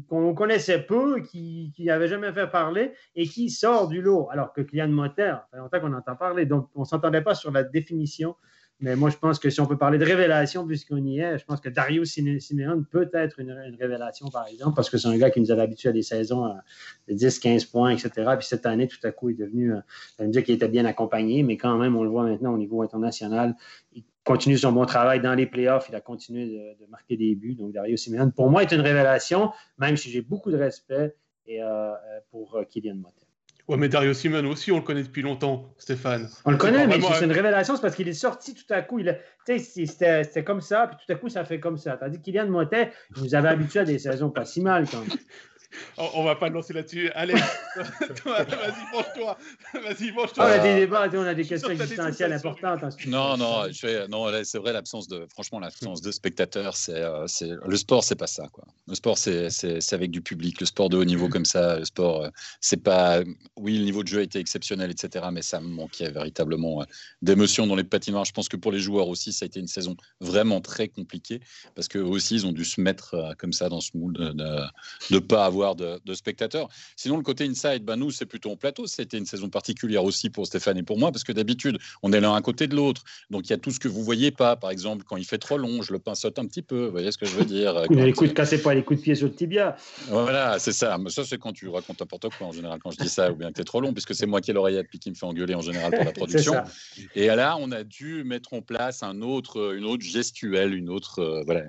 qu'on 0.08 0.34
connaissait 0.34 0.80
peu, 0.80 1.20
qui 1.20 1.74
n'avait 1.80 2.08
jamais 2.08 2.32
fait 2.32 2.48
parler 2.48 2.94
et 3.18 3.28
qui 3.28 3.50
sort 3.50 3.90
du 3.90 4.02
lot. 4.02 4.30
Alors 4.32 4.54
que 4.54 4.62
Kylian 4.62 4.88
Motter, 4.88 5.34
ça 5.34 5.48
fait 5.52 5.58
longtemps 5.58 5.82
qu'on 5.82 5.94
entend 5.94 6.16
parler, 6.16 6.46
donc 6.46 6.70
on 6.74 6.82
ne 6.82 6.86
s'entendait 6.86 7.22
pas 7.22 7.36
sur 7.36 7.52
la 7.52 7.64
définition. 7.64 8.36
Mais 8.80 8.96
moi, 8.96 9.10
je 9.10 9.18
pense 9.18 9.40
que 9.40 9.50
si 9.50 9.60
on 9.60 9.66
peut 9.66 9.78
parler 9.78 9.98
de 9.98 10.06
révélation, 10.06 10.66
puisqu'on 10.66 11.04
y 11.04 11.20
est, 11.20 11.38
je 11.38 11.44
pense 11.44 11.60
que 11.60 11.68
Dario 11.68 12.06
Simeone 12.06 12.86
peut 12.86 13.10
être 13.14 13.42
une, 13.42 13.52
révélation, 13.78 14.30
par 14.30 14.48
exemple, 14.48 14.74
parce 14.74 14.90
que 14.90 14.98
c'est 14.98 15.10
un 15.10 15.18
gars 15.18 15.32
qui 15.32 15.42
nous 15.42 15.52
avait 15.52 15.64
habitués 15.64 15.90
à 15.90 15.92
des 15.92 16.02
saisons 16.02 16.48
de 17.10 17.14
10, 17.14 17.40
15 17.40 17.66
points, 17.66 17.90
etc. 17.90 18.10
Puis 18.38 18.48
cette 18.48 18.66
année, 18.66 18.88
tout 18.88 19.06
à 19.06 19.12
coup, 19.12 19.32
il 19.32 19.34
est 19.34 19.44
devenu, 19.44 19.74
un 20.18 20.28
dire 20.30 20.46
qu'il 20.46 20.56
était 20.56 20.70
bien 20.70 20.86
accompagné, 20.86 21.44
mais 21.44 21.58
quand 21.58 21.78
même, 21.78 21.98
on 21.98 22.04
le 22.04 22.10
voit 22.10 22.24
maintenant 22.24 22.54
au 22.54 22.58
niveau 22.58 22.82
international, 22.84 23.54
il 23.92 24.06
continue 24.24 24.58
son 24.58 24.72
bon 24.72 24.86
travail 24.86 25.22
dans 25.22 25.34
les 25.34 25.46
playoffs. 25.46 25.88
Il 25.90 25.96
a 25.96 26.02
continué 26.02 26.46
de, 26.46 26.86
marquer 26.90 27.18
des 27.18 27.36
buts. 27.36 27.56
Donc, 27.56 27.74
Dario 27.74 27.98
Simeone, 27.98 28.32
pour 28.32 28.50
moi, 28.50 28.64
est 28.64 28.72
une 28.72 28.82
révélation, 28.82 29.52
même 29.78 29.98
si 29.98 30.10
j'ai 30.10 30.22
beaucoup 30.22 30.52
de 30.52 30.58
respect 30.58 31.16
et, 31.46 31.62
euh, 31.62 31.66
euh, 31.66 31.96
pour 32.32 32.56
euh, 32.56 32.64
Kylian 32.64 32.96
Motter. 32.96 33.26
Ouais, 33.68 33.78
mais 33.78 33.88
Dario 33.88 34.14
Simeone 34.14 34.46
aussi, 34.46 34.74
on 34.74 34.78
le 34.78 34.84
connaît 34.84 35.04
depuis 35.04 35.22
longtemps, 35.22 35.74
Stéphane. 35.78 36.30
On 36.44 36.52
le 36.52 36.58
connaît, 36.58 36.86
mais 36.86 37.00
c'est 37.00 37.24
une 37.24 37.32
révélation, 37.32 37.76
c'est 37.76 37.82
parce 37.82 37.96
qu'il 37.96 38.10
est 38.10 38.14
sorti 38.14 38.54
tout 38.54 38.66
à 38.70 38.82
coup. 38.82 39.00
C'était 39.46 40.44
comme 40.44 40.60
ça, 40.60 40.88
puis 40.88 40.98
tout 41.06 41.14
à 41.14 41.16
coup, 41.16 41.30
ça 41.30 41.46
fait 41.46 41.62
comme 41.62 41.78
ça. 41.78 41.96
Tandis 41.96 42.18
que 42.18 42.24
Kylian 42.24 42.48
Motet, 42.48 42.92
vous 43.12 43.36
avez 43.36 43.48
habitué 43.48 43.80
à 43.80 43.86
des 43.86 44.00
saisons 44.00 44.30
pas 44.30 44.44
si 44.44 44.60
mal 44.60 44.86
quand 44.90 45.00
même. 45.00 45.10
On, 45.98 46.24
va 46.24 46.36
pas 46.36 46.50
le 46.50 46.56
lancer 46.56 46.74
là-dessus. 46.74 47.10
Allez, 47.12 47.34
vas-y, 47.76 48.92
penche-toi. 48.92 49.38
Vas-y, 49.74 50.12
penche-toi. 50.12 50.46
on 50.46 50.48
a 50.48 50.60
des 50.60 50.76
débats, 50.76 51.08
on 51.14 51.26
a 51.26 51.34
des 51.34 51.46
questions 51.46 51.70
existentielles 51.70 52.34
importantes. 52.34 52.84
Hein, 52.84 52.90
non, 53.08 53.38
non, 53.38 53.64
non 54.10 54.34
c'est 54.44 54.58
vrai, 54.58 54.74
l'absence 54.74 55.08
de, 55.08 55.26
franchement, 55.32 55.60
l'absence 55.60 56.02
de 56.02 56.12
spectateurs, 56.12 56.76
c'est, 56.76 57.02
euh, 57.02 57.26
c'est, 57.28 57.50
le 57.66 57.78
sport, 57.78 58.04
c'est 58.04 58.16
pas 58.16 58.28
ça, 58.28 58.48
quoi. 58.52 58.66
Le 58.88 58.96
sport, 58.96 59.18
c'est, 59.18 59.50
c'est, 59.50 59.94
avec 59.94 60.12
du 60.12 60.22
public. 60.22 60.60
Le 60.60 60.66
sport 60.66 60.90
de 60.90 60.98
haut 60.98 61.06
niveau 61.06 61.30
comme 61.30 61.46
ça, 61.46 61.80
le 61.80 61.86
sport, 61.86 62.24
euh, 62.24 62.30
c'est 62.62 62.82
pas, 62.82 63.22
oui, 63.58 63.78
le 63.78 63.86
niveau 63.86 64.04
de 64.04 64.08
jeu 64.08 64.20
a 64.20 64.24
été 64.24 64.40
exceptionnel, 64.40 64.92
etc., 64.92 65.26
mais 65.32 65.42
ça 65.42 65.60
manquait 65.60 66.12
véritablement 66.12 66.82
euh, 66.82 66.86
d'émotion 67.22 67.68
dans 67.68 67.76
les 67.76 67.84
patinoires. 67.84 68.26
Je 68.26 68.34
pense 68.34 68.50
que 68.50 68.58
pour 68.58 68.72
les 68.72 68.80
joueurs 68.80 69.08
aussi, 69.08 69.34
ça 69.34 69.46
a 69.46 69.48
été 69.48 69.60
une 69.60 69.68
saison 69.68 69.96
vraiment 70.20 70.62
très 70.62 70.88
compliquée 70.88 71.42
parce 71.76 71.88
qu'eux 71.88 72.02
aussi, 72.02 72.36
ils 72.36 72.46
ont 72.46 72.52
dû 72.52 72.66
se 72.66 72.82
mettre 72.82 73.34
comme 73.38 73.54
ça 73.54 73.70
dans 73.70 73.82
ce 73.82 73.92
moule 73.96 74.14
de 74.14 74.34
ne 75.12 75.20
pas 75.20 75.46
avoir 75.46 75.63
de, 75.76 76.14
spectateurs. 76.14 76.68
Sinon, 76.96 77.18
le 77.18 77.24
côté 77.24 77.46
inside, 77.46 77.84
ben 77.84 77.96
nous, 77.96 78.12
c'est 78.12 78.26
plutôt 78.26 78.52
en 78.52 78.56
plateau. 78.56 78.86
C'était 78.88 79.18
une 79.18 79.26
saison 79.26 79.50
particulière 79.50 80.04
aussi 80.04 80.30
pour 80.30 80.46
Stéphane 80.46 80.78
et 80.78 80.84
pour 80.84 81.00
moi, 81.00 81.12
parce 81.12 81.24
que 81.24 81.32
d'habitude, 81.32 81.78
on 82.04 82.12
est 82.14 82.20
l'un 82.20 82.36
à 82.36 82.42
côté 82.42 82.68
de 82.68 82.76
l'autre. 82.76 83.04
Donc, 83.30 83.48
il 83.48 83.52
y 83.52 83.54
a 83.54 83.58
tout 83.58 83.72
ce 83.72 83.80
que 83.80 83.88
vous 83.88 84.04
voyez 84.04 84.32
pas. 84.32 84.56
Par 84.56 84.70
exemple, 84.70 85.06
quand 85.08 85.18
il 85.18 85.26
fait 85.26 85.38
trop 85.38 85.58
long, 85.58 85.82
je 85.82 85.94
le 85.94 86.00
pinceote 86.00 86.38
un 86.40 86.46
petit 86.46 86.62
peu. 86.62 86.86
Vous 86.86 86.92
voyez 86.92 87.12
ce 87.12 87.18
que 87.18 87.26
je 87.26 87.36
veux 87.36 87.46
dire 87.46 87.84
Les 87.90 88.14
coups 88.14 88.30
de 88.30 88.36
cassez 88.36 88.62
pas 88.62 88.74
les 88.74 88.84
coups 88.84 89.00
de 89.00 89.04
pied 89.04 89.16
sur 89.16 89.28
le 89.28 89.34
tibia. 89.34 89.76
Voilà, 90.10 90.60
c'est 90.60 90.74
ça. 90.74 90.98
Mais 90.98 91.10
ça, 91.10 91.24
c'est 91.24 91.38
quand 91.38 91.54
tu 91.54 91.68
racontes 91.70 92.00
n'importe 92.00 92.30
quoi, 92.38 92.48
en 92.48 92.52
général, 92.52 92.80
quand 92.84 92.92
je 92.92 92.98
dis 92.98 93.10
ça, 93.10 93.32
ou 93.32 93.36
bien 93.36 93.50
que 93.50 93.56
tu 93.56 93.62
es 93.62 93.66
trop 93.66 93.82
long, 93.82 93.94
puisque 93.94 94.14
c'est 94.14 94.26
moi 94.26 94.42
qui 94.42 94.52
ai 94.52 94.54
l'oreillette 94.54 94.88
puis 94.90 95.00
qui 95.00 95.10
me 95.10 95.16
fait 95.16 95.26
engueuler 95.26 95.56
en 95.56 95.62
général 95.62 95.92
pour 95.92 96.04
la 96.04 96.12
production. 96.24 96.56
et 97.16 97.28
là, 97.28 97.58
on 97.60 97.72
a 97.72 97.84
dû 97.84 98.24
mettre 98.24 98.54
en 98.54 98.62
place 98.62 99.04
un 99.04 99.22
autre, 99.22 99.76
une 99.76 99.86
autre 99.86 100.04
gestuelle, 100.04 100.74
une 100.74 100.90
autre 100.90 101.20
euh, 101.20 101.44
voilà, 101.46 101.64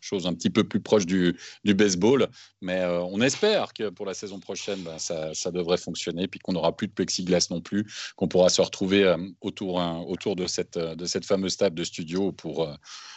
chose 0.00 0.26
un 0.26 0.34
petit 0.34 0.50
peu 0.50 0.64
plus 0.64 0.80
proche 0.80 1.06
du, 1.06 1.36
du 1.64 1.74
baseball. 1.74 2.28
Mais 2.60 2.80
euh, 2.80 3.00
on 3.00 3.20
espère 3.38 3.72
pour 3.94 4.04
la 4.04 4.14
saison 4.14 4.40
prochaine, 4.40 4.80
ben, 4.82 4.98
ça, 4.98 5.50
devrait 5.52 5.76
fonctionner, 5.78 6.26
puis 6.26 6.40
qu'on 6.40 6.52
n'aura 6.52 6.76
plus 6.76 6.88
de 6.88 6.92
plexiglas 6.92 7.48
non 7.50 7.60
plus, 7.60 7.86
qu'on 8.16 8.26
pourra 8.26 8.48
se 8.48 8.60
retrouver 8.60 9.04
euh, 9.04 9.16
autour, 9.40 9.80
hein, 9.80 10.02
autour 10.08 10.34
de, 10.34 10.46
cette, 10.46 10.76
euh, 10.76 10.96
de 10.96 11.06
cette 11.06 11.24
fameuse 11.24 11.56
table 11.56 11.76
de 11.76 11.84
studio 11.84 12.32
pour, 12.32 12.64
euh, 12.64 12.74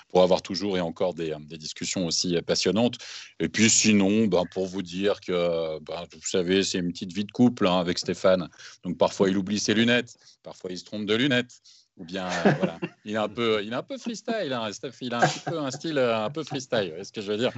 pour 0.09 0.21
avoir 0.21 0.41
toujours 0.43 0.77
et 0.77 0.81
encore 0.81 1.15
des, 1.15 1.35
des 1.41 1.57
discussions 1.57 2.05
aussi 2.05 2.39
passionnantes. 2.43 2.97
Et 3.39 3.49
puis 3.49 3.69
sinon, 3.69 4.27
ben, 4.27 4.43
pour 4.51 4.67
vous 4.67 4.83
dire 4.83 5.19
que, 5.21 5.79
ben, 5.79 6.05
vous 6.13 6.27
savez, 6.27 6.63
c'est 6.63 6.77
une 6.77 6.91
petite 6.91 7.13
vie 7.13 7.25
de 7.25 7.31
couple 7.31 7.67
hein, 7.67 7.79
avec 7.79 7.97
Stéphane. 7.97 8.47
Donc 8.83 8.97
parfois, 8.97 9.29
il 9.29 9.37
oublie 9.37 9.59
ses 9.59 9.73
lunettes, 9.73 10.17
parfois, 10.43 10.71
il 10.71 10.77
se 10.77 10.85
trompe 10.85 11.05
de 11.05 11.15
lunettes. 11.15 11.61
Ou 11.97 12.05
bien, 12.05 12.27
voilà, 12.57 12.79
il 13.05 13.13
est 13.13 13.17
un 13.17 13.27
peu, 13.27 13.61
il 13.63 13.73
est 13.73 13.75
un 13.75 13.83
peu 13.83 13.97
freestyle, 13.97 14.53
hein, 14.53 14.69
Il 15.01 15.13
a 15.13 15.17
un 15.17 15.27
petit 15.27 15.39
peu 15.45 15.59
un 15.59 15.71
style 15.71 15.99
un 15.99 16.29
peu 16.29 16.43
freestyle. 16.43 16.93
Est-ce 16.97 17.11
que 17.11 17.21
je 17.21 17.31
veux 17.31 17.37
dire, 17.37 17.51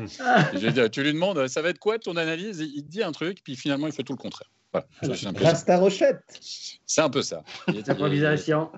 je 0.54 0.58
veux 0.58 0.72
dire 0.72 0.90
Tu 0.90 1.04
lui 1.04 1.14
demandes, 1.14 1.48
ça 1.48 1.62
va 1.62 1.70
être 1.70 1.80
quoi 1.80 2.00
ton 2.00 2.18
analyse? 2.18 2.60
Il 2.60 2.84
te 2.84 2.90
dit 2.90 3.04
un 3.04 3.12
truc, 3.12 3.44
puis 3.44 3.56
finalement, 3.56 3.88
il 3.88 3.94
fait 3.94 4.04
tout 4.04 4.14
le 4.14 4.18
contraire. 4.18 4.50
Voilà, 4.72 5.54
ta 5.54 5.78
rochette. 5.78 6.24
C'est 6.86 7.02
un 7.02 7.10
peu 7.10 7.22
ça. 7.22 7.44
Il 7.68 7.78
est, 7.78 7.90
improvisation. 7.90 8.72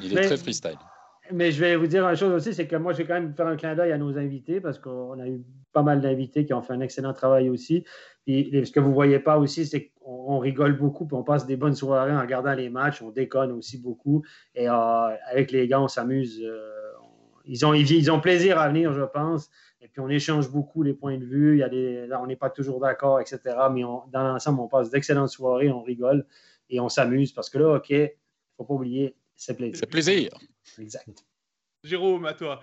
Il 0.00 0.16
est, 0.16 0.22
très 0.22 0.36
freestyle. 0.36 0.78
Mais 1.32 1.52
je 1.52 1.60
vais 1.60 1.76
vous 1.76 1.86
dire 1.86 2.08
une 2.08 2.16
chose 2.16 2.32
aussi, 2.32 2.54
c'est 2.54 2.66
que 2.66 2.76
moi, 2.76 2.92
je 2.92 2.98
vais 2.98 3.06
quand 3.06 3.14
même 3.14 3.34
faire 3.34 3.46
un 3.46 3.56
clin 3.56 3.74
d'œil 3.74 3.92
à 3.92 3.98
nos 3.98 4.16
invités 4.16 4.60
parce 4.60 4.78
qu'on 4.78 5.18
a 5.18 5.26
eu 5.26 5.42
pas 5.72 5.82
mal 5.82 6.00
d'invités 6.00 6.44
qui 6.44 6.52
ont 6.52 6.62
fait 6.62 6.72
un 6.72 6.80
excellent 6.80 7.12
travail 7.12 7.48
aussi. 7.48 7.84
Puis 8.26 8.50
ce 8.64 8.70
que 8.70 8.80
vous 8.80 8.90
ne 8.90 8.94
voyez 8.94 9.18
pas 9.18 9.38
aussi, 9.38 9.66
c'est 9.66 9.92
qu'on 10.00 10.38
rigole 10.38 10.76
beaucoup, 10.76 11.06
puis 11.06 11.16
on 11.16 11.22
passe 11.22 11.46
des 11.46 11.56
bonnes 11.56 11.74
soirées 11.74 12.12
en 12.12 12.20
regardant 12.20 12.54
les 12.54 12.68
matchs, 12.68 13.02
on 13.02 13.10
déconne 13.10 13.52
aussi 13.52 13.78
beaucoup. 13.78 14.24
Et 14.54 14.68
euh, 14.68 15.16
avec 15.30 15.50
les 15.50 15.66
gars, 15.66 15.80
on 15.80 15.88
s'amuse. 15.88 16.42
Euh, 16.42 16.92
ils, 17.46 17.64
ont, 17.64 17.72
ils, 17.72 18.10
ont 18.10 18.20
plaisir 18.20 18.58
à 18.58 18.68
venir, 18.68 18.92
je 18.92 19.02
pense. 19.02 19.50
Et 19.80 19.88
puis 19.88 20.00
on 20.00 20.08
échange 20.08 20.50
beaucoup 20.50 20.82
les 20.82 20.92
points 20.92 21.16
de 21.16 21.24
vue. 21.24 21.56
Il 21.56 21.60
y 21.60 21.62
a 21.62 21.68
des, 21.68 22.06
on 22.20 22.26
n'est 22.26 22.36
pas 22.36 22.50
toujours 22.50 22.80
d'accord, 22.80 23.20
etc. 23.20 23.40
Mais 23.72 23.82
dans 23.82 24.22
l'ensemble, 24.22 24.60
on 24.60 24.68
passe 24.68 24.90
d'excellentes 24.90 25.30
soirées, 25.30 25.70
on 25.70 25.82
rigole 25.82 26.26
et 26.68 26.80
on 26.80 26.88
s'amuse 26.88 27.32
parce 27.32 27.50
que 27.50 27.58
là, 27.58 27.76
OK, 27.76 27.90
il 27.90 28.02
ne 28.02 28.08
faut 28.56 28.64
pas 28.64 28.74
oublier, 28.74 29.16
c'est 29.36 29.56
plaisir. 29.56 29.76
C'est 29.78 29.86
plaisir. 29.86 30.30
Exact. 30.78 31.24
Jérôme, 31.82 32.26
à 32.26 32.34
toi. 32.34 32.60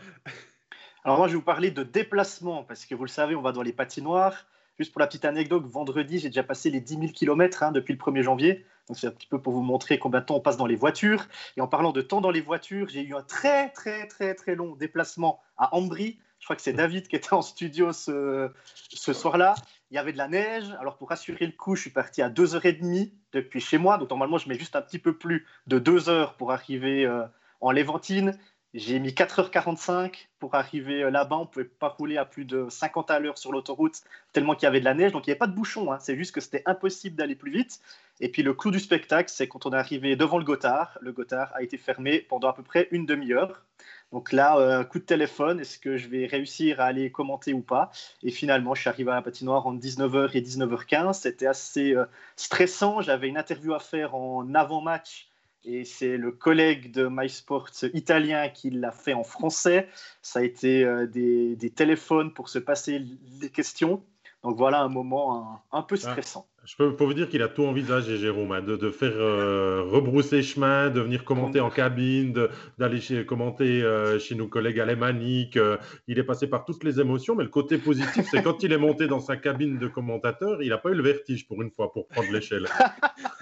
Alors 1.04 1.18
moi, 1.18 1.28
je 1.28 1.34
vais 1.34 1.38
vous 1.38 1.44
parler 1.46 1.72
de 1.72 1.84
déplacement 1.84 2.64
parce 2.64 2.86
que 2.86 2.94
vous 2.94 3.04
le 3.04 3.10
savez, 3.10 3.36
on 3.36 3.42
va 3.42 3.52
dans 3.52 3.62
les 3.62 3.74
patinoires. 3.74 4.46
Juste 4.80 4.92
pour 4.92 5.00
la 5.00 5.08
petite 5.08 5.26
anecdote, 5.26 5.66
vendredi, 5.66 6.20
j'ai 6.20 6.30
déjà 6.30 6.44
passé 6.44 6.70
les 6.70 6.82
10 6.82 7.00
000 7.00 7.08
km 7.12 7.72
depuis 7.72 7.94
le 7.94 8.00
1er 8.00 8.22
janvier. 8.22 8.66
Donc 8.88 8.98
c'est 8.98 9.08
un 9.08 9.12
petit 9.12 9.28
peu 9.28 9.42
pour 9.42 9.54
vous 9.54 9.64
montrer 9.64 9.98
combien 9.98 10.20
de 10.22 10.26
temps 10.26 10.36
on 10.36 10.40
passe 10.40 10.58
dans 10.58 10.68
les 10.68 10.76
voitures. 10.76 11.26
Et 11.58 11.62
en 11.62 11.68
parlant 11.68 11.92
de 11.92 12.02
temps 12.02 12.22
dans 12.22 12.30
les 12.30 12.42
voitures, 12.42 12.88
j'ai 12.88 13.02
eu 13.02 13.16
un 13.16 13.24
très 13.24 13.70
très 13.72 14.08
très 14.08 14.36
très 14.36 14.56
long 14.56 14.76
déplacement 14.76 15.42
à 15.58 15.76
Ambry. 15.76 16.20
Je 16.40 16.46
crois 16.46 16.56
que 16.56 16.62
c'est 16.62 16.74
David 16.74 17.08
qui 17.08 17.16
était 17.16 17.34
en 17.34 17.42
studio 17.42 17.92
ce, 17.92 18.52
ce 18.90 19.14
soir-là. 19.14 19.56
Il 19.90 19.96
y 19.96 19.98
avait 19.98 20.14
de 20.14 20.18
la 20.18 20.28
neige. 20.28 20.66
Alors 20.80 20.98
pour 20.98 21.12
assurer 21.12 21.48
le 21.48 21.54
coup, 21.54 21.76
je 21.76 21.82
suis 21.82 21.90
parti 21.90 22.22
à 22.22 22.30
2h30 22.30 23.12
depuis 23.34 23.60
chez 23.60 23.80
moi. 23.80 23.98
Donc 23.98 24.12
normalement, 24.12 24.38
je 24.38 24.48
mets 24.48 24.60
juste 24.60 24.76
un 24.76 24.82
petit 24.82 25.00
peu 25.00 25.18
plus 25.18 25.48
de 25.66 25.80
2 25.80 26.10
heures 26.10 26.36
pour 26.36 26.52
arriver 26.52 27.06
euh, 27.06 27.24
en 27.62 27.72
Léventine. 27.72 28.38
J'ai 28.74 29.00
mis 29.00 29.10
4h45 29.10 30.28
pour 30.40 30.56
arriver 30.56 31.04
euh, 31.04 31.10
là-bas. 31.10 31.38
On 31.38 31.42
ne 31.42 31.46
pouvait 31.46 31.66
pas 31.66 31.88
rouler 31.88 32.18
à 32.18 32.26
plus 32.26 32.46
de 32.46 32.68
50 32.70 33.10
à 33.10 33.20
l'heure 33.20 33.38
sur 33.38 33.52
l'autoroute 33.52 34.02
tellement 34.34 34.56
qu'il 34.56 34.64
y 34.64 34.68
avait 34.68 34.82
de 34.82 34.86
la 34.86 34.94
neige. 34.94 35.14
Donc 35.14 35.26
il 35.26 35.30
n'y 35.30 35.32
avait 35.32 35.40
pas 35.40 35.48
de 35.48 35.56
bouchon. 35.56 35.92
Hein. 35.92 36.00
C'est 36.00 36.18
juste 36.18 36.36
que 36.36 36.42
c'était 36.42 36.64
impossible 36.66 37.16
d'aller 37.16 37.36
plus 37.36 37.52
vite. 37.52 37.80
Et 38.20 38.30
puis 38.30 38.44
le 38.44 38.54
clou 38.54 38.72
du 38.72 38.80
spectacle, 38.80 39.30
c'est 39.32 39.48
quand 39.48 39.66
on 39.66 39.72
est 39.72 39.78
arrivé 39.78 40.16
devant 40.16 40.38
le 40.38 40.44
Gothard. 40.44 40.98
Le 41.02 41.12
Gothard 41.14 41.52
a 41.56 41.64
été 41.64 41.78
fermé 41.78 42.20
pendant 42.20 42.50
à 42.50 42.54
peu 42.54 42.64
près 42.64 42.90
une 42.92 43.06
demi-heure. 43.06 43.64
Donc 44.12 44.32
là, 44.32 44.58
euh, 44.58 44.84
coup 44.84 45.00
de 45.00 45.04
téléphone, 45.04 45.60
est-ce 45.60 45.80
que 45.80 45.98
je 45.98 46.08
vais 46.08 46.26
réussir 46.26 46.80
à 46.80 46.86
aller 46.86 47.12
commenter 47.12 47.54
ou 47.54 47.62
pas? 47.62 47.92
Et 48.24 48.32
finalement, 48.32 48.74
je 48.76 48.82
suis 48.82 48.90
arrivé 48.90 49.12
à 49.12 49.16
la 49.16 49.22
patinoire 49.22 49.66
entre 49.68 49.80
19h 49.80 50.32
et 50.36 50.42
19h15. 50.42 51.14
C'était 51.14 51.48
assez 51.48 51.94
euh, 51.94 52.06
stressant. 52.36 53.02
J'avais 53.02 53.28
une 53.28 53.38
interview 53.38 53.74
à 53.74 53.80
faire 53.80 54.16
en 54.16 54.54
avant-match 54.54 55.30
et 55.64 55.84
c'est 55.84 56.18
le 56.18 56.32
collègue 56.32 56.92
de 56.92 57.08
MySports 57.10 57.70
italien 57.94 58.50
qui 58.50 58.70
l'a 58.70 58.92
fait 58.92 59.14
en 59.14 59.24
français. 59.24 59.88
Ça 60.22 60.40
a 60.40 60.44
été 60.44 60.84
euh, 60.84 61.08
des, 61.08 61.72
téléphones 61.76 62.34
pour 62.34 62.50
se 62.50 62.60
passer 62.60 63.02
les 63.42 63.50
questions. 63.50 64.04
Donc 64.44 64.58
voilà 64.58 64.82
un 64.82 64.90
moment 64.90 65.62
un, 65.72 65.82
peu 65.82 65.96
ah. 65.96 66.12
stressant. 66.12 66.48
Je 66.68 66.76
peux, 66.76 67.06
vous 67.06 67.14
dire 67.14 67.30
qu'il 67.30 67.42
a 67.44 67.48
tout 67.48 67.64
envisagé, 67.64 68.18
Jérôme, 68.18 68.52
hein, 68.52 68.62
de, 68.62 68.92
faire 68.92 69.14
euh, 69.16 69.84
rebrousser 69.90 70.44
chemin, 70.44 70.90
de 70.90 71.00
venir 71.00 71.24
commenter 71.24 71.62
en 71.62 71.70
cabine, 71.70 72.34
d'aller 72.78 73.26
commenter 73.26 73.82
euh, 73.82 74.20
chez 74.20 74.36
nos 74.36 74.50
collègues 74.50 74.82
alémaniques. 74.82 75.56
Euh, 75.56 75.78
il 76.10 76.20
est 76.20 76.26
passé 76.26 76.46
par 76.46 76.66
toutes 76.66 76.84
les 76.84 77.00
émotions, 77.00 77.36
mais 77.36 77.46
le 77.46 77.50
côté 77.50 77.78
positif, 77.78 78.28
c'est 78.30 78.44
quand 78.44 78.64
il 78.64 78.74
est 78.74 78.78
monté 78.78 79.08
dans 79.08 79.22
sa 79.22 79.38
cabine 79.38 79.80
de 79.80 79.88
commentateur, 79.88 80.62
il 80.62 80.68
n'a 80.68 80.78
pas 80.78 80.90
eu 80.90 80.96
le 80.96 81.04
vertige 81.04 81.48
pour 81.48 81.62
une 81.62 81.72
fois 81.72 81.94
pour 81.94 82.06
prendre 82.10 82.30
l'échelle. 82.34 82.68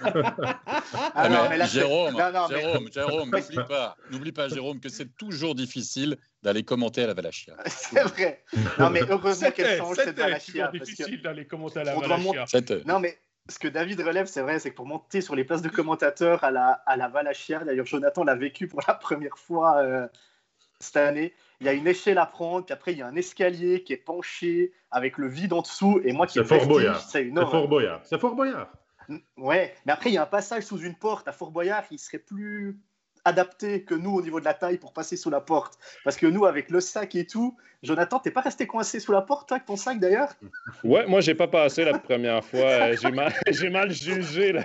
ah 0.04 1.66
Jérôme, 1.66 2.14
Jérôme, 2.48 2.88
Jérôme, 2.92 3.30
n'oublie 3.30 3.56
pas, 3.68 3.96
n'oublie 4.12 4.32
pas, 4.32 4.48
Jérôme, 4.48 4.78
que 4.78 4.88
c'est 4.88 5.16
toujours 5.16 5.56
difficile 5.56 6.16
d'aller 6.46 6.62
commenter 6.62 7.02
à 7.02 7.08
la 7.08 7.14
Valachia. 7.14 7.56
c'est 7.66 8.02
vrai. 8.02 8.44
Non, 8.78 8.88
mais 8.90 9.00
heureusement 9.08 9.50
qu'elle 9.50 9.78
change 9.78 9.96
cette 9.96 10.16
Valachia. 10.16 10.70
C'est 10.72 10.78
difficile 10.78 11.20
d'aller 11.20 11.44
commenter 11.44 11.80
à 11.80 11.84
la 11.84 11.96
Valachia. 11.96 12.44
Non, 12.86 13.00
mais 13.00 13.18
ce 13.48 13.58
que 13.58 13.66
David 13.66 14.00
relève, 14.00 14.26
c'est 14.26 14.42
vrai, 14.42 14.60
c'est 14.60 14.70
que 14.70 14.76
pour 14.76 14.86
monter 14.86 15.20
sur 15.20 15.34
les 15.34 15.42
places 15.42 15.62
de 15.62 15.68
commentateurs 15.68 16.44
à 16.44 16.52
la, 16.52 16.70
à 16.86 16.96
la 16.96 17.08
Valachia, 17.08 17.64
d'ailleurs 17.64 17.86
Jonathan 17.86 18.22
l'a 18.22 18.36
vécu 18.36 18.68
pour 18.68 18.80
la 18.86 18.94
première 18.94 19.36
fois 19.36 19.78
euh, 19.78 20.06
cette 20.78 20.96
année. 20.96 21.34
Il 21.60 21.66
y 21.66 21.68
a 21.68 21.72
une 21.72 21.88
échelle 21.88 22.18
à 22.18 22.26
prendre, 22.26 22.64
puis 22.64 22.72
après 22.72 22.92
il 22.92 22.98
y 22.98 23.02
a 23.02 23.08
un 23.08 23.16
escalier 23.16 23.82
qui 23.82 23.92
est 23.92 23.96
penché 23.96 24.72
avec 24.92 25.18
le 25.18 25.26
vide 25.26 25.52
en 25.52 25.62
dessous. 25.62 26.00
Et 26.04 26.12
moi 26.12 26.28
qui 26.28 26.34
C'est 26.34 26.44
Fort 26.44 26.66
Boyard. 26.66 27.00
c'est 27.00 27.22
une 27.22 27.34
C'est 27.34 27.40
horreur. 27.40 27.50
Fort 27.50 27.68
Boyard. 27.68 28.00
C'est 28.04 28.20
Fort 28.20 28.36
Boyard. 28.36 28.68
Ouais, 29.36 29.74
mais 29.84 29.92
après 29.92 30.10
il 30.10 30.14
y 30.14 30.18
a 30.18 30.22
un 30.22 30.26
passage 30.26 30.62
sous 30.62 30.78
une 30.78 30.94
porte 30.94 31.26
à 31.26 31.32
Fort 31.32 31.50
Boyard 31.50 31.88
qui 31.88 31.98
serait 31.98 32.18
plus 32.18 32.78
adapté 33.26 33.82
que 33.82 33.94
nous 33.94 34.12
au 34.12 34.22
niveau 34.22 34.40
de 34.40 34.44
la 34.44 34.54
taille 34.54 34.78
pour 34.78 34.92
passer 34.92 35.16
sous 35.16 35.30
la 35.30 35.40
porte. 35.40 35.78
Parce 36.04 36.16
que 36.16 36.26
nous, 36.26 36.46
avec 36.46 36.70
le 36.70 36.80
sac 36.80 37.14
et 37.16 37.26
tout, 37.26 37.56
Jonathan, 37.82 38.18
t'es 38.18 38.30
pas 38.30 38.40
resté 38.40 38.66
coincé 38.66 39.00
sous 39.00 39.12
la 39.12 39.20
porte, 39.20 39.48
toi, 39.48 39.56
avec 39.56 39.66
ton 39.66 39.76
sac 39.76 39.98
d'ailleurs? 39.98 40.32
Ouais, 40.84 41.06
moi, 41.06 41.20
j'ai 41.20 41.34
pas 41.34 41.48
passé 41.48 41.84
la 41.84 41.98
première 41.98 42.44
fois. 42.44 42.60
Euh, 42.60 42.96
J'ai 43.00 43.10
mal, 43.10 43.32
mal 43.70 43.90
jugé 43.92 44.52
la, 44.52 44.64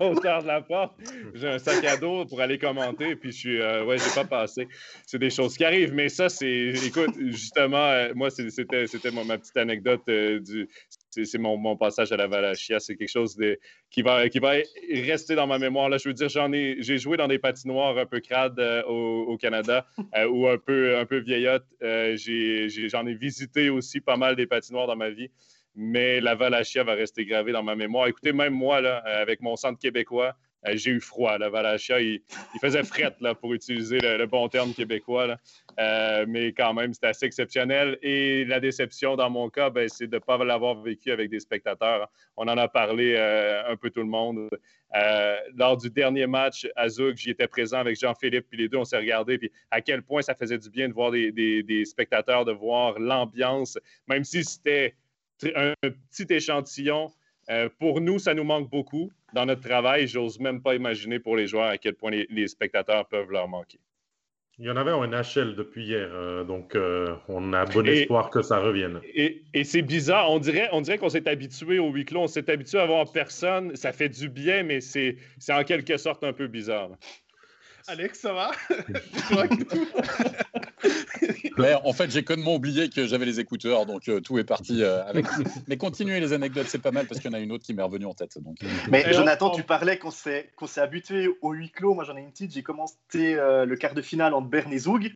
hauteur 0.00 0.42
de 0.42 0.46
la 0.46 0.60
porte. 0.60 0.94
J'ai 1.34 1.48
un 1.48 1.58
sac 1.58 1.84
à 1.84 1.96
dos 1.96 2.24
pour 2.24 2.40
aller 2.40 2.58
commenter, 2.58 3.16
puis 3.16 3.32
je 3.32 3.36
suis, 3.36 3.60
euh, 3.60 3.84
ouais, 3.84 3.98
j'ai 3.98 4.14
pas 4.14 4.24
passé. 4.24 4.66
C'est 5.06 5.18
des 5.18 5.30
choses 5.30 5.56
qui 5.56 5.64
arrivent, 5.64 5.92
mais 5.92 6.08
ça, 6.08 6.28
c'est, 6.28 6.72
écoute, 6.84 7.14
justement, 7.18 7.76
euh, 7.76 8.12
moi, 8.14 8.30
c'était, 8.30 8.86
ma 9.12 9.38
petite 9.38 9.56
anecdote 9.56 10.02
euh, 10.08 10.40
du. 10.40 10.68
C'est 11.10 11.38
mon, 11.38 11.56
mon 11.56 11.76
passage 11.76 12.12
à 12.12 12.16
la 12.16 12.26
Valachia. 12.26 12.80
C'est 12.80 12.96
quelque 12.96 13.10
chose 13.10 13.36
de, 13.36 13.58
qui, 13.90 14.02
va, 14.02 14.28
qui 14.28 14.38
va 14.38 14.54
rester 14.92 15.34
dans 15.34 15.46
ma 15.46 15.58
mémoire. 15.58 15.88
Là, 15.88 15.98
je 15.98 16.08
veux 16.08 16.14
dire, 16.14 16.28
j'en 16.28 16.52
ai, 16.52 16.76
j'ai 16.80 16.98
joué 16.98 17.16
dans 17.16 17.28
des 17.28 17.38
patinoires 17.38 17.98
un 17.98 18.06
peu 18.06 18.20
crades 18.20 18.58
euh, 18.58 18.82
au, 18.84 19.32
au 19.32 19.36
Canada 19.36 19.86
euh, 20.16 20.26
ou 20.28 20.48
un 20.48 20.58
peu, 20.58 20.96
un 20.96 21.06
peu 21.06 21.18
vieillotte. 21.18 21.66
Euh, 21.82 22.16
j'en 22.16 23.06
ai 23.06 23.14
visité 23.14 23.70
aussi 23.70 24.00
pas 24.00 24.16
mal 24.16 24.36
des 24.36 24.46
patinoires 24.46 24.86
dans 24.86 24.96
ma 24.96 25.10
vie 25.10 25.30
mais 25.76 26.20
la 26.20 26.34
Valachia 26.34 26.82
va 26.82 26.94
rester 26.94 27.24
gravée 27.24 27.52
dans 27.52 27.62
ma 27.62 27.76
mémoire. 27.76 28.08
Écoutez, 28.08 28.32
même 28.32 28.52
moi, 28.52 28.80
là, 28.80 28.98
avec 28.98 29.40
mon 29.40 29.54
centre 29.54 29.78
québécois, 29.78 30.34
j'ai 30.72 30.90
eu 30.90 31.00
froid. 31.00 31.38
La 31.38 31.48
Valachia, 31.48 32.00
il, 32.00 32.20
faisait 32.60 32.82
frette, 32.82 33.20
là, 33.20 33.34
pour 33.34 33.54
utiliser 33.54 33.98
le, 33.98 34.26
bon 34.26 34.48
terme 34.48 34.72
québécois. 34.72 35.26
là. 35.26 35.38
Euh, 35.78 36.26
mais 36.28 36.52
quand 36.52 36.74
même, 36.74 36.92
c'était 36.92 37.08
assez 37.08 37.26
exceptionnel. 37.26 37.98
Et 38.02 38.44
la 38.44 38.60
déception, 38.60 39.16
dans 39.16 39.30
mon 39.30 39.48
cas, 39.48 39.70
ben, 39.70 39.88
c'est 39.88 40.06
de 40.06 40.16
ne 40.16 40.20
pas 40.20 40.42
l'avoir 40.44 40.80
vécu 40.80 41.10
avec 41.10 41.30
des 41.30 41.40
spectateurs. 41.40 42.10
On 42.36 42.48
en 42.48 42.58
a 42.58 42.68
parlé 42.68 43.14
euh, 43.16 43.70
un 43.70 43.76
peu 43.76 43.90
tout 43.90 44.00
le 44.00 44.06
monde. 44.06 44.48
Euh, 44.96 45.36
lors 45.54 45.76
du 45.76 45.88
dernier 45.88 46.26
match 46.26 46.66
à 46.76 46.88
Zug, 46.88 47.16
j'y 47.16 47.30
étais 47.30 47.46
présent 47.46 47.78
avec 47.78 47.98
Jean-Philippe, 47.98 48.46
puis 48.50 48.58
les 48.58 48.68
deux, 48.68 48.78
on 48.78 48.84
s'est 48.84 48.98
regardés, 48.98 49.38
puis 49.38 49.52
à 49.70 49.80
quel 49.80 50.02
point 50.02 50.20
ça 50.20 50.34
faisait 50.34 50.58
du 50.58 50.68
bien 50.68 50.88
de 50.88 50.92
voir 50.92 51.12
des, 51.12 51.84
spectateurs, 51.84 52.44
de 52.44 52.52
voir 52.52 52.98
l'ambiance, 52.98 53.78
même 54.08 54.24
si 54.24 54.42
c'était 54.44 54.96
un 55.54 55.74
petit 55.82 56.26
échantillon. 56.28 57.10
Euh, 57.50 57.68
pour 57.78 58.00
nous, 58.00 58.18
ça 58.18 58.32
nous 58.34 58.44
manque 58.44 58.70
beaucoup 58.70 59.10
dans 59.34 59.44
notre 59.46 59.62
travail. 59.62 60.06
J'ose 60.06 60.38
même 60.38 60.62
pas 60.62 60.74
imaginer 60.74 61.18
pour 61.18 61.36
les 61.36 61.46
joueurs 61.46 61.66
à 61.68 61.78
quel 61.78 61.94
point 61.94 62.10
les, 62.10 62.26
les 62.30 62.46
spectateurs 62.48 63.06
peuvent 63.06 63.30
leur 63.30 63.48
manquer. 63.48 63.78
Il 64.58 64.66
y 64.66 64.70
en 64.70 64.76
avait 64.76 64.92
en 64.92 65.06
NHL 65.06 65.54
depuis 65.56 65.86
hier, 65.86 66.10
euh, 66.12 66.44
donc 66.44 66.74
euh, 66.76 67.16
on 67.28 67.54
a 67.54 67.64
bon 67.64 67.82
Et- 67.86 68.02
espoir 68.02 68.28
que 68.28 68.42
ça 68.42 68.58
revienne. 68.58 69.00
Et, 69.14 69.42
et 69.54 69.64
c'est 69.64 69.80
bizarre, 69.80 70.30
on 70.30 70.38
dirait, 70.38 70.68
on 70.72 70.82
dirait 70.82 70.98
qu'on 70.98 71.08
s'est 71.08 71.26
habitué 71.26 71.78
au 71.78 71.90
huis 71.90 72.04
clos, 72.04 72.20
on 72.20 72.26
s'est 72.26 72.50
habitué 72.50 72.78
à 72.78 72.84
voir 72.84 73.10
personne. 73.10 73.74
Ça 73.74 73.90
fait 73.92 74.10
du 74.10 74.28
bien, 74.28 74.62
mais 74.62 74.82
c'est 74.82 75.16
c'est 75.38 75.54
en 75.54 75.64
quelque 75.64 75.96
sorte 75.96 76.22
un 76.24 76.34
peu 76.34 76.46
bizarre. 76.46 76.90
Alex, 77.90 78.20
ça 78.20 78.32
va? 78.32 78.50
Claire, 81.56 81.84
en 81.86 81.92
fait, 81.92 82.10
j'ai 82.10 82.22
connement 82.24 82.54
oublié 82.54 82.88
que 82.88 83.06
j'avais 83.06 83.26
les 83.26 83.40
écouteurs, 83.40 83.84
donc 83.86 84.08
euh, 84.08 84.20
tout 84.20 84.38
est 84.38 84.44
parti 84.44 84.82
euh, 84.82 85.04
avec. 85.04 85.26
Mais 85.68 85.76
continuez 85.76 86.20
les 86.20 86.32
anecdotes, 86.32 86.68
c'est 86.68 86.78
pas 86.78 86.92
mal 86.92 87.06
parce 87.06 87.20
qu'il 87.20 87.30
y 87.30 87.34
en 87.34 87.36
a 87.36 87.40
une 87.40 87.52
autre 87.52 87.64
qui 87.64 87.74
m'est 87.74 87.82
revenue 87.82 88.06
en 88.06 88.14
tête. 88.14 88.38
Donc, 88.38 88.56
euh, 88.62 88.66
Mais 88.90 89.04
Et 89.08 89.12
Jonathan, 89.12 89.48
on- 89.52 89.54
tu 89.54 89.62
parlais 89.62 89.98
qu'on 89.98 90.10
s'est 90.10 90.50
qu'on 90.56 90.66
s'est 90.66 90.80
habitué 90.80 91.28
au 91.42 91.52
huis 91.52 91.70
clos. 91.70 91.94
Moi, 91.94 92.04
j'en 92.04 92.16
ai 92.16 92.20
une 92.20 92.30
petite. 92.30 92.52
J'ai 92.52 92.62
commencé 92.62 92.94
euh, 93.16 93.64
le 93.66 93.76
quart 93.76 93.94
de 93.94 94.02
finale 94.02 94.34
entre 94.34 94.48
Berne 94.48 94.72
et 94.72 94.78
Zoug. 94.78 95.12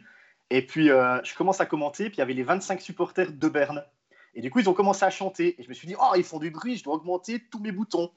Et 0.51 0.63
puis, 0.67 0.91
euh, 0.91 1.23
je 1.25 1.35
commence 1.35 1.61
à 1.61 1.67
commenter. 1.67 2.05
Puis, 2.07 2.17
il 2.17 2.19
y 2.19 2.23
avait 2.23 2.35
les 2.35 2.43
25 2.43 2.81
supporters 2.81 3.33
de 3.33 3.49
Berne. 3.49 3.85
Et 4.35 4.41
du 4.41 4.51
coup, 4.51 4.59
ils 4.59 4.69
ont 4.69 4.75
commencé 4.75 5.05
à 5.05 5.11
chanter. 5.11 5.55
Et 5.59 5.63
je 5.63 5.69
me 5.69 5.75
suis 5.75 5.87
dit, 5.87 5.95
oh, 5.99 6.15
ils 6.17 6.25
font 6.25 6.39
du 6.41 6.51
bruit, 6.51 6.77
je 6.77 6.85
dois 6.85 6.95
augmenter 6.95 7.41
tous 7.51 7.61
mes 7.61 7.71
boutons. 7.73 8.11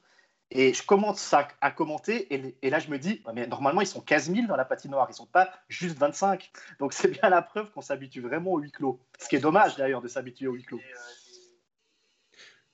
Et 0.50 0.72
je 0.72 0.82
commence 0.82 1.34
à, 1.34 1.70
commenter. 1.70 2.56
Et, 2.62 2.70
là, 2.70 2.78
je 2.78 2.88
me 2.88 2.98
dis, 2.98 3.22
mais 3.34 3.46
normalement, 3.46 3.82
ils 3.82 3.86
sont 3.86 4.00
15 4.00 4.32
000 4.32 4.46
dans 4.46 4.56
la 4.56 4.64
patinoire. 4.64 5.06
Ils 5.10 5.14
sont 5.14 5.26
pas 5.26 5.52
juste 5.68 5.98
25. 5.98 6.50
Donc, 6.80 6.94
c'est 6.94 7.08
bien 7.08 7.28
la 7.28 7.42
preuve 7.42 7.70
qu'on 7.70 7.82
s'habitue 7.82 8.20
vraiment 8.20 8.52
au 8.52 8.58
huis 8.58 8.72
clos. 8.72 8.98
Ce 9.18 9.28
qui 9.28 9.36
est 9.36 9.40
dommage, 9.40 9.76
d'ailleurs, 9.76 10.00
de 10.00 10.08
s'habituer 10.08 10.46
au 10.46 10.54
huis 10.54 10.64
clos. 10.64 10.80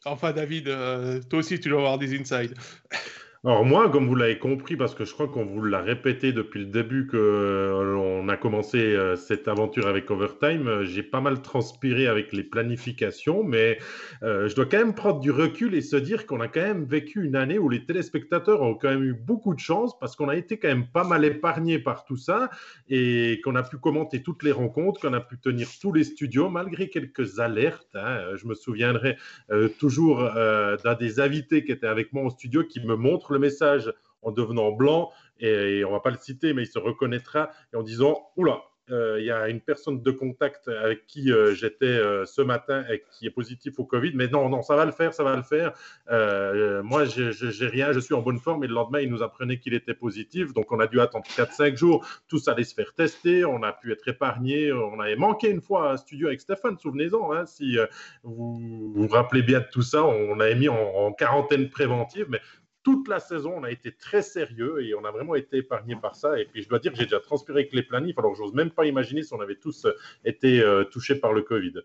Enfin, 0.05 0.33
David, 0.33 0.69
euh, 0.69 1.21
toi 1.23 1.41
aussi, 1.41 1.59
tu 1.59 1.69
dois 1.69 1.81
avoir 1.81 1.99
des 1.99 2.19
insides. 2.19 2.55
Alors 3.47 3.66
moi, 3.66 3.91
comme 3.91 4.07
vous 4.09 4.15
l'avez 4.15 4.39
compris, 4.39 4.75
parce 4.75 4.95
que 4.95 5.05
je 5.05 5.12
crois 5.12 5.29
qu'on 5.29 5.45
vous 5.45 5.62
l'a 5.62 5.83
répété 5.83 6.33
depuis 6.33 6.61
le 6.61 6.65
début 6.65 7.07
que 7.07 7.19
euh, 7.19 7.95
on 7.95 8.27
a 8.31 8.39
commencé 8.39 8.79
euh, 8.79 9.16
cette 9.16 9.49
aventure 9.49 9.87
avec 9.87 10.11
Overtime, 10.11 10.66
euh, 10.66 10.85
j'ai 10.87 11.03
pas 11.03 11.21
mal 11.21 11.43
transpiré 11.43 12.07
avec 12.07 12.33
les 12.33 12.43
planifications, 12.43 13.45
mais 13.45 13.77
euh, 14.23 14.49
je 14.49 14.55
dois 14.55 14.65
quand 14.65 14.79
même 14.79 14.95
prendre 14.95 15.21
du 15.21 15.31
recul 15.31 15.75
et 15.75 15.83
se 15.83 15.97
dire 15.97 16.25
qu'on 16.27 16.41
a 16.41 16.49
quand 16.49 16.62
même 16.62 16.87
vécu 16.87 17.23
une 17.23 17.37
année 17.37 17.59
où 17.59 17.69
les 17.69 17.85
téléspectateurs 17.85 18.62
ont 18.62 18.77
quand 18.77 18.89
même 18.89 19.05
eu 19.05 19.12
beaucoup 19.12 19.53
de 19.55 19.61
chance 19.61 19.99
parce 19.99 20.16
qu'on 20.16 20.31
a 20.31 20.37
été 20.37 20.57
quand 20.57 20.69
même 20.69 20.87
pas 20.87 21.05
mal 21.05 21.23
épargnés 21.27 21.79
par 21.79 22.07
tout 22.07 22.16
ça 22.16 22.49
et 22.89 23.43
qu'on 23.45 23.57
a 23.57 23.62
pu 23.62 23.77
commenter 23.77 24.23
toutes 24.23 24.43
les 24.43 24.53
rencontres, 24.53 25.03
qu'on 25.03 25.12
a 25.12 25.21
pu 25.21 25.37
tenir 25.39 25.69
tous 25.83 25.93
les 25.93 26.05
studios 26.05 26.49
malgré 26.49 26.89
quelques 26.89 27.41
alertes. 27.41 27.95
hein. 27.95 28.37
Je 28.37 28.47
me 28.47 28.55
souviendrai 28.55 29.19
euh, 29.51 29.69
toujours 29.69 30.21
euh, 30.35 30.79
d'un 30.83 30.95
des 30.95 31.21
invités 31.21 31.62
qui 31.62 31.73
était 31.73 31.87
avec 31.87 32.15
moi 32.15 32.23
au 32.25 32.31
studio 32.31 32.65
qui 32.65 32.81
me 32.81 32.97
montre 32.97 33.34
le 33.35 33.39
message 33.39 33.93
en 34.23 34.32
devenant 34.32 34.73
blanc, 34.73 35.11
et, 35.39 35.85
on 35.85 35.93
va 35.93 36.01
pas 36.01 36.11
le 36.11 36.19
citer, 36.19 36.55
mais 36.55 36.62
il 36.62 36.66
se 36.66 36.78
reconnaîtra, 36.78 37.51
et 37.73 37.77
en 37.77 37.82
disant 37.82 38.31
Oula, 38.36 38.62
euh, 38.90 39.16
il 39.19 39.24
y 39.24 39.31
a 39.31 39.48
une 39.48 39.62
personne 39.62 40.02
de 40.02 40.11
contact 40.11 40.69
avec 40.69 41.06
qui 41.06 41.32
euh, 41.32 41.55
j'étais 41.55 41.86
euh, 41.86 42.27
ce 42.27 42.43
matin 42.43 42.85
et 42.90 43.02
qui 43.12 43.27
est 43.27 43.31
positif 43.31 43.78
au 43.78 43.85
Covid, 43.85 44.12
mais 44.15 44.28
non, 44.28 44.51
non, 44.51 44.61
ça 44.61 44.77
va 44.77 44.85
le 44.85 44.93
faire, 44.93 45.15
ça 45.15 45.24
va 45.24 45.36
le 45.36 45.43
faire. 45.43 45.73
Euh, 46.11 46.82
moi, 46.82 47.06
j'ai 47.06 47.66
rien, 47.66 47.93
je 47.93 48.01
suis 48.01 48.12
en 48.12 48.20
bonne 48.20 48.39
forme, 48.39 48.62
et 48.65 48.66
le 48.66 48.74
lendemain, 48.74 49.01
il 49.01 49.11
nous 49.11 49.23
apprenait 49.23 49.59
qu'il 49.59 49.73
était 49.73 49.94
positif, 49.94 50.52
donc 50.52 50.70
on 50.70 50.81
a 50.81 50.86
dû 50.86 51.01
attendre 51.01 51.24
4-5 51.27 51.77
jours, 51.77 52.06
tous 52.28 52.47
allait 52.48 52.65
se 52.65 52.74
faire 52.74 52.93
tester, 52.93 53.44
on 53.47 53.62
a 53.62 53.73
pu 53.73 53.90
être 53.90 54.06
épargné, 54.06 54.70
on 54.73 55.01
avait 55.01 55.16
manqué 55.16 55.48
une 55.48 55.62
fois 55.62 55.93
un 55.93 55.97
studio 55.97 56.28
avec 56.28 56.43
Stéphane, 56.43 56.78
souvenez-en, 56.78 57.32
hein, 57.32 57.47
si 57.47 57.78
euh, 57.78 57.86
vous 58.23 58.93
vous 58.94 59.09
rappelez 59.09 59.43
bien 59.43 59.61
de 59.61 59.66
tout 59.73 59.82
ça, 59.82 60.05
on 60.05 60.39
avait 60.40 60.56
mis 60.56 60.69
en, 60.69 60.77
en 60.77 61.12
quarantaine 61.12 61.70
préventive, 61.70 62.27
mais 62.28 62.40
toute 62.85 63.09
la 63.09 63.19
saison, 63.19 63.55
on 63.56 63.65
a 63.65 63.70
été 63.70 63.90
très 63.90 64.23
sérieux 64.23 64.85
et 64.85 64.94
on 64.94 65.05
a 65.05 65.11
vraiment 65.11 65.35
été 65.35 65.56
épargné 65.56 65.97
par 65.97 66.15
ça. 66.15 66.39
Et 66.39 66.44
puis, 66.44 66.62
je 66.62 66.69
dois 66.69 66.78
dire 66.78 66.93
que 66.93 66.98
j'ai 66.98 67.05
déjà 67.05 67.19
transpiré 67.19 67.61
avec 67.61 67.73
les 67.73 67.82
planifs, 67.82 68.16
alors 68.19 68.35
j'ose 68.35 68.52
même 68.52 68.70
pas 68.70 68.86
imaginer 68.86 69.23
si 69.23 69.32
on 69.32 69.40
avait 69.40 69.56
tous 69.56 69.86
euh, 69.86 69.93
été 70.24 70.61
euh, 70.61 70.85
touchés 70.85 71.16
par 71.16 71.32
le 71.32 71.43
Covid. 71.43 71.81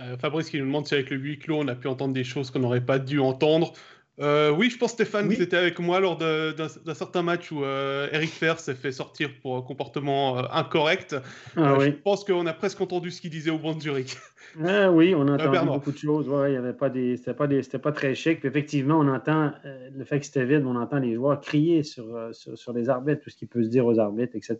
Euh, 0.00 0.16
Fabrice 0.16 0.48
qui 0.48 0.58
nous 0.58 0.64
demande 0.64 0.86
si 0.86 0.94
avec 0.94 1.10
le 1.10 1.18
huis 1.18 1.38
clos, 1.38 1.58
on 1.58 1.68
a 1.68 1.74
pu 1.74 1.86
entendre 1.86 2.14
des 2.14 2.24
choses 2.24 2.50
qu'on 2.50 2.60
n'aurait 2.60 2.84
pas 2.84 2.98
dû 2.98 3.20
entendre. 3.20 3.74
Euh, 4.20 4.50
oui, 4.50 4.68
je 4.68 4.76
pense 4.76 4.92
Stéphane, 4.92 5.26
Oui. 5.26 5.36
c'était 5.36 5.56
avec 5.56 5.78
moi 5.78 5.98
lors 5.98 6.18
d'un 6.18 6.94
certain 6.94 7.22
match 7.22 7.50
où 7.50 7.64
euh, 7.64 8.08
Eric 8.12 8.30
Fer 8.30 8.60
s'est 8.60 8.74
fait 8.74 8.92
sortir 8.92 9.30
pour 9.40 9.56
un 9.56 9.62
comportement 9.62 10.38
euh, 10.38 10.42
incorrect. 10.52 11.16
Ah 11.56 11.72
Euh, 11.72 11.80
Je 11.80 11.90
pense 11.90 12.22
qu'on 12.24 12.46
a 12.46 12.52
presque 12.52 12.80
entendu 12.80 13.10
ce 13.10 13.20
qu'il 13.22 13.30
disait 13.30 13.50
au 13.50 13.58
banc 13.58 13.74
de 13.74 13.80
Zurich. 13.80 14.16
Ah 14.62 14.90
oui, 14.92 15.14
on 15.16 15.22
a 15.28 15.32
entendu 15.32 15.50
Bernard. 15.50 15.76
beaucoup 15.76 15.92
de 15.92 15.96
choses. 15.96 16.28
Ouais, 16.28 16.50
il 16.50 16.54
y 16.54 16.58
avait 16.58 16.74
pas 16.74 16.90
des, 16.90 17.16
c'était 17.16 17.32
pas 17.32 17.46
des, 17.46 17.62
c'était 17.62 17.78
pas 17.78 17.92
très 17.92 18.14
chic. 18.14 18.40
Puis 18.40 18.48
effectivement, 18.50 18.98
on 18.98 19.08
entend 19.08 19.50
euh, 19.64 19.88
le 19.96 20.04
fait 20.04 20.20
que 20.20 20.26
c'était 20.26 20.44
vide, 20.44 20.64
on 20.66 20.76
entend 20.76 20.98
les 20.98 21.14
joueurs 21.14 21.40
crier 21.40 21.82
sur, 21.82 22.14
euh, 22.14 22.32
sur, 22.34 22.58
sur 22.58 22.74
les 22.74 22.90
arbitres, 22.90 23.22
tout 23.22 23.30
ce 23.30 23.36
qui 23.36 23.46
peut 23.46 23.62
se 23.64 23.68
dire 23.70 23.86
aux 23.86 23.98
arbitres, 23.98 24.36
etc. 24.36 24.58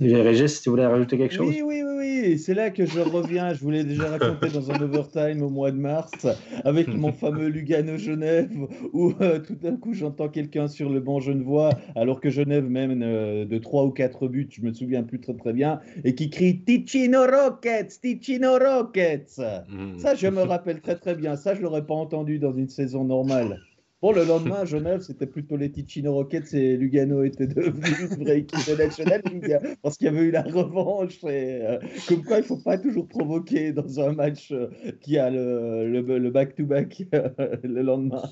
Et 0.00 0.14
Régis, 0.16 0.56
si 0.56 0.62
tu 0.62 0.70
voulais 0.70 0.86
rajouter 0.86 1.18
quelque 1.18 1.34
chose. 1.34 1.46
Oui, 1.46 1.60
oui, 1.62 1.82
oui, 1.84 1.98
oui. 1.98 2.38
C'est 2.38 2.54
là 2.54 2.70
que 2.70 2.86
je 2.86 3.00
reviens. 3.00 3.52
Je 3.52 3.60
voulais 3.60 3.84
déjà 3.84 4.08
raconter 4.08 4.48
dans 4.48 4.70
un 4.70 4.80
overtime 4.80 5.42
au 5.42 5.50
mois 5.50 5.72
de 5.72 5.76
mars 5.78 6.26
avec 6.64 6.88
mon 6.88 7.12
fameux 7.12 7.48
Où 8.92 9.12
euh, 9.20 9.38
tout 9.38 9.54
d'un 9.54 9.76
coup 9.76 9.94
j'entends 9.94 10.28
quelqu'un 10.28 10.68
sur 10.68 10.90
le 10.90 11.00
banc 11.00 11.20
genevois 11.20 11.70
alors 11.96 12.20
que 12.20 12.30
Genève 12.30 12.68
mène 12.68 13.02
euh, 13.02 13.44
de 13.44 13.58
3 13.58 13.84
ou 13.84 13.90
4 13.90 14.28
buts, 14.28 14.48
je 14.50 14.62
me 14.62 14.72
souviens 14.72 15.02
plus 15.02 15.20
très 15.20 15.34
très 15.34 15.52
bien, 15.52 15.80
et 16.04 16.14
qui 16.14 16.30
crie 16.30 16.60
Ticino 16.60 17.20
Rockets, 17.24 18.00
Ticino 18.00 18.58
Rockets. 18.58 19.40
Ça, 19.96 20.14
je 20.14 20.26
me 20.28 20.42
rappelle 20.42 20.80
très 20.80 20.96
très 20.96 21.14
bien. 21.14 21.36
Ça, 21.36 21.54
je 21.54 21.62
l'aurais 21.62 21.86
pas 21.86 21.94
entendu 21.94 22.38
dans 22.38 22.52
une 22.52 22.68
saison 22.68 23.04
normale. 23.04 23.60
Bon, 24.02 24.10
le 24.12 24.24
lendemain, 24.24 24.56
à 24.56 24.64
Genève, 24.64 25.00
c'était 25.00 25.26
plutôt 25.28 25.56
les 25.56 25.70
Ticino 25.70 26.12
Rockets 26.12 26.52
et 26.54 26.76
Lugano 26.76 27.22
était 27.22 27.46
devenu 27.46 27.86
une 28.00 28.24
vraie 28.24 28.38
équipe 28.40 28.68
de 28.68 28.74
National 28.76 29.22
League 29.30 29.52
hein, 29.62 29.74
parce 29.80 29.96
qu'il 29.96 30.06
y 30.06 30.08
avait 30.08 30.22
eu 30.22 30.32
la 30.32 30.42
revanche. 30.42 31.22
Et, 31.22 31.60
euh, 31.62 31.78
comme 32.08 32.24
quoi, 32.24 32.38
il 32.38 32.44
faut 32.44 32.56
pas 32.58 32.78
toujours 32.78 33.06
provoquer 33.06 33.72
dans 33.72 34.00
un 34.00 34.12
match 34.12 34.50
euh, 34.50 34.66
qui 35.00 35.18
a 35.18 35.30
le 35.30 35.88
le- 35.88 36.18
le 36.18 36.30
back-to-back 36.32 37.04
euh, 37.14 37.28
le 37.62 37.82
lendemain. 37.82 38.22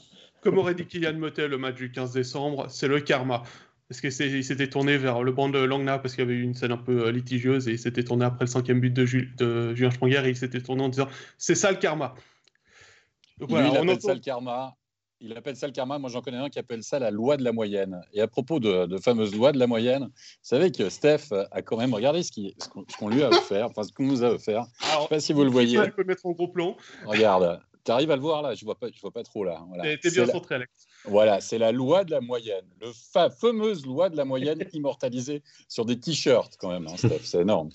Comme 0.42 0.58
aurait 0.58 0.74
dit 0.74 0.86
Kylian 0.86 1.14
Motet 1.18 1.46
le 1.46 1.56
match 1.56 1.76
du 1.76 1.92
15 1.92 2.12
décembre, 2.14 2.66
c'est 2.68 2.88
le 2.88 2.98
karma. 3.00 3.42
Parce 3.88 4.00
qu'il 4.00 4.12
s'était 4.44 4.68
tourné 4.68 4.96
vers 4.98 5.22
le 5.22 5.30
banc 5.32 5.48
de 5.48 5.58
Langna 5.58 5.98
parce 5.98 6.14
qu'il 6.14 6.24
y 6.24 6.26
avait 6.26 6.34
eu 6.36 6.42
une 6.42 6.54
scène 6.54 6.72
un 6.72 6.76
peu 6.78 7.10
litigieuse 7.10 7.68
et 7.68 7.72
il 7.72 7.78
s'était 7.78 8.04
tourné 8.04 8.24
après 8.24 8.44
le 8.44 8.50
cinquième 8.50 8.80
but 8.80 8.92
de, 8.92 9.04
Ju- 9.04 9.32
de 9.36 9.74
Julien 9.74 9.90
Sprenger 9.92 10.22
et 10.26 10.30
il 10.30 10.36
s'était 10.36 10.60
tourné 10.60 10.82
en 10.82 10.88
disant 10.88 11.08
c'est 11.38 11.54
ça 11.56 11.70
le 11.70 11.76
karma. 11.76 12.14
Donc 13.38 13.48
lui, 13.50 13.54
voilà, 13.56 13.68
il 13.68 13.70
on 13.70 13.74
appelle 13.74 13.90
entend- 13.90 14.08
ça 14.08 14.14
le 14.14 14.20
karma. 14.20 14.76
Il 15.20 15.36
appelle 15.36 15.56
ça 15.56 15.66
le 15.66 15.72
karma. 15.72 15.98
Moi, 15.98 16.10
j'en 16.10 16.22
connais 16.22 16.38
un 16.38 16.48
qui 16.48 16.58
appelle 16.58 16.82
ça 16.82 16.98
la 16.98 17.10
loi 17.10 17.36
de 17.36 17.44
la 17.44 17.52
moyenne. 17.52 18.00
Et 18.12 18.20
à 18.20 18.26
propos 18.26 18.58
de, 18.58 18.86
de 18.86 18.98
fameuse 18.98 19.34
loi 19.34 19.52
de 19.52 19.58
la 19.58 19.66
moyenne, 19.66 20.04
vous 20.04 20.10
savez 20.42 20.72
que 20.72 20.88
Steph 20.88 21.32
a 21.50 21.62
quand 21.62 21.76
même 21.76 21.94
regardé 21.94 22.22
ce 22.22 22.32
qu'on 22.98 23.08
lui 23.08 23.22
a 23.22 23.28
offert, 23.28 23.66
enfin 23.66 23.82
ce 23.82 23.92
qu'on 23.92 24.04
nous 24.04 24.24
a 24.24 24.30
offert. 24.30 24.64
je 24.80 24.96
ne 24.96 25.02
sais 25.02 25.08
pas 25.08 25.20
si 25.20 25.32
vous 25.32 25.44
le 25.44 25.50
voyez. 25.50 25.80
Tu 25.84 25.92
peux 25.92 26.04
mettre 26.04 26.26
en 26.26 26.32
gros 26.32 26.48
plan. 26.48 26.76
Regarde, 27.04 27.60
tu 27.84 27.90
arrives 27.90 28.10
à 28.10 28.16
le 28.16 28.22
voir 28.22 28.42
là? 28.42 28.54
Je 28.54 28.64
ne 28.64 28.66
vois, 28.66 28.78
pas, 28.78 28.88
vois 29.00 29.12
pas 29.12 29.22
trop 29.22 29.44
là. 29.44 29.62
Voilà. 29.68 29.96
T'es 29.96 30.10
bien 30.10 30.26
centré, 30.26 30.56
Alex. 30.56 30.86
Voilà, 31.04 31.40
c'est 31.40 31.58
la 31.58 31.72
loi 31.72 32.04
de 32.04 32.10
la 32.10 32.20
moyenne. 32.20 32.66
Le 32.80 32.90
fa 32.92 33.30
fameuse 33.30 33.84
loi 33.86 34.08
de 34.08 34.16
la 34.16 34.24
moyenne 34.24 34.64
immortalisée 34.72 35.42
sur 35.68 35.84
des 35.84 35.98
t-shirts 35.98 36.56
quand 36.58 36.70
même, 36.70 36.86
hein, 36.86 36.96
Steph. 36.96 37.20
C'est 37.24 37.40
énorme. 37.40 37.70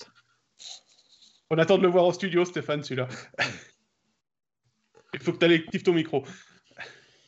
On 1.52 1.58
attend 1.58 1.78
de 1.78 1.84
le 1.84 1.90
voir 1.90 2.06
au 2.06 2.14
studio, 2.14 2.44
Stéphane, 2.44 2.84
celui-là. 2.84 3.08
Il 5.14 5.20
faut 5.22 5.32
que 5.32 5.38
tu 5.38 5.46
actives 5.46 5.84
ton 5.84 5.94
micro. 5.94 6.24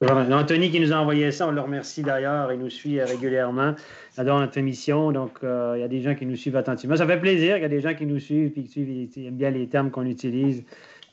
Anthony 0.01 0.69
qui 0.69 0.79
nous 0.79 0.93
a 0.93 0.97
envoyé 0.97 1.31
ça, 1.31 1.47
on 1.47 1.51
le 1.51 1.61
remercie 1.61 2.03
d'ailleurs. 2.03 2.51
Il 2.53 2.59
nous 2.59 2.69
suit 2.69 3.01
régulièrement 3.01 3.73
dans 4.17 4.39
notre 4.39 4.57
émission. 4.57 5.11
Donc, 5.11 5.39
euh, 5.43 5.73
il 5.75 5.81
y 5.81 5.83
a 5.83 5.87
des 5.87 6.01
gens 6.01 6.13
qui 6.13 6.25
nous 6.25 6.35
suivent 6.35 6.55
attentivement. 6.55 6.95
Ça 6.95 7.07
fait 7.07 7.19
plaisir. 7.19 7.57
Il 7.57 7.61
y 7.61 7.65
a 7.65 7.69
des 7.69 7.81
gens 7.81 7.95
qui 7.95 8.05
nous 8.05 8.19
suivent 8.19 8.53
et 8.55 8.63
qui 8.63 9.25
aiment 9.25 9.37
bien 9.37 9.49
les 9.49 9.67
termes 9.67 9.89
qu'on 9.89 10.05
utilise 10.05 10.63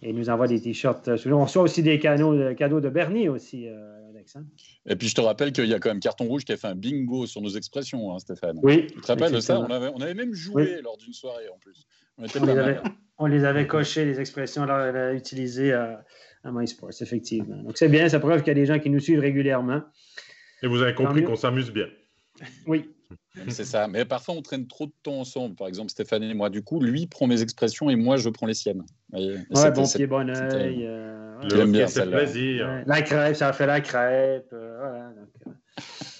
et 0.02 0.12
nous 0.12 0.28
envoient 0.28 0.48
des 0.48 0.60
t-shirts. 0.60 1.08
On 1.26 1.44
reçoit 1.44 1.62
aussi 1.62 1.82
des 1.82 1.98
cadeaux, 1.98 2.54
cadeaux 2.54 2.80
de 2.80 2.90
Bernie 2.90 3.28
aussi, 3.30 3.68
euh, 3.68 4.10
Alex. 4.10 4.36
Hein. 4.36 4.44
Et 4.86 4.96
puis, 4.96 5.08
je 5.08 5.14
te 5.14 5.22
rappelle 5.22 5.52
qu'il 5.52 5.66
y 5.66 5.72
a 5.72 5.78
quand 5.78 5.88
même 5.88 6.00
Carton 6.00 6.26
Rouge 6.26 6.44
qui 6.44 6.52
a 6.52 6.58
fait 6.58 6.66
un 6.66 6.74
bingo 6.74 7.24
sur 7.24 7.40
nos 7.40 7.48
expressions, 7.48 8.12
hein, 8.12 8.18
Stéphane. 8.18 8.58
Oui. 8.62 8.88
Tu 8.88 9.00
te 9.00 9.06
rappelles 9.06 9.32
de 9.32 9.40
ça? 9.40 9.58
on 9.58 9.64
avait, 9.64 9.90
on 9.94 10.00
avait, 10.02 10.14
même 10.14 10.34
joué 10.34 10.82
lors 10.82 10.98
d'une 10.98 11.14
soirée 11.14 11.48
en 11.48 11.58
plus. 11.58 11.86
On, 12.18 12.22
les 12.22 12.50
avait, 12.50 12.78
on, 13.18 13.26
les 13.26 13.44
avait, 13.44 13.66
cochées, 13.66 14.04
les 14.04 14.20
expressions 14.20 14.66
là, 14.66 15.14
utilisées. 15.14 15.72
Euh, 15.72 15.94
à 16.44 16.52
MySports, 16.52 16.90
effectivement. 17.00 17.56
Donc, 17.62 17.76
c'est 17.76 17.88
bien, 17.88 18.08
ça 18.08 18.20
prouve 18.20 18.38
qu'il 18.38 18.48
y 18.48 18.50
a 18.50 18.54
des 18.54 18.66
gens 18.66 18.78
qui 18.78 18.90
nous 18.90 19.00
suivent 19.00 19.20
régulièrement. 19.20 19.82
Et 20.62 20.66
vous 20.66 20.82
avez 20.82 20.94
compris 20.94 21.24
qu'on 21.24 21.36
s'amuse 21.36 21.70
bien. 21.70 21.86
Oui. 22.66 22.90
C'est 23.48 23.64
ça. 23.64 23.88
Mais 23.88 24.04
parfois, 24.04 24.34
on 24.34 24.42
traîne 24.42 24.66
trop 24.66 24.86
de 24.86 24.92
temps 25.02 25.20
ensemble. 25.20 25.56
Par 25.56 25.68
exemple, 25.68 25.90
Stéphane 25.90 26.22
et 26.22 26.34
moi, 26.34 26.50
du 26.50 26.62
coup, 26.62 26.80
lui 26.80 27.06
prend 27.06 27.26
mes 27.26 27.42
expressions 27.42 27.90
et 27.90 27.96
moi, 27.96 28.16
je 28.16 28.28
prends 28.28 28.46
les 28.46 28.54
siennes. 28.54 28.84
Ouais, 29.12 29.70
bon 29.72 29.86
pied, 29.86 30.06
bon 30.06 30.30
oeil. 30.30 30.86
Euh, 30.86 31.36
le 31.42 31.66
bien, 31.66 31.86
plaisir. 31.86 32.82
La 32.86 33.02
crêpe, 33.02 33.36
ça 33.36 33.52
fait 33.52 33.66
la 33.66 33.80
crêpe. 33.80 34.48
Euh, 34.52 34.76
voilà, 34.78 35.12
donc, 35.14 35.28
euh. 35.46 35.50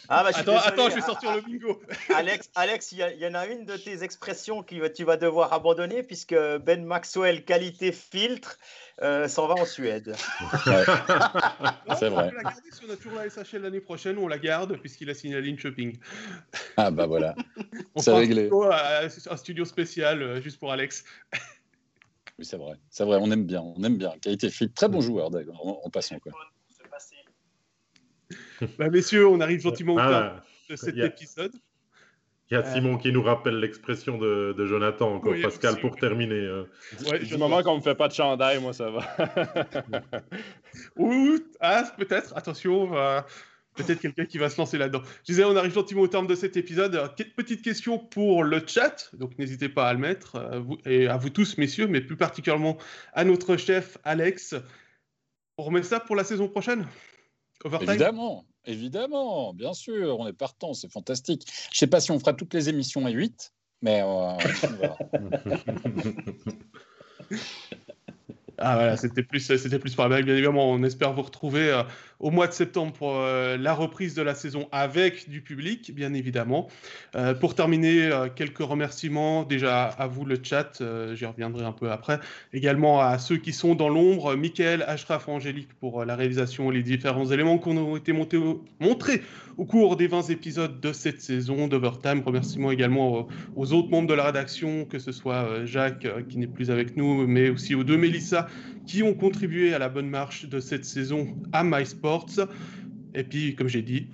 Ah 0.08 0.22
bah, 0.22 0.30
attends, 0.34 0.58
attends, 0.58 0.90
je 0.90 0.96
vais 0.96 1.00
sortir 1.00 1.34
le 1.34 1.40
bingo. 1.40 1.80
Alex, 2.14 2.50
Alex, 2.54 2.92
il 2.92 2.98
y, 2.98 3.26
en 3.26 3.34
a 3.34 3.46
une 3.46 3.64
de 3.64 3.76
tes 3.76 4.02
expressions 4.02 4.62
que 4.62 4.88
tu 4.88 5.04
vas 5.04 5.16
devoir 5.16 5.52
abandonner 5.52 6.02
puisque 6.02 6.34
Ben 6.34 6.84
Maxwell, 6.84 7.44
qualité 7.44 7.92
filtre, 7.92 8.58
euh, 9.02 9.28
s'en 9.28 9.46
va 9.46 9.54
en 9.54 9.64
Suède. 9.64 10.14
c'est 11.98 12.08
vrai. 12.08 12.30
On 12.32 12.36
la 12.36 12.42
garder 12.42 12.70
si 12.70 12.84
on 12.86 12.92
a 12.92 12.96
toujours 12.96 13.18
la 13.18 13.28
SHL 13.28 13.62
l'année 13.62 13.80
prochaine, 13.80 14.18
on 14.18 14.28
la 14.28 14.38
garde 14.38 14.76
puisqu'il 14.78 15.08
a 15.10 15.14
signé 15.14 15.40
ligne 15.40 15.58
shopping. 15.58 15.98
Ah 16.76 16.90
bah 16.90 17.06
voilà. 17.06 17.34
c'est 17.96 18.12
réglé. 18.12 18.50
Un, 18.52 19.08
un 19.30 19.36
studio 19.36 19.64
spécial 19.64 20.22
euh, 20.22 20.40
juste 20.40 20.58
pour 20.58 20.70
Alex. 20.72 21.04
Oui, 22.38 22.44
c'est 22.44 22.56
vrai. 22.56 22.74
C'est 22.90 23.04
vrai, 23.04 23.18
on 23.20 23.30
aime 23.30 23.44
bien. 23.44 23.62
On 23.62 23.82
aime 23.84 23.96
bien. 23.96 24.12
Qualité 24.20 24.50
filtre, 24.50 24.74
très 24.74 24.88
bon 24.88 25.00
joueur 25.00 25.30
en, 25.30 25.80
en 25.84 25.90
passant. 25.90 26.18
Quoi. 26.18 26.32
bah, 28.78 28.90
messieurs, 28.90 29.26
on 29.28 29.40
arrive 29.40 29.60
gentiment 29.60 29.94
au 29.94 29.98
ah, 29.98 30.42
de 30.68 30.76
cet 30.76 30.96
épisode. 30.96 31.52
Il 32.50 32.54
y 32.54 32.56
a 32.58 32.60
euh, 32.60 32.74
Simon 32.74 32.98
qui 32.98 33.10
nous 33.10 33.22
rappelle 33.22 33.58
l'expression 33.58 34.18
de, 34.18 34.54
Jonathan, 34.66 35.14
encore, 35.14 35.34
Pascal, 35.40 35.80
pour 35.80 35.96
terminer. 35.96 36.34
Euh. 36.34 36.64
du 37.22 37.38
moment 37.38 37.62
qu'on 37.62 37.72
ne 37.72 37.78
me 37.78 37.82
fait 37.82 37.94
pas 37.94 38.08
de 38.08 38.12
chandail, 38.12 38.60
moi, 38.60 38.72
ça 38.72 38.90
va. 38.90 39.02
Ou, 40.96 41.38
ah, 41.60 41.84
peut-être, 41.96 42.36
attention, 42.36 42.90
peut-être 43.74 44.00
quelqu'un 44.00 44.24
qui 44.24 44.38
va 44.38 44.48
se 44.48 44.58
lancer 44.58 44.78
là-dedans. 44.78 45.02
Je 45.20 45.32
disais, 45.32 45.44
on 45.44 45.56
arrive 45.56 45.72
gentiment 45.72 46.02
au 46.02 46.08
terme 46.08 46.26
de 46.26 46.34
cet 46.34 46.56
épisode. 46.56 47.10
Petite 47.36 47.62
question 47.62 47.98
pour 47.98 48.44
le 48.44 48.62
chat, 48.66 49.10
donc 49.14 49.38
n'hésitez 49.38 49.68
pas 49.68 49.88
à 49.88 49.92
le 49.92 49.98
mettre, 49.98 50.36
euh, 50.36 50.62
et 50.86 51.08
à 51.08 51.16
vous 51.16 51.30
tous, 51.30 51.58
messieurs, 51.58 51.86
mais 51.86 52.00
plus 52.00 52.16
particulièrement 52.16 52.76
à 53.12 53.24
notre 53.24 53.56
chef, 53.56 53.98
Alex. 54.04 54.54
On 55.58 55.64
remet 55.64 55.82
ça 55.82 56.00
pour 56.00 56.16
la 56.16 56.24
saison 56.24 56.48
prochaine? 56.48 56.86
Évidemment, 57.80 58.44
évidemment, 58.66 59.52
bien 59.54 59.72
sûr, 59.74 60.18
on 60.18 60.26
est 60.26 60.32
partant, 60.32 60.74
c'est 60.74 60.90
fantastique. 60.90 61.46
Je 61.72 61.78
sais 61.78 61.86
pas 61.86 62.00
si 62.00 62.10
on 62.10 62.18
fera 62.18 62.34
toutes 62.34 62.54
les 62.54 62.68
émissions 62.68 63.06
à 63.06 63.10
8, 63.10 63.52
mais 63.82 64.02
euh, 64.02 64.36
Ah 68.58 68.76
voilà, 68.76 68.96
c'était 68.96 69.22
plus, 69.22 69.40
c'était 69.40 69.78
plus 69.78 69.94
par 69.94 70.08
Bien 70.08 70.18
évidemment, 70.18 70.70
on 70.70 70.82
espère 70.84 71.12
vous 71.12 71.22
retrouver 71.22 71.70
euh, 71.70 71.82
au 72.20 72.30
mois 72.30 72.46
de 72.46 72.52
septembre 72.52 72.92
pour 72.92 73.16
euh, 73.16 73.56
la 73.56 73.74
reprise 73.74 74.14
de 74.14 74.22
la 74.22 74.34
saison 74.34 74.68
avec 74.70 75.28
du 75.28 75.40
public, 75.40 75.92
bien 75.92 76.14
évidemment. 76.14 76.68
Euh, 77.16 77.34
pour 77.34 77.56
terminer, 77.56 78.10
quelques 78.36 78.58
remerciements 78.58 79.42
déjà 79.42 79.86
à 79.86 80.06
vous 80.06 80.24
le 80.24 80.38
chat, 80.40 80.82
j'y 81.14 81.26
reviendrai 81.26 81.64
un 81.64 81.72
peu 81.72 81.90
après. 81.90 82.20
Également 82.52 83.00
à 83.00 83.18
ceux 83.18 83.38
qui 83.38 83.52
sont 83.52 83.74
dans 83.74 83.88
l'ombre, 83.88 84.36
Michael, 84.36 84.84
Ashraf, 84.86 85.28
Angélique 85.28 85.74
pour 85.80 86.04
la 86.04 86.14
réalisation 86.14 86.70
et 86.70 86.76
les 86.76 86.82
différents 86.82 87.30
éléments 87.30 87.58
qui 87.58 87.68
ont 87.68 87.96
été 87.96 88.12
montés 88.12 88.38
montrés 88.78 89.22
au 89.56 89.64
cours 89.64 89.96
des 89.96 90.06
20 90.06 90.30
épisodes 90.30 90.80
de 90.80 90.92
cette 90.92 91.20
saison 91.20 91.66
d'Overtime. 91.66 92.22
Remerciements 92.24 92.70
également 92.70 93.26
aux, 93.56 93.72
autres 93.72 93.90
membres 93.90 94.08
de 94.08 94.14
la 94.14 94.24
rédaction, 94.24 94.84
que 94.84 94.98
ce 94.98 95.12
soit 95.12 95.64
Jacques 95.64 96.06
qui 96.28 96.38
n'est 96.38 96.46
plus 96.46 96.70
avec 96.70 96.96
nous, 96.96 97.26
mais 97.26 97.50
aussi 97.50 97.74
aux 97.74 97.84
deux 97.84 97.96
Mélissa 97.96 98.43
qui 98.86 99.02
ont 99.02 99.14
contribué 99.14 99.74
à 99.74 99.78
la 99.78 99.88
bonne 99.88 100.08
marche 100.08 100.46
de 100.46 100.60
cette 100.60 100.84
saison 100.84 101.36
à 101.52 101.64
MySports. 101.64 102.40
Et 103.14 103.24
puis, 103.24 103.54
comme 103.54 103.68
j'ai 103.68 103.82
dit, 103.82 104.08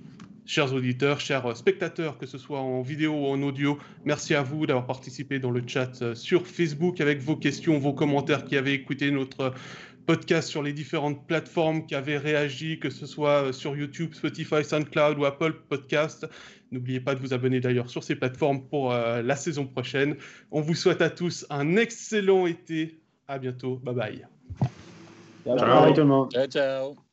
chers 0.45 0.73
auditeurs, 0.73 1.19
chers 1.19 1.55
spectateurs, 1.55 2.17
que 2.17 2.25
ce 2.25 2.37
soit 2.37 2.59
en 2.59 2.81
vidéo 2.81 3.13
ou 3.13 3.25
en 3.27 3.41
audio, 3.41 3.77
merci 4.05 4.35
à 4.35 4.43
vous 4.43 4.65
d'avoir 4.65 4.85
participé 4.85 5.39
dans 5.39 5.51
le 5.51 5.63
chat 5.65 6.13
sur 6.13 6.45
Facebook 6.45 7.01
avec 7.01 7.19
vos 7.19 7.35
questions, 7.35 7.79
vos 7.79 7.93
commentaires, 7.93 8.45
qui 8.45 8.57
avaient 8.57 8.73
écouté 8.73 9.11
notre 9.11 9.53
podcast 10.05 10.49
sur 10.49 10.63
les 10.63 10.73
différentes 10.73 11.25
plateformes, 11.27 11.85
qui 11.85 11.95
avaient 11.95 12.17
réagi, 12.17 12.79
que 12.79 12.89
ce 12.89 13.05
soit 13.05 13.53
sur 13.53 13.75
YouTube, 13.75 14.13
Spotify, 14.13 14.63
SoundCloud 14.63 15.17
ou 15.17 15.25
Apple 15.25 15.53
Podcast. 15.69 16.27
N'oubliez 16.71 16.99
pas 16.99 17.15
de 17.15 17.19
vous 17.19 17.33
abonner 17.33 17.59
d'ailleurs 17.59 17.89
sur 17.89 18.03
ces 18.03 18.15
plateformes 18.15 18.67
pour 18.67 18.93
euh, 18.93 19.21
la 19.21 19.35
saison 19.35 19.65
prochaine. 19.65 20.15
On 20.51 20.61
vous 20.61 20.75
souhaite 20.75 21.01
à 21.01 21.09
tous 21.09 21.45
un 21.49 21.75
excellent 21.75 22.47
été 22.47 23.00
à 23.31 23.39
bientôt. 23.39 23.77
Bye 23.77 23.95
bye. 23.95 24.27
Ciao, 25.45 25.57
ciao 25.57 25.93
tout 25.93 26.01
le 26.01 26.07
monde. 26.07 26.31
Ciao, 26.31 26.47
ciao. 26.47 27.10